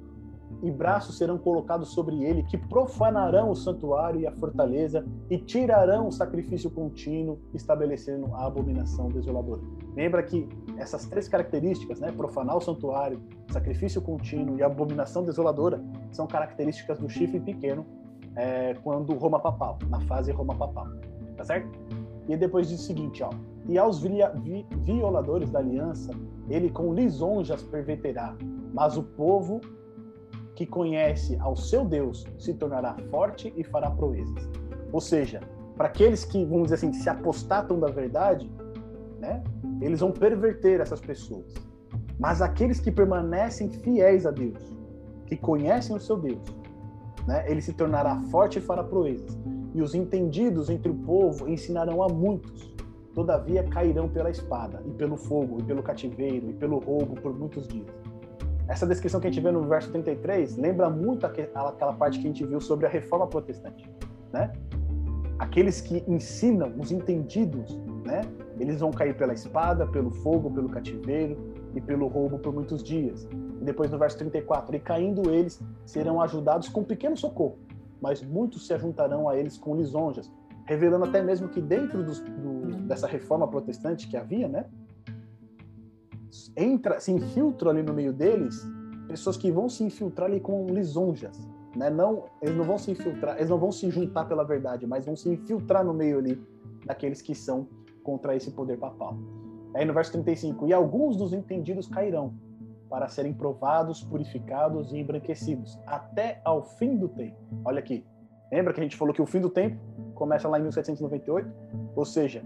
e 0.65 0.71
braços 0.71 1.19
serão 1.19 1.37
colocados 1.37 1.91
sobre 1.91 2.25
ele, 2.25 2.43
que 2.43 2.57
profanarão 2.57 3.51
o 3.51 3.55
santuário 3.55 4.23
e 4.23 4.27
a 4.27 4.33
fortaleza, 4.33 5.05
e 5.29 5.37
tirarão 5.37 6.09
o 6.09 6.13
sacrifício 6.13 6.71
contínuo, 6.71 7.39
estabelecendo 7.53 8.35
a 8.35 8.47
abominação 8.47 9.09
desoladora. 9.09 9.61
Lembra 9.95 10.23
que 10.23 10.49
essas 10.79 11.05
três 11.05 11.29
características, 11.29 12.01
né, 12.01 12.11
profanar 12.11 12.57
o 12.57 12.61
santuário, 12.63 13.23
sacrifício 13.53 14.01
contínuo 14.01 14.57
e 14.59 14.63
abominação 14.63 15.23
desoladora, 15.23 15.85
são 16.11 16.27
características 16.27 16.99
do 16.99 17.11
chifre 17.11 17.39
pequeno 17.39 17.85
é, 18.35 18.75
quando 18.83 19.13
Roma 19.15 19.39
papal, 19.39 19.79
na 19.91 20.01
fase 20.01 20.33
Roma 20.33 20.55
papal, 20.55 20.87
tá 21.37 21.45
certo? 21.45 21.79
E 22.27 22.37
depois 22.39 22.71
diz 22.71 22.81
o 22.81 22.83
seguinte, 22.83 23.23
ó, 23.23 23.29
e 23.69 23.77
aos 23.77 24.01
violadores 24.01 25.51
da 25.51 25.59
aliança, 25.59 26.11
ele 26.49 26.71
com 26.71 26.95
lisonjas 26.95 27.63
perverterá, 27.63 28.35
mas 28.73 28.97
o 28.97 29.03
povo 29.03 29.61
que 30.55 30.65
conhece 30.65 31.37
ao 31.41 31.57
seu 31.57 31.85
Deus 31.85 32.25
se 32.39 32.55
tornará 32.55 32.97
forte 33.11 33.53
e 33.57 33.65
fará 33.65 33.91
proezas. 33.91 34.49
Ou 34.93 35.01
seja, 35.01 35.41
para 35.77 35.87
aqueles 35.87 36.25
que, 36.25 36.45
vamos 36.45 36.65
dizer 36.65 36.77
assim, 36.77 36.93
se 36.93 37.09
apostatam 37.09 37.79
da 37.81 37.89
verdade, 37.89 38.51
né, 39.19 39.43
eles 39.81 40.01
vão 40.01 40.13
perverter 40.13 40.81
essas 40.81 41.01
pessoas. 41.01 41.53
Mas 42.19 42.41
aqueles 42.41 42.79
que 42.79 42.93
permanecem 42.93 43.69
fiéis 43.69 44.25
a 44.25 44.31
Deus, 44.31 44.63
que 45.27 45.37
conhecem 45.37 45.97
o 45.97 46.01
seu 46.01 46.17
Deus, 46.17 46.43
né, 47.27 47.45
ele 47.51 47.61
se 47.61 47.73
tornará 47.73 48.21
forte 48.31 48.59
e 48.59 48.63
fará 48.63 48.85
proezas. 48.85 49.37
E 49.75 49.83
os 49.83 49.95
entendidos 49.95 50.71
entre 50.71 50.89
o 50.89 50.95
povo 50.95 51.49
ensinarão 51.49 52.01
a 52.01 52.09
muitos. 52.09 52.73
Todavia 53.13 53.65
cairão 53.65 54.09
pela 54.09 54.31
espada, 54.31 54.83
e 54.87 54.91
pelo 54.91 55.17
fogo, 55.17 55.59
e 55.61 55.63
pelo 55.65 55.83
cativeiro, 55.83 56.51
e 56.51 56.53
pelo 56.53 56.79
roubo 56.79 57.15
por 57.21 57.37
muitos 57.37 57.67
dias 57.67 58.04
essa 58.67 58.87
descrição 58.87 59.21
que 59.21 59.27
a 59.27 59.31
gente 59.31 59.43
vê 59.43 59.51
no 59.51 59.63
verso 59.63 59.91
33 59.91 60.57
lembra 60.57 60.89
muito 60.89 61.27
aquela 61.27 61.93
parte 61.93 62.19
que 62.19 62.27
a 62.27 62.29
gente 62.29 62.45
viu 62.45 62.61
sobre 62.61 62.87
a 62.87 62.89
reforma 62.89 63.27
protestante, 63.27 63.89
né? 64.33 64.53
Aqueles 65.39 65.81
que 65.81 66.03
ensinam, 66.09 66.73
os 66.79 66.91
entendidos, 66.91 67.77
né? 68.05 68.23
Eles 68.59 68.81
vão 68.81 68.91
cair 68.91 69.17
pela 69.17 69.35
espada, 69.35 69.87
pelo 69.87 70.11
fogo, 70.11 70.51
pelo 70.51 70.69
cativeiro 70.69 71.37
e 71.75 71.81
pelo 71.81 72.07
roubo 72.07 72.39
por 72.39 72.55
muitos 72.55 72.83
dias. 72.83 73.29
E 73.61 73.65
depois 73.65 73.91
no 73.91 73.99
verso 73.99 74.17
34, 74.19 74.77
e 74.77 74.81
caindo 74.81 75.31
eles 75.31 75.61
serão 75.85 76.21
ajudados 76.23 76.69
com 76.69 76.83
pequeno 76.83 77.17
socorro, 77.17 77.59
mas 78.01 78.23
muitos 78.23 78.67
se 78.67 78.73
ajuntarão 78.73 79.29
a 79.29 79.37
eles 79.37 79.59
com 79.59 79.77
lisonjas, 79.77 80.33
revelando 80.67 81.05
até 81.05 81.23
mesmo 81.23 81.49
que 81.49 81.61
dentro 81.61 82.03
do, 82.03 82.13
do, 82.13 82.77
dessa 82.87 83.07
reforma 83.07 83.47
protestante 83.47 84.09
que 84.09 84.17
havia, 84.17 84.49
né, 84.49 84.65
entra, 86.57 87.01
se 87.01 87.13
infiltra 87.13 87.71
ali 87.71 87.83
no 87.83 87.93
meio 87.93 88.13
deles 88.13 88.67
pessoas 89.09 89.37
que 89.37 89.51
vão 89.51 89.69
se 89.69 89.85
infiltrar 89.85 90.29
ali 90.29 90.41
com 90.41 90.67
lisonjas, 90.67 91.39
né? 91.77 91.91
Não, 91.91 92.25
eles 92.41 92.57
não 92.57 92.65
vão 92.65 92.79
se 92.79 92.91
infiltrar, 92.91 93.37
eles 93.37 93.51
não 93.51 93.59
vão 93.59 93.71
se 93.71 93.91
juntar 93.91 94.25
pela 94.25 94.45
verdade, 94.45 94.87
mas 94.87 95.05
vão 95.05 95.15
se 95.15 95.29
infiltrar 95.29 95.85
no 95.85 95.93
meio 95.93 96.19
ali 96.19 96.41
daqueles 96.87 97.21
que 97.21 97.35
são 97.35 97.69
contra 98.03 98.35
esse 98.35 98.51
poder 98.51 98.79
papal. 98.79 99.17
Aí 99.75 99.85
no 99.85 99.93
verso 99.93 100.13
35, 100.13 100.67
e 100.69 100.73
alguns 100.73 101.17
dos 101.17 101.33
entendidos 101.33 101.89
cairão 101.89 102.35
para 102.89 103.09
serem 103.09 103.33
provados, 103.33 104.03
purificados 104.05 104.93
e 104.93 104.99
embranquecidos 104.99 105.79
até 105.87 106.41
ao 106.45 106.63
fim 106.63 106.97
do 106.97 107.09
tempo. 107.09 107.37
Olha 107.65 107.81
aqui. 107.81 108.05
Lembra 108.53 108.73
que 108.73 108.81
a 108.81 108.83
gente 108.85 108.97
falou 108.97 109.13
que 109.13 109.23
o 109.23 109.27
fim 109.27 109.41
do 109.41 109.51
tempo 109.51 109.77
começa 110.15 110.49
lá 110.49 110.59
em 110.59 110.63
1798? 110.63 111.51
Ou 111.97 112.05
seja, 112.05 112.45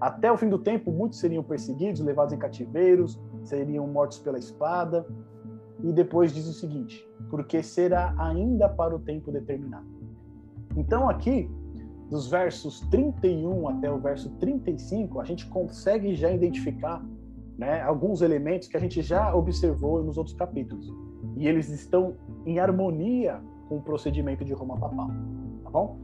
até 0.00 0.30
o 0.30 0.36
fim 0.36 0.48
do 0.48 0.58
tempo, 0.58 0.90
muitos 0.90 1.18
seriam 1.18 1.42
perseguidos, 1.42 2.00
levados 2.00 2.32
em 2.32 2.38
cativeiros, 2.38 3.20
seriam 3.42 3.86
mortos 3.86 4.18
pela 4.18 4.38
espada. 4.38 5.06
E 5.82 5.92
depois 5.92 6.32
diz 6.32 6.46
o 6.46 6.52
seguinte: 6.52 7.08
porque 7.30 7.62
será 7.62 8.14
ainda 8.18 8.68
para 8.68 8.94
o 8.94 8.98
tempo 8.98 9.30
determinado. 9.30 9.86
Então, 10.76 11.08
aqui, 11.08 11.50
dos 12.10 12.28
versos 12.28 12.80
31 12.90 13.68
até 13.68 13.90
o 13.90 13.98
verso 13.98 14.30
35, 14.38 15.20
a 15.20 15.24
gente 15.24 15.46
consegue 15.46 16.14
já 16.14 16.30
identificar 16.30 17.04
né, 17.56 17.82
alguns 17.82 18.22
elementos 18.22 18.68
que 18.68 18.76
a 18.76 18.80
gente 18.80 19.02
já 19.02 19.34
observou 19.34 20.02
nos 20.02 20.16
outros 20.16 20.36
capítulos. 20.36 20.92
E 21.36 21.46
eles 21.46 21.68
estão 21.68 22.14
em 22.46 22.58
harmonia 22.58 23.40
com 23.68 23.78
o 23.78 23.82
procedimento 23.82 24.44
de 24.44 24.52
Roma 24.52 24.76
Papal. 24.78 25.08
Tá 25.64 25.70
bom? 25.70 25.98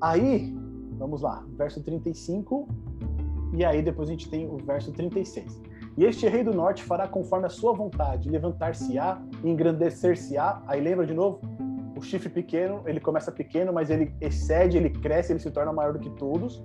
Aí, 0.00 0.54
vamos 0.98 1.22
lá, 1.22 1.44
verso 1.56 1.82
35, 1.82 2.68
e 3.52 3.64
aí 3.64 3.82
depois 3.82 4.08
a 4.08 4.12
gente 4.12 4.28
tem 4.28 4.48
o 4.48 4.56
verso 4.58 4.92
36. 4.92 5.62
E 5.96 6.04
este 6.04 6.26
rei 6.26 6.42
do 6.42 6.52
norte 6.52 6.82
fará 6.82 7.06
conforme 7.06 7.46
a 7.46 7.48
sua 7.48 7.72
vontade, 7.72 8.28
levantar-se-á, 8.28 9.22
engrandecer-se-á. 9.44 10.60
Aí 10.66 10.80
lembra 10.80 11.06
de 11.06 11.14
novo? 11.14 11.40
O 11.96 12.02
chifre 12.02 12.28
pequeno, 12.28 12.82
ele 12.84 12.98
começa 12.98 13.30
pequeno, 13.30 13.72
mas 13.72 13.90
ele 13.90 14.12
excede, 14.20 14.76
ele 14.76 14.90
cresce, 14.90 15.32
ele 15.32 15.38
se 15.38 15.50
torna 15.52 15.72
maior 15.72 15.92
do 15.92 16.00
que 16.00 16.10
todos. 16.10 16.64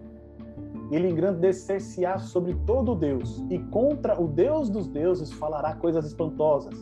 E 0.92 0.96
ele 0.96 1.08
engrandecer-se-á 1.08 2.18
sobre 2.18 2.56
todo 2.66 2.96
Deus, 2.96 3.46
e 3.52 3.60
contra 3.60 4.20
o 4.20 4.28
Deus 4.28 4.68
dos 4.70 4.88
deuses 4.88 5.32
falará 5.32 5.76
coisas 5.76 6.06
espantosas. 6.08 6.74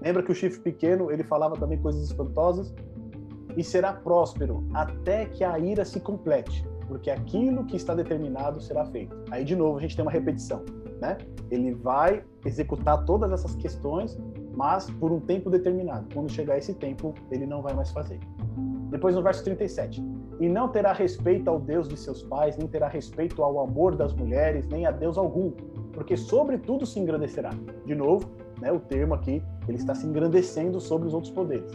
Lembra 0.00 0.24
que 0.24 0.32
o 0.32 0.34
chifre 0.34 0.60
pequeno, 0.60 1.12
ele 1.12 1.22
falava 1.22 1.54
também 1.54 1.78
coisas 1.78 2.02
espantosas? 2.02 2.74
E 3.56 3.62
será 3.62 3.92
próspero 3.92 4.66
até 4.74 5.26
que 5.26 5.44
a 5.44 5.56
ira 5.60 5.84
se 5.84 6.00
complete, 6.00 6.66
porque 6.92 7.10
aquilo 7.10 7.64
que 7.64 7.74
está 7.74 7.94
determinado 7.94 8.60
será 8.60 8.84
feito. 8.84 9.16
Aí 9.30 9.44
de 9.44 9.56
novo 9.56 9.78
a 9.78 9.80
gente 9.80 9.96
tem 9.96 10.04
uma 10.04 10.12
repetição 10.12 10.62
né? 11.02 11.18
Ele 11.50 11.74
vai 11.74 12.24
executar 12.46 13.04
todas 13.04 13.32
essas 13.32 13.56
questões, 13.56 14.16
mas 14.54 14.88
por 14.88 15.10
um 15.10 15.18
tempo 15.18 15.50
determinado. 15.50 16.06
Quando 16.14 16.30
chegar 16.30 16.56
esse 16.56 16.72
tempo, 16.74 17.12
ele 17.30 17.44
não 17.44 17.60
vai 17.60 17.74
mais 17.74 17.90
fazer. 17.90 18.20
Depois 18.88 19.16
no 19.16 19.22
verso 19.22 19.42
37. 19.42 20.02
E 20.38 20.48
não 20.48 20.68
terá 20.68 20.92
respeito 20.92 21.50
ao 21.50 21.58
Deus 21.58 21.88
de 21.88 21.96
seus 21.96 22.22
pais, 22.22 22.56
nem 22.56 22.68
terá 22.68 22.88
respeito 22.88 23.42
ao 23.42 23.60
amor 23.60 23.96
das 23.96 24.14
mulheres, 24.14 24.66
nem 24.68 24.86
a 24.86 24.90
Deus 24.90 25.18
algum, 25.18 25.50
porque 25.92 26.16
sobre 26.16 26.56
tudo 26.56 26.86
se 26.86 26.98
engrandecerá. 27.00 27.50
De 27.84 27.94
novo, 27.94 28.30
né, 28.60 28.70
o 28.70 28.78
termo 28.78 29.14
aqui, 29.14 29.42
ele 29.68 29.78
está 29.78 29.94
se 29.94 30.06
engrandecendo 30.06 30.80
sobre 30.80 31.08
os 31.08 31.14
outros 31.14 31.32
poderes. 31.32 31.70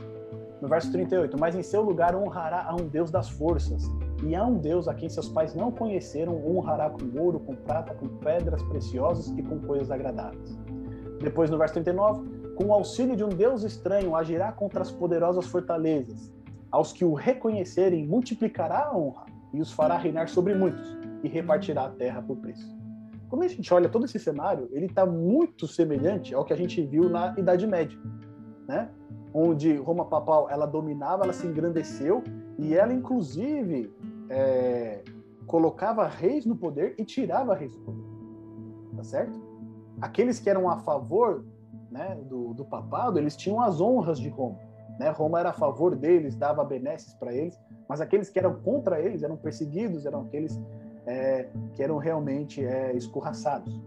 No 0.62 0.68
verso 0.68 0.92
38, 0.92 1.38
mas 1.40 1.56
em 1.56 1.62
seu 1.62 1.82
lugar 1.82 2.16
honrará 2.16 2.66
a 2.68 2.74
um 2.74 2.88
Deus 2.88 3.12
das 3.12 3.30
forças, 3.30 3.84
e 4.24 4.36
a 4.36 4.44
um 4.44 4.58
Deus 4.58 4.88
a 4.88 4.94
quem 4.94 5.10
seus 5.10 5.30
pais 5.30 5.54
não 5.54 5.72
conheceram, 5.72 6.36
honrará 6.46 6.90
com 6.90 7.20
ouro, 7.20 7.40
com 7.40 7.56
prata, 7.56 7.94
com 7.94 8.08
pedras 8.08 8.62
preciosas 8.64 9.28
e 9.38 9.44
com 9.44 9.60
coisas 9.60 9.92
agradáveis. 9.92 10.58
Depois, 11.20 11.50
no 11.50 11.58
verso 11.58 11.76
39, 11.76 12.54
com 12.56 12.66
o 12.66 12.74
auxílio 12.74 13.16
de 13.16 13.24
um 13.24 13.30
Deus 13.30 13.64
estranho, 13.64 14.16
agirá 14.16 14.52
contra 14.52 14.82
as 14.82 14.92
poderosas 14.92 15.46
fortalezas. 15.46 16.32
Aos 16.72 16.92
que 16.92 17.06
o 17.06 17.14
reconhecerem, 17.14 18.06
multiplicará 18.08 18.88
a 18.88 18.98
honra 18.98 19.26
e 19.54 19.62
os 19.62 19.72
fará 19.72 19.98
reinar 19.98 20.28
sobre 20.28 20.54
muitos, 20.54 20.98
e 21.24 21.28
repartirá 21.28 21.86
a 21.86 21.90
terra 21.90 22.22
por 22.22 22.38
preço. 22.38 22.76
Quando 23.30 23.44
a 23.44 23.48
gente 23.48 23.74
olha 23.74 23.90
todo 23.90 24.06
esse 24.06 24.20
cenário, 24.20 24.70
ele 24.72 24.86
está 24.86 25.06
muito 25.06 25.68
semelhante 25.68 26.34
ao 26.34 26.46
que 26.46 26.54
a 26.54 26.58
gente 26.58 26.82
viu 26.82 27.10
na 27.10 27.34
Idade 27.38 27.68
Média, 27.68 27.98
né? 28.68 28.90
onde 29.34 29.76
Roma 29.76 30.06
papal 30.06 30.50
ela 30.50 30.66
dominava, 30.66 31.24
ela 31.24 31.34
se 31.34 31.46
engrandeceu 31.46 32.24
e 32.58 32.74
ela 32.74 32.94
inclusive 32.94 33.94
é, 34.30 35.04
colocava 35.46 36.06
reis 36.08 36.46
no 36.46 36.56
poder 36.56 36.96
e 36.98 37.06
tirava 37.06 37.56
reis 37.56 37.72
do 37.72 37.80
poder, 37.80 38.04
tá 38.96 39.04
certo? 39.04 39.40
Aqueles 40.02 40.40
que 40.40 40.50
eram 40.50 40.70
a 40.70 40.78
favor 40.78 41.44
né, 41.90 42.18
do, 42.26 42.54
do 42.54 42.66
papado, 42.66 43.18
eles 43.18 43.36
tinham 43.36 43.62
as 43.62 43.82
honras 43.82 44.20
de 44.20 44.30
Roma. 44.30 44.60
Né? 45.00 45.10
Roma 45.10 45.40
era 45.40 45.50
a 45.50 45.54
favor 45.54 45.96
deles, 45.96 46.36
dava 46.36 46.64
benesses 46.64 47.14
para 47.14 47.34
eles, 47.34 47.58
mas 47.88 48.02
aqueles 48.02 48.30
que 48.30 48.38
eram 48.38 48.56
contra 48.62 49.00
eles 49.00 49.24
eram 49.24 49.38
perseguidos, 49.38 50.06
eram 50.06 50.22
aqueles 50.22 50.60
é, 51.06 51.50
que 51.74 51.82
eram 51.82 51.98
realmente 51.98 52.64
é, 52.64 52.94
escorraçados. 52.96 53.82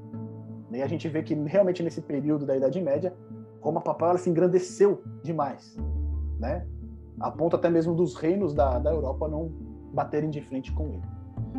E 0.73 0.83
a 0.83 0.87
gente 0.87 1.09
vê 1.09 1.23
que 1.23 1.35
realmente 1.35 1.83
nesse 1.83 2.01
período 2.01 2.47
da 2.47 2.57
Idade 2.57 2.81
Média 2.81 3.15
Roma 3.61 3.81
papal 3.81 4.17
se 4.17 4.31
engrandeceu 4.31 5.03
demais, 5.23 5.77
né? 6.39 6.67
A 7.19 7.31
ponto 7.31 7.57
até 7.57 7.69
mesmo 7.69 7.95
dos 7.95 8.15
reinos 8.15 8.55
da, 8.55 8.79
da 8.79 8.91
Europa 8.91 9.29
não 9.29 9.53
baterem 9.93 10.31
de 10.31 10.41
frente 10.41 10.73
com 10.73 10.89
ele. 10.89 11.03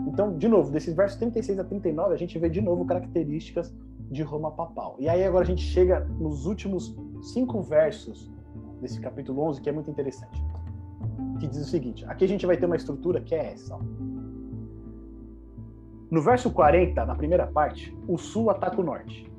Então, 0.08 0.38
de 0.38 0.48
novo, 0.48 0.72
desses 0.72 0.96
versos 0.96 1.18
36 1.18 1.60
a 1.60 1.64
39, 1.64 2.14
a 2.14 2.18
gente 2.18 2.38
vê 2.40 2.50
de 2.50 2.62
novo 2.62 2.86
características 2.86 3.74
de 4.10 4.24
Roma 4.24 4.52
papal. 4.52 4.96
E 5.00 5.08
aí 5.08 5.24
agora 5.24 5.44
a 5.44 5.48
gente 5.48 5.62
chega 5.62 6.02
nos 6.20 6.46
últimos 6.46 6.96
cinco 7.22 7.62
versos 7.62 8.30
desse 8.82 9.00
capítulo 9.00 9.42
11, 9.44 9.62
que 9.62 9.70
é 9.70 9.72
muito 9.72 9.90
interessante. 9.90 10.44
Que 11.40 11.48
diz 11.48 11.62
o 11.62 11.66
seguinte: 11.66 12.06
aqui 12.06 12.26
a 12.26 12.28
gente 12.28 12.46
vai 12.46 12.58
ter 12.58 12.66
uma 12.66 12.76
estrutura 12.76 13.22
que 13.22 13.34
é 13.34 13.54
essa. 13.54 13.78
No 16.10 16.22
verso 16.22 16.52
40, 16.52 17.06
na 17.06 17.16
primeira 17.16 17.48
parte, 17.48 17.98
o 18.08 18.18
sul 18.18 18.50
ataca 18.50 18.82
o 18.82 18.84
norte. 18.84 19.32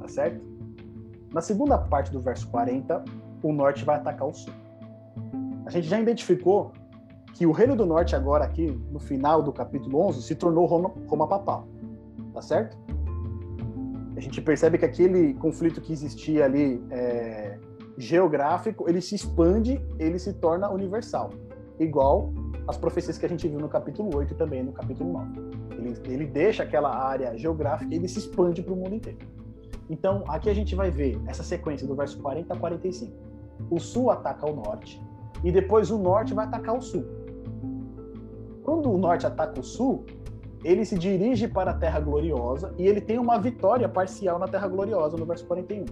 Tá 0.00 0.08
certo? 0.08 0.42
Na 1.32 1.42
segunda 1.42 1.76
parte 1.76 2.10
do 2.10 2.20
verso 2.20 2.48
40, 2.48 3.04
o 3.42 3.52
norte 3.52 3.84
vai 3.84 3.96
atacar 3.96 4.28
o 4.28 4.32
sul. 4.32 4.54
A 5.66 5.70
gente 5.70 5.86
já 5.86 6.00
identificou 6.00 6.72
que 7.34 7.46
o 7.46 7.52
reino 7.52 7.74
do 7.74 7.84
norte 7.84 8.14
agora 8.14 8.44
aqui, 8.44 8.66
no 8.90 9.00
final 9.00 9.42
do 9.42 9.52
capítulo 9.52 9.98
11, 10.06 10.22
se 10.22 10.34
tornou 10.36 10.64
Roma, 10.66 10.92
Roma 11.08 11.26
papal. 11.26 11.66
Tá 12.32 12.40
certo? 12.40 12.76
A 14.16 14.20
gente 14.20 14.40
percebe 14.40 14.78
que 14.78 14.84
aquele 14.84 15.34
conflito 15.34 15.80
que 15.80 15.92
existia 15.92 16.44
ali 16.44 16.82
é, 16.90 17.58
geográfico, 17.98 18.88
ele 18.88 19.00
se 19.00 19.16
expande, 19.16 19.84
ele 19.98 20.18
se 20.18 20.32
torna 20.34 20.70
universal. 20.70 21.30
Igual 21.78 22.32
as 22.68 22.76
profecias 22.76 23.18
que 23.18 23.26
a 23.26 23.28
gente 23.28 23.46
viu 23.48 23.58
no 23.58 23.68
capítulo 23.68 24.16
8 24.16 24.32
e 24.32 24.36
também 24.36 24.62
no 24.62 24.72
capítulo 24.72 25.12
9. 25.12 25.32
Ele, 25.72 25.94
ele 26.04 26.26
deixa 26.26 26.62
aquela 26.62 26.96
área 26.96 27.36
geográfica 27.36 27.92
e 27.92 27.96
ele 27.96 28.06
se 28.06 28.20
expande 28.20 28.62
para 28.62 28.72
o 28.72 28.76
mundo 28.76 28.94
inteiro. 28.94 29.18
Então, 29.90 30.24
aqui 30.28 30.48
a 30.48 30.54
gente 30.54 30.74
vai 30.74 30.90
ver 30.90 31.20
essa 31.26 31.42
sequência 31.42 31.86
do 31.86 31.96
verso 31.96 32.18
40 32.22 32.54
a 32.54 32.56
45. 32.56 33.12
O 33.68 33.80
sul 33.80 34.10
ataca 34.10 34.48
o 34.48 34.54
norte 34.54 35.02
e 35.42 35.50
depois 35.50 35.90
o 35.90 35.98
norte 35.98 36.32
vai 36.32 36.46
atacar 36.46 36.76
o 36.76 36.80
sul. 36.80 37.23
Quando 38.64 38.90
o 38.90 38.98
norte 38.98 39.26
ataca 39.26 39.60
o 39.60 39.62
sul, 39.62 40.04
ele 40.64 40.84
se 40.86 40.98
dirige 40.98 41.46
para 41.46 41.72
a 41.72 41.74
terra 41.74 42.00
gloriosa 42.00 42.74
e 42.78 42.86
ele 42.86 43.00
tem 43.00 43.18
uma 43.18 43.38
vitória 43.38 43.86
parcial 43.86 44.38
na 44.38 44.48
terra 44.48 44.66
gloriosa 44.66 45.18
no 45.18 45.26
verso 45.26 45.46
41. 45.46 45.84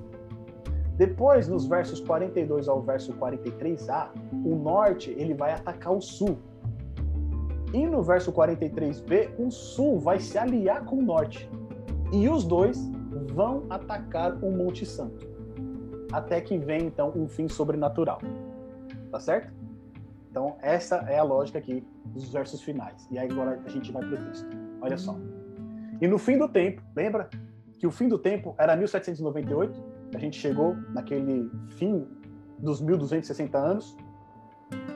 Depois, 0.96 1.46
nos 1.48 1.66
versos 1.66 2.00
42 2.00 2.68
ao 2.68 2.80
verso 2.80 3.12
43a, 3.14 4.08
o 4.44 4.54
norte 4.56 5.10
ele 5.18 5.34
vai 5.34 5.52
atacar 5.52 5.92
o 5.92 6.00
sul. 6.00 6.38
E 7.74 7.86
no 7.86 8.02
verso 8.02 8.32
43b, 8.32 9.30
o 9.38 9.50
sul 9.50 9.98
vai 9.98 10.18
se 10.18 10.38
aliar 10.38 10.84
com 10.84 10.96
o 10.96 11.02
norte. 11.02 11.50
E 12.10 12.28
os 12.28 12.44
dois 12.44 12.90
vão 13.32 13.64
atacar 13.68 14.34
o 14.42 14.50
Monte 14.50 14.86
Santo. 14.86 15.26
Até 16.10 16.40
que 16.40 16.58
vem 16.58 16.86
então 16.86 17.12
um 17.14 17.26
fim 17.26 17.48
sobrenatural. 17.48 18.20
Tá 19.10 19.18
certo? 19.20 19.61
Então, 20.32 20.56
essa 20.62 20.96
é 21.10 21.18
a 21.18 21.22
lógica 21.22 21.58
aqui 21.58 21.86
dos 22.06 22.32
versos 22.32 22.62
finais. 22.62 23.06
E 23.10 23.18
agora 23.18 23.60
a 23.66 23.68
gente 23.68 23.92
vai 23.92 24.02
para 24.02 24.18
o 24.18 24.24
texto. 24.24 24.48
Olha 24.80 24.96
só. 24.96 25.14
E 26.00 26.08
no 26.08 26.16
fim 26.16 26.38
do 26.38 26.48
tempo, 26.48 26.80
lembra 26.96 27.28
que 27.78 27.86
o 27.86 27.90
fim 27.90 28.08
do 28.08 28.18
tempo 28.18 28.54
era 28.56 28.74
1798? 28.74 29.84
A 30.14 30.18
gente 30.18 30.40
chegou 30.40 30.74
naquele 30.94 31.50
fim 31.76 32.08
dos 32.58 32.80
1260 32.80 33.58
anos, 33.58 33.94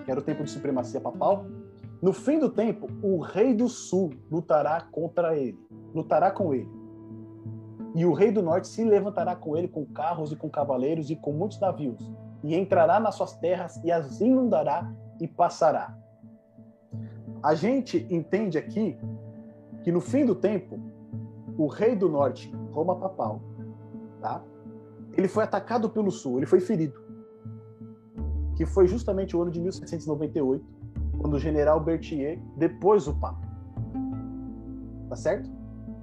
que 0.07 0.11
era 0.11 0.19
o 0.19 0.23
tempo 0.23 0.43
de 0.43 0.51
supremacia 0.51 1.03
papal. 1.03 1.45
No 2.01 2.15
fim 2.15 2.39
do 2.39 2.49
tempo, 2.49 2.89
o 3.03 3.21
rei 3.21 3.53
do 3.53 3.69
sul 3.69 4.15
lutará 4.31 4.81
contra 4.91 5.37
ele, 5.37 5.59
lutará 5.95 6.31
com 6.31 6.55
ele. 6.55 6.71
E 7.95 8.07
o 8.07 8.15
rei 8.15 8.33
do 8.33 8.43
norte 8.43 8.69
se 8.69 8.83
levantará 8.83 9.37
com 9.37 9.55
ele 9.55 9.69
com 9.69 9.85
carros 9.85 10.33
e 10.33 10.37
com 10.37 10.49
cavaleiros 10.49 11.11
e 11.11 11.17
com 11.17 11.33
muitos 11.33 11.61
navios, 11.61 12.11
e 12.43 12.55
entrará 12.55 12.99
nas 12.99 13.17
suas 13.17 13.35
terras 13.35 13.77
e 13.85 13.93
as 13.93 14.23
inundará 14.23 14.91
e 15.21 15.27
passará. 15.29 15.97
A 17.43 17.55
gente 17.55 18.07
entende 18.11 18.59
aqui 18.59 18.99
que 19.83 19.93
no 19.93 20.01
fim 20.01 20.25
do 20.25 20.35
tempo, 20.35 20.79
o 21.57 21.67
rei 21.67 21.95
do 21.95 22.09
norte, 22.09 22.53
Roma 22.73 22.97
Papal, 22.97 23.41
tá? 24.21 24.43
ele 25.17 25.29
foi 25.29 25.45
atacado 25.45 25.89
pelo 25.89 26.11
sul, 26.11 26.39
ele 26.39 26.47
foi 26.47 26.61
ferido. 26.61 27.01
Que 28.55 28.67
foi 28.67 28.87
justamente 28.87 29.37
o 29.37 29.43
ano 29.43 29.51
de 29.51 29.61
1798, 29.61 30.65
quando 31.19 31.35
o 31.35 31.39
general 31.39 31.81
Berthier 31.81 32.39
depôs 32.57 33.07
o 33.09 33.15
Papa. 33.15 33.47
Tá 35.09 35.17
certo? 35.17 35.51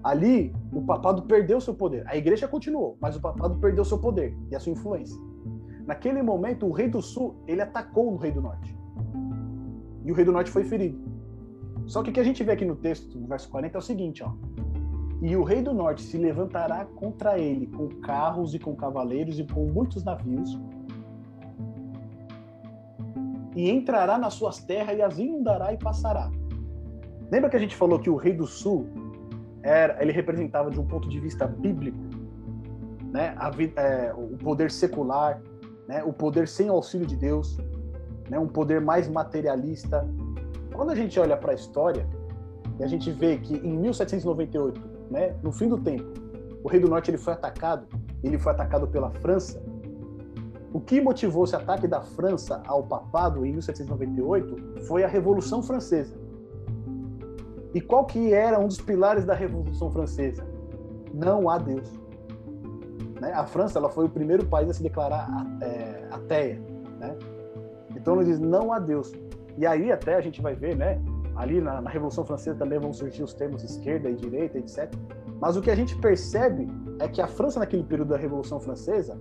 Ali, 0.03 0.53
o 0.73 0.81
papado 0.81 1.23
perdeu 1.23 1.61
seu 1.61 1.73
poder. 1.73 2.03
A 2.07 2.17
igreja 2.17 2.45
continuou, 2.45 2.97
mas 2.99 3.15
o 3.15 3.21
papado 3.21 3.57
perdeu 3.59 3.85
seu 3.85 3.97
poder 3.97 4.35
e 4.51 4.55
a 4.55 4.59
sua 4.59 4.73
influência. 4.73 5.17
Naquele 5.85 6.21
momento, 6.21 6.65
o 6.65 6.71
rei 6.71 6.89
do 6.89 7.01
sul, 7.01 7.35
ele 7.47 7.61
atacou 7.61 8.13
o 8.13 8.17
rei 8.17 8.31
do 8.31 8.41
norte. 8.41 8.72
E 10.05 10.11
o 10.11 10.15
rei 10.15 10.25
do 10.25 10.31
norte 10.31 10.51
foi 10.51 10.63
ferido. 10.63 10.99
Só 11.85 12.01
que 12.01 12.09
o 12.09 12.13
que 12.13 12.19
a 12.19 12.23
gente 12.23 12.43
vê 12.43 12.51
aqui 12.51 12.65
no 12.65 12.75
texto, 12.75 13.17
no 13.17 13.27
verso 13.27 13.49
40, 13.49 13.77
é 13.77 13.79
o 13.79 13.81
seguinte, 13.81 14.23
ó. 14.23 14.31
E 15.21 15.35
o 15.35 15.43
rei 15.43 15.61
do 15.61 15.73
norte 15.73 16.01
se 16.01 16.17
levantará 16.17 16.85
contra 16.85 17.39
ele 17.39 17.67
com 17.67 17.87
carros 18.01 18.53
e 18.53 18.59
com 18.59 18.75
cavaleiros 18.75 19.39
e 19.39 19.45
com 19.45 19.65
muitos 19.65 20.03
navios, 20.03 20.59
e 23.55 23.69
entrará 23.69 24.17
nas 24.17 24.33
suas 24.33 24.59
terras 24.63 24.97
e 24.97 25.01
as 25.01 25.17
inundará 25.19 25.73
e 25.73 25.77
passará. 25.77 26.29
Lembra 27.31 27.49
que 27.49 27.55
a 27.55 27.59
gente 27.59 27.75
falou 27.75 27.99
que 27.99 28.09
o 28.09 28.15
rei 28.15 28.33
do 28.33 28.45
sul 28.45 28.87
era, 29.61 30.01
ele 30.01 30.11
representava 30.11 30.69
de 30.69 30.79
um 30.79 30.85
ponto 30.85 31.07
de 31.07 31.19
vista 31.19 31.47
bíblico, 31.47 31.97
né, 33.11 33.35
a, 33.37 33.51
é, 33.79 34.13
o 34.13 34.37
poder 34.37 34.71
secular, 34.71 35.41
né, 35.87 36.03
o 36.03 36.11
poder 36.11 36.47
sem 36.47 36.67
auxílio 36.67 37.05
de 37.05 37.15
Deus, 37.15 37.57
né, 38.29 38.39
um 38.39 38.47
poder 38.47 38.81
mais 38.81 39.07
materialista, 39.07 40.07
quando 40.73 40.91
a 40.91 40.95
gente 40.95 41.19
olha 41.19 41.37
para 41.37 41.51
a 41.51 41.55
história 41.55 42.07
e 42.79 42.83
a 42.83 42.87
gente 42.87 43.11
vê 43.11 43.37
que 43.37 43.55
em 43.55 43.77
1798, 43.77 44.81
né, 45.09 45.35
no 45.43 45.51
fim 45.51 45.67
do 45.67 45.77
tempo, 45.77 46.11
o 46.63 46.67
rei 46.67 46.79
do 46.79 46.87
norte 46.87 47.11
ele 47.11 47.17
foi 47.17 47.33
atacado, 47.33 47.87
ele 48.23 48.37
foi 48.37 48.51
atacado 48.51 48.87
pela 48.87 49.11
França. 49.11 49.61
O 50.71 50.79
que 50.79 50.99
motivou 50.99 51.43
esse 51.43 51.55
ataque 51.55 51.87
da 51.87 52.01
França 52.01 52.63
ao 52.65 52.83
papado 52.83 53.45
em 53.45 53.51
1798 53.51 54.85
foi 54.87 55.03
a 55.03 55.07
Revolução 55.07 55.61
Francesa. 55.61 56.15
E 57.73 57.81
qual 57.81 58.05
que 58.05 58.33
era 58.33 58.59
um 58.59 58.67
dos 58.67 58.79
pilares 58.79 59.25
da 59.25 59.33
Revolução 59.33 59.91
Francesa? 59.91 60.45
Não 61.13 61.49
há 61.49 61.57
Deus. 61.57 61.91
Né? 63.19 63.31
A 63.33 63.45
França 63.45 63.77
ela 63.77 63.89
foi 63.89 64.05
o 64.05 64.09
primeiro 64.09 64.45
país 64.45 64.69
a 64.69 64.73
se 64.73 64.81
declarar 64.81 65.29
é, 65.61 66.07
ateia. 66.11 66.61
Né? 66.99 67.17
Então 68.03 68.17
ele 68.17 68.25
diz 68.25 68.39
não 68.39 68.73
há 68.73 68.79
Deus. 68.79 69.13
E 69.57 69.65
aí 69.65 69.89
até 69.89 70.15
a 70.15 70.21
gente 70.21 70.41
vai 70.41 70.53
ver, 70.53 70.75
né? 70.75 71.01
Ali 71.37 71.61
na, 71.61 71.81
na, 71.81 71.89
Revolução 71.89 72.25
Francesa 72.25 72.59
também 72.59 72.77
vão 72.77 72.91
surgir 72.91 73.23
os 73.23 73.33
termos 73.33 73.63
esquerda 73.63 74.09
e 74.09 74.15
direita, 74.15 74.57
etc. 74.57 74.93
Mas 75.39 75.55
o 75.55 75.61
que 75.61 75.71
a 75.71 75.75
gente 75.75 75.95
percebe 75.95 76.67
é 76.99 77.07
que 77.07 77.21
a 77.21 77.27
França 77.27 77.61
naquele 77.61 77.83
período 77.83 78.09
da 78.09 78.17
Revolução 78.17 78.59
Francesa, 78.59 79.17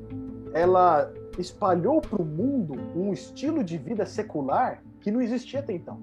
ela 0.52 1.10
espalhou 1.38 2.00
para 2.00 2.20
o 2.20 2.24
mundo 2.24 2.74
um 2.96 3.12
estilo 3.12 3.62
de 3.62 3.78
vida 3.78 4.04
secular 4.04 4.82
que 5.00 5.12
não 5.12 5.20
existia 5.20 5.60
até 5.60 5.74
então. 5.74 6.00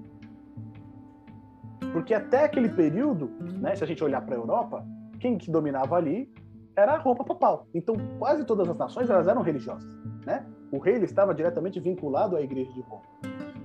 Porque 1.92 2.14
até 2.14 2.44
aquele 2.44 2.70
período, 2.70 3.30
né, 3.60 3.76
se 3.76 3.84
a 3.84 3.86
gente 3.86 4.02
olhar 4.02 4.22
para 4.22 4.34
a 4.34 4.38
Europa, 4.38 4.86
quem 5.20 5.36
que 5.36 5.50
dominava 5.50 5.96
ali 5.96 6.32
era 6.74 6.94
a 6.94 6.98
Roma 6.98 7.24
papal. 7.24 7.66
Então, 7.74 7.94
quase 8.18 8.44
todas 8.44 8.68
as 8.70 8.76
nações 8.76 9.10
elas 9.10 9.28
eram 9.28 9.42
religiosas, 9.42 9.92
né? 10.24 10.46
O 10.72 10.78
rei 10.78 10.94
ele 10.94 11.04
estava 11.04 11.34
diretamente 11.34 11.80
vinculado 11.80 12.36
à 12.36 12.40
Igreja 12.40 12.72
de 12.72 12.80
Roma. 12.82 13.02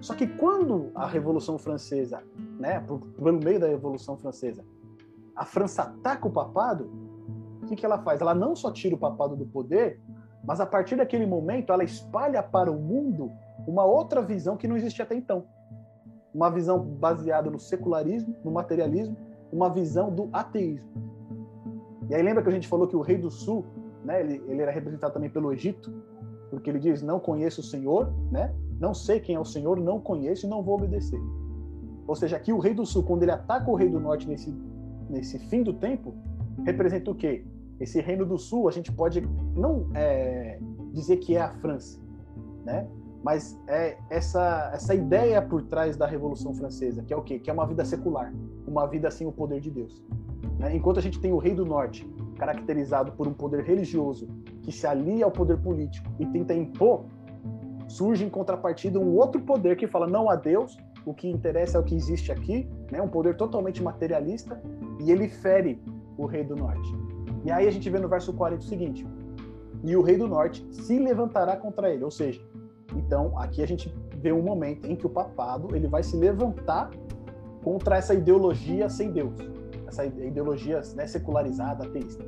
Só 0.01 0.13
que 0.13 0.27
quando 0.27 0.91
a 0.95 1.07
Revolução 1.07 1.57
Francesa, 1.57 2.23
né, 2.59 2.79
pelo 2.79 3.39
meio 3.39 3.59
da 3.59 3.67
Revolução 3.67 4.17
Francesa, 4.17 4.63
a 5.35 5.45
França 5.45 5.83
ataca 5.83 6.27
o 6.27 6.31
papado, 6.31 6.89
o 7.61 7.65
que, 7.65 7.75
que 7.75 7.85
ela 7.85 7.99
faz? 7.99 8.21
Ela 8.21 8.33
não 8.33 8.55
só 8.55 8.71
tira 8.71 8.95
o 8.95 8.97
papado 8.97 9.35
do 9.35 9.45
poder, 9.45 9.99
mas 10.43 10.59
a 10.59 10.65
partir 10.65 10.95
daquele 10.95 11.25
momento 11.25 11.73
ela 11.73 11.83
espalha 11.83 12.41
para 12.41 12.71
o 12.71 12.79
mundo 12.79 13.31
uma 13.67 13.83
outra 13.83 14.21
visão 14.21 14.55
que 14.55 14.67
não 14.67 14.77
existia 14.77 15.03
até 15.03 15.15
então. 15.15 15.45
Uma 16.33 16.49
visão 16.51 16.79
baseada 16.79 17.49
no 17.49 17.59
secularismo, 17.59 18.35
no 18.43 18.51
materialismo, 18.51 19.17
uma 19.51 19.69
visão 19.69 20.13
do 20.13 20.29
ateísmo. 20.31 20.89
E 22.09 22.13
aí 22.13 22.21
lembra 22.21 22.43
que 22.43 22.49
a 22.49 22.51
gente 22.51 22.67
falou 22.67 22.87
que 22.87 22.95
o 22.95 23.01
rei 23.01 23.17
do 23.17 23.31
sul, 23.31 23.65
né, 24.03 24.19
ele, 24.19 24.43
ele 24.47 24.61
era 24.61 24.71
representado 24.71 25.13
também 25.13 25.29
pelo 25.29 25.51
Egito, 25.51 25.91
porque 26.49 26.69
ele 26.69 26.79
diz: 26.79 27.01
Não 27.01 27.19
conheço 27.19 27.61
o 27.61 27.63
Senhor, 27.63 28.11
né? 28.31 28.53
Não 28.79 28.93
sei 28.93 29.19
quem 29.19 29.35
é 29.35 29.39
o 29.39 29.45
Senhor, 29.45 29.79
não 29.79 29.99
conheço 29.99 30.45
e 30.45 30.49
não 30.49 30.61
vou 30.61 30.75
obedecer. 30.75 31.19
Ou 32.07 32.15
seja, 32.15 32.37
aqui 32.37 32.51
o 32.51 32.59
rei 32.59 32.73
do 32.73 32.85
sul, 32.85 33.03
quando 33.03 33.23
ele 33.23 33.31
ataca 33.31 33.69
o 33.69 33.75
rei 33.75 33.89
do 33.89 33.99
norte 33.99 34.27
nesse, 34.27 34.53
nesse 35.09 35.39
fim 35.39 35.63
do 35.63 35.73
tempo, 35.73 36.13
representa 36.65 37.09
o 37.09 37.15
quê? 37.15 37.45
Esse 37.79 37.99
reino 37.99 38.25
do 38.25 38.37
sul, 38.37 38.67
a 38.67 38.71
gente 38.71 38.91
pode 38.91 39.21
não 39.55 39.89
é, 39.93 40.59
dizer 40.93 41.17
que 41.17 41.35
é 41.35 41.41
a 41.41 41.49
França, 41.55 41.99
né? 42.63 42.87
Mas 43.23 43.59
é 43.67 43.97
essa, 44.09 44.69
essa 44.71 44.93
ideia 44.93 45.41
por 45.41 45.63
trás 45.63 45.97
da 45.97 46.05
Revolução 46.05 46.53
Francesa, 46.53 47.01
que 47.01 47.11
é 47.11 47.17
o 47.17 47.23
quê? 47.23 47.39
Que 47.39 47.49
é 47.49 47.53
uma 47.53 47.65
vida 47.65 47.83
secular, 47.83 48.31
uma 48.67 48.85
vida 48.85 49.09
sem 49.09 49.25
o 49.25 49.31
poder 49.31 49.59
de 49.59 49.71
Deus. 49.71 50.05
Né? 50.59 50.75
Enquanto 50.75 50.99
a 50.99 51.01
gente 51.01 51.19
tem 51.19 51.33
o 51.33 51.39
rei 51.39 51.55
do 51.55 51.65
norte, 51.65 52.07
caracterizado 52.37 53.13
por 53.13 53.27
um 53.27 53.33
poder 53.33 53.63
religioso 53.63 54.27
que 54.65 54.71
se 54.71 54.87
alia 54.87 55.25
ao 55.25 55.31
poder 55.31 55.57
político 55.57 56.11
e 56.19 56.25
tenta 56.25 56.53
impor 56.53 57.05
surge 57.87 58.25
em 58.25 58.29
contrapartida 58.29 58.99
um 58.99 59.15
outro 59.15 59.39
poder 59.41 59.77
que 59.77 59.87
fala 59.87 60.07
não 60.07 60.27
a 60.27 60.35
Deus, 60.35 60.75
o 61.05 61.13
que 61.13 61.29
interessa 61.29 61.77
é 61.77 61.79
o 61.79 61.83
que 61.83 61.95
existe 61.95 62.31
aqui, 62.31 62.67
né? 62.91 62.99
um 62.99 63.07
poder 63.07 63.37
totalmente 63.37 63.81
materialista, 63.81 64.59
e 64.99 65.11
ele 65.11 65.29
fere 65.29 65.79
o 66.17 66.25
rei 66.25 66.43
do 66.43 66.55
norte. 66.55 66.91
E 67.45 67.51
aí 67.51 67.67
a 67.67 67.71
gente 67.71 67.87
vê 67.87 67.99
no 67.99 68.09
verso 68.09 68.33
40 68.33 68.59
o 68.59 68.65
seguinte: 68.65 69.07
e 69.83 69.95
o 69.95 70.01
rei 70.01 70.17
do 70.17 70.27
norte 70.27 70.65
se 70.71 70.97
levantará 70.97 71.55
contra 71.55 71.93
ele, 71.93 72.03
ou 72.03 72.09
seja, 72.09 72.41
então 72.95 73.37
aqui 73.37 73.61
a 73.61 73.67
gente 73.67 73.93
vê 74.17 74.31
um 74.31 74.41
momento 74.41 74.87
em 74.87 74.95
que 74.95 75.05
o 75.05 75.09
papado 75.09 75.75
ele 75.75 75.87
vai 75.87 76.01
se 76.01 76.17
levantar 76.17 76.89
contra 77.63 77.97
essa 77.97 78.15
ideologia 78.15 78.89
sem 78.89 79.11
Deus, 79.11 79.35
essa 79.87 80.05
ideologia 80.05 80.81
né, 80.95 81.05
secularizada, 81.05 81.85
ateísta 81.85 82.25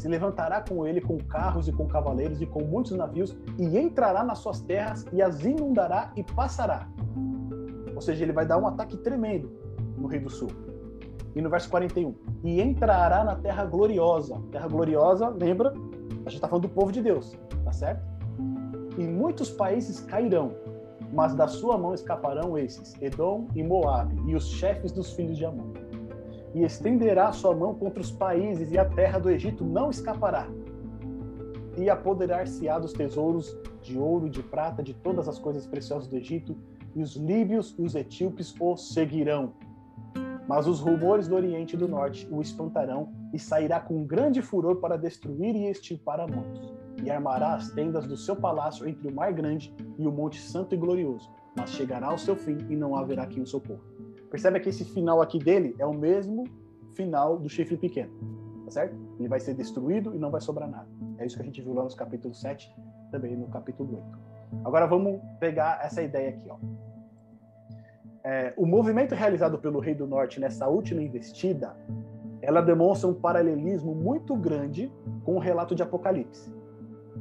se 0.00 0.08
levantará 0.08 0.62
com 0.62 0.86
ele 0.86 0.98
com 0.98 1.18
carros 1.18 1.68
e 1.68 1.72
com 1.72 1.86
cavaleiros 1.86 2.40
e 2.40 2.46
com 2.46 2.64
muitos 2.64 2.92
navios 2.92 3.36
e 3.58 3.78
entrará 3.78 4.24
nas 4.24 4.38
suas 4.38 4.62
terras 4.62 5.04
e 5.12 5.20
as 5.20 5.44
inundará 5.44 6.10
e 6.16 6.24
passará. 6.24 6.88
Ou 7.94 8.00
seja, 8.00 8.24
ele 8.24 8.32
vai 8.32 8.46
dar 8.46 8.56
um 8.56 8.66
ataque 8.66 8.96
tremendo 8.96 9.52
no 9.98 10.08
Rei 10.08 10.18
do 10.18 10.30
Sul. 10.30 10.48
E 11.36 11.42
no 11.42 11.50
verso 11.50 11.68
41, 11.68 12.14
e 12.42 12.62
entrará 12.62 13.22
na 13.22 13.36
terra 13.36 13.66
gloriosa. 13.66 14.40
Terra 14.50 14.66
gloriosa, 14.68 15.28
lembra? 15.28 15.70
A 15.70 16.30
gente 16.30 16.36
está 16.36 16.48
falando 16.48 16.62
do 16.62 16.70
povo 16.70 16.90
de 16.90 17.02
Deus, 17.02 17.36
tá 17.62 17.70
certo? 17.70 18.02
E 18.96 19.02
muitos 19.06 19.50
países 19.50 20.00
cairão, 20.00 20.54
mas 21.12 21.34
da 21.34 21.46
sua 21.46 21.76
mão 21.76 21.92
escaparão 21.92 22.56
esses, 22.56 23.00
Edom 23.02 23.48
e 23.54 23.62
Moabe, 23.62 24.18
e 24.26 24.34
os 24.34 24.48
chefes 24.48 24.92
dos 24.92 25.12
filhos 25.12 25.36
de 25.36 25.44
Amon 25.44 25.72
e 26.54 26.62
estenderá 26.64 27.32
sua 27.32 27.54
mão 27.54 27.74
contra 27.74 28.00
os 28.00 28.10
países, 28.10 28.72
e 28.72 28.78
a 28.78 28.84
terra 28.84 29.18
do 29.18 29.30
Egito 29.30 29.64
não 29.64 29.90
escapará. 29.90 30.48
E 31.76 31.88
apoderar-se-á 31.88 32.78
dos 32.78 32.92
tesouros 32.92 33.56
de 33.80 33.98
ouro 33.98 34.26
e 34.26 34.30
de 34.30 34.42
prata, 34.42 34.82
de 34.82 34.94
todas 34.94 35.28
as 35.28 35.38
coisas 35.38 35.66
preciosas 35.66 36.08
do 36.08 36.16
Egito, 36.16 36.56
e 36.94 37.02
os 37.02 37.14
líbios 37.14 37.74
e 37.78 37.82
os 37.82 37.94
etíopes 37.94 38.54
o 38.58 38.76
seguirão. 38.76 39.52
Mas 40.48 40.66
os 40.66 40.80
rumores 40.80 41.28
do 41.28 41.36
Oriente 41.36 41.76
e 41.76 41.78
do 41.78 41.86
Norte 41.86 42.26
o 42.30 42.42
espantarão, 42.42 43.12
e 43.32 43.38
sairá 43.38 43.78
com 43.78 44.04
grande 44.04 44.42
furor 44.42 44.76
para 44.76 44.98
destruir 44.98 45.54
e 45.54 45.66
extirpar 45.66 46.18
a 46.18 46.26
muitos. 46.26 46.74
E 47.04 47.10
armará 47.10 47.54
as 47.54 47.70
tendas 47.70 48.06
do 48.06 48.16
seu 48.16 48.34
palácio 48.34 48.86
entre 48.88 49.06
o 49.06 49.14
mar 49.14 49.32
grande 49.32 49.72
e 49.96 50.06
o 50.06 50.10
monte 50.10 50.40
santo 50.40 50.74
e 50.74 50.78
glorioso. 50.78 51.30
Mas 51.56 51.70
chegará 51.70 52.08
ao 52.08 52.18
seu 52.18 52.34
fim, 52.34 52.58
e 52.68 52.74
não 52.74 52.96
haverá 52.96 53.26
quem 53.26 53.42
o 53.42 53.46
socorra. 53.46 53.99
Percebe 54.30 54.60
que 54.60 54.68
esse 54.68 54.84
final 54.84 55.20
aqui 55.20 55.38
dele 55.38 55.74
é 55.78 55.84
o 55.84 55.92
mesmo 55.92 56.44
final 56.94 57.38
do 57.38 57.48
chifre 57.48 57.76
pequeno, 57.76 58.12
tá 58.64 58.70
certo? 58.70 58.96
Ele 59.18 59.28
vai 59.28 59.40
ser 59.40 59.54
destruído 59.54 60.14
e 60.14 60.18
não 60.18 60.30
vai 60.30 60.40
sobrar 60.40 60.68
nada. 60.68 60.88
É 61.18 61.26
isso 61.26 61.36
que 61.36 61.42
a 61.42 61.44
gente 61.44 61.60
viu 61.60 61.74
lá 61.74 61.82
nos 61.82 61.94
capítulo 61.94 62.34
7, 62.34 62.72
também 63.10 63.36
no 63.36 63.48
capítulo 63.48 63.96
8. 63.96 64.64
Agora 64.64 64.86
vamos 64.86 65.20
pegar 65.38 65.80
essa 65.82 66.02
ideia 66.02 66.30
aqui, 66.30 66.48
ó. 66.48 66.56
É, 68.22 68.52
o 68.56 68.66
movimento 68.66 69.14
realizado 69.14 69.58
pelo 69.58 69.80
Rei 69.80 69.94
do 69.94 70.06
Norte 70.06 70.38
nessa 70.38 70.68
última 70.68 71.02
investida, 71.02 71.74
ela 72.42 72.60
demonstra 72.60 73.08
um 73.08 73.14
paralelismo 73.14 73.94
muito 73.94 74.36
grande 74.36 74.92
com 75.24 75.36
o 75.36 75.38
relato 75.38 75.74
de 75.74 75.82
Apocalipse. 75.82 76.52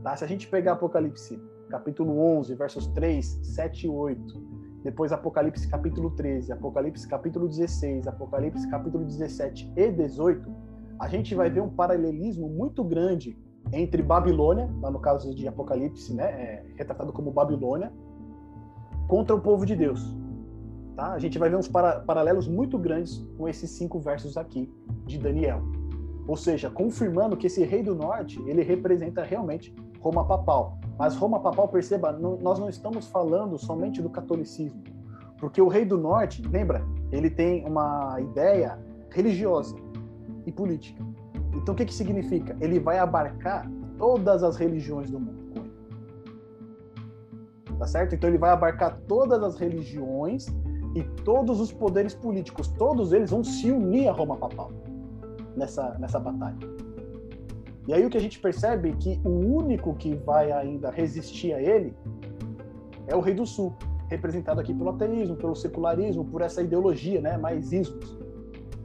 Tá? 0.04 0.16
Se 0.16 0.24
a 0.24 0.28
gente 0.28 0.48
pegar 0.48 0.74
Apocalipse, 0.74 1.42
capítulo 1.70 2.20
11, 2.38 2.54
versos 2.56 2.88
3, 2.88 3.40
7 3.44 3.86
e 3.86 3.90
8, 3.90 4.59
depois 4.84 5.12
Apocalipse 5.12 5.68
capítulo 5.68 6.12
13, 6.12 6.54
Apocalipse 6.54 7.08
capítulo 7.08 7.48
16, 7.48 8.08
Apocalipse 8.08 8.70
capítulo 8.70 9.06
17 9.06 9.74
e 9.76 9.92
18, 9.92 10.50
a 11.00 11.08
gente 11.08 11.36
vai 11.36 11.50
ver 11.50 11.62
um 11.62 11.70
paralelismo 11.70 12.50
muito 12.50 12.84
grande 12.84 13.38
entre 13.74 14.02
Babilônia, 14.02 14.70
lá 14.82 14.90
no 14.90 15.00
caso 15.00 15.34
de 15.36 15.48
Apocalipse, 15.48 16.14
né, 16.14 16.26
é, 16.26 16.66
retratado 16.76 17.14
como 17.14 17.32
Babilônia, 17.32 17.92
contra 19.08 19.36
o 19.36 19.42
povo 19.42 19.66
de 19.66 19.76
Deus. 19.76 20.16
tá? 20.96 21.14
A 21.14 21.20
gente 21.20 21.38
vai 21.38 21.50
ver 21.50 21.56
uns 21.56 21.68
para, 21.68 22.00
paralelos 22.00 22.48
muito 22.48 22.78
grandes 22.78 23.26
com 23.38 23.48
esses 23.48 23.72
cinco 23.72 24.00
versos 24.00 24.38
aqui 24.38 24.72
de 25.06 25.18
Daniel. 25.18 25.62
Ou 26.28 26.38
seja, 26.38 26.70
confirmando 26.70 27.36
que 27.36 27.48
esse 27.48 27.64
rei 27.64 27.82
do 27.82 27.96
norte, 27.96 28.40
ele 28.46 28.62
representa 28.62 29.24
realmente 29.24 29.74
Roma 30.00 30.26
papal. 30.26 30.80
Mas 31.00 31.16
Roma 31.16 31.40
papal, 31.40 31.70
perceba, 31.70 32.12
não, 32.12 32.36
nós 32.42 32.60
não 32.60 32.68
estamos 32.68 33.08
falando 33.08 33.58
somente 33.58 34.02
do 34.02 34.10
catolicismo. 34.10 34.84
Porque 35.40 35.62
o 35.62 35.70
rei 35.70 35.86
do 35.86 35.98
norte, 35.98 36.42
lembra, 36.46 36.86
ele 37.10 37.30
tem 37.30 37.66
uma 37.66 38.18
ideia 38.20 38.78
religiosa 39.10 39.78
e 40.46 40.52
política. 40.52 41.02
Então 41.56 41.74
o 41.74 41.78
que, 41.78 41.86
que 41.86 41.94
significa? 41.94 42.58
Ele 42.60 42.82
vai 42.82 43.00
abarcar 43.00 43.72
todas 43.98 44.44
as 44.44 44.58
religiões 44.58 45.10
do 45.10 45.22
mundo. 45.22 45.40
Tá 47.78 47.88
certo? 47.88 48.14
Então 48.14 48.30
ele 48.30 48.38
vai 48.38 48.50
abarcar 48.50 49.00
todas 49.08 49.42
as 49.42 49.56
religiões 49.56 50.48
e 50.94 51.04
todos 51.24 51.62
os 51.62 51.72
poderes 51.72 52.14
políticos. 52.14 52.68
Todos 52.78 53.14
eles 53.14 53.32
vão 53.32 53.42
se 53.42 53.72
unir 53.72 54.10
a 54.10 54.12
Roma 54.12 54.36
papal 54.36 54.70
nessa, 55.56 55.98
nessa 55.98 56.20
batalha. 56.20 56.58
E 57.90 57.94
aí 57.94 58.06
o 58.06 58.10
que 58.10 58.18
a 58.20 58.22
gente 58.22 58.38
percebe 58.38 58.92
é 58.92 58.94
que 58.94 59.20
o 59.26 59.30
único 59.30 59.96
que 59.96 60.14
vai 60.14 60.52
ainda 60.52 60.92
resistir 60.92 61.54
a 61.54 61.60
ele 61.60 61.92
é 63.08 63.16
o 63.16 63.20
rei 63.20 63.34
do 63.34 63.48
sul, 63.48 63.76
representado 64.08 64.62
aqui 64.62 64.72
pelo 64.76 64.92
ateísmo, 64.92 65.36
pelo 65.36 65.56
secularismo, 65.56 66.24
por 66.24 66.44
essa 66.44 66.62
ideologia, 66.62 67.20
né, 67.20 67.36
mais 67.36 67.72
ismos. 67.72 68.16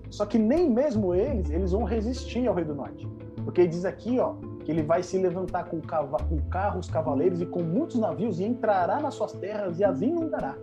Só 0.08 0.24
que 0.24 0.38
nem 0.38 0.70
mesmo 0.70 1.14
eles, 1.14 1.50
eles 1.50 1.72
vão 1.72 1.84
resistir 1.84 2.46
ao 2.46 2.54
rei 2.54 2.64
do 2.64 2.74
norte. 2.74 3.06
Porque 3.44 3.66
diz 3.66 3.84
aqui, 3.84 4.18
ó, 4.18 4.36
que 4.64 4.72
ele 4.72 4.82
vai 4.82 5.02
se 5.02 5.18
levantar 5.18 5.64
com, 5.64 5.82
com 5.82 6.38
carros, 6.48 6.88
cavaleiros 6.88 7.42
e 7.42 7.46
com 7.46 7.62
muitos 7.62 8.00
navios 8.00 8.40
e 8.40 8.44
entrará 8.44 9.00
nas 9.00 9.12
suas 9.16 9.32
terras 9.32 9.78
e 9.78 9.84
as 9.84 10.00
inundará. 10.00 10.56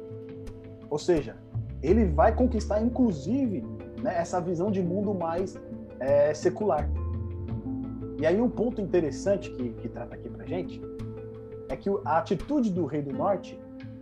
Ou 0.89 0.97
seja, 0.97 1.35
ele 1.83 2.05
vai 2.05 2.35
conquistar, 2.35 2.81
inclusive, 2.81 3.63
né, 4.01 4.15
essa 4.17 4.41
visão 4.41 4.71
de 4.71 4.81
mundo 4.81 5.13
mais 5.13 5.55
é, 5.99 6.33
secular. 6.33 6.89
E 8.21 8.25
aí 8.27 8.39
um 8.39 8.47
ponto 8.47 8.79
interessante 8.79 9.49
que, 9.49 9.69
que 9.73 9.89
trata 9.89 10.13
aqui 10.13 10.29
pra 10.29 10.45
gente 10.45 10.79
é 11.67 11.75
que 11.75 11.89
a 12.05 12.19
atitude 12.19 12.71
do 12.71 12.85
rei 12.85 13.01
do 13.01 13.11
norte 13.11 13.59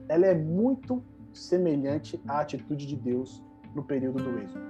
ela 0.10 0.26
é 0.26 0.36
muito 0.36 1.02
semelhante 1.32 2.22
à 2.28 2.42
atitude 2.42 2.86
de 2.86 2.98
Deus 2.98 3.42
no 3.74 3.82
período 3.82 4.22
do 4.22 4.40
êxodo. 4.40 4.66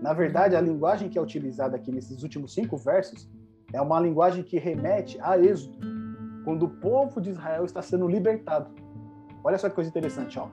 Na 0.00 0.12
verdade, 0.12 0.54
a 0.54 0.60
linguagem 0.60 1.08
que 1.08 1.18
é 1.18 1.20
utilizada 1.20 1.74
aqui 1.74 1.90
nesses 1.90 2.22
últimos 2.22 2.54
cinco 2.54 2.76
versos 2.76 3.28
é 3.72 3.80
uma 3.80 3.98
linguagem 3.98 4.44
que 4.44 4.60
remete 4.60 5.18
a 5.20 5.36
êxodo, 5.36 5.76
quando 6.44 6.66
o 6.66 6.68
povo 6.68 7.20
de 7.20 7.30
Israel 7.30 7.64
está 7.64 7.82
sendo 7.82 8.06
libertado. 8.06 8.70
Olha 9.42 9.58
só 9.58 9.68
que 9.68 9.74
coisa 9.74 9.90
interessante, 9.90 10.38
ó. 10.38 10.48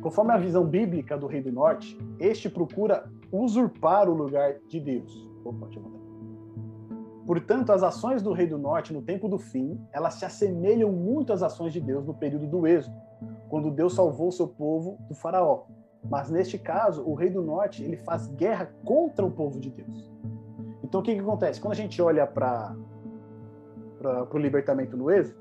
Conforme 0.00 0.32
a 0.32 0.36
visão 0.36 0.64
bíblica 0.64 1.16
do 1.16 1.28
rei 1.28 1.42
do 1.42 1.52
norte, 1.52 1.96
este 2.18 2.48
procura 2.48 3.08
usurpar 3.30 4.08
o 4.08 4.14
lugar 4.14 4.56
de 4.66 4.80
Deus. 4.80 5.30
Opa, 5.44 5.66
deixa 5.66 5.78
eu. 5.78 6.05
Portanto, 7.26 7.72
as 7.72 7.82
ações 7.82 8.22
do 8.22 8.32
rei 8.32 8.46
do 8.46 8.56
norte 8.56 8.92
no 8.92 9.02
tempo 9.02 9.28
do 9.28 9.38
fim, 9.38 9.80
elas 9.92 10.14
se 10.14 10.24
assemelham 10.24 10.92
muito 10.92 11.32
às 11.32 11.42
ações 11.42 11.72
de 11.72 11.80
Deus 11.80 12.06
no 12.06 12.14
período 12.14 12.46
do 12.46 12.66
êxodo, 12.66 12.96
quando 13.48 13.70
Deus 13.70 13.94
salvou 13.94 14.30
seu 14.30 14.46
povo 14.46 14.96
do 15.08 15.14
faraó. 15.14 15.64
Mas 16.08 16.30
neste 16.30 16.56
caso, 16.56 17.02
o 17.04 17.14
rei 17.14 17.30
do 17.30 17.42
norte, 17.42 17.82
ele 17.82 17.96
faz 17.96 18.28
guerra 18.28 18.70
contra 18.84 19.26
o 19.26 19.30
povo 19.30 19.58
de 19.58 19.70
Deus. 19.70 20.10
Então 20.84 21.00
o 21.00 21.02
que, 21.02 21.14
que 21.14 21.20
acontece? 21.20 21.60
Quando 21.60 21.72
a 21.72 21.76
gente 21.76 22.00
olha 22.00 22.26
para 22.26 22.76
o 24.32 24.38
libertamento 24.38 24.96
no 24.96 25.10
êxodo, 25.10 25.40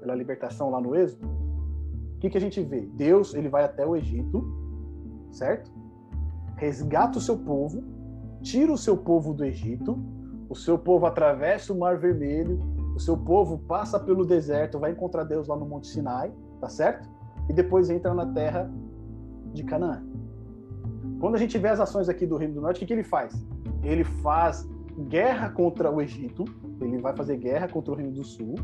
pela 0.00 0.14
libertação 0.14 0.70
lá 0.70 0.80
no 0.80 0.96
êxodo, 0.96 1.26
o 2.16 2.18
que, 2.20 2.30
que 2.30 2.38
a 2.38 2.40
gente 2.40 2.62
vê? 2.62 2.80
Deus 2.94 3.34
ele 3.34 3.50
vai 3.50 3.64
até 3.64 3.86
o 3.86 3.94
Egito, 3.94 4.42
certo? 5.30 5.70
resgata 6.60 7.16
o 7.16 7.20
seu 7.20 7.38
povo, 7.38 7.82
tira 8.42 8.70
o 8.70 8.76
seu 8.76 8.94
povo 8.94 9.32
do 9.32 9.44
Egito, 9.44 9.98
o 10.50 10.54
seu 10.56 10.76
povo 10.76 11.06
atravessa 11.06 11.72
o 11.72 11.78
Mar 11.78 11.96
Vermelho, 11.96 12.58
o 12.96 12.98
seu 12.98 13.16
povo 13.16 13.56
passa 13.56 14.00
pelo 14.00 14.26
deserto, 14.26 14.80
vai 14.80 14.90
encontrar 14.90 15.22
Deus 15.22 15.46
lá 15.46 15.56
no 15.56 15.64
Monte 15.64 15.86
Sinai, 15.86 16.32
tá 16.60 16.68
certo? 16.68 17.08
E 17.48 17.52
depois 17.52 17.88
entra 17.88 18.12
na 18.12 18.26
terra 18.26 18.68
de 19.54 19.62
Canaã. 19.62 20.02
Quando 21.20 21.36
a 21.36 21.38
gente 21.38 21.56
vê 21.56 21.68
as 21.68 21.78
ações 21.78 22.08
aqui 22.08 22.26
do 22.26 22.36
Reino 22.36 22.54
do 22.54 22.60
Norte, 22.60 22.78
o 22.78 22.80
que, 22.80 22.86
que 22.86 22.92
ele 22.92 23.04
faz? 23.04 23.32
Ele 23.84 24.02
faz 24.02 24.68
guerra 25.08 25.50
contra 25.50 25.88
o 25.88 26.02
Egito, 26.02 26.44
ele 26.80 26.98
vai 26.98 27.14
fazer 27.14 27.36
guerra 27.36 27.68
contra 27.68 27.92
o 27.92 27.96
Reino 27.96 28.12
do 28.12 28.24
Sul, 28.24 28.56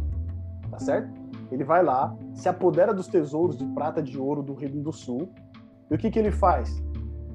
tá 0.69 0.81
certo? 0.81 1.09
Ele 1.53 1.63
vai 1.63 1.85
lá, 1.85 2.17
se 2.35 2.49
apodera 2.49 2.93
dos 2.93 3.07
tesouros 3.07 3.57
de 3.57 3.65
prata, 3.65 4.03
de 4.03 4.19
ouro 4.19 4.43
do 4.43 4.55
Reino 4.55 4.83
do 4.83 4.93
Sul. 4.93 5.29
E 5.89 5.95
o 5.95 5.99
que, 5.99 6.11
que 6.11 6.19
ele 6.19 6.33
faz? 6.33 6.83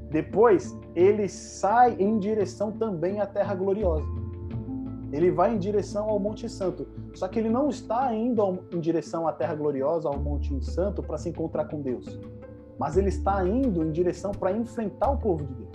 Depois, 0.09 0.77
ele 0.93 1.29
sai 1.29 1.95
em 1.97 2.19
direção 2.19 2.73
também 2.73 3.21
à 3.21 3.25
Terra 3.25 3.55
Gloriosa. 3.55 4.20
Ele 5.11 5.29
vai 5.29 5.53
em 5.53 5.59
direção 5.59 6.09
ao 6.09 6.19
Monte 6.19 6.47
Santo. 6.47 6.87
Só 7.13 7.27
que 7.27 7.37
ele 7.37 7.49
não 7.49 7.69
está 7.69 8.13
indo 8.13 8.59
em 8.71 8.79
direção 8.79 9.27
à 9.27 9.33
Terra 9.33 9.55
Gloriosa, 9.55 10.07
ao 10.07 10.17
Monte 10.17 10.63
Santo, 10.63 11.03
para 11.03 11.17
se 11.17 11.29
encontrar 11.29 11.65
com 11.65 11.81
Deus. 11.81 12.19
Mas 12.79 12.97
ele 12.97 13.09
está 13.09 13.45
indo 13.45 13.83
em 13.83 13.91
direção 13.91 14.31
para 14.31 14.51
enfrentar 14.51 15.11
o 15.11 15.17
povo 15.17 15.45
de 15.45 15.53
Deus 15.53 15.71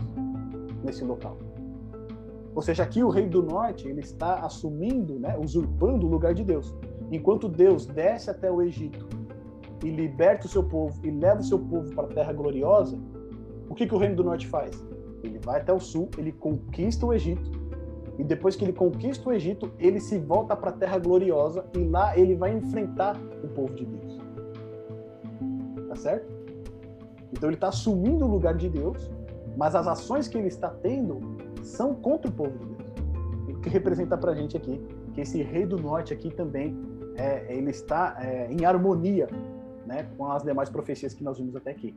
nesse 0.82 1.04
local. 1.04 1.36
Ou 2.54 2.62
seja, 2.62 2.82
aqui 2.82 3.04
o 3.04 3.10
rei 3.10 3.28
do 3.28 3.42
norte 3.42 3.86
ele 3.86 4.00
está 4.00 4.36
assumindo, 4.36 5.18
né, 5.18 5.36
usurpando 5.38 6.06
o 6.06 6.08
lugar 6.08 6.32
de 6.32 6.42
Deus. 6.42 6.74
Enquanto 7.12 7.48
Deus 7.48 7.84
desce 7.84 8.30
até 8.30 8.50
o 8.50 8.62
Egito 8.62 9.06
e 9.84 9.90
liberta 9.90 10.46
o 10.46 10.48
seu 10.48 10.64
povo 10.64 10.98
e 11.06 11.10
leva 11.10 11.40
o 11.40 11.44
seu 11.44 11.58
povo 11.58 11.94
para 11.94 12.04
a 12.04 12.08
terra 12.08 12.32
gloriosa, 12.32 12.98
o 13.68 13.74
que, 13.74 13.86
que 13.86 13.94
o 13.94 13.98
Reino 13.98 14.16
do 14.16 14.24
Norte 14.24 14.46
faz? 14.46 14.82
Ele 15.22 15.38
vai 15.38 15.60
até 15.60 15.72
o 15.72 15.78
sul, 15.78 16.08
ele 16.16 16.32
conquista 16.32 17.04
o 17.04 17.12
Egito, 17.12 17.55
e 18.18 18.24
depois 18.24 18.56
que 18.56 18.64
ele 18.64 18.72
conquista 18.72 19.28
o 19.28 19.32
Egito, 19.32 19.70
ele 19.78 20.00
se 20.00 20.18
volta 20.18 20.56
para 20.56 20.70
a 20.70 20.72
Terra 20.72 20.98
Gloriosa 20.98 21.64
e 21.74 21.78
lá 21.78 22.16
ele 22.16 22.34
vai 22.34 22.54
enfrentar 22.54 23.16
o 23.42 23.48
povo 23.48 23.74
de 23.74 23.84
Deus. 23.84 24.20
Tá 25.88 25.96
certo? 25.96 26.34
Então 27.32 27.48
ele 27.48 27.56
está 27.56 27.68
assumindo 27.68 28.24
o 28.24 28.28
lugar 28.28 28.54
de 28.54 28.68
Deus, 28.68 29.10
mas 29.56 29.74
as 29.74 29.86
ações 29.86 30.28
que 30.28 30.38
ele 30.38 30.48
está 30.48 30.70
tendo 30.70 31.20
são 31.62 31.94
contra 31.94 32.30
o 32.30 32.32
povo 32.32 32.56
de 32.58 32.66
Deus. 32.66 33.56
O 33.56 33.60
que 33.60 33.68
representa 33.68 34.16
para 34.16 34.32
a 34.32 34.34
gente 34.34 34.56
aqui 34.56 34.80
que 35.12 35.20
esse 35.20 35.42
rei 35.42 35.66
do 35.66 35.78
norte 35.78 36.12
aqui 36.14 36.30
também 36.30 36.76
é, 37.16 37.46
ele 37.54 37.70
está 37.70 38.16
é, 38.20 38.50
em 38.50 38.64
harmonia 38.64 39.28
né, 39.86 40.08
com 40.16 40.30
as 40.30 40.42
demais 40.42 40.68
profecias 40.68 41.14
que 41.14 41.24
nós 41.24 41.38
vimos 41.38 41.56
até 41.56 41.70
aqui 41.70 41.94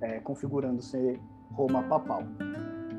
é, 0.00 0.20
configurando 0.20 0.82
ser 0.82 1.18
Roma 1.52 1.82
papal. 1.84 2.22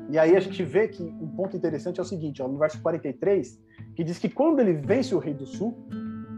E 0.08 0.18
aí 0.18 0.34
a 0.34 0.40
gente 0.40 0.62
vê 0.64 0.88
que 0.88 1.02
um 1.02 1.28
ponto 1.28 1.56
interessante 1.56 2.00
é 2.00 2.02
o 2.02 2.06
seguinte, 2.06 2.42
ó, 2.42 2.48
no 2.48 2.58
verso 2.58 2.80
43, 2.80 3.60
que 3.94 4.02
diz 4.02 4.18
que 4.18 4.28
quando 4.28 4.60
ele 4.60 4.72
vence 4.72 5.14
o 5.14 5.18
rei 5.18 5.34
do 5.34 5.44
sul, 5.44 5.76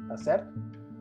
tá 0.09 0.17
certo? 0.17 0.53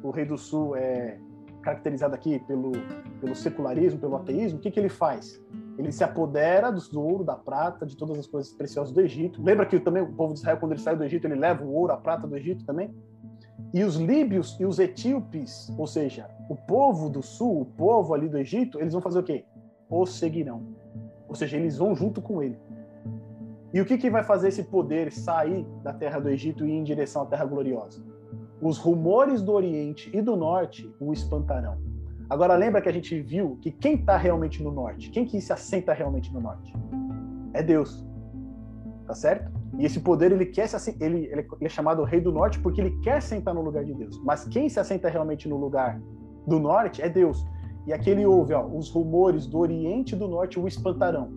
O 0.04 0.12
rei 0.12 0.26
do 0.26 0.38
sul 0.38 0.76
é 0.76 1.18
caracterizado 1.64 2.14
aqui 2.14 2.40
pelo, 2.40 2.72
pelo 3.20 3.36
secularismo, 3.36 4.00
pelo 4.00 4.16
ateísmo, 4.16 4.60
o 4.60 4.62
que, 4.62 4.70
que 4.72 4.80
ele 4.80 4.90
faz? 4.90 5.42
Ele 5.78 5.92
se 5.92 6.04
apodera 6.04 6.72
do 6.72 7.02
ouro, 7.02 7.24
da 7.24 7.36
prata, 7.36 7.86
de 7.86 7.98
todas 7.98 8.18
as 8.20 8.28
coisas 8.28 8.52
preciosas 8.54 8.94
do 8.94 9.02
Egito. 9.02 9.42
Lembra 9.42 9.66
que 9.66 9.80
também 9.80 10.04
o 10.04 10.14
povo 10.14 10.34
de 10.34 10.40
Israel, 10.40 10.58
quando 10.58 10.74
ele 10.74 10.82
sai 10.82 10.96
do 10.96 11.04
Egito, 11.04 11.26
ele 11.26 11.36
leva 11.36 11.64
o 11.64 11.74
ouro, 11.74 11.94
a 11.94 11.98
prata 11.98 12.28
do 12.28 12.36
Egito 12.36 12.66
também? 12.66 12.94
E 13.74 13.84
os 13.84 13.96
líbios 13.96 14.60
e 14.60 14.66
os 14.66 14.80
etíopes, 14.80 15.74
ou 15.78 15.88
seja, 15.88 16.30
o 16.50 16.56
povo 16.56 17.10
do 17.10 17.22
sul, 17.22 17.62
o 17.62 17.66
povo 17.66 18.14
ali 18.14 18.28
do 18.28 18.38
Egito, 18.38 18.80
eles 18.80 18.94
vão 18.94 19.02
fazer 19.02 19.20
o 19.20 19.24
quê? 19.24 19.46
O 19.90 20.06
seguirão. 20.06 20.79
Ou 21.30 21.36
seja, 21.36 21.56
eles 21.56 21.78
vão 21.78 21.96
junto 21.96 22.22
com 22.22 22.42
ele. 22.42 22.58
E 23.72 23.80
o 23.80 23.86
que, 23.86 23.98
que 23.98 24.10
vai 24.10 24.24
fazer 24.24 24.48
esse 24.48 24.64
poder 24.64 25.12
sair 25.12 25.66
da 25.84 25.94
terra 25.94 26.20
do 26.20 26.28
Egito 26.28 26.66
e 26.66 26.72
ir 26.72 26.74
em 26.74 26.84
direção 26.84 27.22
à 27.22 27.26
terra 27.28 27.46
gloriosa? 27.46 28.04
Os 28.60 28.80
rumores 28.80 29.42
do 29.42 29.54
Oriente 29.54 30.10
e 30.12 30.22
do 30.22 30.36
Norte 30.36 30.92
o 31.00 31.14
espantarão. 31.14 31.78
Agora 32.28 32.56
lembra 32.56 32.82
que 32.82 32.90
a 32.90 32.92
gente 32.92 33.22
viu 33.22 33.58
que 33.62 33.72
quem 33.72 33.96
está 33.96 34.18
realmente 34.18 34.62
no 34.62 34.72
Norte, 34.72 35.10
quem 35.12 35.26
que 35.26 35.40
se 35.40 35.54
assenta 35.54 35.94
realmente 35.94 36.34
no 36.34 36.42
Norte? 36.42 36.74
É 37.54 37.62
Deus. 37.62 38.06
Tá 39.06 39.14
certo? 39.14 39.52
E 39.78 39.86
esse 39.86 40.00
poder 40.00 40.32
ele 40.32 40.46
quer 40.46 40.68
se 40.68 40.96
ele, 41.00 41.28
ele 41.32 41.48
é 41.62 41.70
chamado 41.70 42.04
Rei 42.04 42.20
do 42.20 42.32
Norte 42.32 42.60
porque 42.60 42.82
ele 42.82 43.00
quer 43.02 43.22
sentar 43.22 43.54
no 43.54 43.62
lugar 43.62 43.84
de 43.84 43.94
Deus. 43.94 44.20
Mas 44.24 44.46
quem 44.46 44.68
se 44.68 44.80
assenta 44.80 45.10
realmente 45.10 45.48
no 45.48 45.58
lugar 45.58 46.02
do 46.46 46.60
Norte 46.60 47.02
é 47.02 47.10
Deus. 47.10 47.46
E 47.88 47.94
aqui 47.94 48.10
ele 48.10 48.26
ouve, 48.26 48.54
ó, 48.54 48.66
os 48.66 48.90
rumores 48.90 49.46
do 49.48 49.60
Oriente 49.60 50.16
e 50.16 50.18
do 50.18 50.28
Norte 50.28 50.60
o 50.60 50.68
espantarão. 50.68 51.30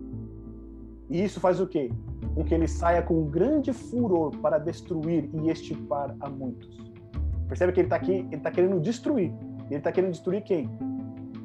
E 1.09 1.23
isso 1.23 1.39
faz 1.39 1.59
o 1.59 1.67
quê? 1.67 1.91
Com 2.35 2.43
que 2.43 2.53
ele 2.53 2.67
saia 2.67 3.01
com 3.01 3.21
um 3.21 3.25
grande 3.25 3.71
furor 3.71 4.35
para 4.37 4.57
destruir 4.57 5.29
e 5.33 5.49
estipar 5.49 6.15
a 6.19 6.29
muitos. 6.29 6.83
Percebe 7.47 7.71
que 7.71 7.79
ele 7.81 7.87
está 7.87 7.95
aqui, 7.95 8.11
ele 8.11 8.35
está 8.35 8.51
querendo 8.51 8.79
destruir. 8.79 9.31
Ele 9.67 9.75
está 9.75 9.91
querendo 9.91 10.11
destruir 10.11 10.43
quem? 10.43 10.69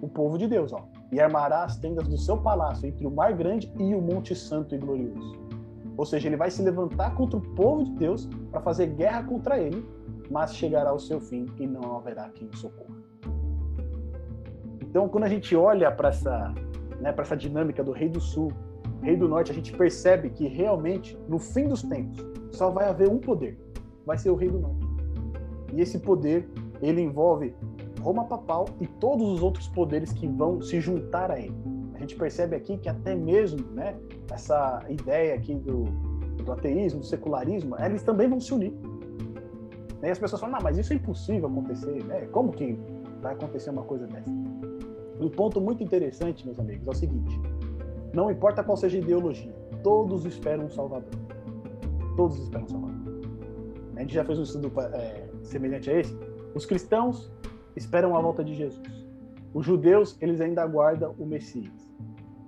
O 0.00 0.08
povo 0.08 0.38
de 0.38 0.46
Deus, 0.46 0.72
ó. 0.72 0.86
E 1.12 1.20
armará 1.20 1.64
as 1.64 1.76
tendas 1.76 2.06
do 2.06 2.16
seu 2.16 2.36
palácio 2.36 2.86
entre 2.86 3.06
o 3.06 3.10
mar 3.10 3.32
grande 3.32 3.72
e 3.78 3.94
o 3.94 4.00
monte 4.00 4.34
santo 4.34 4.74
e 4.74 4.78
glorioso. 4.78 5.38
Ou 5.96 6.06
seja, 6.06 6.28
ele 6.28 6.36
vai 6.36 6.50
se 6.50 6.62
levantar 6.62 7.14
contra 7.14 7.38
o 7.38 7.42
povo 7.54 7.84
de 7.84 7.92
Deus 7.92 8.28
para 8.50 8.60
fazer 8.60 8.86
guerra 8.86 9.24
contra 9.24 9.58
ele, 9.58 9.84
mas 10.30 10.54
chegará 10.54 10.90
ao 10.90 10.98
seu 10.98 11.20
fim 11.20 11.46
e 11.58 11.66
não 11.66 11.96
haverá 11.96 12.28
quem 12.30 12.48
o 12.48 12.56
socorra. 12.56 12.97
Então, 14.88 15.08
quando 15.08 15.24
a 15.24 15.28
gente 15.28 15.54
olha 15.54 15.90
para 15.90 16.08
essa 16.08 16.54
né, 17.00 17.14
essa 17.16 17.36
dinâmica 17.36 17.82
do 17.82 17.92
rei 17.92 18.08
do 18.08 18.20
sul, 18.20 18.52
rei 19.02 19.16
do 19.16 19.28
norte, 19.28 19.52
a 19.52 19.54
gente 19.54 19.72
percebe 19.72 20.30
que 20.30 20.46
realmente, 20.48 21.18
no 21.28 21.38
fim 21.38 21.68
dos 21.68 21.82
tempos, 21.82 22.24
só 22.52 22.70
vai 22.70 22.88
haver 22.88 23.08
um 23.08 23.18
poder, 23.18 23.58
vai 24.04 24.18
ser 24.18 24.30
o 24.30 24.34
rei 24.34 24.50
do 24.50 24.58
norte. 24.58 24.86
E 25.72 25.80
esse 25.80 25.98
poder, 25.98 26.48
ele 26.80 27.00
envolve 27.00 27.54
Roma 28.00 28.24
papal 28.24 28.66
e 28.80 28.86
todos 28.86 29.28
os 29.28 29.42
outros 29.42 29.68
poderes 29.68 30.12
que 30.12 30.26
vão 30.26 30.62
se 30.62 30.80
juntar 30.80 31.30
a 31.30 31.38
ele. 31.38 31.54
A 31.94 31.98
gente 31.98 32.16
percebe 32.16 32.56
aqui 32.56 32.78
que 32.78 32.88
até 32.88 33.14
mesmo, 33.14 33.60
né, 33.72 33.96
essa 34.30 34.84
ideia 34.88 35.34
aqui 35.34 35.54
do, 35.54 35.84
do 36.44 36.52
ateísmo, 36.52 37.00
do 37.00 37.06
secularismo, 37.06 37.76
eles 37.80 38.02
também 38.02 38.28
vão 38.28 38.40
se 38.40 38.54
unir. 38.54 38.72
E 40.02 40.08
as 40.08 40.18
pessoas 40.18 40.40
falam, 40.40 40.56
não, 40.56 40.62
mas 40.62 40.78
isso 40.78 40.92
é 40.92 40.96
impossível 40.96 41.48
acontecer, 41.48 42.04
né? 42.04 42.26
Como 42.26 42.52
que 42.52 42.78
vai 43.20 43.34
acontecer 43.34 43.70
uma 43.70 43.82
coisa 43.82 44.06
dessa? 44.06 44.30
Um 45.20 45.28
ponto 45.28 45.60
muito 45.60 45.82
interessante, 45.82 46.44
meus 46.44 46.58
amigos, 46.58 46.86
é 46.86 46.90
o 46.90 46.94
seguinte: 46.94 47.40
não 48.12 48.30
importa 48.30 48.62
qual 48.62 48.76
seja 48.76 48.98
a 48.98 49.00
ideologia, 49.00 49.52
todos 49.82 50.24
esperam 50.24 50.66
um 50.66 50.70
Salvador. 50.70 51.10
Todos 52.16 52.38
esperam 52.38 52.64
um 52.64 52.68
Salvador. 52.68 52.98
A 53.96 54.00
gente 54.00 54.14
já 54.14 54.24
fez 54.24 54.38
um 54.38 54.42
estudo 54.42 54.72
é, 54.80 55.28
semelhante 55.42 55.90
a 55.90 56.00
esse. 56.00 56.16
Os 56.54 56.64
cristãos 56.64 57.32
esperam 57.74 58.16
a 58.16 58.20
volta 58.20 58.44
de 58.44 58.54
Jesus. 58.54 59.06
Os 59.52 59.66
judeus, 59.66 60.16
eles 60.20 60.40
ainda 60.40 60.62
aguardam 60.62 61.14
o 61.18 61.26
Messias. 61.26 61.88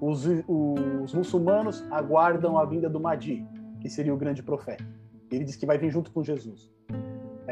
Os, 0.01 0.25
os 0.49 1.13
muçulmanos 1.13 1.85
aguardam 1.91 2.59
a 2.59 2.65
vinda 2.65 2.89
do 2.89 3.01
Mahdi, 3.01 3.47
que 3.81 3.89
seria 3.89 4.15
o 4.15 4.17
grande 4.17 4.43
profeta. 4.43 4.85
Ele 5.31 5.45
diz 5.45 5.57
que 5.57 5.67
vai 5.67 5.77
vir 5.77 5.91
junto 5.91 6.11
com 6.11 6.23
Jesus. 6.23 6.71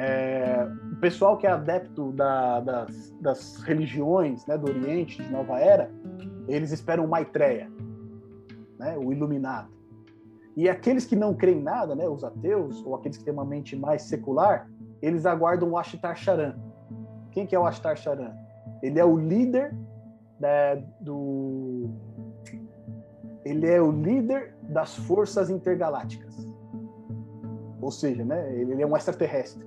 É, 0.00 0.64
o 0.92 0.96
pessoal 1.00 1.36
que 1.36 1.44
é 1.44 1.50
adepto 1.50 2.12
da, 2.12 2.60
das, 2.60 3.10
das, 3.20 3.56
religiões 3.62 4.46
né, 4.46 4.56
do 4.56 4.68
Oriente, 4.68 5.20
de 5.20 5.28
Nova 5.28 5.58
Era, 5.58 5.90
eles 6.46 6.70
esperam 6.70 7.04
o 7.04 7.08
Maitreya, 7.08 7.68
né, 8.78 8.96
o 8.96 9.12
iluminado. 9.12 9.68
E 10.56 10.68
aqueles 10.68 11.04
que 11.04 11.16
não 11.16 11.34
creem 11.34 11.58
em 11.58 11.62
nada, 11.64 11.96
né, 11.96 12.08
os 12.08 12.22
ateus, 12.22 12.80
ou 12.86 12.94
aqueles 12.94 13.18
que 13.18 13.24
têm 13.24 13.34
uma 13.34 13.44
mente 13.44 13.74
mais 13.74 14.02
secular, 14.02 14.70
eles 15.02 15.26
aguardam 15.26 15.70
o 15.70 15.76
Ashtar 15.76 16.14
Charan. 16.14 16.54
Quem 17.32 17.44
que 17.44 17.56
é 17.56 17.58
o 17.58 17.66
Ashtar 17.66 17.96
Charan? 17.96 18.36
Ele 18.80 19.00
é 19.00 19.04
o 19.04 19.18
líder 19.18 19.74
né, 20.38 20.76
do... 21.00 21.90
Ele 23.44 23.66
é 23.66 23.82
o 23.82 23.90
líder 23.90 24.54
das 24.62 24.94
forças 24.94 25.50
intergalácticas. 25.50 26.46
Ou 27.80 27.90
seja, 27.90 28.24
né, 28.24 28.54
ele 28.54 28.80
é 28.80 28.86
um 28.86 28.96
extraterrestre. 28.96 29.66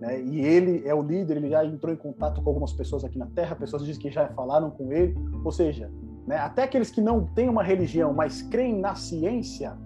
Né? 0.00 0.22
E 0.22 0.40
ele 0.40 0.88
é 0.88 0.94
o 0.94 1.02
líder, 1.02 1.36
ele 1.36 1.50
já 1.50 1.64
entrou 1.64 1.92
em 1.92 1.96
contato 1.96 2.40
com 2.42 2.48
algumas 2.48 2.72
pessoas 2.72 3.04
aqui 3.04 3.18
na 3.18 3.26
Terra, 3.26 3.54
pessoas 3.54 3.84
dizem 3.84 4.00
que 4.00 4.10
já 4.10 4.28
falaram 4.28 4.70
com 4.70 4.90
ele. 4.90 5.14
Ou 5.44 5.52
seja, 5.52 5.90
né, 6.26 6.38
até 6.38 6.62
aqueles 6.62 6.90
que 6.90 7.02
não 7.02 7.26
têm 7.26 7.48
uma 7.48 7.62
religião, 7.62 8.12
mas 8.14 8.40
creem 8.40 8.78
na 8.78 8.94
ciência, 8.94 9.76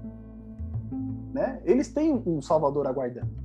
né, 1.32 1.61
eles 1.65 1.93
têm 1.93 2.23
um 2.24 2.41
Salvador 2.41 2.86
aguardando. 2.86 3.43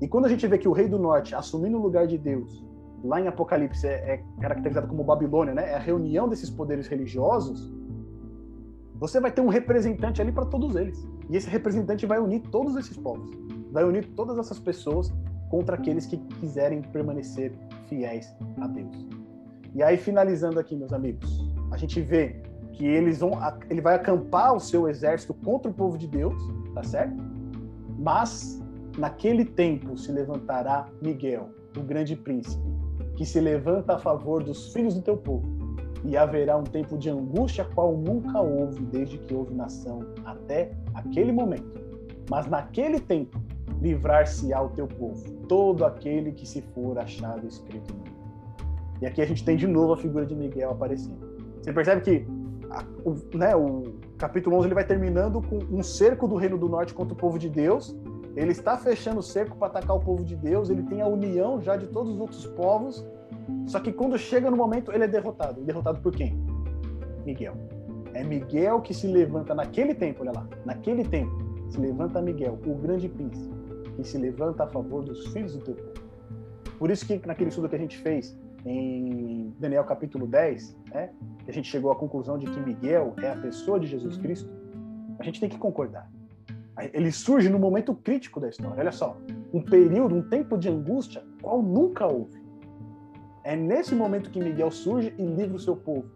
E 0.00 0.08
quando 0.08 0.24
a 0.24 0.28
gente 0.28 0.46
vê 0.46 0.56
que 0.56 0.68
o 0.68 0.72
Rei 0.72 0.88
do 0.88 0.98
Norte 0.98 1.34
assumindo 1.34 1.76
o 1.76 1.82
lugar 1.82 2.06
de 2.06 2.16
Deus, 2.16 2.64
lá 3.04 3.20
em 3.20 3.28
Apocalipse 3.28 3.86
é, 3.86 4.14
é 4.14 4.24
caracterizado 4.40 4.86
como 4.86 5.04
Babilônia, 5.04 5.54
né, 5.54 5.70
é 5.70 5.74
a 5.74 5.78
reunião 5.78 6.28
desses 6.28 6.48
poderes 6.48 6.86
religiosos, 6.86 7.72
você 8.94 9.20
vai 9.20 9.30
ter 9.30 9.42
um 9.42 9.48
representante 9.48 10.22
ali 10.22 10.32
para 10.32 10.46
todos 10.46 10.74
eles. 10.76 11.06
E 11.28 11.36
esse 11.36 11.48
representante 11.50 12.06
vai 12.06 12.18
unir 12.18 12.40
todos 12.50 12.74
esses 12.76 12.96
povos 12.96 13.45
vai 13.76 13.84
unir 13.84 14.06
todas 14.16 14.38
essas 14.38 14.58
pessoas 14.58 15.12
contra 15.50 15.76
aqueles 15.76 16.06
que 16.06 16.16
quiserem 16.40 16.80
permanecer 16.80 17.52
fiéis 17.88 18.34
a 18.58 18.66
Deus. 18.66 19.06
E 19.74 19.82
aí, 19.82 19.98
finalizando 19.98 20.58
aqui, 20.58 20.74
meus 20.74 20.94
amigos, 20.94 21.46
a 21.70 21.76
gente 21.76 22.00
vê 22.00 22.40
que 22.72 22.86
eles 22.86 23.18
vão, 23.18 23.32
ele 23.68 23.82
vai 23.82 23.96
acampar 23.96 24.54
o 24.54 24.60
seu 24.60 24.88
exército 24.88 25.34
contra 25.34 25.70
o 25.70 25.74
povo 25.74 25.98
de 25.98 26.06
Deus, 26.06 26.34
tá 26.74 26.82
certo? 26.82 27.22
Mas 27.98 28.62
naquele 28.96 29.44
tempo 29.44 29.94
se 29.98 30.10
levantará 30.10 30.88
Miguel, 31.02 31.50
o 31.76 31.82
grande 31.82 32.16
príncipe, 32.16 32.64
que 33.14 33.26
se 33.26 33.38
levanta 33.38 33.96
a 33.96 33.98
favor 33.98 34.42
dos 34.42 34.72
filhos 34.72 34.94
do 34.94 35.02
teu 35.02 35.18
povo. 35.18 35.46
E 36.02 36.16
haverá 36.16 36.56
um 36.56 36.64
tempo 36.64 36.96
de 36.96 37.10
angústia 37.10 37.66
qual 37.74 37.94
nunca 37.94 38.40
houve 38.40 38.82
desde 38.86 39.18
que 39.18 39.34
houve 39.34 39.52
nação 39.52 40.00
até 40.24 40.72
aquele 40.94 41.30
momento. 41.30 41.84
Mas 42.30 42.46
naquele 42.46 42.98
tempo 42.98 43.38
livrar-se-á 43.80 44.62
o 44.62 44.68
teu 44.70 44.86
povo, 44.86 45.22
todo 45.48 45.84
aquele 45.84 46.32
que 46.32 46.46
se 46.46 46.62
for 46.62 46.98
achado 46.98 47.46
escrito 47.46 47.92
livro. 47.92 48.16
E 49.00 49.06
aqui 49.06 49.20
a 49.20 49.26
gente 49.26 49.44
tem 49.44 49.56
de 49.56 49.66
novo 49.66 49.92
a 49.92 49.96
figura 49.96 50.24
de 50.24 50.34
Miguel 50.34 50.70
aparecendo. 50.70 51.18
Você 51.62 51.72
percebe 51.72 52.00
que 52.00 52.26
a, 52.70 52.84
o, 53.04 53.36
né, 53.36 53.54
o 53.54 53.94
capítulo 54.16 54.56
11 54.56 54.68
ele 54.68 54.74
vai 54.74 54.84
terminando 54.84 55.42
com 55.42 55.58
um 55.70 55.82
cerco 55.82 56.26
do 56.26 56.36
reino 56.36 56.56
do 56.56 56.68
norte 56.68 56.94
contra 56.94 57.12
o 57.12 57.16
povo 57.16 57.38
de 57.38 57.50
Deus. 57.50 57.96
Ele 58.34 58.52
está 58.52 58.76
fechando 58.76 59.20
o 59.20 59.22
cerco 59.22 59.56
para 59.56 59.68
atacar 59.68 59.96
o 59.96 60.00
povo 60.00 60.24
de 60.24 60.36
Deus, 60.36 60.68
ele 60.68 60.82
tem 60.82 61.00
a 61.00 61.06
união 61.06 61.60
já 61.60 61.76
de 61.76 61.86
todos 61.86 62.14
os 62.14 62.20
outros 62.20 62.46
povos. 62.46 63.06
Só 63.66 63.80
que 63.80 63.92
quando 63.92 64.18
chega 64.18 64.50
no 64.50 64.56
momento, 64.56 64.92
ele 64.92 65.04
é 65.04 65.08
derrotado. 65.08 65.60
derrotado 65.62 66.00
por 66.00 66.12
quem? 66.12 66.38
Miguel. 67.24 67.54
É 68.14 68.24
Miguel 68.24 68.80
que 68.80 68.94
se 68.94 69.06
levanta 69.06 69.54
naquele 69.54 69.94
tempo, 69.94 70.22
olha 70.22 70.32
lá, 70.32 70.48
naquele 70.64 71.04
tempo, 71.04 71.36
se 71.68 71.78
levanta 71.78 72.22
Miguel, 72.22 72.58
o 72.66 72.74
grande 72.74 73.08
príncipe 73.08 73.55
que 73.96 74.04
se 74.04 74.18
levanta 74.18 74.64
a 74.64 74.66
favor 74.66 75.02
dos 75.02 75.26
filhos 75.32 75.56
do 75.56 75.64
teu 75.64 75.74
povo. 75.74 76.06
Por 76.78 76.90
isso 76.90 77.06
que 77.06 77.26
naquele 77.26 77.48
estudo 77.48 77.68
que 77.68 77.76
a 77.76 77.78
gente 77.78 77.96
fez 77.98 78.38
em 78.64 79.54
Daniel 79.58 79.84
capítulo 79.84 80.26
10, 80.26 80.76
né, 80.92 81.10
a 81.48 81.52
gente 81.52 81.68
chegou 81.68 81.90
à 81.90 81.96
conclusão 81.96 82.38
de 82.38 82.46
que 82.46 82.60
Miguel 82.60 83.14
é 83.22 83.30
a 83.30 83.36
pessoa 83.36 83.80
de 83.80 83.86
Jesus 83.86 84.18
Cristo, 84.18 84.50
a 85.18 85.24
gente 85.24 85.40
tem 85.40 85.48
que 85.48 85.56
concordar. 85.56 86.10
Ele 86.92 87.10
surge 87.10 87.48
no 87.48 87.58
momento 87.58 87.94
crítico 87.94 88.38
da 88.38 88.48
história. 88.50 88.78
Olha 88.78 88.92
só, 88.92 89.16
um 89.52 89.62
período, 89.62 90.14
um 90.14 90.22
tempo 90.22 90.58
de 90.58 90.68
angústia, 90.68 91.24
qual 91.40 91.62
nunca 91.62 92.06
houve. 92.06 92.44
É 93.42 93.56
nesse 93.56 93.94
momento 93.94 94.30
que 94.30 94.38
Miguel 94.38 94.70
surge 94.70 95.14
e 95.16 95.24
livra 95.24 95.56
o 95.56 95.60
seu 95.60 95.74
povo. 95.74 96.10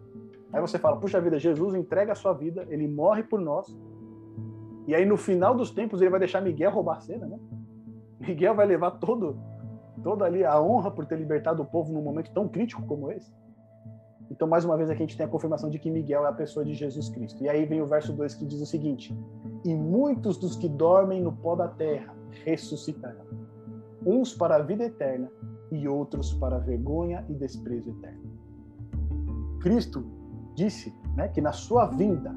Aí 0.53 0.61
você 0.61 0.77
fala, 0.77 0.97
puxa 0.97 1.19
vida, 1.19 1.39
Jesus 1.39 1.73
entrega 1.73 2.11
a 2.11 2.15
sua 2.15 2.33
vida, 2.33 2.67
ele 2.69 2.87
morre 2.87 3.23
por 3.23 3.39
nós. 3.39 3.75
E 4.85 4.93
aí 4.93 5.05
no 5.05 5.17
final 5.17 5.55
dos 5.55 5.71
tempos 5.71 6.01
ele 6.01 6.11
vai 6.11 6.19
deixar 6.19 6.41
Miguel 6.41 6.69
roubar 6.69 6.97
a 6.97 6.99
cena, 6.99 7.25
né? 7.25 7.39
Miguel 8.21 8.55
vai 8.55 8.65
levar 8.65 8.91
todo, 8.91 9.37
toda 10.03 10.25
ali 10.25 10.45
a 10.45 10.61
honra 10.61 10.91
por 10.91 11.05
ter 11.05 11.17
libertado 11.17 11.61
o 11.61 11.65
povo 11.65 11.91
num 11.91 12.01
momento 12.01 12.31
tão 12.31 12.47
crítico 12.47 12.83
como 12.83 13.11
esse. 13.11 13.33
Então, 14.29 14.47
mais 14.47 14.63
uma 14.63 14.77
vez, 14.77 14.89
aqui 14.89 15.03
a 15.03 15.05
gente 15.05 15.17
tem 15.17 15.25
a 15.25 15.29
confirmação 15.29 15.69
de 15.69 15.77
que 15.77 15.91
Miguel 15.91 16.25
é 16.25 16.29
a 16.29 16.33
pessoa 16.33 16.63
de 16.63 16.73
Jesus 16.73 17.09
Cristo. 17.09 17.43
E 17.43 17.49
aí 17.49 17.65
vem 17.65 17.81
o 17.81 17.85
verso 17.85 18.13
2 18.13 18.35
que 18.35 18.45
diz 18.45 18.61
o 18.61 18.65
seguinte: 18.65 19.13
E 19.65 19.73
muitos 19.73 20.37
dos 20.37 20.55
que 20.55 20.69
dormem 20.69 21.21
no 21.21 21.33
pó 21.33 21.55
da 21.55 21.67
terra 21.67 22.15
ressuscitarão, 22.45 23.25
uns 24.05 24.33
para 24.33 24.55
a 24.55 24.59
vida 24.59 24.85
eterna 24.85 25.29
e 25.71 25.87
outros 25.87 26.33
para 26.33 26.55
a 26.55 26.59
vergonha 26.59 27.25
e 27.27 27.33
desprezo 27.33 27.89
eterno. 27.89 28.31
Cristo 29.59 30.05
disse 30.55 30.93
né, 31.15 31.27
que 31.27 31.41
na 31.41 31.51
sua 31.51 31.85
vinda 31.87 32.33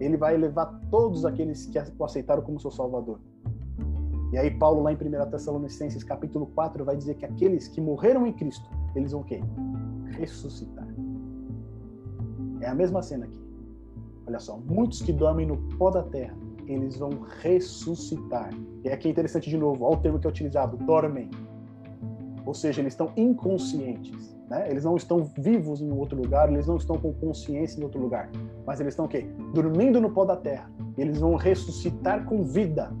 ele 0.00 0.16
vai 0.16 0.36
levar 0.36 0.66
todos 0.90 1.24
aqueles 1.24 1.66
que 1.66 1.78
o 1.98 2.04
aceitaram 2.04 2.42
como 2.42 2.60
seu 2.60 2.70
Salvador. 2.70 3.20
E 4.34 4.36
aí 4.36 4.50
Paulo 4.50 4.82
lá 4.82 4.90
em 4.90 4.96
1 4.96 5.30
Tessalonicenses 5.30 6.02
capítulo 6.02 6.46
4 6.56 6.84
vai 6.84 6.96
dizer 6.96 7.14
que 7.14 7.24
aqueles 7.24 7.68
que 7.68 7.80
morreram 7.80 8.26
em 8.26 8.32
Cristo, 8.32 8.68
eles 8.96 9.12
vão 9.12 9.20
o 9.20 9.24
quê? 9.24 9.40
Ressuscitar. 10.18 10.88
É 12.60 12.66
a 12.66 12.74
mesma 12.74 13.00
cena 13.00 13.26
aqui. 13.26 13.40
Olha 14.26 14.40
só, 14.40 14.56
muitos 14.56 15.02
que 15.02 15.12
dormem 15.12 15.46
no 15.46 15.56
pó 15.78 15.88
da 15.88 16.02
terra, 16.02 16.36
eles 16.66 16.96
vão 16.96 17.10
ressuscitar. 17.42 18.50
E 18.82 18.88
aqui 18.88 19.06
é 19.06 19.12
interessante 19.12 19.48
de 19.48 19.56
novo, 19.56 19.84
olha 19.84 19.98
o 19.98 20.00
termo 20.00 20.18
que 20.18 20.26
é 20.26 20.30
utilizado, 20.30 20.76
dormem. 20.78 21.30
Ou 22.44 22.54
seja, 22.54 22.80
eles 22.80 22.94
estão 22.94 23.12
inconscientes. 23.16 24.36
Né? 24.50 24.68
Eles 24.68 24.82
não 24.82 24.96
estão 24.96 25.22
vivos 25.38 25.80
em 25.80 25.92
outro 25.92 26.20
lugar, 26.20 26.50
eles 26.50 26.66
não 26.66 26.76
estão 26.76 26.98
com 26.98 27.12
consciência 27.12 27.80
em 27.80 27.84
outro 27.84 28.02
lugar. 28.02 28.28
Mas 28.66 28.80
eles 28.80 28.94
estão 28.94 29.04
o 29.04 29.08
quê? 29.08 29.28
Dormindo 29.54 30.00
no 30.00 30.10
pó 30.10 30.24
da 30.24 30.36
terra. 30.36 30.68
Eles 30.98 31.20
vão 31.20 31.36
ressuscitar 31.36 32.24
com 32.24 32.42
vida 32.42 32.92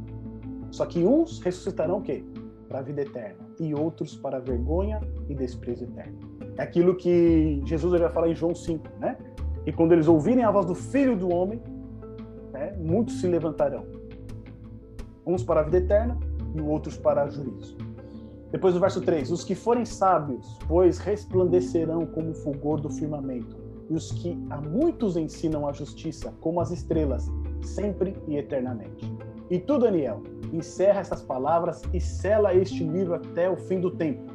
só 0.74 0.84
que 0.84 1.04
uns 1.04 1.38
ressuscitarão 1.38 1.98
o 1.98 2.02
quê? 2.02 2.24
Para 2.68 2.80
a 2.80 2.82
vida 2.82 3.02
eterna, 3.02 3.38
e 3.60 3.72
outros 3.72 4.16
para 4.16 4.38
a 4.38 4.40
vergonha 4.40 5.00
e 5.28 5.34
desprezo 5.34 5.84
eterno. 5.84 6.18
É 6.58 6.64
aquilo 6.64 6.96
que 6.96 7.62
Jesus 7.64 8.00
vai 8.00 8.10
falar 8.10 8.28
em 8.28 8.34
João 8.34 8.56
5, 8.56 8.84
né? 8.98 9.16
E 9.64 9.72
quando 9.72 9.92
eles 9.92 10.08
ouvirem 10.08 10.42
a 10.42 10.50
voz 10.50 10.66
do 10.66 10.74
Filho 10.74 11.16
do 11.16 11.32
Homem, 11.32 11.62
né, 12.52 12.76
muitos 12.76 13.20
se 13.20 13.28
levantarão. 13.28 13.86
Uns 15.24 15.44
para 15.44 15.60
a 15.60 15.62
vida 15.62 15.76
eterna 15.76 16.18
e 16.56 16.60
outros 16.60 16.96
para 16.96 17.24
o 17.24 17.30
juízo. 17.30 17.76
Depois 18.50 18.74
do 18.74 18.80
verso 18.80 19.00
3: 19.00 19.30
Os 19.30 19.44
que 19.44 19.54
forem 19.54 19.84
sábios, 19.84 20.58
pois 20.66 20.98
resplandecerão 20.98 22.04
como 22.04 22.32
o 22.32 22.34
fulgor 22.34 22.80
do 22.80 22.90
firmamento, 22.90 23.56
e 23.88 23.94
os 23.94 24.10
que 24.10 24.36
a 24.50 24.60
muitos 24.60 25.16
ensinam 25.16 25.68
a 25.68 25.72
justiça, 25.72 26.34
como 26.40 26.60
as 26.60 26.72
estrelas, 26.72 27.30
sempre 27.62 28.16
e 28.26 28.36
eternamente. 28.36 29.13
E 29.50 29.58
tu, 29.58 29.78
Daniel, 29.78 30.22
encerra 30.52 31.00
essas 31.00 31.22
palavras 31.22 31.82
e 31.92 32.00
sela 32.00 32.54
este 32.54 32.82
livro 32.82 33.14
até 33.14 33.48
o 33.48 33.56
fim 33.56 33.80
do 33.80 33.90
tempo. 33.90 34.32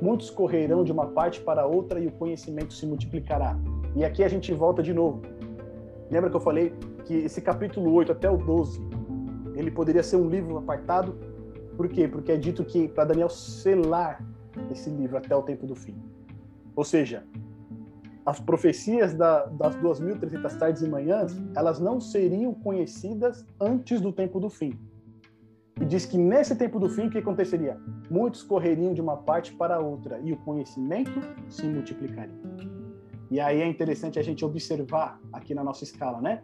Muitos 0.00 0.30
correrão 0.30 0.84
de 0.84 0.92
uma 0.92 1.06
parte 1.06 1.40
para 1.40 1.66
outra 1.66 2.00
e 2.00 2.06
o 2.06 2.12
conhecimento 2.12 2.72
se 2.72 2.86
multiplicará. 2.86 3.58
E 3.96 4.04
aqui 4.04 4.22
a 4.22 4.28
gente 4.28 4.52
volta 4.52 4.82
de 4.82 4.92
novo. 4.92 5.22
Lembra 6.10 6.30
que 6.30 6.36
eu 6.36 6.40
falei 6.40 6.74
que 7.04 7.14
esse 7.14 7.40
capítulo 7.40 7.92
8 7.92 8.12
até 8.12 8.30
o 8.30 8.36
12, 8.36 8.80
ele 9.54 9.70
poderia 9.70 10.02
ser 10.02 10.16
um 10.16 10.28
livro 10.28 10.58
apartado? 10.58 11.14
Por 11.76 11.88
quê? 11.88 12.06
Porque 12.06 12.32
é 12.32 12.36
dito 12.36 12.64
que 12.64 12.88
para 12.88 13.04
Daniel 13.04 13.28
selar 13.28 14.24
esse 14.70 14.90
livro 14.90 15.16
até 15.16 15.34
o 15.34 15.42
tempo 15.42 15.66
do 15.66 15.74
fim. 15.74 15.96
Ou 16.74 16.84
seja, 16.84 17.24
as 18.24 18.38
profecias 18.38 19.14
da, 19.14 19.46
das 19.46 19.76
2.300 19.76 20.58
tardes 20.58 20.82
e 20.82 20.88
manhãs, 20.88 21.36
elas 21.56 21.80
não 21.80 22.00
seriam 22.00 22.52
conhecidas 22.52 23.46
antes 23.60 24.00
do 24.00 24.12
tempo 24.12 24.38
do 24.38 24.50
fim. 24.50 24.78
E 25.80 25.84
diz 25.84 26.04
que 26.04 26.18
nesse 26.18 26.54
tempo 26.54 26.78
do 26.78 26.90
fim, 26.90 27.06
o 27.06 27.10
que 27.10 27.18
aconteceria? 27.18 27.80
Muitos 28.10 28.42
correriam 28.42 28.92
de 28.92 29.00
uma 29.00 29.16
parte 29.16 29.54
para 29.54 29.80
outra 29.80 30.20
e 30.20 30.32
o 30.32 30.36
conhecimento 30.36 31.20
se 31.48 31.66
multiplicaria. 31.66 32.34
E 33.30 33.40
aí 33.40 33.62
é 33.62 33.66
interessante 33.66 34.18
a 34.18 34.22
gente 34.22 34.44
observar 34.44 35.18
aqui 35.32 35.54
na 35.54 35.64
nossa 35.64 35.84
escala, 35.84 36.20
né? 36.20 36.42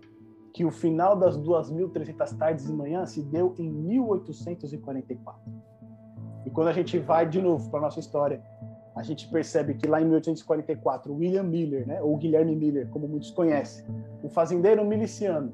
Que 0.55 0.65
o 0.65 0.71
final 0.71 1.15
das 1.15 1.37
2.300 1.37 2.39
tardes 2.39 2.69
e 2.69 2.73
manhãs 2.73 3.11
se 3.11 3.23
deu 3.23 3.55
em 3.59 3.71
1844. 3.71 5.53
E 6.47 6.51
quando 6.51 6.69
a 6.69 6.73
gente 6.73 6.99
vai 6.99 7.29
de 7.29 7.43
novo 7.43 7.69
para 7.71 7.81
nossa 7.81 8.01
história, 8.01 8.43
a 8.97 9.03
gente 9.03 9.29
percebe 9.29 9.75
que 9.75 9.87
lá 9.87 10.01
em 10.01 10.07
1844, 10.07 11.15
William 11.15 11.43
Miller, 11.43 11.87
né, 11.87 12.03
ou 12.03 12.17
Guilherme 12.17 12.57
Miller, 12.57 12.89
como 12.89 13.07
muitos 13.07 13.31
conhecem, 13.31 13.85
o 14.23 14.29
fazendeiro 14.31 14.83
miliciano, 14.87 15.53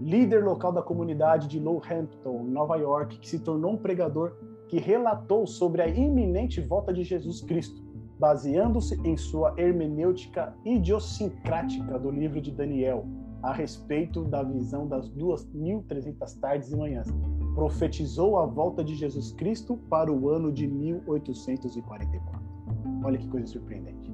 líder 0.00 0.44
local 0.44 0.72
da 0.72 0.82
comunidade 0.82 1.46
de 1.46 1.60
Lowhampton, 1.60 2.42
Nova 2.42 2.76
York, 2.76 3.20
que 3.20 3.28
se 3.28 3.38
tornou 3.38 3.74
um 3.74 3.76
pregador 3.76 4.32
que 4.66 4.80
relatou 4.80 5.46
sobre 5.46 5.80
a 5.80 5.86
iminente 5.86 6.60
volta 6.60 6.92
de 6.92 7.04
Jesus 7.04 7.42
Cristo, 7.42 7.80
baseando-se 8.18 9.00
em 9.06 9.16
sua 9.16 9.54
hermenêutica 9.56 10.52
idiosincrática 10.64 11.96
do 11.96 12.10
livro 12.10 12.40
de 12.40 12.50
Daniel, 12.50 13.06
a 13.40 13.52
respeito 13.52 14.24
da 14.24 14.42
visão 14.42 14.88
das 14.88 15.08
2.300 15.10 16.40
tardes 16.40 16.72
e 16.72 16.76
manhãs. 16.76 17.06
Profetizou 17.58 18.38
a 18.38 18.46
volta 18.46 18.84
de 18.84 18.94
Jesus 18.94 19.32
Cristo 19.32 19.76
para 19.90 20.12
o 20.12 20.28
ano 20.28 20.52
de 20.52 20.66
1844. 20.68 22.40
Olha 23.02 23.18
que 23.18 23.26
coisa 23.28 23.46
surpreendente. 23.48 24.12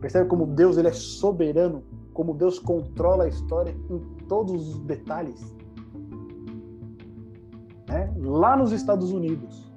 Percebe 0.00 0.28
como 0.28 0.46
Deus 0.46 0.76
ele 0.76 0.88
é 0.88 0.92
soberano 0.92 1.84
como 2.16 2.32
Deus 2.32 2.58
controla 2.58 3.24
a 3.24 3.28
história 3.28 3.76
em 3.90 3.98
todos 4.26 4.68
os 4.70 4.78
detalhes. 4.80 5.54
Né? 7.86 8.10
Lá 8.16 8.56
nos 8.56 8.72
Estados 8.72 9.12
Unidos, 9.12 9.70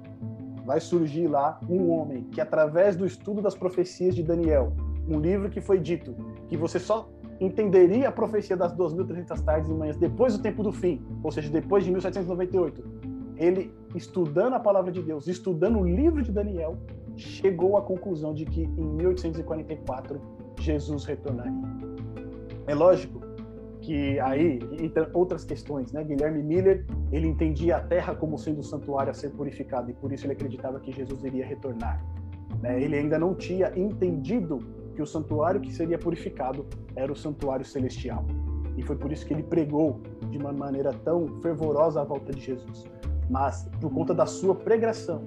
vai 0.64 0.80
surgir 0.80 1.28
lá 1.28 1.60
um 1.68 1.90
homem 1.90 2.24
que, 2.24 2.40
através 2.40 2.96
do 2.96 3.04
estudo 3.04 3.42
das 3.42 3.54
profecias 3.54 4.14
de 4.14 4.22
Daniel, 4.22 4.72
um 5.06 5.20
livro 5.20 5.50
que 5.50 5.60
foi 5.60 5.78
dito 5.78 6.16
que 6.48 6.56
você 6.56 6.78
só 6.78 7.10
entenderia 7.40 8.08
a 8.08 8.12
profecia 8.12 8.56
das 8.56 8.74
2.300 8.74 9.40
tardes 9.42 9.70
e 9.70 9.72
manhãs 9.72 9.96
depois 9.96 10.36
do 10.36 10.42
tempo 10.42 10.62
do 10.62 10.70
fim, 10.70 11.00
ou 11.22 11.32
seja, 11.32 11.50
depois 11.50 11.84
de 11.84 11.90
1798. 11.90 12.84
Ele, 13.36 13.72
estudando 13.94 14.54
a 14.54 14.60
palavra 14.60 14.92
de 14.92 15.02
Deus, 15.02 15.26
estudando 15.26 15.78
o 15.78 15.84
livro 15.84 16.22
de 16.22 16.30
Daniel, 16.30 16.76
chegou 17.16 17.78
à 17.78 17.82
conclusão 17.82 18.34
de 18.34 18.44
que 18.44 18.62
em 18.62 18.84
1844 18.84 20.20
Jesus 20.58 21.04
retornaria. 21.06 21.52
É 22.66 22.74
lógico 22.74 23.20
que 23.80 24.20
aí, 24.20 24.58
entre 24.78 25.08
outras 25.14 25.42
questões, 25.42 25.90
né, 25.90 26.04
Guilherme 26.04 26.42
Miller, 26.42 26.84
ele 27.10 27.26
entendia 27.26 27.78
a 27.78 27.80
terra 27.80 28.14
como 28.14 28.38
sendo 28.38 28.60
o 28.60 28.62
santuário 28.62 29.10
a 29.10 29.14
ser 29.14 29.30
purificado 29.30 29.90
e 29.90 29.94
por 29.94 30.12
isso 30.12 30.26
ele 30.26 30.34
acreditava 30.34 30.78
que 30.78 30.92
Jesus 30.92 31.24
iria 31.24 31.46
retornar. 31.46 32.04
Né? 32.60 32.82
Ele 32.82 32.96
ainda 32.96 33.18
não 33.18 33.34
tinha 33.34 33.72
entendido 33.76 34.58
que 35.00 35.04
o 35.04 35.06
santuário 35.06 35.62
que 35.62 35.72
seria 35.72 35.98
purificado 35.98 36.66
era 36.94 37.10
o 37.10 37.16
santuário 37.16 37.64
celestial. 37.64 38.22
E 38.76 38.82
foi 38.82 38.96
por 38.96 39.10
isso 39.10 39.24
que 39.24 39.32
ele 39.32 39.42
pregou 39.42 39.98
de 40.30 40.36
uma 40.36 40.52
maneira 40.52 40.92
tão 40.92 41.40
fervorosa 41.40 42.02
a 42.02 42.04
volta 42.04 42.32
de 42.32 42.40
Jesus. 42.40 42.84
Mas, 43.30 43.66
por 43.80 43.90
conta 43.90 44.12
da 44.12 44.26
sua 44.26 44.54
pregação, 44.54 45.22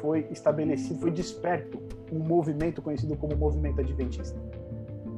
foi 0.00 0.26
estabelecido, 0.30 0.98
foi 0.98 1.10
desperto 1.10 1.78
um 2.10 2.20
movimento 2.20 2.80
conhecido 2.80 3.14
como 3.16 3.36
movimento 3.36 3.80
adventista. 3.80 4.40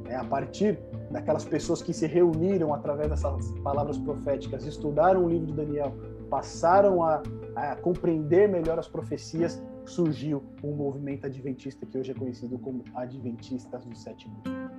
É 0.09 0.17
a 0.17 0.25
partir 0.25 0.81
daquelas 1.11 1.45
pessoas 1.45 1.81
que 1.81 1.93
se 1.93 2.07
reuniram 2.07 2.75
através 2.75 3.09
dessas 3.11 3.53
palavras 3.63 3.97
proféticas, 3.99 4.65
estudaram 4.67 5.25
o 5.25 5.29
livro 5.29 5.47
de 5.47 5.53
Daniel, 5.53 5.93
passaram 6.29 7.05
a, 7.05 7.23
a 7.55 7.77
compreender 7.77 8.49
melhor 8.49 8.77
as 8.79 8.89
profecias, 8.89 9.63
surgiu 9.89 10.43
um 10.63 10.75
movimento 10.75 11.27
adventista 11.27 11.87
que 11.87 11.99
hoje 11.99 12.13
é 12.13 12.15
conhecido 12.15 12.59
como 12.59 12.85
Adventistas 12.95 13.85
do 13.85 13.97
Sétimo 13.97 14.37
Dia. 14.45 14.71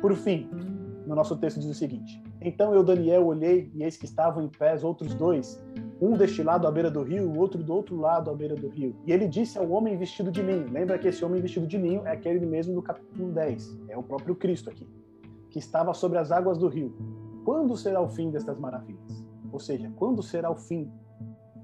Por 0.00 0.14
fim, 0.14 0.48
no 1.06 1.14
nosso 1.14 1.36
texto 1.36 1.60
diz 1.60 1.68
o 1.70 1.74
seguinte: 1.74 2.22
Então 2.40 2.74
eu, 2.74 2.82
Daniel, 2.82 3.26
olhei 3.26 3.70
e 3.74 3.82
eis 3.82 3.96
que 3.96 4.04
estavam 4.04 4.44
em 4.44 4.48
pés 4.48 4.84
outros 4.84 5.14
dois, 5.14 5.62
um 6.00 6.16
deste 6.16 6.42
lado 6.42 6.66
à 6.66 6.70
beira 6.70 6.90
do 6.90 7.02
rio, 7.02 7.28
o 7.28 7.38
outro 7.38 7.62
do 7.62 7.72
outro 7.72 7.96
lado 7.96 8.30
à 8.30 8.34
beira 8.34 8.54
do 8.54 8.68
rio. 8.68 8.94
E 9.06 9.12
ele 9.12 9.26
disse 9.26 9.58
ao 9.58 9.68
homem 9.70 9.96
vestido 9.96 10.30
de 10.30 10.42
linho: 10.42 10.70
Lembra 10.70 10.98
que 10.98 11.08
esse 11.08 11.24
homem 11.24 11.40
vestido 11.40 11.66
de 11.66 11.78
linho 11.78 12.06
é 12.06 12.12
aquele 12.12 12.44
mesmo 12.44 12.74
do 12.74 12.82
capítulo 12.82 13.32
10, 13.32 13.78
é 13.88 13.96
o 13.96 14.02
próprio 14.02 14.34
Cristo 14.34 14.70
aqui 14.70 14.86
que 15.56 15.60
estava 15.60 15.94
sobre 15.94 16.18
as 16.18 16.30
águas 16.30 16.58
do 16.58 16.68
rio. 16.68 16.94
Quando 17.42 17.74
será 17.78 17.98
o 17.98 18.08
fim 18.10 18.30
destas 18.30 18.58
maravilhas? 18.58 19.24
Ou 19.50 19.58
seja, 19.58 19.90
quando 19.96 20.22
será 20.22 20.50
o 20.50 20.54
fim 20.54 20.92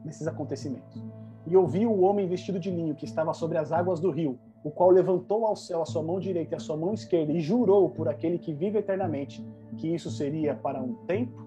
desses 0.02 0.26
acontecimentos? 0.26 1.11
E 1.46 1.56
ouvi 1.56 1.86
o 1.86 2.00
homem 2.00 2.28
vestido 2.28 2.58
de 2.58 2.70
linho 2.70 2.94
que 2.94 3.04
estava 3.04 3.34
sobre 3.34 3.58
as 3.58 3.72
águas 3.72 3.98
do 4.00 4.10
rio, 4.10 4.38
o 4.64 4.70
qual 4.70 4.90
levantou 4.90 5.44
ao 5.44 5.56
céu 5.56 5.82
a 5.82 5.86
sua 5.86 6.02
mão 6.02 6.20
direita 6.20 6.54
e 6.54 6.56
a 6.56 6.60
sua 6.60 6.76
mão 6.76 6.94
esquerda 6.94 7.32
e 7.32 7.40
jurou 7.40 7.90
por 7.90 8.08
aquele 8.08 8.38
que 8.38 8.52
vive 8.52 8.78
eternamente 8.78 9.44
que 9.76 9.92
isso 9.92 10.10
seria 10.10 10.54
para 10.54 10.80
um 10.80 10.94
tempo, 11.06 11.44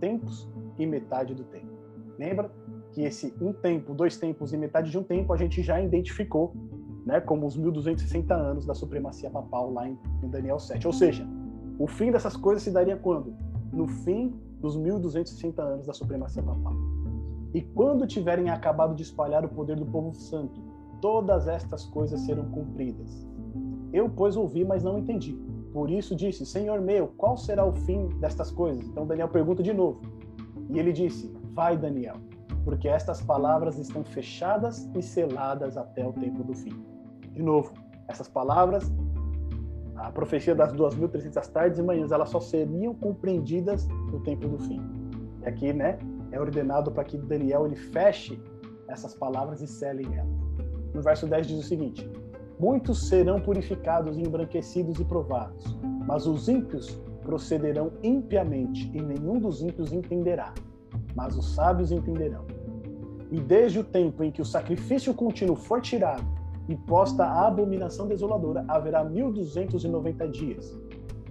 tempos 0.00 0.48
e 0.78 0.86
metade 0.86 1.34
do 1.34 1.44
tempo. 1.44 1.72
Lembra 2.18 2.50
que 2.92 3.02
esse 3.02 3.34
um 3.40 3.52
tempo, 3.52 3.94
dois 3.94 4.16
tempos 4.16 4.52
e 4.52 4.56
metade 4.56 4.90
de 4.90 4.98
um 4.98 5.02
tempo 5.02 5.32
a 5.32 5.36
gente 5.36 5.62
já 5.62 5.80
identificou, 5.80 6.54
né, 7.04 7.20
como 7.20 7.46
os 7.46 7.56
1260 7.56 8.34
anos 8.34 8.64
da 8.64 8.74
supremacia 8.74 9.28
papal 9.28 9.72
lá 9.72 9.88
em 9.88 9.98
Daniel 10.22 10.58
7. 10.58 10.86
Ou 10.86 10.92
seja, 10.92 11.26
o 11.78 11.86
fim 11.86 12.10
dessas 12.10 12.36
coisas 12.36 12.62
se 12.62 12.70
daria 12.70 12.96
quando? 12.96 13.34
No 13.72 13.86
fim 13.86 14.32
dos 14.60 14.76
1260 14.76 15.60
anos 15.60 15.86
da 15.86 15.92
supremacia 15.92 16.42
papal. 16.42 16.72
E 17.54 17.62
quando 17.62 18.06
tiverem 18.06 18.50
acabado 18.50 18.94
de 18.94 19.02
espalhar 19.02 19.44
o 19.44 19.48
poder 19.48 19.76
do 19.76 19.86
povo 19.86 20.12
santo, 20.12 20.60
todas 21.00 21.46
estas 21.46 21.84
coisas 21.86 22.20
serão 22.22 22.44
cumpridas. 22.50 23.24
Eu, 23.92 24.10
pois, 24.10 24.36
ouvi, 24.36 24.64
mas 24.64 24.82
não 24.82 24.98
entendi. 24.98 25.38
Por 25.72 25.88
isso 25.88 26.16
disse: 26.16 26.44
Senhor 26.44 26.80
meu, 26.80 27.08
qual 27.16 27.36
será 27.36 27.64
o 27.64 27.72
fim 27.72 28.08
destas 28.20 28.50
coisas? 28.50 28.84
Então 28.84 29.06
Daniel 29.06 29.28
pergunta 29.28 29.62
de 29.62 29.72
novo. 29.72 30.00
E 30.68 30.78
ele 30.80 30.92
disse: 30.92 31.32
Vai, 31.52 31.76
Daniel, 31.76 32.16
porque 32.64 32.88
estas 32.88 33.22
palavras 33.22 33.78
estão 33.78 34.02
fechadas 34.02 34.90
e 34.96 35.00
seladas 35.00 35.76
até 35.76 36.04
o 36.04 36.12
tempo 36.12 36.42
do 36.42 36.54
fim. 36.54 36.84
De 37.32 37.42
novo, 37.42 37.72
essas 38.08 38.28
palavras 38.28 38.92
a 39.96 40.10
profecia 40.10 40.54
das 40.54 40.72
2.300 40.72 41.46
tardes 41.52 41.78
e 41.78 41.82
manhãs, 41.82 42.10
elas 42.10 42.28
só 42.28 42.40
seriam 42.40 42.94
compreendidas 42.94 43.86
no 44.10 44.20
tempo 44.20 44.48
do 44.48 44.58
fim. 44.58 44.80
E 45.42 45.48
aqui, 45.48 45.72
né, 45.72 45.98
é 46.34 46.40
ordenado 46.40 46.90
para 46.90 47.04
que 47.04 47.16
Daniel 47.16 47.66
ele 47.66 47.76
feche 47.76 48.42
essas 48.88 49.14
palavras 49.14 49.60
e 49.60 49.66
cele 49.66 50.04
elas. 50.12 50.44
No 50.92 51.00
verso 51.00 51.26
10 51.26 51.46
diz 51.46 51.58
o 51.60 51.62
seguinte: 51.62 52.10
Muitos 52.58 53.08
serão 53.08 53.40
purificados, 53.40 54.18
embranquecidos 54.18 54.98
e 54.98 55.04
provados, 55.04 55.76
mas 56.06 56.26
os 56.26 56.48
ímpios 56.48 57.00
procederão 57.22 57.92
impiamente, 58.02 58.90
e 58.94 59.00
nenhum 59.00 59.38
dos 59.38 59.62
ímpios 59.62 59.92
entenderá, 59.92 60.52
mas 61.14 61.36
os 61.36 61.54
sábios 61.54 61.90
entenderão. 61.90 62.44
E 63.30 63.40
desde 63.40 63.78
o 63.78 63.84
tempo 63.84 64.22
em 64.22 64.30
que 64.30 64.42
o 64.42 64.44
sacrifício 64.44 65.14
contínuo 65.14 65.56
for 65.56 65.80
tirado, 65.80 66.24
e 66.68 66.76
posta 66.76 67.24
a 67.24 67.46
abominação 67.46 68.06
desoladora, 68.06 68.64
haverá 68.68 69.04
1290 69.04 70.28
dias. 70.28 70.78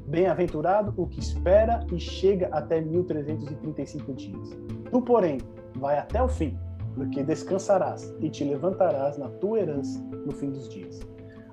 Bem-aventurado 0.07 0.93
o 0.97 1.07
que 1.07 1.19
espera 1.19 1.85
e 1.91 1.99
chega 1.99 2.47
até 2.51 2.81
1335 2.81 4.13
dias. 4.13 4.49
Tu, 4.91 5.01
porém, 5.01 5.39
vai 5.75 5.97
até 5.97 6.21
o 6.21 6.27
fim, 6.27 6.57
porque 6.95 7.23
descansarás 7.23 8.13
e 8.19 8.29
te 8.29 8.43
levantarás 8.43 9.17
na 9.17 9.29
tua 9.29 9.59
herança 9.59 9.99
no 10.25 10.31
fim 10.31 10.49
dos 10.49 10.69
dias. 10.69 10.99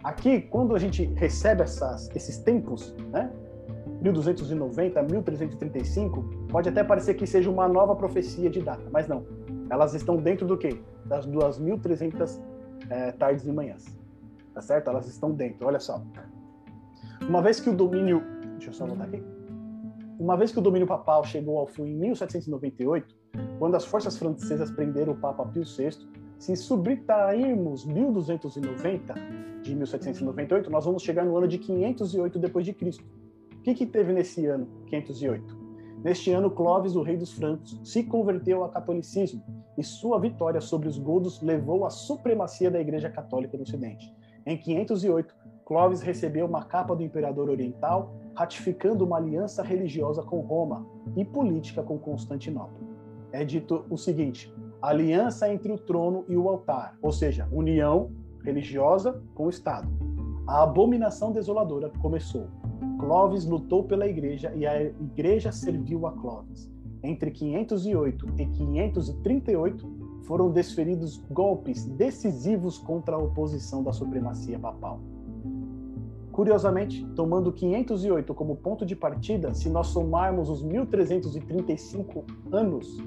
Aqui, 0.03 0.41
quando 0.43 0.75
a 0.75 0.79
gente 0.79 1.05
recebe 1.15 1.63
essas, 1.63 2.09
esses 2.15 2.39
tempos, 2.39 2.95
né? 3.13 3.31
1290, 4.01 5.03
1335, 5.03 6.23
pode 6.49 6.69
até 6.71 6.83
parecer 6.83 7.15
que 7.15 7.27
seja 7.27 7.51
uma 7.51 7.69
nova 7.69 7.95
profecia 7.95 8.49
de 8.49 8.61
data, 8.61 8.83
mas 8.91 9.07
não. 9.07 9.25
Elas 9.69 9.95
estão 9.95 10.17
dentro 10.17 10.47
do 10.47 10.57
quê? 10.57 10.81
Das 11.05 11.27
2300 11.27 12.41
é, 12.89 13.13
tardes 13.13 13.47
e 13.47 13.53
manhãs. 13.53 13.85
Tá 14.55 14.61
certo? 14.61 14.89
Elas 14.89 15.07
estão 15.07 15.31
dentro. 15.31 15.67
Olha 15.67 15.79
só. 15.79 16.03
Uma 17.29 17.41
vez 17.43 17.61
que 17.61 17.71
o 17.71 17.75
domínio. 17.75 18.23
Deixa 18.61 18.73
eu 18.73 18.75
só 18.75 18.85
anotar 18.85 19.09
aqui. 19.09 19.23
Uma 20.19 20.37
vez 20.37 20.53
que 20.53 20.59
o 20.59 20.63
domínio 20.63 20.87
papal 20.87 21.25
chegou 21.25 21.59
ao 21.59 21.67
fim 21.67 21.85
em 21.85 21.97
1798, 21.97 23.17
quando 23.59 23.75
as 23.75 23.87
forças 23.87 24.19
francesas 24.19 24.71
prenderam 24.71 25.15
o 25.15 25.17
Papa 25.17 25.47
Pio 25.47 25.65
VI, 25.65 26.07
se 26.39 26.55
subtrairmos 26.57 27.87
1290 27.87 29.15
de 29.63 29.75
1798, 29.75 30.71
nós 30.71 30.85
vamos 30.85 31.03
chegar 31.03 31.25
no 31.25 31.35
ano 31.39 31.49
de 31.49 31.57
508 31.57 32.39
depois 32.39 32.67
de 32.67 32.75
Cristo. 32.75 33.03
O 33.55 33.63
que, 33.63 33.75
que 33.75 33.87
teve 33.87 34.13
nesse 34.13 34.45
ano 34.45 34.69
508? 34.89 35.59
Neste 36.05 36.31
ano, 36.31 36.51
Clovis, 36.51 36.97
o 36.97 37.03
rei 37.03 37.17
dos 37.17 37.33
francos, 37.33 37.81
se 37.83 38.03
converteu 38.03 38.63
ao 38.63 38.69
catolicismo 38.69 39.43
e 39.79 39.83
sua 39.83 40.21
vitória 40.21 40.61
sobre 40.61 40.87
os 40.87 40.99
godos 40.99 41.41
levou 41.41 41.87
à 41.87 41.91
supremacia 41.91 42.71
da 42.71 42.79
Igreja 42.79 43.09
Católica 43.09 43.57
no 43.57 43.63
Ocidente. 43.63 44.15
Em 44.45 44.59
508, 44.59 45.35
Clovis 45.71 46.01
recebeu 46.01 46.47
uma 46.47 46.65
capa 46.65 46.97
do 46.97 47.03
imperador 47.05 47.49
oriental, 47.49 48.13
ratificando 48.35 49.05
uma 49.05 49.19
aliança 49.19 49.63
religiosa 49.63 50.21
com 50.21 50.41
Roma 50.41 50.85
e 51.17 51.25
política 51.25 51.81
com 51.81 51.97
Constantinopla. 51.97 52.81
É 53.31 53.45
dito 53.45 53.85
o 53.89 53.97
seguinte: 53.97 54.53
aliança 54.83 55.49
entre 55.49 55.71
o 55.71 55.79
trono 55.79 56.25
e 56.29 56.37
o 56.37 56.49
altar, 56.49 56.99
ou 57.01 57.13
seja, 57.13 57.49
união 57.53 58.11
religiosa 58.43 59.23
com 59.33 59.47
o 59.47 59.49
Estado. 59.49 59.89
A 60.45 60.65
abominação 60.65 61.31
desoladora 61.31 61.89
começou. 62.03 62.49
Clovis 62.99 63.45
lutou 63.45 63.85
pela 63.85 64.09
igreja 64.09 64.53
e 64.57 64.67
a 64.67 64.83
igreja 64.83 65.53
serviu 65.53 66.05
a 66.05 66.11
Clovis. 66.11 66.69
Entre 67.01 67.31
508 67.31 68.27
e 68.39 68.47
538 68.47 69.89
foram 70.25 70.51
desferidos 70.51 71.19
golpes 71.31 71.85
decisivos 71.85 72.77
contra 72.77 73.15
a 73.15 73.19
oposição 73.21 73.85
da 73.85 73.93
supremacia 73.93 74.59
papal. 74.59 75.01
Curiosamente, 76.33 77.05
tomando 77.17 77.53
508 77.53 78.33
como 78.35 78.57
ponto 78.57 78.87
de 78.87 78.95
partida, 78.95 79.53
se 79.53 79.69
nós 79.69 79.89
somarmos 79.89 80.49
os 80.49 80.63
1335 80.63 82.25
anos, 82.53 82.99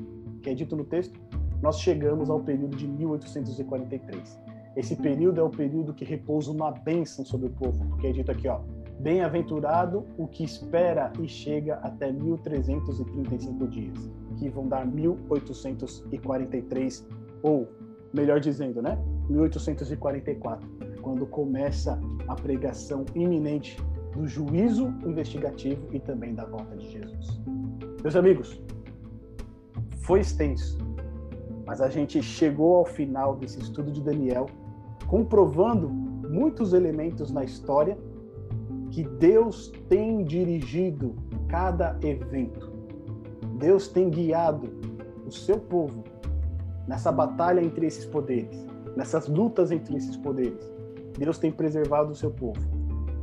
que 0.42 0.50
é 0.50 0.54
dito 0.54 0.76
no 0.76 0.84
texto, 0.84 1.20
nós 1.62 1.80
chegamos 1.80 2.30
ao 2.30 2.42
período 2.42 2.76
de 2.76 2.88
1843. 2.88 4.40
Esse 4.76 4.96
período 4.96 5.40
é 5.40 5.44
o 5.44 5.50
período 5.50 5.94
que 5.94 6.04
repousa 6.04 6.52
uma 6.52 6.72
bênção 6.72 7.24
sobre 7.24 7.48
o 7.48 7.52
povo, 7.52 7.86
porque 7.86 8.08
é 8.08 8.12
dito 8.12 8.32
aqui, 8.32 8.48
ó, 8.48 8.60
Bem-aventurado 9.00 10.06
o 10.18 10.28
que 10.28 10.46
espera 10.46 11.12
e 11.20 11.28
chega 11.28 11.76
até 11.76 12.12
1335 12.12 13.68
dias, 13.68 14.12
que 14.38 14.50
vão 14.50 14.68
dar 14.68 14.86
1843, 14.86 17.08
ou 17.42 17.68
melhor 18.14 18.40
dizendo, 18.40 18.80
né? 18.82 18.98
1844, 19.30 20.70
quando 21.04 21.28
começa 21.28 22.00
a 22.28 22.34
pregação 22.34 23.06
iminente 23.14 23.78
do 24.14 24.26
juízo 24.26 24.88
investigativo 25.06 25.88
e 25.92 26.00
também 26.00 26.34
da 26.34 26.46
volta 26.46 26.76
de 26.76 26.90
Jesus. 26.90 27.42
Meus 28.02 28.16
amigos, 28.16 28.62
foi 30.00 30.22
extenso, 30.22 30.78
mas 31.66 31.82
a 31.82 31.90
gente 31.90 32.22
chegou 32.24 32.78
ao 32.78 32.86
final 32.86 33.36
desse 33.36 33.60
estudo 33.60 33.92
de 33.92 34.02
Daniel, 34.02 34.48
comprovando 35.08 35.90
muitos 35.90 36.74
elementos 36.74 37.32
na 37.32 37.44
história 37.44 37.98
que 38.90 39.04
Deus 39.04 39.72
tem 39.90 40.24
dirigido 40.24 41.16
cada 41.48 41.98
evento. 42.02 42.72
Deus 43.58 43.88
tem 43.88 44.10
guiado 44.10 44.70
o 45.26 45.32
seu 45.32 45.60
povo 45.60 46.04
nessa 46.88 47.12
batalha 47.12 47.62
entre 47.62 47.88
esses 47.88 48.06
poderes, 48.06 48.66
nessas 48.96 49.28
lutas 49.28 49.72
entre 49.72 49.96
esses 49.96 50.18
poderes. 50.18 50.73
Deus 51.18 51.38
tem 51.38 51.52
preservado 51.52 52.12
o 52.12 52.16
seu 52.16 52.32
povo. 52.32 52.60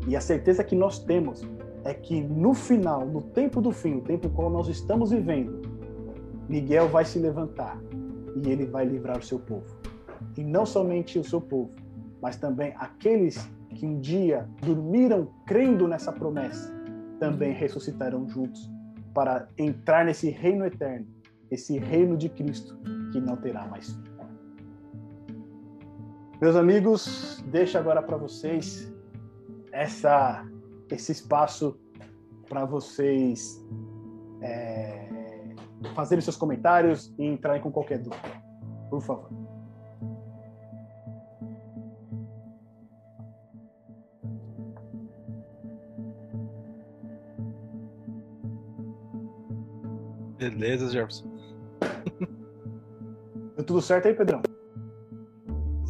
E 0.06 0.16
a 0.16 0.20
certeza 0.20 0.64
que 0.64 0.74
nós 0.74 0.98
temos 0.98 1.42
é 1.84 1.94
que 1.94 2.20
no 2.20 2.54
final, 2.54 3.06
no 3.06 3.22
tempo 3.22 3.60
do 3.60 3.72
fim, 3.72 3.96
o 3.96 4.00
tempo 4.00 4.28
qual 4.30 4.50
nós 4.50 4.68
estamos 4.68 5.10
vivendo, 5.10 5.60
Miguel 6.48 6.88
vai 6.88 7.04
se 7.04 7.18
levantar 7.18 7.80
e 8.36 8.50
ele 8.50 8.66
vai 8.66 8.84
livrar 8.84 9.18
o 9.18 9.22
seu 9.22 9.38
povo. 9.38 9.66
E 10.36 10.44
não 10.44 10.66
somente 10.66 11.18
o 11.18 11.24
seu 11.24 11.40
povo, 11.40 11.70
mas 12.20 12.36
também 12.36 12.74
aqueles 12.76 13.48
que 13.70 13.86
um 13.86 14.00
dia 14.00 14.48
dormiram 14.62 15.28
crendo 15.46 15.86
nessa 15.86 16.12
promessa, 16.12 16.72
também 17.18 17.52
ressuscitarão 17.52 18.28
juntos 18.28 18.70
para 19.14 19.48
entrar 19.56 20.04
nesse 20.04 20.28
reino 20.30 20.64
eterno, 20.64 21.06
esse 21.50 21.78
reino 21.78 22.16
de 22.16 22.28
Cristo 22.28 22.78
que 23.12 23.20
não 23.20 23.36
terá 23.36 23.66
mais 23.66 23.92
fim. 23.92 24.09
Meus 26.40 26.56
amigos, 26.56 27.44
deixo 27.48 27.76
agora 27.76 28.02
para 28.02 28.16
vocês 28.16 28.90
essa, 29.70 30.42
esse 30.90 31.12
espaço 31.12 31.78
para 32.48 32.64
vocês 32.64 33.62
é, 34.40 35.06
fazerem 35.94 36.22
seus 36.22 36.38
comentários 36.38 37.14
e 37.18 37.26
entrarem 37.26 37.60
com 37.60 37.70
qualquer 37.70 37.98
dúvida. 37.98 38.42
Por 38.88 39.02
favor. 39.02 39.28
Beleza, 50.38 50.88
Jefferson. 50.88 51.30
Deu 53.56 53.66
tudo 53.66 53.82
certo 53.82 54.08
aí, 54.08 54.14
Pedrão? 54.14 54.40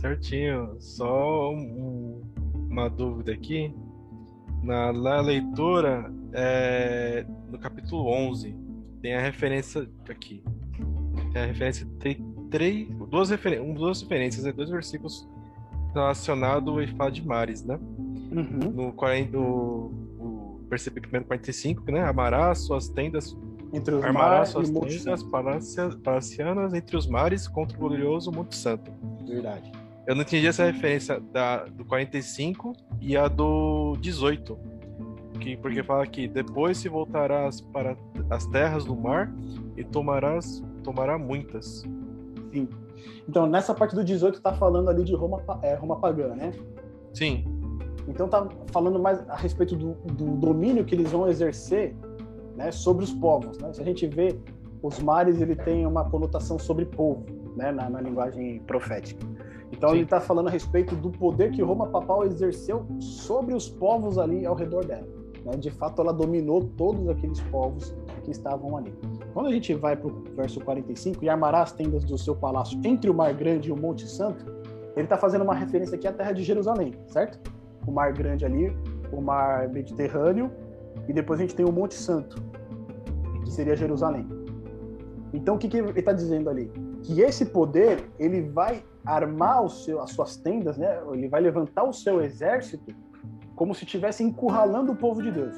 Certinho. 0.00 0.76
Só 0.80 1.52
um, 1.52 2.22
uma 2.70 2.88
dúvida 2.88 3.32
aqui. 3.32 3.74
Na, 4.62 4.92
na 4.92 5.20
leitura, 5.20 6.12
é, 6.32 7.24
no 7.50 7.58
capítulo 7.58 8.06
11, 8.08 8.54
tem 9.02 9.14
a 9.14 9.20
referência 9.20 9.88
aqui. 10.08 10.42
Tem 11.32 11.42
a 11.42 11.46
referência, 11.46 11.86
tem 11.98 12.16
três, 12.50 12.88
duas, 13.10 13.30
refer, 13.30 13.62
duas 13.74 14.02
referências, 14.02 14.44
né, 14.44 14.52
dois 14.52 14.68
versículos 14.68 15.28
relacionados 15.94 16.82
e 16.82 16.86
fala 16.94 17.10
de 17.10 17.26
mares, 17.26 17.64
né? 17.64 17.78
Uhum. 18.32 18.70
No, 18.72 18.92
40, 18.92 19.36
no, 19.36 19.88
no 20.18 20.60
versículo 20.68 21.24
45, 21.24 21.90
né? 21.90 22.02
Amarás 22.04 22.58
suas 22.60 22.88
tendas 22.88 23.36
entre 23.72 23.94
os 23.94 24.02
Armará 24.02 24.44
suas 24.44 24.68
tendas 24.68 25.22
palacianas 26.02 26.74
entre 26.74 26.96
os 26.96 27.06
mares 27.06 27.46
contra 27.46 27.76
o 27.76 27.80
glorioso 27.80 28.32
Monte 28.32 28.56
Santo. 28.56 28.90
Verdade. 29.26 29.70
Eu 30.10 30.16
não 30.16 30.22
entendi 30.22 30.48
essa 30.48 30.64
referência 30.64 31.20
da, 31.20 31.66
do 31.66 31.84
45 31.84 32.72
e 33.00 33.16
a 33.16 33.28
do 33.28 33.96
18. 34.00 34.58
Que, 35.38 35.56
porque 35.56 35.84
fala 35.84 36.04
que 36.04 36.26
depois 36.26 36.78
se 36.78 36.88
voltarás 36.88 37.60
para 37.60 37.96
as 38.28 38.44
terras 38.46 38.84
do 38.84 38.96
mar 38.96 39.32
e 39.76 39.84
tomarás 39.84 40.64
tomará 40.82 41.16
muitas. 41.16 41.84
Sim. 42.52 42.68
Então, 43.28 43.46
nessa 43.46 43.72
parte 43.72 43.94
do 43.94 44.02
18 44.02 44.42
tá 44.42 44.52
falando 44.52 44.90
ali 44.90 45.04
de 45.04 45.14
Roma, 45.14 45.44
é, 45.62 45.76
Roma 45.76 45.94
pagã, 46.00 46.34
né? 46.34 46.54
Sim. 47.14 47.44
Então 48.08 48.26
tá 48.28 48.48
falando 48.72 48.98
mais 48.98 49.20
a 49.30 49.36
respeito 49.36 49.76
do, 49.76 49.92
do 50.12 50.36
domínio 50.38 50.84
que 50.84 50.92
eles 50.92 51.12
vão 51.12 51.28
exercer 51.28 51.94
né, 52.56 52.72
sobre 52.72 53.04
os 53.04 53.12
povos. 53.12 53.56
Né? 53.58 53.72
Se 53.72 53.80
a 53.80 53.84
gente 53.84 54.08
vê 54.08 54.36
os 54.82 54.98
mares, 54.98 55.40
ele 55.40 55.54
tem 55.54 55.86
uma 55.86 56.10
conotação 56.10 56.58
sobre 56.58 56.84
povo, 56.84 57.24
né, 57.54 57.70
na, 57.70 57.88
na 57.88 58.00
linguagem 58.00 58.58
profética. 58.66 59.24
Então 59.72 59.90
Sim. 59.90 59.96
ele 59.96 60.04
está 60.04 60.20
falando 60.20 60.48
a 60.48 60.50
respeito 60.50 60.94
do 60.96 61.10
poder 61.10 61.52
que 61.52 61.62
Roma 61.62 61.86
papal 61.86 62.24
exerceu 62.24 62.84
sobre 62.98 63.54
os 63.54 63.68
povos 63.68 64.18
ali 64.18 64.44
ao 64.44 64.54
redor 64.54 64.84
dela. 64.84 65.06
Né? 65.44 65.52
De 65.56 65.70
fato, 65.70 66.02
ela 66.02 66.12
dominou 66.12 66.64
todos 66.76 67.08
aqueles 67.08 67.40
povos 67.42 67.94
que 68.24 68.30
estavam 68.30 68.76
ali. 68.76 68.92
Quando 69.32 69.46
a 69.46 69.52
gente 69.52 69.72
vai 69.74 69.96
para 69.96 70.08
o 70.08 70.24
verso 70.34 70.60
45, 70.60 71.24
e 71.24 71.28
armará 71.28 71.62
as 71.62 71.72
tendas 71.72 72.04
do 72.04 72.18
seu 72.18 72.34
palácio 72.34 72.78
entre 72.84 73.10
o 73.10 73.14
Mar 73.14 73.32
Grande 73.32 73.68
e 73.68 73.72
o 73.72 73.76
Monte 73.76 74.06
Santo, 74.06 74.44
ele 74.96 75.04
está 75.04 75.16
fazendo 75.16 75.42
uma 75.42 75.54
referência 75.54 75.96
aqui 75.96 76.06
à 76.06 76.12
terra 76.12 76.32
de 76.32 76.42
Jerusalém, 76.42 76.94
certo? 77.06 77.38
O 77.86 77.92
Mar 77.92 78.12
Grande 78.12 78.44
ali, 78.44 78.76
o 79.12 79.20
Mar 79.20 79.68
Mediterrâneo, 79.68 80.50
e 81.08 81.12
depois 81.12 81.38
a 81.38 81.42
gente 81.42 81.54
tem 81.54 81.64
o 81.64 81.72
Monte 81.72 81.94
Santo, 81.94 82.42
que 83.44 83.50
seria 83.50 83.76
Jerusalém. 83.76 84.28
Então 85.32 85.54
o 85.54 85.58
que, 85.58 85.68
que 85.68 85.78
ele 85.78 85.98
está 85.98 86.12
dizendo 86.12 86.50
ali? 86.50 86.70
Que 87.02 87.20
esse 87.20 87.46
poder 87.46 88.04
ele 88.18 88.42
vai 88.42 88.82
armar 89.04 89.68
seu, 89.68 90.00
as 90.00 90.10
suas 90.10 90.36
tendas, 90.36 90.76
né? 90.76 91.00
Ele 91.12 91.28
vai 91.28 91.40
levantar 91.40 91.84
o 91.84 91.92
seu 91.92 92.20
exército 92.20 92.94
como 93.54 93.74
se 93.74 93.84
estivesse 93.84 94.22
encurralando 94.22 94.92
o 94.92 94.96
povo 94.96 95.22
de 95.22 95.30
Deus. 95.30 95.54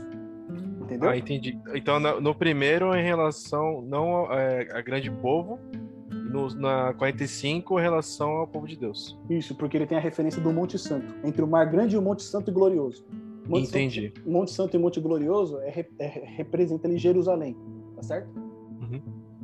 Entendeu? 0.80 1.10
Ah, 1.10 1.16
entendi. 1.16 1.58
Então 1.74 1.98
no, 1.98 2.20
no 2.20 2.34
primeiro 2.34 2.94
em 2.94 3.02
relação 3.02 3.82
não 3.82 4.32
é, 4.32 4.68
a 4.72 4.80
grande 4.80 5.10
povo, 5.10 5.58
no, 6.10 6.48
na 6.54 6.92
45 6.94 7.78
em 7.78 7.82
relação 7.82 8.30
ao 8.30 8.46
povo 8.46 8.66
de 8.66 8.76
Deus. 8.76 9.18
Isso, 9.30 9.54
porque 9.54 9.76
ele 9.76 9.86
tem 9.86 9.98
a 9.98 10.00
referência 10.00 10.40
do 10.40 10.52
Monte 10.52 10.78
Santo, 10.78 11.14
entre 11.24 11.42
o 11.42 11.46
Mar 11.46 11.64
Grande 11.66 11.94
e 11.94 11.98
o 11.98 12.02
Monte 12.02 12.22
Santo 12.22 12.50
e 12.50 12.54
Glorioso. 12.54 13.04
Monte 13.46 13.68
Entendi. 13.68 14.12
Santo, 14.14 14.30
Monte 14.30 14.50
Santo 14.52 14.76
e 14.76 14.78
Monte 14.78 15.00
Glorioso 15.00 15.58
é, 15.60 15.86
é, 15.98 16.06
representa 16.36 16.86
ali 16.86 16.96
Jerusalém 16.96 17.56
tá 18.02 18.02
certo? 18.02 18.41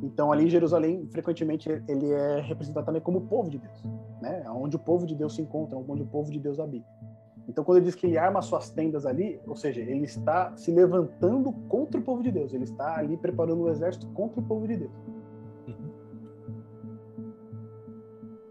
Então 0.01 0.31
ali 0.31 0.49
Jerusalém, 0.49 1.07
frequentemente 1.11 1.69
ele 1.87 2.11
é 2.11 2.41
representado 2.41 2.85
também 2.85 3.01
como 3.01 3.19
o 3.19 3.27
povo 3.27 3.49
de 3.49 3.57
Deus, 3.57 3.83
né? 4.21 4.43
Onde 4.49 4.75
o 4.75 4.79
povo 4.79 5.05
de 5.05 5.15
Deus 5.15 5.35
se 5.35 5.41
encontra, 5.41 5.77
onde 5.77 6.03
o 6.03 6.07
povo 6.07 6.31
de 6.31 6.39
Deus 6.39 6.59
habita. 6.59 6.87
Então 7.47 7.63
quando 7.63 7.77
ele 7.77 7.85
diz 7.85 7.95
que 7.95 8.05
ele 8.05 8.17
arma 8.17 8.41
suas 8.41 8.69
tendas 8.69 9.05
ali, 9.05 9.39
ou 9.45 9.55
seja, 9.55 9.81
ele 9.81 10.05
está 10.05 10.55
se 10.55 10.71
levantando 10.71 11.51
contra 11.67 11.99
o 11.99 12.03
povo 12.03 12.23
de 12.23 12.31
Deus, 12.31 12.53
ele 12.53 12.63
está 12.63 12.97
ali 12.97 13.17
preparando 13.17 13.63
o 13.63 13.69
exército 13.69 14.07
contra 14.07 14.39
o 14.39 14.43
povo 14.43 14.67
de 14.67 14.77
Deus. 14.77 14.91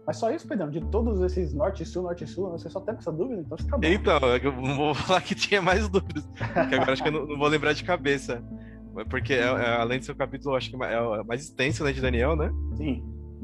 Mas 0.09 0.17
só 0.17 0.31
isso, 0.31 0.47
Pedrão, 0.47 0.71
de 0.71 0.81
todos 0.85 1.21
esses 1.21 1.53
norte 1.53 1.83
e 1.83 1.85
sul, 1.85 2.01
norte 2.01 2.23
e 2.23 2.27
sul, 2.27 2.49
você 2.49 2.67
só 2.67 2.79
tem 2.79 2.95
essa 2.95 3.11
dúvida, 3.11 3.41
então 3.41 3.55
você 3.55 3.67
tá 3.67 3.77
bom. 3.77 3.87
Então, 3.87 4.17
é 4.23 4.43
eu 4.43 4.51
não 4.53 4.75
vou 4.75 4.95
falar 4.95 5.21
que 5.21 5.35
tinha 5.35 5.61
mais 5.61 5.87
dúvidas, 5.87 6.27
que 6.67 6.73
agora 6.73 6.93
acho 6.93 7.03
que 7.03 7.09
eu 7.09 7.13
não, 7.13 7.27
não 7.27 7.37
vou 7.37 7.47
lembrar 7.47 7.73
de 7.73 7.83
cabeça. 7.83 8.43
Porque 9.09 9.33
é, 9.33 9.41
é, 9.41 9.75
além 9.75 9.99
do 9.99 10.05
seu 10.05 10.15
capítulo, 10.15 10.55
acho 10.55 10.69
que 10.69 10.83
é 10.83 11.01
o 11.01 11.23
mais 11.25 11.43
extenso, 11.43 11.83
né, 11.83 11.91
de 11.91 12.01
Daniel, 12.01 12.35
né? 12.35 12.51
Sim. 12.75 13.03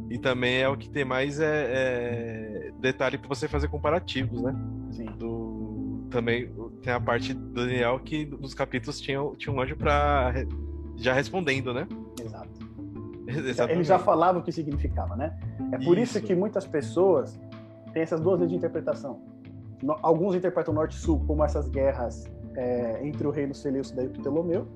E 0.09 0.17
também 0.17 0.61
é 0.61 0.69
o 0.69 0.77
que 0.77 0.89
tem 0.89 1.05
mais 1.05 1.39
é, 1.39 1.45
é 1.47 2.71
detalhe 2.79 3.17
para 3.17 3.27
você 3.27 3.47
fazer 3.47 3.67
comparativos, 3.67 4.41
né? 4.41 4.55
Sim. 4.91 5.05
Do, 5.17 6.07
também 6.09 6.51
tem 6.81 6.93
a 6.93 6.99
parte 6.99 7.33
do 7.33 7.53
Daniel 7.53 7.99
que 7.99 8.25
nos 8.25 8.53
capítulos 8.53 8.99
tinha, 8.99 9.19
tinha 9.37 9.53
um 9.53 9.59
anjo 9.59 9.75
para 9.75 10.33
já 10.97 11.13
respondendo, 11.13 11.73
né? 11.73 11.87
Exato. 12.21 12.65
Ele 13.69 13.83
já 13.83 13.97
falava 13.97 14.39
o 14.39 14.43
que 14.43 14.51
significava, 14.51 15.15
né? 15.15 15.37
É 15.71 15.77
por 15.77 15.97
isso, 15.97 16.17
isso 16.17 16.27
que 16.27 16.35
muitas 16.35 16.65
pessoas 16.65 17.39
têm 17.91 18.03
essas 18.03 18.19
duas 18.19 18.39
leis 18.39 18.51
de 18.51 18.57
interpretação. 18.57 19.19
Alguns 20.01 20.35
interpretam 20.35 20.73
norte-sul 20.73 21.23
como 21.25 21.43
essas 21.43 21.67
guerras 21.67 22.23
é, 22.55 23.05
entre 23.05 23.27
o 23.27 23.31
reino 23.31 23.53
Seleucida 23.53 24.03
e 24.03 24.07
o 24.07 24.09
Ptolomeu, 24.11 24.67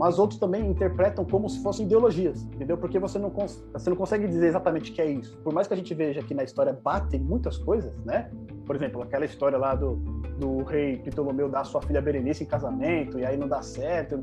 mas 0.00 0.18
outros 0.18 0.40
também 0.40 0.66
interpretam 0.66 1.26
como 1.26 1.46
se 1.46 1.62
fossem 1.62 1.84
ideologias, 1.84 2.44
entendeu? 2.44 2.78
Porque 2.78 2.98
você 2.98 3.18
não, 3.18 3.28
você 3.28 3.90
não 3.90 3.96
consegue 3.98 4.26
dizer 4.26 4.46
exatamente 4.46 4.90
o 4.90 4.94
que 4.94 5.02
é 5.02 5.10
isso. 5.10 5.36
Por 5.44 5.52
mais 5.52 5.66
que 5.68 5.74
a 5.74 5.76
gente 5.76 5.92
veja 5.92 6.22
que 6.22 6.32
na 6.32 6.42
história 6.42 6.72
batem 6.72 7.20
muitas 7.20 7.58
coisas, 7.58 7.94
né? 8.02 8.30
Por 8.64 8.74
exemplo, 8.74 9.02
aquela 9.02 9.26
história 9.26 9.58
lá 9.58 9.74
do, 9.74 9.96
do 10.38 10.62
rei 10.62 10.96
Ptolomeu 11.00 11.50
dar 11.50 11.64
sua 11.64 11.82
filha 11.82 12.00
Berenice 12.00 12.44
em 12.44 12.46
casamento 12.46 13.18
e 13.18 13.26
aí 13.26 13.36
não 13.36 13.46
dá 13.46 13.60
certo, 13.60 14.16
não 14.16 14.22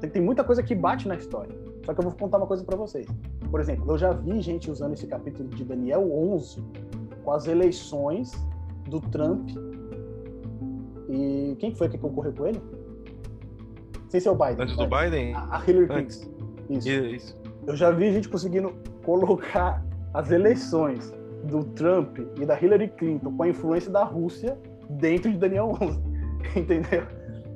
tem, 0.00 0.08
tem 0.08 0.22
muita 0.22 0.42
coisa 0.42 0.62
que 0.62 0.74
bate 0.74 1.06
na 1.06 1.16
história. 1.16 1.54
Só 1.84 1.92
que 1.92 2.00
eu 2.00 2.04
vou 2.04 2.14
contar 2.14 2.38
uma 2.38 2.46
coisa 2.46 2.64
para 2.64 2.78
vocês. 2.78 3.06
Por 3.50 3.60
exemplo, 3.60 3.92
eu 3.92 3.98
já 3.98 4.14
vi 4.14 4.40
gente 4.40 4.70
usando 4.70 4.94
esse 4.94 5.06
capítulo 5.06 5.46
de 5.50 5.62
Daniel 5.62 6.10
11 6.10 6.64
com 7.22 7.32
as 7.32 7.46
eleições 7.46 8.32
do 8.88 8.98
Trump 8.98 9.50
e 11.10 11.54
quem 11.58 11.74
foi 11.74 11.90
que 11.90 11.98
concorreu 11.98 12.32
com 12.32 12.46
ele? 12.46 12.62
Sem 14.08 14.20
ser 14.20 14.30
o 14.30 14.34
Biden. 14.34 14.56
Antes 14.60 14.76
do 14.76 14.86
Biden? 14.86 15.34
A, 15.34 15.62
Hillary 15.66 15.86
Clinton. 15.86 16.30
Isso. 16.70 16.88
Isso. 16.88 17.42
Eu 17.66 17.76
já 17.76 17.90
vi 17.90 18.12
gente 18.12 18.28
conseguindo 18.28 18.74
colocar 19.04 19.84
as 20.14 20.30
eleições 20.30 21.12
do 21.44 21.64
Trump 21.64 22.18
e 22.40 22.46
da 22.46 22.60
Hillary 22.60 22.88
Clinton 22.88 23.36
com 23.36 23.42
a 23.42 23.48
influência 23.48 23.90
da 23.90 24.04
Rússia 24.04 24.58
dentro 24.88 25.30
de 25.30 25.38
Daniel 25.38 25.76
11. 25.80 26.00
Entendeu? 26.56 27.06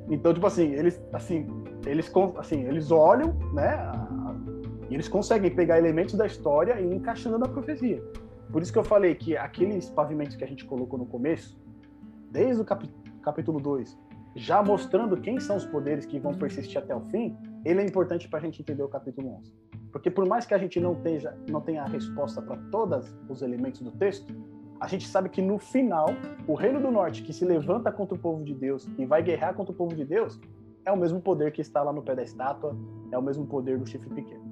Então, 0.09 0.33
tipo 0.33 0.45
assim, 0.45 0.73
eles 0.73 1.01
assim, 1.11 1.47
eles 1.85 2.11
assim, 2.37 2.63
eles 2.65 2.91
olham, 2.91 3.33
né, 3.53 3.91
e 4.89 4.93
eles 4.93 5.07
conseguem 5.07 5.49
pegar 5.49 5.77
elementos 5.77 6.15
da 6.15 6.25
história 6.25 6.79
e 6.79 6.93
encaixando 6.93 7.39
na 7.39 7.47
profecia. 7.47 8.03
Por 8.51 8.61
isso 8.61 8.71
que 8.71 8.77
eu 8.77 8.83
falei 8.83 9.15
que 9.15 9.35
aqueles 9.35 9.89
pavimentos 9.89 10.35
que 10.35 10.43
a 10.43 10.47
gente 10.47 10.65
colocou 10.65 10.99
no 10.99 11.05
começo, 11.05 11.57
desde 12.29 12.61
o 12.61 12.65
capítulo 13.21 13.59
2, 13.59 13.97
já 14.35 14.63
mostrando 14.63 15.19
quem 15.19 15.39
são 15.39 15.55
os 15.55 15.65
poderes 15.65 16.05
que 16.05 16.19
vão 16.19 16.33
persistir 16.33 16.77
até 16.77 16.95
o 16.95 17.01
fim, 17.01 17.37
ele 17.63 17.81
é 17.81 17.85
importante 17.85 18.27
para 18.27 18.39
a 18.39 18.41
gente 18.41 18.61
entender 18.61 18.83
o 18.83 18.87
capítulo 18.87 19.35
11. 19.37 19.53
Porque 19.91 20.09
por 20.09 20.27
mais 20.27 20.45
que 20.45 20.53
a 20.53 20.57
gente 20.57 20.79
não, 20.79 20.95
tenha, 20.95 21.37
não 21.49 21.61
tenha 21.61 21.83
a 21.83 21.87
resposta 21.87 22.41
para 22.41 22.57
todos 22.71 23.15
os 23.29 23.41
elementos 23.41 23.81
do 23.81 23.91
texto, 23.91 24.33
a 24.79 24.87
gente 24.87 25.07
sabe 25.07 25.29
que 25.29 25.41
no 25.41 25.59
final, 25.59 26.07
o 26.47 26.55
Reino 26.55 26.81
do 26.81 26.91
Norte, 26.91 27.21
que 27.21 27.31
se 27.31 27.45
levanta 27.45 27.91
contra 27.91 28.15
o 28.15 28.19
povo 28.19 28.43
de 28.43 28.53
Deus 28.53 28.87
e 28.97 29.05
vai 29.05 29.21
guerrear 29.21 29.53
contra 29.53 29.71
o 29.71 29.75
povo 29.75 29.95
de 29.95 30.03
Deus, 30.03 30.39
é 30.85 30.91
o 30.91 30.97
mesmo 30.97 31.21
poder 31.21 31.51
que 31.51 31.61
está 31.61 31.81
lá 31.81 31.93
no 31.93 32.01
pé 32.01 32.15
da 32.15 32.23
estátua, 32.23 32.75
é 33.11 33.17
o 33.17 33.21
mesmo 33.21 33.45
poder 33.45 33.77
do 33.77 33.85
chifre 33.85 34.09
pequeno. 34.09 34.43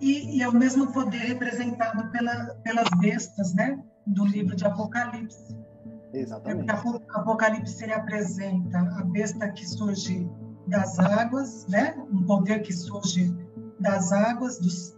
E, 0.00 0.36
e 0.36 0.42
é 0.42 0.48
o 0.48 0.52
mesmo 0.52 0.92
poder 0.92 1.18
representado 1.18 2.10
pela, 2.10 2.54
pelas 2.62 2.90
bestas, 3.00 3.54
né? 3.54 3.82
Do 4.06 4.24
livro 4.24 4.54
de 4.54 4.64
Apocalipse. 4.64 5.56
Exatamente. 6.12 6.70
Apocalipse 6.70 7.82
ele 7.82 7.92
apresenta 7.92 8.78
a 8.78 9.04
besta 9.04 9.48
que 9.50 9.66
surge 9.66 10.30
das 10.68 10.98
águas, 10.98 11.66
né? 11.66 11.94
Um 12.10 12.22
poder 12.22 12.60
que 12.62 12.72
surge 12.72 13.34
das 13.80 14.12
águas, 14.12 14.58
dos, 14.58 14.96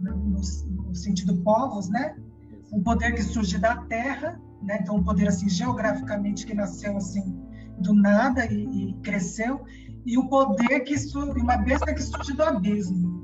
no, 0.00 0.14
no 0.16 0.94
sentido 0.94 1.36
povos, 1.38 1.88
né? 1.88 2.16
Um 2.72 2.82
poder 2.82 3.14
que 3.14 3.22
surge 3.22 3.58
da 3.58 3.76
terra, 3.84 4.40
né? 4.62 4.78
Então 4.82 4.96
um 4.96 5.04
poder 5.04 5.28
assim 5.28 5.48
geograficamente 5.48 6.46
que 6.46 6.54
nasceu 6.54 6.96
assim 6.96 7.40
do 7.78 7.94
nada 7.94 8.44
e, 8.46 8.90
e 8.90 8.94
cresceu 9.00 9.64
e 10.04 10.18
o 10.18 10.28
poder 10.28 10.80
que 10.80 10.98
surge, 10.98 11.40
uma 11.40 11.56
besta 11.56 11.94
que 11.94 12.02
surge 12.02 12.32
do 12.32 12.42
abismo, 12.42 13.22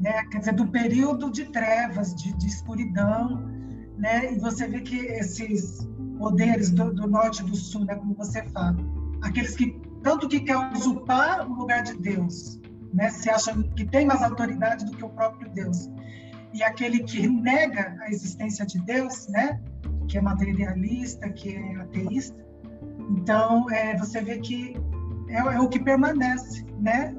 né? 0.00 0.24
Quer 0.30 0.38
dizer, 0.38 0.54
do 0.54 0.66
período 0.68 1.30
de 1.30 1.46
trevas, 1.46 2.14
de, 2.14 2.36
de 2.36 2.46
escuridão, 2.46 3.50
né? 4.02 4.32
E 4.32 4.38
você 4.40 4.66
vê 4.66 4.80
que 4.80 4.96
esses 4.96 5.88
poderes 6.18 6.70
do, 6.70 6.92
do 6.92 7.06
norte 7.06 7.40
e 7.40 7.46
do 7.46 7.54
sul, 7.54 7.84
né, 7.84 7.94
como 7.94 8.14
você 8.14 8.42
fala, 8.48 8.76
aqueles 9.22 9.54
que 9.54 9.80
tanto 10.02 10.28
que 10.28 10.40
quer 10.40 10.56
usurpar 10.72 11.48
o 11.48 11.54
lugar 11.54 11.84
de 11.84 11.94
Deus, 11.94 12.60
né, 12.92 13.08
se 13.10 13.30
acham 13.30 13.62
que 13.62 13.84
tem 13.84 14.04
mais 14.04 14.20
autoridade 14.20 14.84
do 14.84 14.96
que 14.96 15.04
o 15.04 15.08
próprio 15.08 15.48
Deus, 15.52 15.88
e 16.52 16.64
aquele 16.64 17.04
que 17.04 17.28
nega 17.28 17.96
a 18.00 18.10
existência 18.10 18.66
de 18.66 18.80
Deus, 18.80 19.28
né, 19.28 19.60
que 20.08 20.18
é 20.18 20.20
materialista, 20.20 21.30
que 21.30 21.54
é 21.54 21.76
ateísta, 21.76 22.36
então 23.10 23.70
é, 23.70 23.96
você 23.96 24.20
vê 24.20 24.38
que 24.38 24.76
é, 25.28 25.38
é 25.38 25.60
o 25.60 25.68
que 25.68 25.78
permanece, 25.78 26.66
né, 26.80 27.14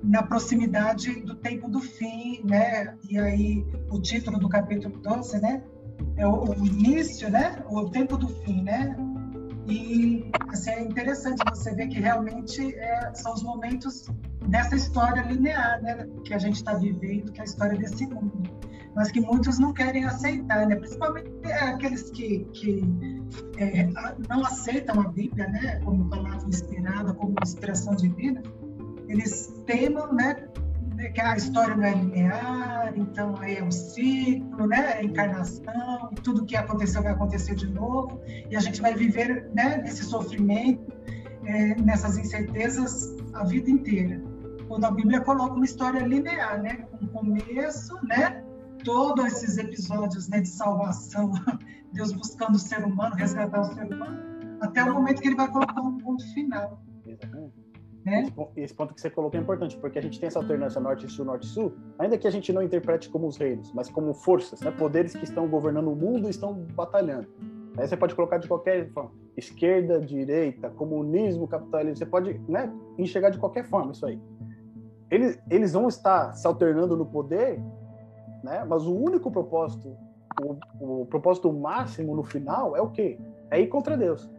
na 0.00 0.22
proximidade 0.22 1.20
do 1.22 1.34
tempo 1.34 1.68
do 1.68 1.80
fim, 1.80 2.42
né? 2.44 2.94
E 3.08 3.18
aí 3.18 3.66
o 3.90 3.98
título 3.98 4.38
do 4.38 4.50
capítulo 4.50 4.98
12, 4.98 5.40
né? 5.40 5.62
É 6.16 6.26
o, 6.26 6.44
o, 6.44 6.66
início, 6.66 7.30
né? 7.30 7.62
O 7.68 7.88
tempo 7.90 8.16
do 8.16 8.28
fim, 8.28 8.62
né? 8.62 8.96
E 9.66 10.30
assim, 10.48 10.70
é 10.70 10.82
interessante 10.82 11.42
você 11.48 11.74
ver 11.74 11.88
que 11.88 11.98
realmente 11.98 12.74
é, 12.74 13.14
são 13.14 13.32
os 13.32 13.42
momentos 13.42 14.06
dessa 14.48 14.76
história 14.76 15.22
linear, 15.22 15.82
né? 15.82 16.06
Que 16.24 16.34
a 16.34 16.38
gente 16.38 16.56
está 16.56 16.74
vivendo, 16.74 17.32
que 17.32 17.40
é 17.40 17.42
a 17.42 17.44
história 17.44 17.78
desse 17.78 18.06
mundo. 18.06 18.42
Mas 18.94 19.10
que 19.10 19.20
muitos 19.20 19.58
não 19.58 19.72
querem 19.72 20.04
aceitar, 20.04 20.66
né? 20.66 20.76
Principalmente 20.76 21.30
aqueles 21.52 22.10
que, 22.10 22.44
que 22.52 22.82
é, 23.56 23.88
não 24.28 24.44
aceitam 24.44 25.00
a 25.00 25.08
Bíblia, 25.08 25.48
né? 25.48 25.80
Como 25.84 26.08
palavra 26.08 26.48
inspirada, 26.48 27.12
como 27.14 27.34
inspiração 27.42 27.96
divina. 27.96 28.42
Eles 29.08 29.52
temam, 29.66 30.12
né? 30.12 30.48
Que 31.12 31.20
a 31.20 31.36
história 31.36 31.76
não 31.76 31.84
é 31.84 31.94
linear, 31.94 32.92
então 32.96 33.34
é 33.42 33.62
um 33.62 33.70
ciclo, 33.70 34.66
né? 34.66 35.00
É 35.00 35.04
encarnação, 35.04 36.10
tudo 36.22 36.44
que 36.44 36.56
aconteceu 36.56 37.02
vai 37.02 37.12
acontecer 37.12 37.54
de 37.54 37.66
novo, 37.68 38.20
e 38.50 38.56
a 38.56 38.60
gente 38.60 38.80
vai 38.80 38.94
viver 38.94 39.50
né, 39.54 39.76
nesse 39.76 40.04
sofrimento, 40.04 40.92
é, 41.44 41.74
nessas 41.80 42.16
incertezas 42.16 43.14
a 43.34 43.44
vida 43.44 43.70
inteira. 43.70 44.20
Quando 44.66 44.84
a 44.84 44.90
Bíblia 44.90 45.20
coloca 45.20 45.54
uma 45.54 45.64
história 45.64 46.00
linear, 46.00 46.62
né? 46.62 46.86
Um 47.00 47.06
começo, 47.08 47.94
né? 48.06 48.42
Todos 48.82 49.26
esses 49.26 49.58
episódios 49.58 50.28
né, 50.28 50.40
de 50.40 50.48
salvação, 50.48 51.32
Deus 51.92 52.12
buscando 52.12 52.56
o 52.56 52.58
ser 52.58 52.84
humano, 52.84 53.14
resgatar 53.14 53.60
o 53.60 53.64
ser 53.74 53.84
humano, 53.92 54.18
até 54.60 54.82
o 54.82 54.92
momento 54.92 55.20
que 55.20 55.28
ele 55.28 55.36
vai 55.36 55.48
colocar 55.50 55.80
um 55.80 55.98
ponto 55.98 56.24
final. 56.32 56.82
Exatamente. 57.06 57.63
Né? 58.04 58.26
Esse, 58.56 58.74
ponto 58.74 58.92
que 58.92 59.00
você 59.00 59.08
colocou 59.08 59.38
é 59.40 59.42
importante, 59.42 59.76
porque 59.78 59.98
a 59.98 60.02
gente 60.02 60.20
tem 60.20 60.26
essa 60.26 60.38
alternância 60.38 60.80
norte-sul, 60.80 61.24
norte-sul, 61.24 61.72
ainda 61.98 62.18
que 62.18 62.26
a 62.26 62.30
gente 62.30 62.52
não 62.52 62.62
interprete 62.62 63.08
como 63.08 63.26
os 63.26 63.38
reinos, 63.38 63.72
mas 63.72 63.88
como 63.88 64.12
forças, 64.12 64.60
né? 64.60 64.70
poderes 64.70 65.14
que 65.14 65.24
estão 65.24 65.48
governando 65.48 65.90
o 65.90 65.96
mundo 65.96 66.26
e 66.26 66.30
estão 66.30 66.52
batalhando. 66.74 67.26
Aí 67.78 67.88
você 67.88 67.96
pode 67.96 68.14
colocar 68.14 68.38
de 68.38 68.46
qualquer 68.46 68.90
forma, 68.90 69.10
esquerda, 69.36 69.98
direita, 69.98 70.68
comunismo, 70.70 71.48
capitalismo, 71.48 71.96
você 71.96 72.06
pode 72.06 72.38
né, 72.46 72.72
enxergar 72.98 73.30
de 73.30 73.38
qualquer 73.38 73.64
forma 73.64 73.92
isso 73.92 74.04
aí. 74.06 74.20
Eles, 75.10 75.38
eles 75.50 75.72
vão 75.72 75.88
estar 75.88 76.32
se 76.34 76.46
alternando 76.46 76.96
no 76.96 77.06
poder, 77.06 77.60
né? 78.42 78.64
mas 78.68 78.86
o 78.86 78.94
único 78.94 79.30
propósito, 79.30 79.96
o, 80.78 81.02
o 81.02 81.06
propósito 81.06 81.52
máximo 81.52 82.14
no 82.14 82.22
final 82.22 82.76
é 82.76 82.82
o 82.82 82.90
quê? 82.90 83.18
É 83.50 83.60
ir 83.60 83.66
contra 83.68 83.96
Deus. 83.96 84.30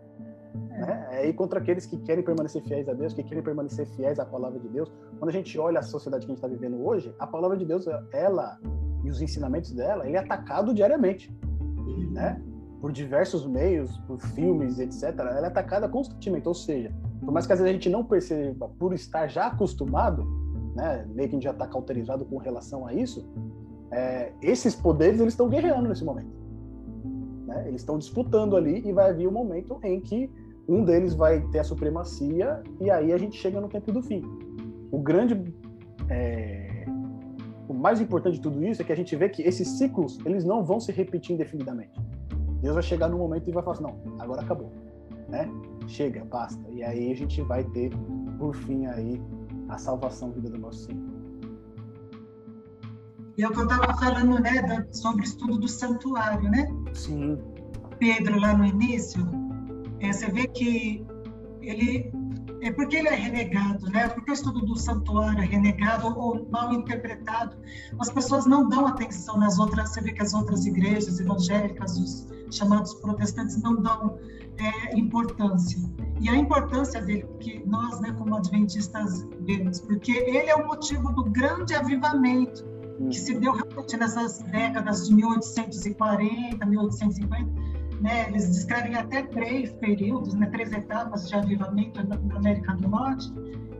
Né? 0.56 1.08
É 1.12 1.28
ir 1.28 1.34
contra 1.34 1.60
aqueles 1.60 1.86
que 1.86 1.98
querem 1.98 2.24
permanecer 2.24 2.62
fiéis 2.64 2.88
a 2.90 2.94
Deus, 2.94 3.14
que 3.14 3.24
querem 3.24 3.44
permanecer 3.44 3.86
fiéis 3.88 4.20
à 4.20 4.26
palavra 4.26 4.60
de 4.60 4.68
Deus. 4.68 4.92
Quando 5.20 5.30
a 5.30 5.34
gente 5.34 5.58
olha 5.58 5.80
a 5.80 5.84
sociedade 5.84 6.26
que 6.26 6.32
a 6.32 6.36
gente 6.36 6.44
está 6.44 6.48
vivendo 6.48 6.86
hoje, 6.86 7.14
a 7.20 7.28
palavra 7.28 7.58
de 7.58 7.66
Deus, 7.66 7.86
ela 8.12 8.60
e 9.04 9.10
os 9.10 9.22
ensinamentos 9.22 9.72
dela, 9.72 10.08
ele 10.08 10.18
é 10.18 10.20
atacado 10.20 10.74
diariamente, 10.74 11.36
né? 12.12 12.42
Por 12.82 12.92
diversos 12.92 13.46
meios, 13.46 13.98
por 14.00 14.20
filmes, 14.20 14.80
etc. 14.80 15.04
Ela 15.20 15.40
é 15.40 15.48
atacada 15.48 15.88
constantemente. 15.88 16.48
Ou 16.48 16.54
seja, 16.54 16.92
por 17.24 17.32
mais 17.32 17.46
que 17.46 17.54
às 17.54 17.60
vezes 17.60 17.70
a 17.70 17.74
gente 17.74 17.90
não 17.90 18.04
perceba, 18.04 18.68
por 18.80 18.94
estar 18.94 19.28
já 19.28 19.48
acostumado, 19.48 20.26
né? 20.76 21.06
Meio 21.14 21.30
que 21.30 21.36
a 21.36 21.38
gente 21.38 21.44
já 21.44 21.52
está 21.52 21.68
cauterizado 21.68 22.26
com 22.26 22.38
relação 22.38 22.86
a 22.86 22.94
isso, 22.94 23.26
é, 23.92 24.34
esses 24.42 24.76
poderes 24.76 25.20
eles 25.20 25.34
estão 25.34 25.48
guerreando 25.48 25.88
nesse 25.88 26.04
momento. 26.04 26.36
Né? 27.46 27.66
Eles 27.68 27.82
estão 27.82 27.98
disputando 27.98 28.56
ali 28.56 28.86
e 28.86 28.92
vai 28.92 29.14
vir 29.14 29.28
um 29.28 29.32
momento 29.32 29.80
em 29.84 30.02
que 30.02 30.30
um 30.68 30.84
deles 30.84 31.14
vai 31.14 31.42
ter 31.50 31.60
a 31.60 31.64
supremacia 31.64 32.62
e 32.80 32.90
aí 32.90 33.14
a 33.14 33.18
gente 33.18 33.38
chega 33.38 33.62
no 33.62 33.68
tempo 33.68 33.92
do 33.92 34.02
fim. 34.02 34.24
O 34.92 35.00
grande, 35.00 35.54
é, 36.10 36.86
o 37.68 37.74
mais 37.74 38.02
importante 38.02 38.36
de 38.36 38.42
tudo 38.42 38.64
isso 38.64 38.82
é 38.82 38.86
que 38.86 38.92
a 38.92 38.96
gente 38.96 39.16
vê 39.16 39.30
que 39.30 39.44
esses 39.44 39.68
ciclos, 39.78 40.20
eles 40.26 40.44
não 40.44 40.64
vão 40.64 40.80
se 40.80 40.92
repetir 40.92 41.34
indefinidamente. 41.34 42.00
Deus 42.62 42.74
vai 42.74 42.84
chegar 42.84 43.08
no 43.10 43.18
momento 43.18 43.48
e 43.48 43.52
vai 43.52 43.64
falar 43.64 43.76
assim, 43.76 43.84
não, 43.84 44.22
agora 44.22 44.42
acabou, 44.42 44.72
né? 45.30 45.50
Chega, 45.88 46.26
basta. 46.26 46.64
E 46.72 46.84
aí 46.84 47.12
a 47.12 47.16
gente 47.16 47.42
vai 47.44 47.64
ter, 47.64 47.92
por 48.40 48.56
fim, 48.56 48.88
aí, 48.88 49.22
a 49.70 49.78
salvação 49.78 50.32
vida 50.32 50.50
do 50.50 50.58
nosso 50.58 50.86
Senhor. 50.86 51.16
E 53.38 53.44
é 53.44 53.48
o 53.48 53.52
que 53.52 53.60
eu 53.60 53.64
estava 53.64 53.94
falando, 53.98 54.40
né, 54.40 54.88
sobre 54.92 55.22
o 55.22 55.26
estudo 55.26 55.58
do 55.58 55.68
santuário, 55.68 56.50
né? 56.50 56.68
Sim. 56.94 57.38
Pedro, 58.00 58.40
lá 58.40 58.58
no 58.58 58.66
início, 58.66 59.28
é, 60.00 60.12
você 60.12 60.30
vê 60.30 60.48
que 60.48 61.06
ele 61.62 62.12
é 62.62 62.72
porque 62.72 62.96
ele 62.96 63.08
é 63.08 63.16
renegado, 63.16 63.86
né? 63.92 64.08
Porque 64.10 64.32
o 64.32 64.34
estudo 64.34 64.62
do 64.66 64.76
santuário 64.76 65.40
é 65.40 65.46
renegado 65.46 66.08
ou 66.18 66.48
mal 66.50 66.74
interpretado. 66.74 67.56
As 68.00 68.10
pessoas 68.10 68.46
não 68.46 68.68
dão 68.68 68.88
atenção 68.88 69.38
nas 69.38 69.60
outras. 69.60 69.90
Você 69.90 70.02
vê 70.02 70.14
que 70.14 70.22
as 70.22 70.34
outras 70.34 70.66
igrejas 70.66 71.20
evangélicas, 71.20 71.98
os 71.98 72.28
chamados 72.50 72.96
protestantes, 72.96 73.62
não 73.62 73.76
dão 73.82 74.18
é, 74.58 74.98
importância. 74.98 75.80
E 76.20 76.30
a 76.30 76.36
importância 76.36 77.02
dele, 77.02 77.28
que 77.40 77.62
nós, 77.68 78.00
né, 78.00 78.16
como 78.18 78.36
adventistas, 78.36 79.28
vemos, 79.42 79.82
porque 79.82 80.12
ele 80.12 80.50
é 80.50 80.56
o 80.56 80.66
motivo 80.66 81.12
do 81.12 81.26
grande 81.26 81.76
avivamento 81.76 82.66
que 83.12 83.20
se 83.20 83.38
deu 83.38 83.52
realmente 83.52 83.98
nessas 83.98 84.40
décadas 84.40 85.08
de 85.08 85.14
1840, 85.14 86.66
1850 86.66 87.75
né, 88.02 88.28
eles 88.28 88.48
descrevem 88.50 88.96
até 88.96 89.24
três 89.24 89.72
períodos, 89.74 90.34
né, 90.34 90.48
três 90.48 90.72
etapas 90.72 91.30
de 91.30 91.36
avivamento 91.36 92.06
na, 92.06 92.16
América 92.36 92.74
do 92.74 92.88
Norte, 92.88 93.32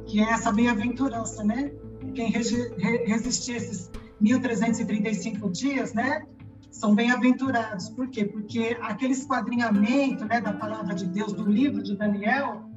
que 0.06 0.20
é 0.22 0.30
essa 0.32 0.52
bem-aventurança, 0.52 1.44
né? 1.44 1.72
Quem 2.14 2.30
resistir 2.30 3.56
esses 3.56 3.92
1335 4.22 5.50
dias, 5.50 5.94
né, 5.94 6.26
são 6.72 6.94
bem-aventurados. 6.94 7.90
Por 7.90 8.10
quê? 8.10 8.26
Porque 8.26 8.78
aquele 8.82 9.14
esquadrinhamento, 9.14 10.26
né, 10.26 10.40
da 10.40 10.54
palavra 10.54 10.94
de 10.94 11.06
Deus, 11.08 11.34
do 11.34 11.50
livro 11.50 11.82
de 11.82 11.96
Daniel, 11.96 12.70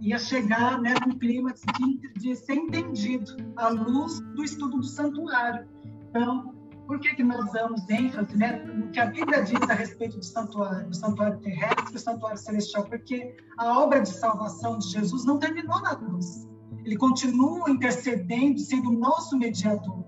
ia 0.00 0.18
chegar, 0.18 0.80
né, 0.80 0.94
num 1.06 1.18
clima 1.18 1.52
de, 1.52 2.12
de 2.20 2.36
ser 2.36 2.54
entendido 2.54 3.36
à 3.56 3.68
luz 3.68 4.20
do 4.34 4.44
estudo 4.44 4.78
do 4.78 4.86
santuário. 4.86 5.66
Então, 6.10 6.54
por 6.86 7.00
que, 7.00 7.14
que 7.14 7.22
nós 7.22 7.52
damos 7.52 7.88
ênfase 7.90 8.36
né, 8.36 8.62
no 8.64 8.90
que 8.90 9.00
a 9.00 9.06
Bíblia 9.06 9.42
diz 9.42 9.60
a 9.68 9.74
respeito 9.74 10.18
do 10.18 10.24
santuário, 10.24 10.88
do 10.88 10.96
santuário 10.96 11.38
terrestre 11.40 11.84
e 11.90 11.92
do 11.92 11.98
santuário 11.98 12.38
celestial? 12.38 12.84
Porque 12.84 13.36
a 13.58 13.80
obra 13.80 14.00
de 14.00 14.08
salvação 14.08 14.78
de 14.78 14.88
Jesus 14.88 15.24
não 15.24 15.38
terminou 15.38 15.80
na 15.82 15.96
cruz. 15.96 16.46
Ele 16.84 16.96
continua 16.96 17.68
intercedendo, 17.68 18.58
sendo 18.60 18.90
o 18.90 18.98
nosso 18.98 19.36
mediador. 19.36 20.04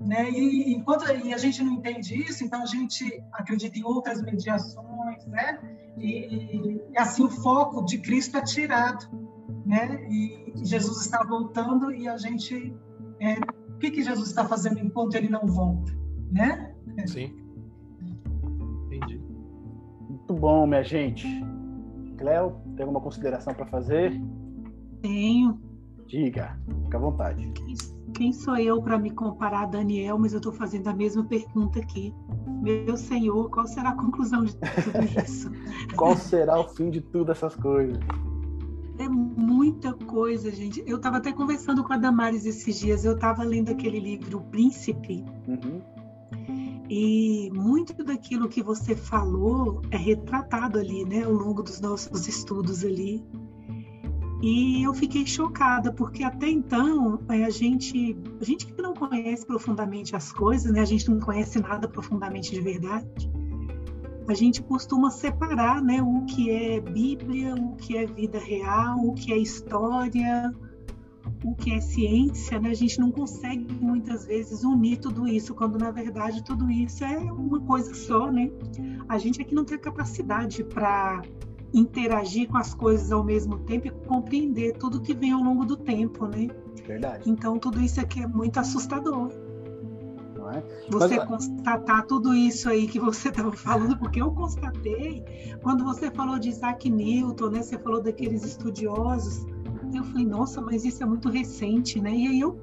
Né? 0.00 0.30
E 0.30 0.74
enquanto 0.74 1.08
e 1.24 1.32
a 1.32 1.38
gente 1.38 1.62
não 1.62 1.74
entende 1.74 2.14
isso, 2.14 2.44
então 2.44 2.62
a 2.62 2.66
gente 2.66 3.22
acredita 3.32 3.78
em 3.78 3.84
outras 3.84 4.20
mediações, 4.20 5.24
né? 5.26 5.58
E, 5.96 6.82
e 6.92 6.98
assim 6.98 7.24
o 7.24 7.30
foco 7.30 7.82
de 7.84 7.98
Cristo 7.98 8.36
é 8.36 8.42
tirado, 8.42 9.06
né? 9.64 10.06
E 10.10 10.52
Jesus 10.62 11.00
está 11.00 11.24
voltando 11.24 11.90
e 11.90 12.06
a 12.06 12.18
gente 12.18 12.76
é, 13.18 13.36
o 13.74 13.78
que, 13.78 13.90
que 13.90 14.02
Jesus 14.02 14.28
está 14.28 14.44
fazendo 14.44 14.78
enquanto 14.78 15.14
ele 15.14 15.28
não 15.28 15.46
volta, 15.46 15.92
né? 16.30 16.74
Sim. 17.06 17.34
Entendi. 18.86 19.20
Muito 20.08 20.34
bom, 20.34 20.66
minha 20.66 20.82
gente. 20.82 21.26
Cléo, 22.16 22.56
tem 22.76 22.84
alguma 22.84 23.00
consideração 23.00 23.52
para 23.52 23.66
fazer? 23.66 24.20
Tenho. 25.02 25.60
Diga, 26.06 26.58
fica 26.84 26.96
à 26.96 27.00
vontade. 27.00 27.52
Quem 28.14 28.32
sou 28.32 28.56
eu 28.56 28.80
para 28.80 28.96
me 28.96 29.10
comparar 29.10 29.62
a 29.62 29.66
Daniel, 29.66 30.18
mas 30.18 30.32
eu 30.32 30.38
estou 30.38 30.52
fazendo 30.52 30.86
a 30.88 30.94
mesma 30.94 31.24
pergunta 31.24 31.80
aqui. 31.80 32.14
Meu 32.62 32.96
Senhor, 32.96 33.50
qual 33.50 33.66
será 33.66 33.90
a 33.90 33.96
conclusão 33.96 34.44
de 34.44 34.54
tudo 34.56 35.22
isso? 35.22 35.50
qual 35.96 36.16
será 36.16 36.60
o 36.60 36.68
fim 36.68 36.90
de 36.90 37.00
todas 37.00 37.38
essas 37.38 37.56
coisas? 37.56 37.98
É 38.98 39.08
muita 39.08 39.92
coisa, 39.92 40.50
gente. 40.50 40.82
Eu 40.86 40.96
estava 40.96 41.16
até 41.16 41.32
conversando 41.32 41.82
com 41.82 41.92
a 41.92 41.96
Damares 41.96 42.46
esses 42.46 42.78
dias. 42.78 43.04
Eu 43.04 43.14
estava 43.14 43.42
lendo 43.42 43.70
aquele 43.70 43.98
livro, 43.98 44.38
O 44.38 44.40
Príncipe. 44.42 45.24
Uhum. 45.48 45.80
E 46.88 47.50
muito 47.52 48.04
daquilo 48.04 48.48
que 48.48 48.62
você 48.62 48.94
falou 48.94 49.80
é 49.90 49.96
retratado 49.96 50.78
ali, 50.78 51.04
né, 51.04 51.24
ao 51.24 51.32
longo 51.32 51.62
dos 51.62 51.80
nossos 51.80 52.28
estudos 52.28 52.84
ali. 52.84 53.24
E 54.42 54.82
eu 54.82 54.92
fiquei 54.92 55.26
chocada, 55.26 55.90
porque 55.90 56.22
até 56.22 56.48
então 56.48 57.18
a 57.26 57.48
gente, 57.48 58.14
a 58.38 58.44
gente 58.44 58.66
que 58.66 58.82
não 58.82 58.92
conhece 58.92 59.46
profundamente 59.46 60.14
as 60.14 60.30
coisas, 60.30 60.70
né, 60.70 60.80
a 60.80 60.84
gente 60.84 61.10
não 61.10 61.18
conhece 61.18 61.58
nada 61.58 61.88
profundamente 61.88 62.52
de 62.52 62.60
verdade, 62.60 63.30
a 64.26 64.34
gente 64.34 64.62
costuma 64.62 65.10
separar 65.10 65.82
né, 65.82 66.02
o 66.02 66.24
que 66.24 66.50
é 66.50 66.80
Bíblia, 66.80 67.54
o 67.54 67.76
que 67.76 67.96
é 67.96 68.06
vida 68.06 68.38
real, 68.38 68.98
o 68.98 69.14
que 69.14 69.32
é 69.32 69.38
história, 69.38 70.52
o 71.44 71.54
que 71.54 71.72
é 71.72 71.80
ciência. 71.80 72.58
Né? 72.58 72.70
A 72.70 72.74
gente 72.74 72.98
não 72.98 73.10
consegue 73.10 73.72
muitas 73.74 74.24
vezes 74.24 74.64
unir 74.64 74.98
tudo 74.98 75.28
isso, 75.28 75.54
quando 75.54 75.78
na 75.78 75.90
verdade 75.90 76.42
tudo 76.42 76.70
isso 76.70 77.04
é 77.04 77.18
uma 77.18 77.60
coisa 77.60 77.92
só. 77.94 78.30
Né? 78.30 78.50
A 79.08 79.18
gente 79.18 79.42
aqui 79.42 79.54
não 79.54 79.64
tem 79.64 79.76
a 79.76 79.80
capacidade 79.80 80.64
para 80.64 81.22
interagir 81.72 82.48
com 82.48 82.56
as 82.56 82.72
coisas 82.72 83.12
ao 83.12 83.22
mesmo 83.22 83.58
tempo 83.58 83.88
e 83.88 83.90
compreender 83.90 84.76
tudo 84.78 85.02
que 85.02 85.12
vem 85.12 85.32
ao 85.32 85.42
longo 85.42 85.66
do 85.66 85.76
tempo. 85.76 86.26
Né? 86.26 86.48
Verdade. 86.86 87.28
Então 87.28 87.58
tudo 87.58 87.80
isso 87.80 88.00
aqui 88.00 88.22
é 88.22 88.26
muito 88.26 88.58
assustador. 88.58 89.43
É? 90.50 90.62
Você 90.90 91.16
Mas, 91.16 91.28
constatar 91.28 92.06
tudo 92.06 92.34
isso 92.34 92.68
aí 92.68 92.86
que 92.86 92.98
você 92.98 93.28
estava 93.28 93.52
falando, 93.52 93.96
porque 93.96 94.20
eu 94.20 94.30
constatei, 94.30 95.24
quando 95.62 95.84
você 95.84 96.10
falou 96.10 96.38
de 96.38 96.50
Isaac 96.50 96.90
Newton, 96.90 97.50
né? 97.50 97.62
Você 97.62 97.78
falou 97.78 98.02
daqueles 98.02 98.44
estudiosos, 98.44 99.46
eu 99.94 100.04
falei, 100.04 100.26
nossa, 100.26 100.60
mas 100.60 100.84
isso 100.84 101.02
é 101.02 101.06
muito 101.06 101.28
recente, 101.28 102.00
né? 102.00 102.10
E 102.10 102.26
aí 102.28 102.40
eu 102.40 102.60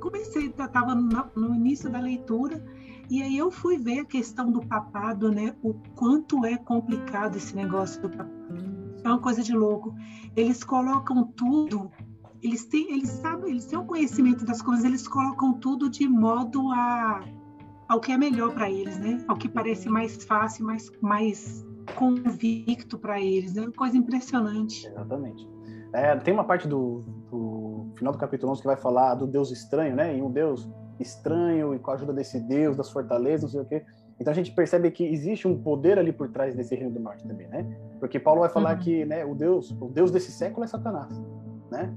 comecei, 0.00 0.46
estava 0.46 0.94
no 0.94 1.54
início 1.54 1.90
da 1.90 2.00
leitura, 2.00 2.64
e 3.10 3.22
aí 3.22 3.38
eu 3.38 3.50
fui 3.50 3.78
ver 3.78 4.00
a 4.00 4.04
questão 4.04 4.50
do 4.50 4.60
papado, 4.60 5.30
né? 5.30 5.54
O 5.62 5.74
quanto 5.94 6.44
é 6.44 6.56
complicado 6.56 7.36
esse 7.36 7.54
negócio 7.56 8.02
do 8.02 8.10
papado. 8.10 8.38
É 9.04 9.08
uma 9.08 9.20
coisa 9.20 9.42
de 9.42 9.54
louco. 9.54 9.94
Eles 10.36 10.64
colocam 10.64 11.24
tudo 11.24 11.90
eles 12.42 12.64
têm, 12.66 12.92
eles 12.92 13.10
sabem, 13.10 13.50
eles 13.50 13.66
têm 13.66 13.78
o 13.78 13.84
conhecimento 13.84 14.44
das 14.44 14.62
coisas, 14.62 14.84
eles 14.84 15.06
colocam 15.06 15.54
tudo 15.54 15.88
de 15.88 16.08
modo 16.08 16.70
a 16.72 17.20
ao 17.88 18.00
que 18.00 18.12
é 18.12 18.18
melhor 18.18 18.52
para 18.52 18.70
eles, 18.70 18.98
né? 18.98 19.24
Ao 19.26 19.36
que 19.36 19.48
parece 19.48 19.88
mais 19.88 20.22
fácil, 20.24 20.66
mais 20.66 20.90
mais 21.00 21.66
convicto 21.96 22.98
para 22.98 23.20
eles. 23.20 23.56
É 23.56 23.62
uma 23.62 23.72
coisa 23.72 23.96
impressionante. 23.96 24.86
Exatamente. 24.86 25.48
É, 25.92 26.14
tem 26.16 26.34
uma 26.34 26.44
parte 26.44 26.68
do, 26.68 27.00
do, 27.30 27.86
final 27.96 28.12
do 28.12 28.18
capítulo 28.18 28.52
11 28.52 28.60
que 28.60 28.66
vai 28.66 28.76
falar 28.76 29.14
do 29.14 29.26
Deus 29.26 29.50
estranho, 29.50 29.96
né? 29.96 30.16
E 30.16 30.22
um 30.22 30.30
Deus 30.30 30.68
estranho 31.00 31.74
e 31.74 31.78
com 31.78 31.90
a 31.90 31.94
ajuda 31.94 32.12
desse 32.12 32.38
Deus, 32.40 32.76
das 32.76 32.90
fortalezas, 32.90 33.42
não 33.42 33.48
sei 33.48 33.60
o 33.60 33.64
quê. 33.64 33.84
Então 34.20 34.32
a 34.32 34.34
gente 34.34 34.52
percebe 34.52 34.90
que 34.90 35.04
existe 35.04 35.46
um 35.46 35.56
poder 35.62 35.98
ali 35.98 36.12
por 36.12 36.28
trás 36.28 36.54
desse 36.54 36.74
reino 36.74 36.92
do 36.92 37.00
norte 37.00 37.26
também, 37.26 37.48
né? 37.48 37.64
Porque 38.00 38.18
Paulo 38.18 38.40
vai 38.40 38.50
falar 38.50 38.74
uhum. 38.74 38.82
que, 38.82 39.04
né, 39.04 39.24
o 39.24 39.34
Deus, 39.34 39.70
o 39.80 39.88
Deus 39.88 40.10
desse 40.10 40.32
século 40.32 40.64
é 40.64 40.66
Satanás, 40.66 41.22
né? 41.70 41.96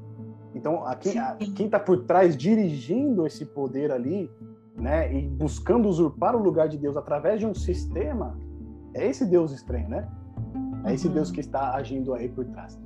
Então, 0.54 0.86
a 0.86 0.96
quem 0.96 1.66
está 1.66 1.80
por 1.80 2.04
trás 2.04 2.36
dirigindo 2.36 3.26
esse 3.26 3.46
poder 3.46 3.92
ali, 3.92 4.30
né, 4.76 5.14
e 5.14 5.28
buscando 5.28 5.88
usurpar 5.88 6.36
o 6.36 6.40
lugar 6.40 6.68
de 6.68 6.78
Deus 6.78 6.98
através 6.98 7.40
de 7.40 7.46
um 7.46 7.54
sistema, 7.54 8.38
é 8.94 9.08
esse 9.08 9.26
Deus 9.26 9.52
estranho, 9.52 9.88
né? 9.88 10.10
É 10.86 10.94
esse 10.94 11.08
uhum. 11.08 11.14
Deus 11.14 11.32
que 11.32 11.40
está 11.40 11.76
agindo 11.76 12.14
aí 12.14 12.28
por 12.28 12.46
trás. 12.46 12.80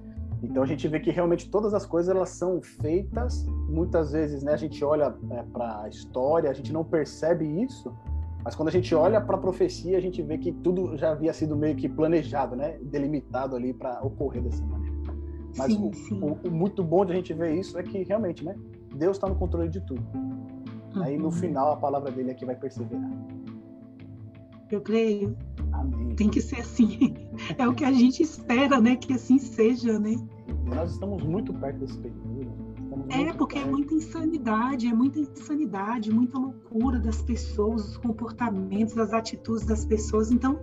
Então 0.44 0.62
a 0.62 0.66
gente 0.66 0.88
vê 0.88 1.00
que 1.00 1.10
realmente 1.10 1.50
todas 1.50 1.74
as 1.74 1.86
coisas 1.86 2.14
elas 2.14 2.30
são 2.30 2.62
feitas, 2.62 3.46
muitas 3.70 4.12
vezes, 4.12 4.44
né? 4.44 4.54
A 4.54 4.58
gente 4.58 4.84
olha 4.84 5.16
é, 5.32 5.44
para 5.44 5.82
a 5.82 5.90
história, 5.90 6.50
a 6.50 6.54
gente 6.54 6.72
não 6.72 6.84
percebe 6.84 7.46
isso, 7.64 7.96
mas 8.44 8.54
quando 8.54 8.68
a 8.68 8.72
gente 8.72 8.94
olha 8.94 9.20
para 9.20 9.38
a 9.38 9.40
profecia, 9.40 9.98
a 9.98 10.02
gente 10.02 10.22
vê 10.22 10.38
que 10.38 10.52
tudo 10.52 10.96
já 10.98 11.12
havia 11.12 11.34
sido 11.34 11.56
meio 11.56 11.76
que 11.76 11.90
planejado, 11.90 12.56
né? 12.56 12.78
Delimitado 12.84 13.56
ali 13.56 13.74
para 13.74 14.00
ocorrer 14.04 14.44
dessa 14.44 14.64
maneira. 14.66 14.85
Mas 15.58 15.74
sim, 15.74 15.88
o, 15.88 15.94
sim. 15.94 16.20
O, 16.22 16.48
o, 16.48 16.52
muito 16.52 16.84
bom 16.84 17.06
de 17.06 17.14
a 17.14 17.16
gente 17.16 17.34
ver 17.34 17.56
isso 17.56 17.78
é 17.78 17.84
que 17.84 18.04
realmente, 18.04 18.44
né? 18.44 18.56
Deus 18.96 19.18
está 19.18 19.28
no 19.28 19.36
controle 19.36 19.70
de 19.70 19.82
tudo. 19.82 20.04
Uhum. 20.14 21.04
Aí 21.04 21.18
no 21.18 21.32
final 21.32 21.72
a 21.72 21.78
palavra 21.78 22.12
dele 22.12 22.32
é 22.32 22.34
que 22.34 22.46
vai 22.46 22.56
perseverar. 22.56 23.12
Eu 24.72 24.82
creio. 24.82 25.38
Amém. 25.72 26.16
Tem 26.16 26.30
que 26.30 26.42
ser 26.42 26.62
assim. 26.62 27.14
É 27.58 27.68
o 27.68 27.74
que 27.74 27.84
a 27.84 27.92
gente 27.92 28.24
espera, 28.24 28.80
né? 28.80 28.96
Que 28.96 29.14
assim 29.14 29.38
seja, 29.38 30.00
né? 30.00 30.16
Nós 30.66 30.94
estamos 30.94 31.22
muito 31.24 31.54
perto 31.54 31.80
desse 31.80 31.98
período. 32.00 32.26
É, 33.10 33.32
porque 33.34 33.58
é 33.58 33.62
perto. 33.62 33.68
é 33.68 33.72
muita 33.72 33.94
insanidade, 33.94 34.88
é 34.88 34.94
muita 34.94 35.20
insanidade, 35.20 36.12
muita 36.12 36.40
loucura 36.40 36.98
das 36.98 37.22
pessoas, 37.22 37.90
os 37.90 37.98
comportamentos, 37.98 38.98
as 38.98 39.14
atitudes 39.14 39.66
das 39.66 39.86
pessoas. 39.86 40.32
Então, 40.32 40.60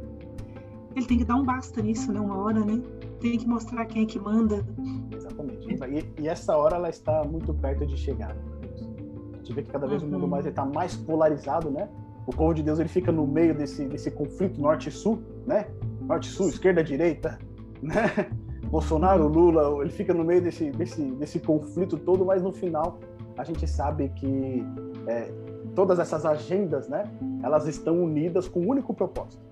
ele 0.97 1.06
tem 1.06 1.19
que 1.19 1.24
dar 1.24 1.36
um 1.36 1.44
basta 1.44 1.81
nisso, 1.82 2.12
né? 2.12 2.20
Uma 2.20 2.39
hora, 2.39 2.64
né? 2.64 2.82
Tem 3.23 3.39
que 3.39 3.47
mostrar 3.47 3.86
quem 3.86 4.03
é 4.03 4.07
que 4.07 4.19
manda. 4.19 4.66
Exatamente. 5.11 5.69
E, 5.69 6.23
e, 6.23 6.28
essa 6.28 6.57
hora 6.57 6.77
ela 6.77 6.90
está 6.90 7.23
muito 7.24 7.55
perto 7.55 7.86
de 7.86 7.97
chegar. 7.97 8.36
gente 9.36 9.53
vê 9.55 9.62
que 9.62 9.70
cada 9.70 9.86
vez 9.86 10.03
uhum. 10.03 10.09
o 10.09 10.12
mundo 10.12 10.23
uhum. 10.24 10.28
mais 10.28 10.44
está 10.44 10.65
mais 10.65 10.97
polarizado, 10.97 11.70
né? 11.70 11.89
O 12.27 12.32
povo 12.32 12.53
de 12.53 12.62
Deus 12.62 12.78
ele 12.78 12.89
fica 12.89 13.11
no 13.11 13.27
meio 13.27 13.55
desse, 13.55 13.85
desse 13.86 14.11
conflito 14.11 14.61
norte-sul, 14.61 15.23
né? 15.47 15.69
Norte-sul, 16.03 16.49
esquerda-direita, 16.49 17.39
né? 17.81 18.31
Bolsonaro, 18.69 19.28
Lula, 19.28 19.82
ele 19.82 19.90
fica 19.90 20.15
no 20.15 20.24
meio 20.24 20.40
desse, 20.40 20.70
desse, 20.70 21.03
desse 21.03 21.39
conflito 21.39 21.97
todo, 21.99 22.24
mas 22.24 22.43
no 22.43 22.53
final 22.53 22.99
a 23.36 23.44
gente 23.44 23.66
sabe 23.66 24.09
que 24.11 24.65
é, 25.07 25.31
todas 25.74 25.99
essas 25.99 26.24
agendas, 26.24 26.89
né? 26.89 27.05
Elas 27.43 27.66
estão 27.66 28.03
unidas 28.03 28.49
com 28.49 28.61
um 28.61 28.69
único 28.69 28.94
propósito. 28.94 29.43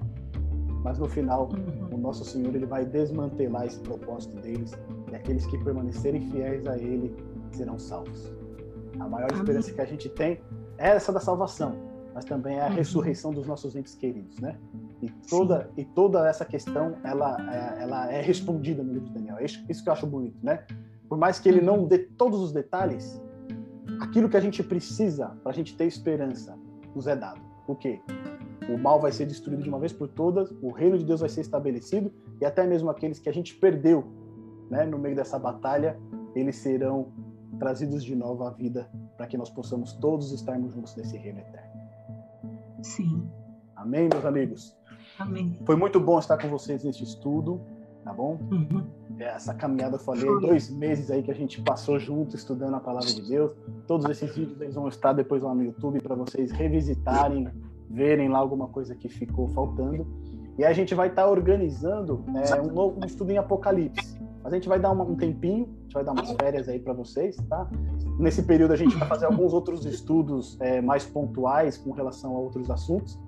Mas 0.83 0.99
no 0.99 1.09
final, 1.09 1.49
uhum. 1.53 1.80
Nosso 2.01 2.25
Senhor 2.25 2.55
ele 2.55 2.67
vai 2.67 2.85
desmantelar 2.85 3.67
esse 3.67 3.79
propósito 3.81 4.37
deles 4.41 4.73
e 5.11 5.15
aqueles 5.15 5.47
que 5.47 5.59
permanecerem 5.63 6.21
fiéis 6.31 6.67
a 6.67 6.77
Ele 6.77 7.15
serão 7.53 7.79
salvos. 7.79 8.33
A 8.99 9.09
maior 9.09 9.31
Amém. 9.31 9.41
esperança 9.41 9.73
que 9.73 9.81
a 9.81 9.85
gente 9.85 10.09
tem 10.09 10.41
é 10.79 10.91
essa 10.91 11.13
da 11.13 11.21
salvação, 11.21 11.77
mas 12.15 12.25
também 12.25 12.59
é 12.59 12.63
a 12.63 12.69
uhum. 12.69 12.75
ressurreição 12.75 13.33
dos 13.33 13.47
nossos 13.47 13.77
entes 13.77 13.95
queridos, 13.95 14.39
né? 14.39 14.59
E 15.03 15.09
toda, 15.29 15.71
e 15.77 15.85
toda 15.85 16.29
essa 16.29 16.45
questão, 16.45 16.97
ela, 17.05 17.37
é, 17.53 17.83
ela 17.83 18.13
é 18.13 18.21
respondida 18.21 18.83
no 18.83 18.93
livro 18.93 19.09
de 19.09 19.15
Daniel. 19.15 19.39
É 19.39 19.45
isso, 19.45 19.65
isso 19.69 19.83
que 19.83 19.89
eu 19.89 19.93
acho 19.93 20.07
bonito, 20.07 20.37
né? 20.43 20.65
Por 21.09 21.17
mais 21.17 21.39
que 21.39 21.49
ele 21.49 21.61
não 21.61 21.87
dê 21.87 21.99
todos 21.99 22.41
os 22.41 22.53
detalhes, 22.53 23.21
aquilo 24.01 24.29
que 24.29 24.37
a 24.37 24.41
gente 24.41 24.63
precisa 24.63 25.29
para 25.43 25.53
a 25.53 25.55
gente 25.55 25.77
ter 25.77 25.87
esperança 25.87 26.57
nos 26.95 27.07
é 27.07 27.17
dado. 27.17 27.41
O 27.67 27.75
quê? 27.75 28.01
O 28.71 28.79
mal 28.79 29.01
vai 29.01 29.11
ser 29.11 29.27
destruído 29.27 29.63
de 29.63 29.69
uma 29.69 29.79
vez 29.79 29.93
por 29.93 30.07
todas, 30.07 30.51
o 30.63 30.71
reino 30.71 30.97
de 30.97 31.05
Deus 31.05 31.21
vai 31.21 31.29
ser 31.29 31.41
estabelecido 31.41 32.13
e 32.41 32.45
até 32.45 32.67
mesmo 32.67 32.89
aqueles 32.89 33.19
que 33.19 33.29
a 33.29 33.33
gente 33.33 33.55
perdeu 33.57 34.05
né, 34.71 34.87
no 34.87 34.97
meio 34.97 35.17
dessa 35.17 35.39
batalha, 35.39 35.99
eles 36.35 36.57
serão 36.57 37.09
trazidos 37.59 38.05
de 38.05 38.15
novo 38.15 38.45
à 38.45 38.51
vida 38.51 38.89
para 39.17 39.27
que 39.27 39.37
nós 39.37 39.51
possamos 39.51 39.93
todos 39.95 40.33
estarmos 40.33 40.73
juntos 40.73 40.95
nesse 40.97 41.17
reino 41.17 41.41
eterno. 41.41 41.71
Sim. 42.83 43.29
Amém, 43.75 44.09
meus 44.11 44.25
amigos? 44.25 44.77
Amém. 45.19 45.59
Foi 45.67 45.77
muito 45.77 45.99
bom 45.99 46.19
estar 46.19 46.39
com 46.39 46.49
vocês 46.49 46.85
neste 46.85 47.03
estudo, 47.03 47.61
tá 48.05 48.13
bom? 48.13 48.39
Uhum. 48.51 48.87
Essa 49.19 49.53
caminhada, 49.53 49.97
eu 49.97 50.01
falei, 50.01 50.25
dois 50.41 50.71
meses 50.71 51.11
aí 51.11 51.23
que 51.23 51.31
a 51.31 51.35
gente 51.35 51.61
passou 51.61 51.99
junto 51.99 52.37
estudando 52.37 52.75
a 52.75 52.81
palavra 52.81 53.09
de 53.09 53.29
Deus. 53.29 53.53
Todos 53.87 54.09
esses 54.09 54.35
vídeos 54.35 54.61
eles 54.61 54.75
vão 54.75 54.89
estar 54.89 55.13
depois 55.13 55.43
lá 55.43 55.55
no 55.55 55.63
YouTube 55.63 56.01
para 56.01 56.15
vocês 56.15 56.51
revisitarem, 56.51 57.49
verem 57.91 58.29
lá 58.29 58.39
alguma 58.39 58.69
coisa 58.69 58.95
que 58.95 59.09
ficou 59.09 59.49
faltando. 59.49 60.07
E 60.59 60.65
a 60.65 60.73
gente 60.73 60.95
vai 60.95 61.09
estar 61.09 61.27
organizando 61.29 62.25
é, 62.35 62.61
um 62.61 62.73
novo 62.73 63.01
um 63.03 63.07
estudo 63.07 63.33
em 63.33 63.39
Apocalipse. 63.39 64.21
Mas 64.43 64.53
a 64.53 64.57
gente 64.57 64.69
vai 64.69 64.79
dar 64.79 64.91
uma, 64.91 65.05
um 65.05 65.17
tempinho, 65.17 65.65
a 65.65 65.83
gente 65.83 65.95
vai 65.95 66.05
dar 66.05 66.13
umas 66.13 66.31
férias 66.33 66.69
aí 66.69 66.79
para 66.79 66.93
vocês, 66.93 67.37
tá? 67.49 67.69
Nesse 68.19 68.43
período 68.43 68.73
a 68.73 68.77
gente 68.77 68.97
vai 68.97 69.07
fazer 69.07 69.27
alguns 69.27 69.53
outros 69.53 69.85
estudos 69.85 70.59
é, 70.61 70.81
mais 70.81 71.05
pontuais 71.05 71.77
com 71.77 71.91
relação 71.91 72.37
a 72.37 72.39
outros 72.39 72.71
assuntos. 72.71 73.19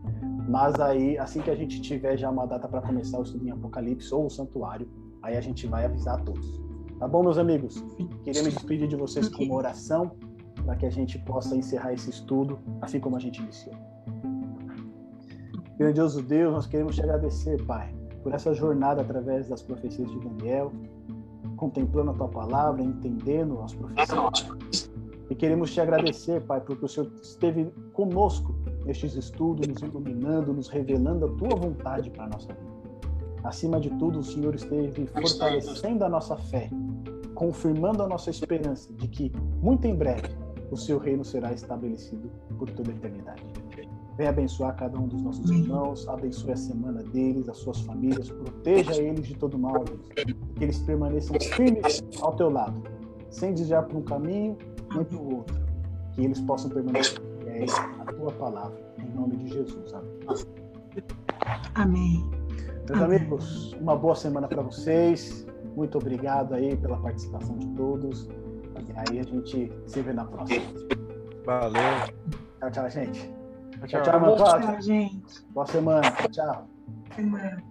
Mas 0.48 0.78
aí, 0.80 1.18
assim 1.18 1.40
que 1.40 1.50
a 1.50 1.54
gente 1.54 1.80
tiver 1.80 2.16
já 2.16 2.30
uma 2.30 2.46
data 2.46 2.66
para 2.68 2.80
começar 2.80 3.18
o 3.18 3.22
estudo 3.22 3.46
em 3.46 3.50
Apocalipse 3.50 4.14
ou 4.14 4.26
o 4.26 4.30
Santuário, 4.30 4.88
aí 5.22 5.36
a 5.36 5.40
gente 5.40 5.66
vai 5.66 5.84
avisar 5.84 6.18
a 6.18 6.22
todos. 6.22 6.60
Tá 6.98 7.08
bom, 7.08 7.22
meus 7.22 7.38
amigos? 7.38 7.82
Queria 8.24 8.42
me 8.42 8.50
despedir 8.50 8.88
de 8.88 8.96
vocês 8.96 9.28
com 9.28 9.44
uma 9.44 9.54
oração 9.54 10.12
para 10.64 10.76
que 10.76 10.86
a 10.86 10.90
gente 10.90 11.18
possa 11.18 11.56
encerrar 11.56 11.92
esse 11.92 12.10
estudo 12.10 12.58
assim 12.80 13.00
como 13.00 13.16
a 13.16 13.18
gente 13.18 13.40
iniciou. 13.40 13.74
Grandioso 15.78 16.22
Deus, 16.22 16.52
nós 16.52 16.66
queremos 16.66 16.94
te 16.94 17.02
agradecer, 17.02 17.64
Pai, 17.64 17.94
por 18.22 18.34
essa 18.34 18.54
jornada 18.54 19.02
através 19.02 19.48
das 19.48 19.62
profecias 19.62 20.10
de 20.10 20.18
Daniel, 20.20 20.72
contemplando 21.56 22.10
a 22.10 22.14
tua 22.14 22.28
palavra, 22.28 22.82
entendendo 22.82 23.60
as 23.62 23.74
profecias. 23.74 24.90
E 25.30 25.34
queremos 25.34 25.72
te 25.72 25.80
agradecer, 25.80 26.42
Pai, 26.42 26.60
porque 26.60 26.84
o 26.84 26.88
Senhor 26.88 27.10
esteve 27.22 27.72
conosco 27.92 28.54
nestes 28.84 29.14
estudos, 29.14 29.66
nos 29.66 29.80
iluminando, 29.80 30.52
nos 30.52 30.68
revelando 30.68 31.26
a 31.26 31.28
tua 31.30 31.56
vontade 31.56 32.10
para 32.10 32.24
a 32.24 32.28
nossa 32.28 32.52
vida. 32.52 32.72
Acima 33.42 33.80
de 33.80 33.90
tudo, 33.90 34.18
o 34.20 34.22
Senhor 34.22 34.54
esteve 34.54 35.06
fortalecendo 35.06 36.04
a 36.04 36.08
nossa 36.08 36.36
fé, 36.36 36.70
confirmando 37.34 38.02
a 38.02 38.06
nossa 38.06 38.30
esperança 38.30 38.92
de 38.92 39.08
que, 39.08 39.32
muito 39.60 39.86
em 39.86 39.96
breve, 39.96 40.28
o 40.70 40.76
seu 40.76 40.98
reino 40.98 41.24
será 41.24 41.52
estabelecido 41.52 42.30
por 42.58 42.70
toda 42.70 42.90
a 42.90 42.94
eternidade. 42.94 43.42
Venha 44.16 44.30
abençoar 44.30 44.76
cada 44.76 44.98
um 44.98 45.06
dos 45.06 45.22
nossos 45.22 45.50
irmãos, 45.50 46.06
abençoe 46.08 46.52
a 46.52 46.56
semana 46.56 47.02
deles, 47.02 47.48
as 47.48 47.56
suas 47.56 47.80
famílias, 47.80 48.30
proteja 48.30 49.00
eles 49.00 49.26
de 49.26 49.34
todo 49.34 49.58
mal, 49.58 49.84
Deus. 49.84 50.00
que 50.54 50.64
eles 50.64 50.78
permaneçam 50.80 51.36
firmes 51.40 52.02
ao 52.20 52.36
teu 52.36 52.50
lado, 52.50 52.82
sem 53.30 53.54
desviar 53.54 53.84
para 53.84 53.96
um 53.96 54.02
caminho 54.02 54.56
nem 54.94 55.04
para 55.04 55.16
o 55.16 55.36
outro, 55.36 55.56
que 56.12 56.22
eles 56.22 56.40
possam 56.40 56.70
permanecer 56.70 57.20
fiéis 57.42 57.72
à 57.74 58.12
tua 58.12 58.30
palavra, 58.32 58.78
em 58.98 59.14
nome 59.14 59.36
de 59.36 59.48
Jesus. 59.48 59.92
Amém. 59.94 60.44
Amém. 61.74 62.30
Meus 62.88 63.00
Amém. 63.00 63.16
amigos, 63.18 63.72
uma 63.80 63.96
boa 63.96 64.14
semana 64.14 64.46
para 64.46 64.62
vocês. 64.62 65.46
Muito 65.74 65.96
obrigado 65.96 66.52
aí 66.54 66.76
pela 66.76 66.98
participação 66.98 67.56
de 67.56 67.66
todos. 67.68 68.28
E 68.88 69.10
aí 69.10 69.20
a 69.20 69.22
gente 69.22 69.72
se 69.86 70.02
vê 70.02 70.12
na 70.12 70.24
próxima. 70.24 70.62
Valeu. 71.46 71.72
Tchau, 72.58 72.70
tchau, 72.70 72.90
gente. 72.90 73.41
Tchau, 73.86 74.02
tchau, 74.02 74.36
tchau, 74.36 74.60
tchau, 74.60 74.82
gente. 74.82 75.44
Boa 75.50 75.66
semana. 75.66 76.10
Tchau. 76.30 76.66
Semana. 77.16 77.62